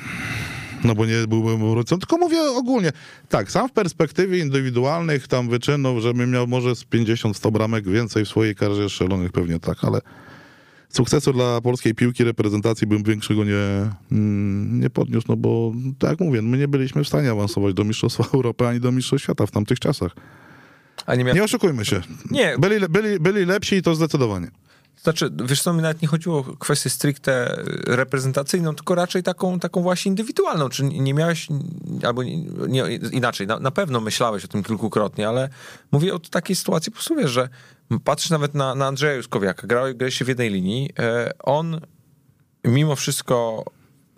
No 0.85 0.95
bo 0.95 1.07
nie 1.07 1.27
byłbym 1.29 1.63
obrońcą, 1.63 1.99
tylko 1.99 2.17
mówię 2.19 2.43
ogólnie. 2.43 2.93
Tak, 3.29 3.51
sam 3.51 3.69
w 3.69 3.73
perspektywie 3.73 4.39
indywidualnych 4.39 5.29
tam 5.29 5.49
wyczynów, 5.49 6.03
żebym 6.03 6.31
miał 6.31 6.47
może 6.47 6.77
z 6.77 6.85
50-100 6.85 7.51
bramek 7.51 7.89
więcej 7.89 8.25
w 8.25 8.29
swojej 8.29 8.55
karierze 8.55 8.91
strzelonych, 8.91 9.33
pewnie 9.33 9.61
tak, 9.61 9.85
ale 9.85 10.01
sukcesu 10.89 11.33
dla 11.33 11.61
polskiej 11.61 11.95
piłki 11.95 12.25
reprezentacji 12.25 12.87
bym 12.87 13.03
większego 13.03 13.45
nie, 13.45 13.91
mm, 14.13 14.81
nie 14.81 14.91
podniósł, 14.91 15.27
no 15.29 15.37
bo 15.37 15.73
tak 15.99 16.11
jak 16.11 16.21
mówię, 16.21 16.43
my 16.43 16.59
nie 16.59 16.69
byliśmy 16.69 17.05
w 17.05 17.09
stanie 17.09 17.31
awansować 17.31 17.75
do 17.75 17.85
Mistrzostwa 17.85 18.25
Europy 18.35 18.67
ani 18.67 18.81
do 18.81 18.93
Mistrzostw 18.93 19.25
Świata 19.25 19.47
w 19.47 19.51
tamtych 19.51 19.79
czasach. 19.79 20.13
Nie, 21.17 21.25
miał... 21.25 21.35
nie, 21.35 21.45
oszukujmy 21.45 21.85
się. 21.85 22.01
Nie. 22.31 22.59
Byli, 22.59 22.89
byli, 22.89 23.21
byli 23.21 23.47
lepsi 23.47 23.77
i 23.77 23.83
to 23.83 23.95
zdecydowanie. 23.95 24.51
Znaczy, 24.97 25.31
wiesz 25.45 25.63
co, 25.63 25.73
mi 25.73 25.83
nawet 25.83 26.03
nie 26.03 26.09
chodziło 26.09 26.39
o 26.39 26.43
kwestię 26.43 26.91
stricte 26.91 27.63
reprezentacyjną, 27.87 28.75
tylko 28.75 28.95
raczej 28.95 29.23
taką, 29.23 29.61
taką 29.61 29.83
właśnie 29.83 30.09
indywidualną. 30.09 30.69
Czy 30.69 30.85
nie 30.85 31.15
miałeś, 31.15 31.49
albo 32.05 32.23
nie, 32.23 32.37
nie, 32.69 32.95
inaczej, 32.95 33.47
na, 33.47 33.59
na, 33.59 33.71
pewno 33.71 34.01
myślałeś 34.01 34.45
o 34.45 34.49
tym 34.49 34.63
kilkukrotnie, 34.63 35.29
ale 35.29 35.49
mówię 35.93 36.15
o 36.15 36.19
takiej 36.19 36.57
sytuacji, 36.57 36.93
po 36.93 36.97
prostu 36.97 37.17
wiesz, 37.17 37.31
że 37.31 37.49
patrzysz 38.05 38.31
nawet 38.31 38.55
na, 38.55 38.75
na 38.75 38.87
Andrzeja 38.87 39.15
Juskowiaka, 39.15 39.67
grał, 39.67 39.95
grał 39.95 40.11
się 40.11 40.25
w 40.25 40.29
jednej 40.29 40.51
linii, 40.51 40.91
e, 40.99 41.31
on 41.39 41.81
mimo 42.65 42.97
wszystko 42.97 43.65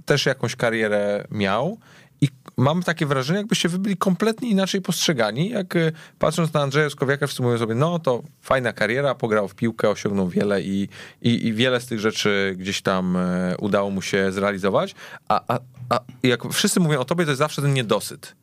też 0.04 0.26
jakąś 0.26 0.56
karierę 0.56 1.26
miał 1.30 1.78
i 2.24 2.28
mam 2.56 2.82
takie 2.82 3.06
wrażenie, 3.06 3.38
jakbyście 3.38 3.68
wy 3.68 3.78
byli 3.78 3.96
kompletnie 3.96 4.50
inaczej 4.50 4.80
postrzegani, 4.80 5.50
jak 5.50 5.76
e, 5.76 5.92
patrząc 6.18 6.52
na 6.52 6.62
Andrzeja 6.62 6.90
Skowiaka, 6.90 7.26
wszyscy 7.26 7.42
mówią 7.42 7.58
sobie, 7.58 7.74
no 7.74 7.98
to 7.98 8.22
fajna 8.42 8.72
kariera, 8.72 9.14
pograł 9.14 9.48
w 9.48 9.54
piłkę, 9.54 9.90
osiągnął 9.90 10.28
wiele 10.28 10.62
i, 10.62 10.88
i, 11.22 11.46
i 11.46 11.52
wiele 11.52 11.80
z 11.80 11.86
tych 11.86 12.00
rzeczy 12.00 12.54
gdzieś 12.58 12.82
tam 12.82 13.16
e, 13.16 13.56
udało 13.58 13.90
mu 13.90 14.02
się 14.02 14.32
zrealizować, 14.32 14.94
a, 15.28 15.54
a, 15.54 15.58
a 15.88 16.00
jak 16.22 16.52
wszyscy 16.52 16.80
mówią 16.80 16.98
o 16.98 17.04
tobie, 17.04 17.24
to 17.24 17.30
jest 17.30 17.38
zawsze 17.38 17.62
ten 17.62 17.74
niedosyt. 17.74 18.34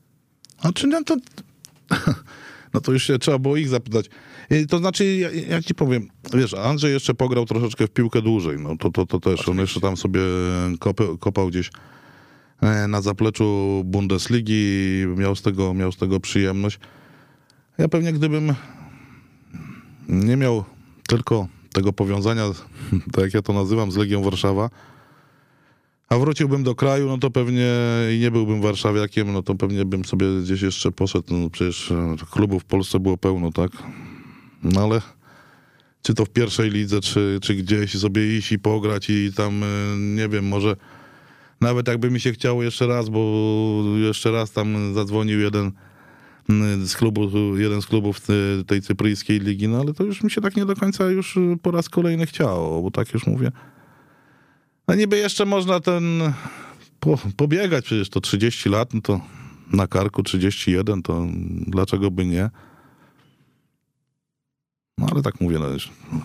A 0.61 0.71
czy 0.71 0.87
no 0.87 1.03
to... 1.03 1.15
No 2.73 2.81
to 2.81 2.91
już 2.91 3.03
się 3.03 3.19
trzeba 3.19 3.39
było 3.39 3.57
ich 3.57 3.69
zapytać. 3.69 4.05
To 4.69 4.77
znaczy, 4.77 5.05
ja, 5.15 5.29
ja, 5.31 5.61
ci 5.61 5.75
powiem, 5.75 6.07
wiesz, 6.33 6.53
Andrzej 6.53 6.93
jeszcze 6.93 7.13
pograł 7.13 7.45
troszeczkę 7.45 7.87
w 7.87 7.89
piłkę 7.89 8.21
dłużej, 8.21 8.57
no 8.59 8.77
to, 8.77 8.89
to, 8.89 9.05
to 9.05 9.19
też, 9.19 9.49
on 9.49 9.57
jeszcze 9.57 9.79
tam 9.79 9.97
sobie 9.97 10.21
kopał, 10.79 11.17
kopał 11.17 11.47
gdzieś 11.47 11.69
na 12.87 13.01
zapleczu 13.01 13.81
Bundesligi, 13.85 15.05
miał 15.17 15.35
z 15.35 15.41
tego, 15.41 15.73
miał 15.73 15.91
z 15.91 15.97
tego 15.97 16.19
przyjemność. 16.19 16.79
Ja 17.77 17.87
pewnie 17.87 18.13
gdybym 18.13 18.53
nie 20.09 20.37
miał 20.37 20.63
tylko 21.07 21.47
tego 21.73 21.93
powiązania, 21.93 22.43
tak 23.13 23.23
jak 23.23 23.33
ja 23.33 23.41
to 23.41 23.53
nazywam, 23.53 23.91
z 23.91 23.97
Legią 23.97 24.23
Warszawa, 24.23 24.69
a 26.09 26.17
wróciłbym 26.17 26.63
do 26.63 26.75
kraju, 26.75 27.07
no 27.07 27.17
to 27.17 27.31
pewnie 27.31 27.67
i 28.15 28.19
nie 28.19 28.31
byłbym 28.31 28.61
warszawiakiem, 28.61 29.33
no 29.33 29.43
to 29.43 29.55
pewnie 29.55 29.85
bym 29.85 30.05
sobie 30.05 30.27
gdzieś 30.43 30.61
jeszcze 30.61 30.91
poszedł. 30.91 31.37
No 31.37 31.49
przecież 31.49 31.91
e, 31.91 32.15
klubów 32.31 32.63
w 32.63 32.65
Polsce 32.65 32.99
było 32.99 33.17
pełno, 33.17 33.51
tak? 33.51 33.71
No 34.63 34.83
ale 34.83 35.01
czy 36.01 36.13
to 36.13 36.25
w 36.25 36.29
pierwszej 36.29 36.69
lidze, 36.69 37.01
czy, 37.01 37.39
czy 37.41 37.55
gdzieś 37.55 37.97
sobie 37.97 38.37
iść 38.37 38.51
i 38.51 38.59
pograć 38.59 39.09
i 39.09 39.33
tam, 39.35 39.63
e, 39.63 39.67
nie 39.97 40.29
wiem, 40.29 40.47
może 40.47 40.75
nawet 41.61 41.87
jakby 41.87 42.11
mi 42.11 42.19
się 42.19 42.31
chciało 42.31 42.63
jeszcze 42.63 42.87
raz, 42.87 43.09
bo 43.09 43.83
jeszcze 43.97 44.31
raz 44.31 44.51
tam 44.51 44.93
zadzwonił 44.93 45.39
jeden 45.39 45.71
z 46.85 46.95
klubów, 46.95 47.33
jeden 47.55 47.81
z 47.81 47.85
klubów 47.85 48.19
tej 48.67 48.81
cypryjskiej 48.81 49.39
ligi, 49.39 49.67
no 49.67 49.79
ale 49.79 49.93
to 49.93 50.03
już 50.03 50.23
mi 50.23 50.31
się 50.31 50.41
tak 50.41 50.55
nie 50.55 50.65
do 50.65 50.75
końca 50.75 51.05
już 51.05 51.39
po 51.61 51.71
raz 51.71 51.89
kolejny 51.89 52.25
chciało, 52.25 52.81
bo 52.81 52.91
tak 52.91 53.13
już 53.13 53.27
mówię. 53.27 53.51
No 54.87 54.95
niby 54.95 55.17
jeszcze 55.17 55.45
można 55.45 55.79
ten 55.79 56.33
po, 56.99 57.17
pobiegać, 57.37 57.85
przecież 57.85 58.09
to 58.09 58.21
30 58.21 58.69
lat, 58.69 58.93
no 58.93 59.01
to 59.01 59.21
na 59.73 59.87
karku 59.87 60.23
31, 60.23 61.01
to 61.01 61.27
dlaczego 61.67 62.11
by 62.11 62.25
nie? 62.25 62.49
No 64.97 65.07
ale 65.11 65.21
tak 65.21 65.41
mówię, 65.41 65.59
no, 65.59 65.67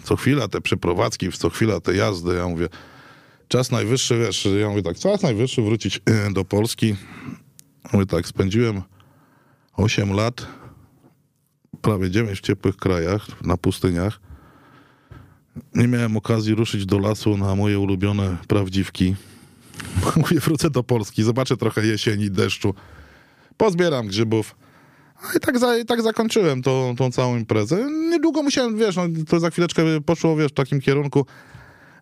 co 0.02 0.16
chwila 0.16 0.48
te 0.48 0.60
przeprowadzki, 0.60 1.32
co 1.32 1.50
chwila 1.50 1.80
te 1.80 1.96
jazdy, 1.96 2.34
ja 2.34 2.48
mówię, 2.48 2.68
czas 3.48 3.70
najwyższy, 3.70 4.18
wiesz, 4.18 4.48
ja 4.60 4.68
mówię 4.68 4.82
tak, 4.82 4.98
czas 4.98 5.22
najwyższy 5.22 5.62
wrócić 5.62 6.00
e, 6.06 6.32
do 6.32 6.44
Polski. 6.44 6.96
Mówię 7.92 8.06
tak, 8.06 8.26
spędziłem 8.26 8.82
8 9.72 10.12
lat, 10.12 10.46
prawie 11.82 12.10
9 12.10 12.38
w 12.38 12.42
ciepłych 12.42 12.76
krajach, 12.76 13.42
na 13.44 13.56
pustyniach. 13.56 14.20
Nie 15.74 15.88
miałem 15.88 16.16
okazji 16.16 16.54
ruszyć 16.54 16.86
do 16.86 16.98
lasu 16.98 17.36
na 17.36 17.54
moje 17.54 17.78
ulubione 17.78 18.36
prawdziwki. 18.48 19.14
Mówię, 20.16 20.40
wrócę 20.40 20.70
do 20.70 20.82
Polski, 20.82 21.22
zobaczę 21.22 21.56
trochę 21.56 21.86
jesieni, 21.86 22.30
deszczu, 22.30 22.74
pozbieram 23.56 24.06
grzybów 24.06 24.56
i 25.36 25.40
tak, 25.40 25.58
za, 25.58 25.76
i 25.76 25.84
tak 25.84 26.02
zakończyłem 26.02 26.62
tą, 26.62 26.94
tą 26.96 27.10
całą 27.10 27.36
imprezę. 27.36 27.88
Niedługo 28.10 28.42
musiałem, 28.42 28.76
wiesz, 28.76 28.96
no, 28.96 29.02
to 29.28 29.40
za 29.40 29.50
chwileczkę 29.50 29.82
poszło, 30.06 30.36
wiesz, 30.36 30.52
w 30.52 30.54
takim 30.54 30.80
kierunku, 30.80 31.26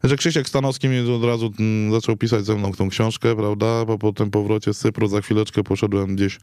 że 0.05 0.17
Krzysiek 0.17 0.49
Stanowski 0.49 0.89
mi 0.89 1.15
od 1.15 1.25
razu 1.25 1.53
mm, 1.61 1.93
zaczął 1.93 2.17
pisać 2.17 2.45
ze 2.45 2.55
mną 2.55 2.73
tą 2.73 2.89
książkę, 2.89 3.37
prawda? 3.37 3.87
Po, 3.87 3.99
po 3.99 4.13
tym 4.13 4.31
powrocie 4.31 4.75
z 4.75 4.79
Cypru 4.79 5.09
za 5.09 5.21
chwileczkę 5.21 5.63
poszedłem 5.63 6.17
gdzieś 6.17 6.39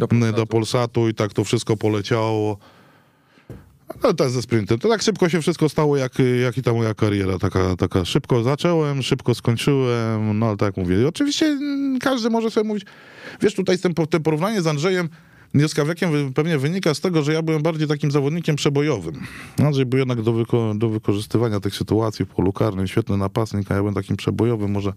do 0.00 0.08
Polsatu. 0.08 0.36
do 0.36 0.46
Polsatu 0.46 1.08
i 1.08 1.14
tak 1.14 1.32
to 1.32 1.44
wszystko 1.44 1.76
poleciało. 1.76 2.58
No 4.02 4.12
jest 4.20 4.34
ze 4.34 4.42
sprintem. 4.42 4.78
To 4.78 4.88
tak 4.88 5.02
szybko 5.02 5.28
się 5.28 5.42
wszystko 5.42 5.68
stało, 5.68 5.96
jak, 5.96 6.12
jak 6.42 6.58
i 6.58 6.62
ta 6.62 6.72
moja 6.72 6.94
kariera. 6.94 7.38
Taka, 7.38 7.76
taka 7.76 8.04
szybko 8.04 8.42
zacząłem, 8.42 9.02
szybko 9.02 9.34
skończyłem, 9.34 10.38
no 10.38 10.46
ale 10.46 10.56
tak 10.56 10.76
mówię. 10.76 11.02
I 11.02 11.04
oczywiście 11.04 11.46
mm, 11.46 11.98
każdy 11.98 12.30
może 12.30 12.50
sobie 12.50 12.68
mówić, 12.68 12.84
wiesz, 13.40 13.54
tutaj 13.54 13.78
ten, 13.78 13.94
ten 13.94 14.22
porównanie 14.22 14.62
z 14.62 14.66
Andrzejem 14.66 15.08
Nieskawekiem 15.54 16.32
pewnie 16.34 16.58
wynika 16.58 16.94
z 16.94 17.00
tego, 17.00 17.22
że 17.22 17.32
ja 17.32 17.42
byłem 17.42 17.62
bardziej 17.62 17.88
takim 17.88 18.10
zawodnikiem 18.10 18.56
przebojowym. 18.56 19.14
Andrzej 19.58 19.86
był 19.86 19.98
jednak 19.98 20.22
do, 20.22 20.32
wyko 20.32 20.74
do 20.74 20.88
wykorzystywania 20.88 21.60
tych 21.60 21.76
sytuacji 21.76 22.24
w 22.24 22.28
polu 22.28 22.52
karnym, 22.52 22.86
świetny 22.86 23.16
napastnik, 23.16 23.70
a 23.70 23.74
ja 23.74 23.80
byłem 23.80 23.94
takim 23.94 24.16
przebojowym. 24.16 24.70
Może, 24.70 24.92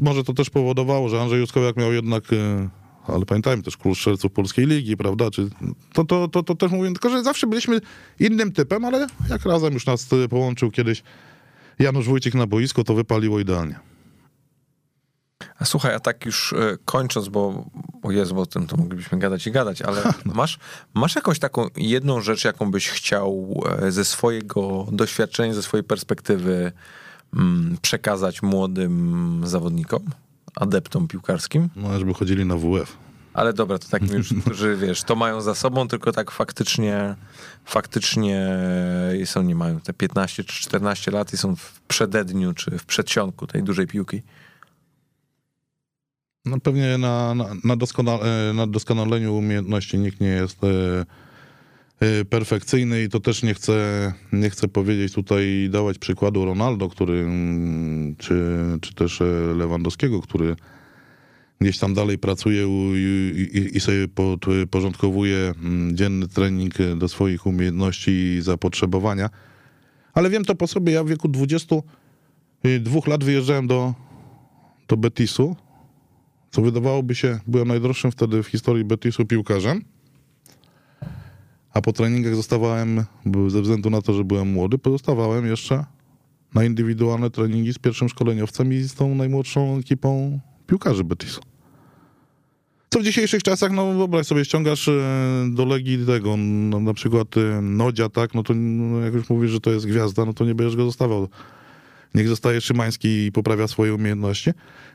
może 0.00 0.24
to 0.24 0.32
też 0.32 0.50
powodowało, 0.50 1.08
że 1.08 1.20
Andrzej 1.20 1.40
Juskowiak 1.40 1.76
miał 1.76 1.92
jednak, 1.92 2.32
e, 2.32 2.68
ale 3.06 3.26
pamiętajmy 3.26 3.62
też 3.62 3.76
król 3.76 3.94
strzelców 3.94 4.32
Polskiej 4.32 4.66
Ligi, 4.66 4.96
prawda? 4.96 5.30
Czy 5.30 5.48
to, 5.92 6.04
to, 6.04 6.28
to, 6.28 6.42
to 6.42 6.54
też 6.54 6.72
mówię, 6.72 6.92
tylko 6.92 7.10
że 7.10 7.22
zawsze 7.22 7.46
byliśmy 7.46 7.80
innym 8.20 8.52
typem, 8.52 8.84
ale 8.84 9.06
jak 9.30 9.44
razem 9.44 9.74
już 9.74 9.86
nas 9.86 10.08
połączył 10.30 10.70
kiedyś 10.70 11.02
Janusz 11.78 12.06
Wójcik 12.06 12.34
na 12.34 12.46
boisku, 12.46 12.84
to 12.84 12.94
wypaliło 12.94 13.40
idealnie. 13.40 13.89
A 15.58 15.64
słuchaj, 15.64 15.94
a 15.94 16.00
tak 16.00 16.26
już 16.26 16.52
e, 16.52 16.76
kończąc, 16.84 17.28
bo 17.28 17.64
o 18.02 18.10
Jezu, 18.10 18.34
bo 18.34 18.40
o 18.40 18.46
tym 18.46 18.66
to 18.66 18.76
moglibyśmy 18.76 19.18
gadać 19.18 19.46
i 19.46 19.52
gadać, 19.52 19.82
ale 19.82 20.02
no. 20.26 20.34
masz, 20.34 20.58
masz 20.94 21.16
jakąś 21.16 21.38
taką 21.38 21.66
jedną 21.76 22.20
rzecz, 22.20 22.44
jaką 22.44 22.70
byś 22.70 22.88
chciał 22.88 23.62
e, 23.82 23.92
ze 23.92 24.04
swojego 24.04 24.86
doświadczenia, 24.92 25.54
ze 25.54 25.62
swojej 25.62 25.84
perspektywy 25.84 26.72
mm, 27.34 27.76
przekazać 27.82 28.42
młodym 28.42 29.42
zawodnikom, 29.44 30.02
adeptom 30.56 31.08
piłkarskim? 31.08 31.68
No, 31.76 31.98
żeby 31.98 32.14
chodzili 32.14 32.44
na 32.44 32.56
WF. 32.56 32.96
Ale 33.34 33.52
dobra, 33.52 33.78
to 33.78 33.88
takim 33.88 34.16
już, 34.16 34.34
którzy 34.44 34.76
wiesz, 34.76 35.02
to 35.02 35.14
mają 35.16 35.40
za 35.40 35.54
sobą, 35.54 35.88
tylko 35.88 36.12
tak 36.12 36.30
faktycznie, 36.30 37.16
faktycznie 37.64 38.58
są, 39.24 39.42
nie 39.42 39.54
mają 39.54 39.80
te 39.80 39.92
15 39.92 40.44
czy 40.44 40.62
14 40.62 41.10
lat 41.10 41.32
i 41.32 41.36
są 41.36 41.56
w 41.56 41.80
przededniu 41.80 42.54
czy 42.54 42.78
w 42.78 42.84
przedsionku 42.84 43.46
tej 43.46 43.62
dużej 43.62 43.86
piłki. 43.86 44.22
No 46.44 46.60
pewnie 46.60 46.98
na, 46.98 47.34
na, 47.34 47.46
na, 47.64 47.76
doskonale, 47.76 48.52
na 48.54 48.66
doskonaleniu 48.66 49.36
umiejętności 49.36 49.98
nikt 49.98 50.20
nie 50.20 50.28
jest 50.28 50.64
e, 50.64 50.68
e, 52.00 52.24
perfekcyjny 52.24 53.02
i 53.02 53.08
to 53.08 53.20
też 53.20 53.42
nie 53.42 53.54
chcę, 53.54 54.12
nie 54.32 54.50
chcę 54.50 54.68
powiedzieć 54.68 55.12
tutaj, 55.12 55.68
dawać 55.72 55.98
przykładu 55.98 56.44
Ronaldo, 56.44 56.88
który, 56.88 57.18
mm, 57.18 58.16
czy, 58.16 58.56
czy 58.80 58.94
też 58.94 59.20
e, 59.20 59.24
Lewandowskiego, 59.56 60.20
który 60.20 60.56
gdzieś 61.60 61.78
tam 61.78 61.94
dalej 61.94 62.18
pracuje 62.18 62.66
i, 62.94 63.48
i, 63.52 63.76
i 63.76 63.80
sobie 63.80 64.06
porządkowuje 64.70 65.38
mm, 65.38 65.96
dzienny 65.96 66.28
trening 66.28 66.74
do 66.96 67.08
swoich 67.08 67.46
umiejętności 67.46 68.10
i 68.10 68.42
zapotrzebowania. 68.42 69.30
Ale 70.12 70.30
wiem 70.30 70.44
to 70.44 70.54
po 70.54 70.66
sobie, 70.66 70.92
ja 70.92 71.04
w 71.04 71.08
wieku 71.08 71.28
22 71.28 73.00
lat 73.06 73.24
wyjeżdżałem 73.24 73.66
do, 73.66 73.94
do 74.88 74.96
Betisu, 74.96 75.56
co 76.50 76.62
wydawałoby 76.62 77.14
się, 77.14 77.38
byłem 77.46 77.68
najdroższym 77.68 78.12
wtedy 78.12 78.42
w 78.42 78.46
historii 78.46 78.84
Betisu 78.84 79.26
piłkarzem, 79.26 79.84
a 81.72 81.80
po 81.80 81.92
treningach 81.92 82.34
zostawałem, 82.34 83.04
ze 83.48 83.62
względu 83.62 83.90
na 83.90 84.02
to, 84.02 84.14
że 84.14 84.24
byłem 84.24 84.52
młody, 84.52 84.78
pozostawałem 84.78 85.46
jeszcze 85.46 85.84
na 86.54 86.64
indywidualne 86.64 87.30
treningi 87.30 87.72
z 87.72 87.78
pierwszym 87.78 88.08
szkoleniowcem 88.08 88.72
i 88.72 88.82
z 88.82 88.94
tą 88.94 89.14
najmłodszą 89.14 89.78
ekipą 89.78 90.40
piłkarzy 90.66 91.04
Betisu. 91.04 91.40
Co 92.90 93.00
w 93.00 93.02
dzisiejszych 93.02 93.42
czasach, 93.42 93.72
no 93.72 93.94
wyobraź 93.94 94.26
sobie, 94.26 94.44
ściągasz 94.44 94.88
e, 94.88 94.92
do 95.50 95.64
Legii 95.64 96.06
tego, 96.06 96.36
no, 96.36 96.80
na 96.80 96.94
przykład 96.94 97.36
e, 97.36 97.62
Nodzia, 97.62 98.08
tak, 98.08 98.34
no 98.34 98.42
to 98.42 98.54
no, 98.54 99.00
jak 99.00 99.14
już 99.14 99.30
mówisz, 99.30 99.50
że 99.50 99.60
to 99.60 99.70
jest 99.70 99.86
gwiazda, 99.86 100.24
no 100.24 100.32
to 100.32 100.44
nie 100.44 100.54
będziesz 100.54 100.76
go 100.76 100.84
zostawał 100.84 101.28
niech 102.14 102.28
zostaje 102.28 102.60
Szymański 102.60 103.08
i 103.26 103.32
poprawia 103.32 103.68
swoje 103.68 103.94
umiejętności. 103.94 104.50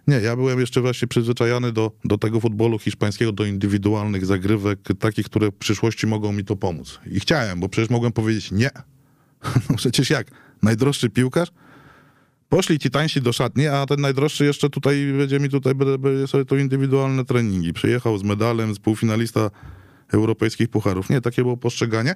Nie, 0.08 0.16
ja 0.16 0.36
byłem 0.36 0.60
jeszcze 0.60 0.82
właśnie 0.82 1.08
przyzwyczajony 1.08 1.72
do, 1.72 1.92
do 2.06 2.18
tego 2.18 2.40
futbolu 2.40 2.80
hiszpańskiego, 2.80 3.32
do 3.32 3.46
indywidualnych 3.46 4.26
zagrywek, 4.26 4.80
takich, 5.00 5.26
które 5.26 5.48
w 5.48 5.56
przyszłości 5.56 6.08
mogą 6.08 6.32
mi 6.32 6.46
to 6.46 6.56
pomóc. 6.56 7.00
I 7.12 7.20
chciałem, 7.20 7.60
bo 7.60 7.70
przecież 7.70 7.90
mogłem 7.90 8.12
powiedzieć 8.12 8.52
nie. 8.52 8.70
No 9.70 9.76
przecież 9.76 10.10
jak? 10.10 10.28
Najdroższy 10.64 11.10
piłkarz? 11.10 11.50
Poszli 12.50 12.80
ci 12.80 12.90
tańsi 12.90 13.22
do 13.22 13.34
szatni, 13.34 13.68
a 13.68 13.86
ten 13.86 14.02
najdroższy 14.02 14.46
jeszcze 14.46 14.70
tutaj 14.70 15.14
będzie 15.18 15.40
mi 15.40 15.50
tutaj, 15.50 15.76
będzie 15.76 16.28
sobie 16.28 16.46
to 16.46 16.56
indywidualne 16.56 17.26
treningi. 17.26 17.74
Przyjechał 17.74 18.18
z 18.18 18.24
medalem, 18.24 18.76
z 18.76 18.80
półfinalista 18.80 19.50
europejskich 20.14 20.70
pucharów. 20.70 21.10
Nie, 21.10 21.22
takie 21.22 21.42
było 21.42 21.58
postrzeganie. 21.58 22.16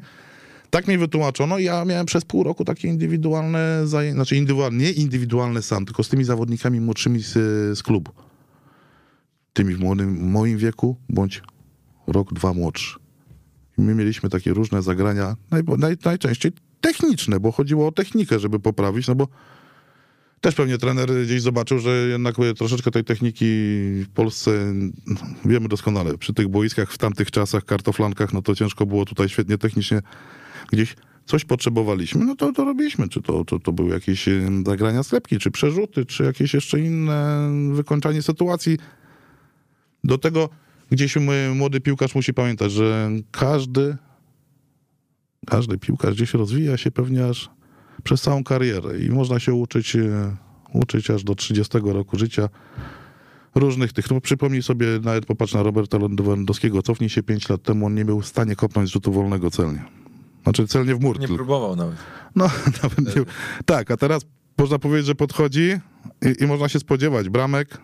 Tak 0.70 0.88
mi 0.88 0.98
wytłumaczono 0.98 1.58
i 1.58 1.64
ja 1.64 1.86
miałem 1.86 2.06
przez 2.06 2.26
pół 2.26 2.44
roku 2.44 2.66
takie 2.66 2.88
indywidualne 2.88 3.88
zajęcia, 3.88 4.16
znaczy 4.16 4.36
indywidualne, 4.36 4.78
nie 4.78 4.92
indywidualne 4.92 5.62
sam, 5.62 5.86
tylko 5.86 6.04
z 6.04 6.10
tymi 6.10 6.24
zawodnikami 6.24 6.82
młodszymi 6.82 7.20
z, 7.22 7.34
z 7.78 7.84
klubu. 7.84 8.12
Tymi 9.54 9.76
w 9.76 9.80
młodym, 9.80 10.30
moim 10.30 10.58
wieku, 10.58 10.98
bądź 11.10 11.42
rok, 12.08 12.34
dwa 12.34 12.54
młodszy. 12.54 13.00
I 13.78 13.82
my 13.82 13.96
mieliśmy 13.96 14.30
takie 14.30 14.54
różne 14.54 14.82
zagrania, 14.82 15.36
naj, 15.52 15.64
naj, 15.78 15.98
najczęściej 16.06 16.52
techniczne, 16.82 17.40
bo 17.40 17.52
chodziło 17.52 17.88
o 17.88 17.92
technikę, 17.92 18.40
żeby 18.40 18.60
poprawić, 18.60 19.08
no 19.08 19.16
bo 19.16 19.28
też 20.42 20.56
pewnie 20.56 20.78
trener 20.78 21.10
gdzieś 21.26 21.42
zobaczył, 21.42 21.80
że 21.80 22.08
jednak 22.08 22.36
troszeczkę 22.58 22.92
tej 22.92 23.04
techniki 23.04 23.46
w 24.04 24.08
Polsce 24.14 24.74
no, 25.08 25.16
wiemy 25.46 25.68
doskonale. 25.68 26.18
Przy 26.18 26.34
tych 26.34 26.48
boiskach 26.48 26.92
w 26.92 26.98
tamtych 26.98 27.32
czasach, 27.32 27.66
kartoflankach, 27.66 28.34
no 28.34 28.42
to 28.42 28.56
ciężko 28.56 28.86
było 28.86 29.06
tutaj 29.06 29.30
świetnie 29.30 29.58
technicznie 29.58 30.02
gdzieś 30.72 30.96
coś 31.26 31.46
potrzebowaliśmy, 31.46 32.26
no 32.26 32.36
to 32.36 32.52
to 32.52 32.66
robiliśmy. 32.66 33.10
Czy 33.10 33.22
to, 33.22 33.46
to, 33.46 33.60
to 33.60 33.72
były 33.72 33.90
jakieś 33.90 34.30
zagrania 34.66 35.04
sklepki, 35.04 35.40
czy 35.40 35.52
przerzuty, 35.52 36.06
czy 36.06 36.24
jakieś 36.24 36.54
jeszcze 36.54 36.80
inne 36.80 37.50
wykończanie 37.74 38.22
sytuacji. 38.22 38.78
Do 40.04 40.18
tego 40.18 40.50
gdzieś 40.92 41.18
młody 41.56 41.82
piłkarz 41.82 42.16
musi 42.16 42.34
pamiętać, 42.34 42.72
że 42.72 43.10
każdy 43.32 43.98
każdy 45.48 45.78
piłkarz 45.78 46.16
gdzieś 46.16 46.34
rozwija 46.34 46.78
się 46.78 46.92
pewnie 46.92 47.26
aż 47.26 47.50
przez 48.04 48.22
całą 48.22 48.44
karierę 48.44 49.00
i 49.00 49.10
można 49.10 49.40
się 49.40 49.54
uczyć, 49.54 49.96
e, 49.96 50.36
uczyć 50.74 51.10
aż 51.10 51.24
do 51.24 51.36
30 51.36 51.78
roku 51.84 52.18
życia 52.18 52.50
różnych 53.56 53.94
tych. 53.94 54.12
No, 54.12 54.22
przypomnij 54.22 54.64
sobie, 54.64 54.88
nawet 55.04 55.26
popatrz 55.26 55.54
na 55.54 55.64
Roberta 55.64 55.98
Lewandowskiego, 55.98 56.82
cofnij 56.82 57.10
się 57.10 57.24
5 57.24 57.50
lat 57.50 57.64
temu, 57.64 57.86
on 57.86 57.96
nie 57.96 58.06
był 58.06 58.22
w 58.22 58.26
stanie 58.26 58.56
kopnąć 58.56 58.90
z 58.90 58.92
rzutu 58.92 59.12
wolnego 59.12 59.52
celnie. 59.52 59.99
Znaczy 60.44 60.68
celnie 60.68 60.96
w 60.96 61.00
mur. 61.00 61.20
Nie 61.20 61.28
tylko. 61.28 61.36
próbował 61.36 61.76
nawet. 61.76 61.96
No, 62.36 62.50
nawet 62.84 63.16
nie. 63.16 63.24
Tak, 63.66 63.92
a 63.92 63.98
teraz 63.98 64.26
można 64.58 64.80
powiedzieć, 64.80 65.06
że 65.06 65.16
podchodzi 65.16 65.80
i, 66.22 66.44
i 66.44 66.48
można 66.48 66.70
się 66.70 66.80
spodziewać 66.80 67.30
bramek, 67.30 67.78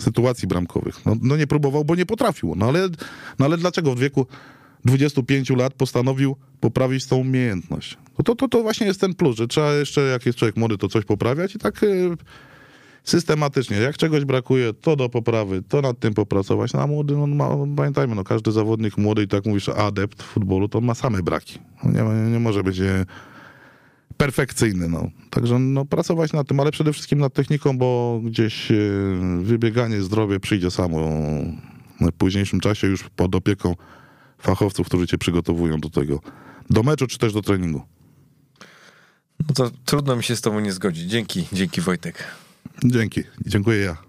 sytuacji 0.00 0.48
bramkowych. 0.48 1.06
No, 1.06 1.16
no, 1.22 1.36
nie 1.36 1.46
próbował, 1.46 1.84
bo 1.84 1.94
nie 1.94 2.06
potrafił. 2.06 2.54
No 2.56 2.66
ale, 2.66 2.88
no 3.38 3.44
ale 3.44 3.56
dlaczego 3.56 3.94
w 3.94 3.98
wieku 3.98 4.26
25 4.84 5.50
lat 5.50 5.74
postanowił 5.74 6.36
poprawić 6.60 7.06
tą 7.06 7.16
umiejętność? 7.16 7.98
No 8.18 8.24
to, 8.24 8.34
to, 8.34 8.48
to 8.48 8.62
właśnie 8.62 8.86
jest 8.86 9.00
ten 9.00 9.14
plus, 9.14 9.36
że 9.36 9.48
trzeba 9.48 9.72
jeszcze, 9.72 10.00
jak 10.00 10.26
jest 10.26 10.38
człowiek 10.38 10.56
młody, 10.56 10.78
to 10.78 10.88
coś 10.88 11.04
poprawiać 11.04 11.54
i 11.54 11.58
tak 11.58 11.82
y, 11.82 12.16
systematycznie. 13.06 13.76
Jak 13.76 13.96
czegoś 13.96 14.24
brakuje, 14.24 14.72
to 14.72 14.96
do 14.96 15.08
poprawy, 15.08 15.62
to 15.68 15.80
nad 15.80 15.98
tym 15.98 16.14
popracować. 16.14 16.72
No 16.72 16.82
a 16.82 16.86
młody, 16.86 17.16
no, 17.16 17.26
ma, 17.26 17.48
pamiętajmy, 17.76 18.14
no, 18.14 18.24
każdy 18.24 18.52
zawodnik 18.52 18.98
młody 18.98 19.22
i 19.22 19.28
tak 19.28 19.46
mówisz, 19.46 19.68
adept 19.68 20.22
futbolu, 20.22 20.68
to 20.68 20.80
ma 20.80 20.94
same 20.94 21.22
braki. 21.22 21.58
No, 21.84 21.90
nie, 21.90 22.30
nie 22.30 22.38
może 22.38 22.62
być 22.62 22.80
e, 22.80 23.06
perfekcyjny. 24.16 24.88
No. 24.88 25.08
Także 25.30 25.58
no, 25.58 25.84
pracować 25.84 26.32
nad 26.32 26.48
tym, 26.48 26.60
ale 26.60 26.70
przede 26.70 26.92
wszystkim 26.92 27.18
nad 27.18 27.32
techniką, 27.32 27.78
bo 27.78 28.20
gdzieś 28.24 28.70
e, 28.70 28.74
wybieganie, 29.42 30.02
zdrowie 30.02 30.40
przyjdzie 30.40 30.70
samo 30.70 30.98
w 32.00 32.12
późniejszym 32.18 32.60
czasie 32.60 32.86
już 32.86 33.08
pod 33.16 33.34
opieką 33.34 33.74
fachowców, 34.38 34.86
którzy 34.86 35.06
cię 35.06 35.18
przygotowują 35.18 35.80
do 35.80 35.90
tego, 35.90 36.20
do 36.70 36.82
meczu 36.82 37.06
czy 37.06 37.18
też 37.18 37.32
do 37.32 37.42
treningu. 37.42 37.82
No 39.48 39.54
to 39.54 39.70
trudno 39.84 40.16
mi 40.16 40.22
się 40.22 40.36
z 40.36 40.40
tobą 40.40 40.60
nie 40.60 40.72
zgodzić. 40.72 41.10
Dzięki, 41.10 41.46
dzięki 41.52 41.80
Wojtek. 41.80 42.45
Dzięki, 42.84 43.22
dziękuję 43.46 43.78
ja. 43.78 44.05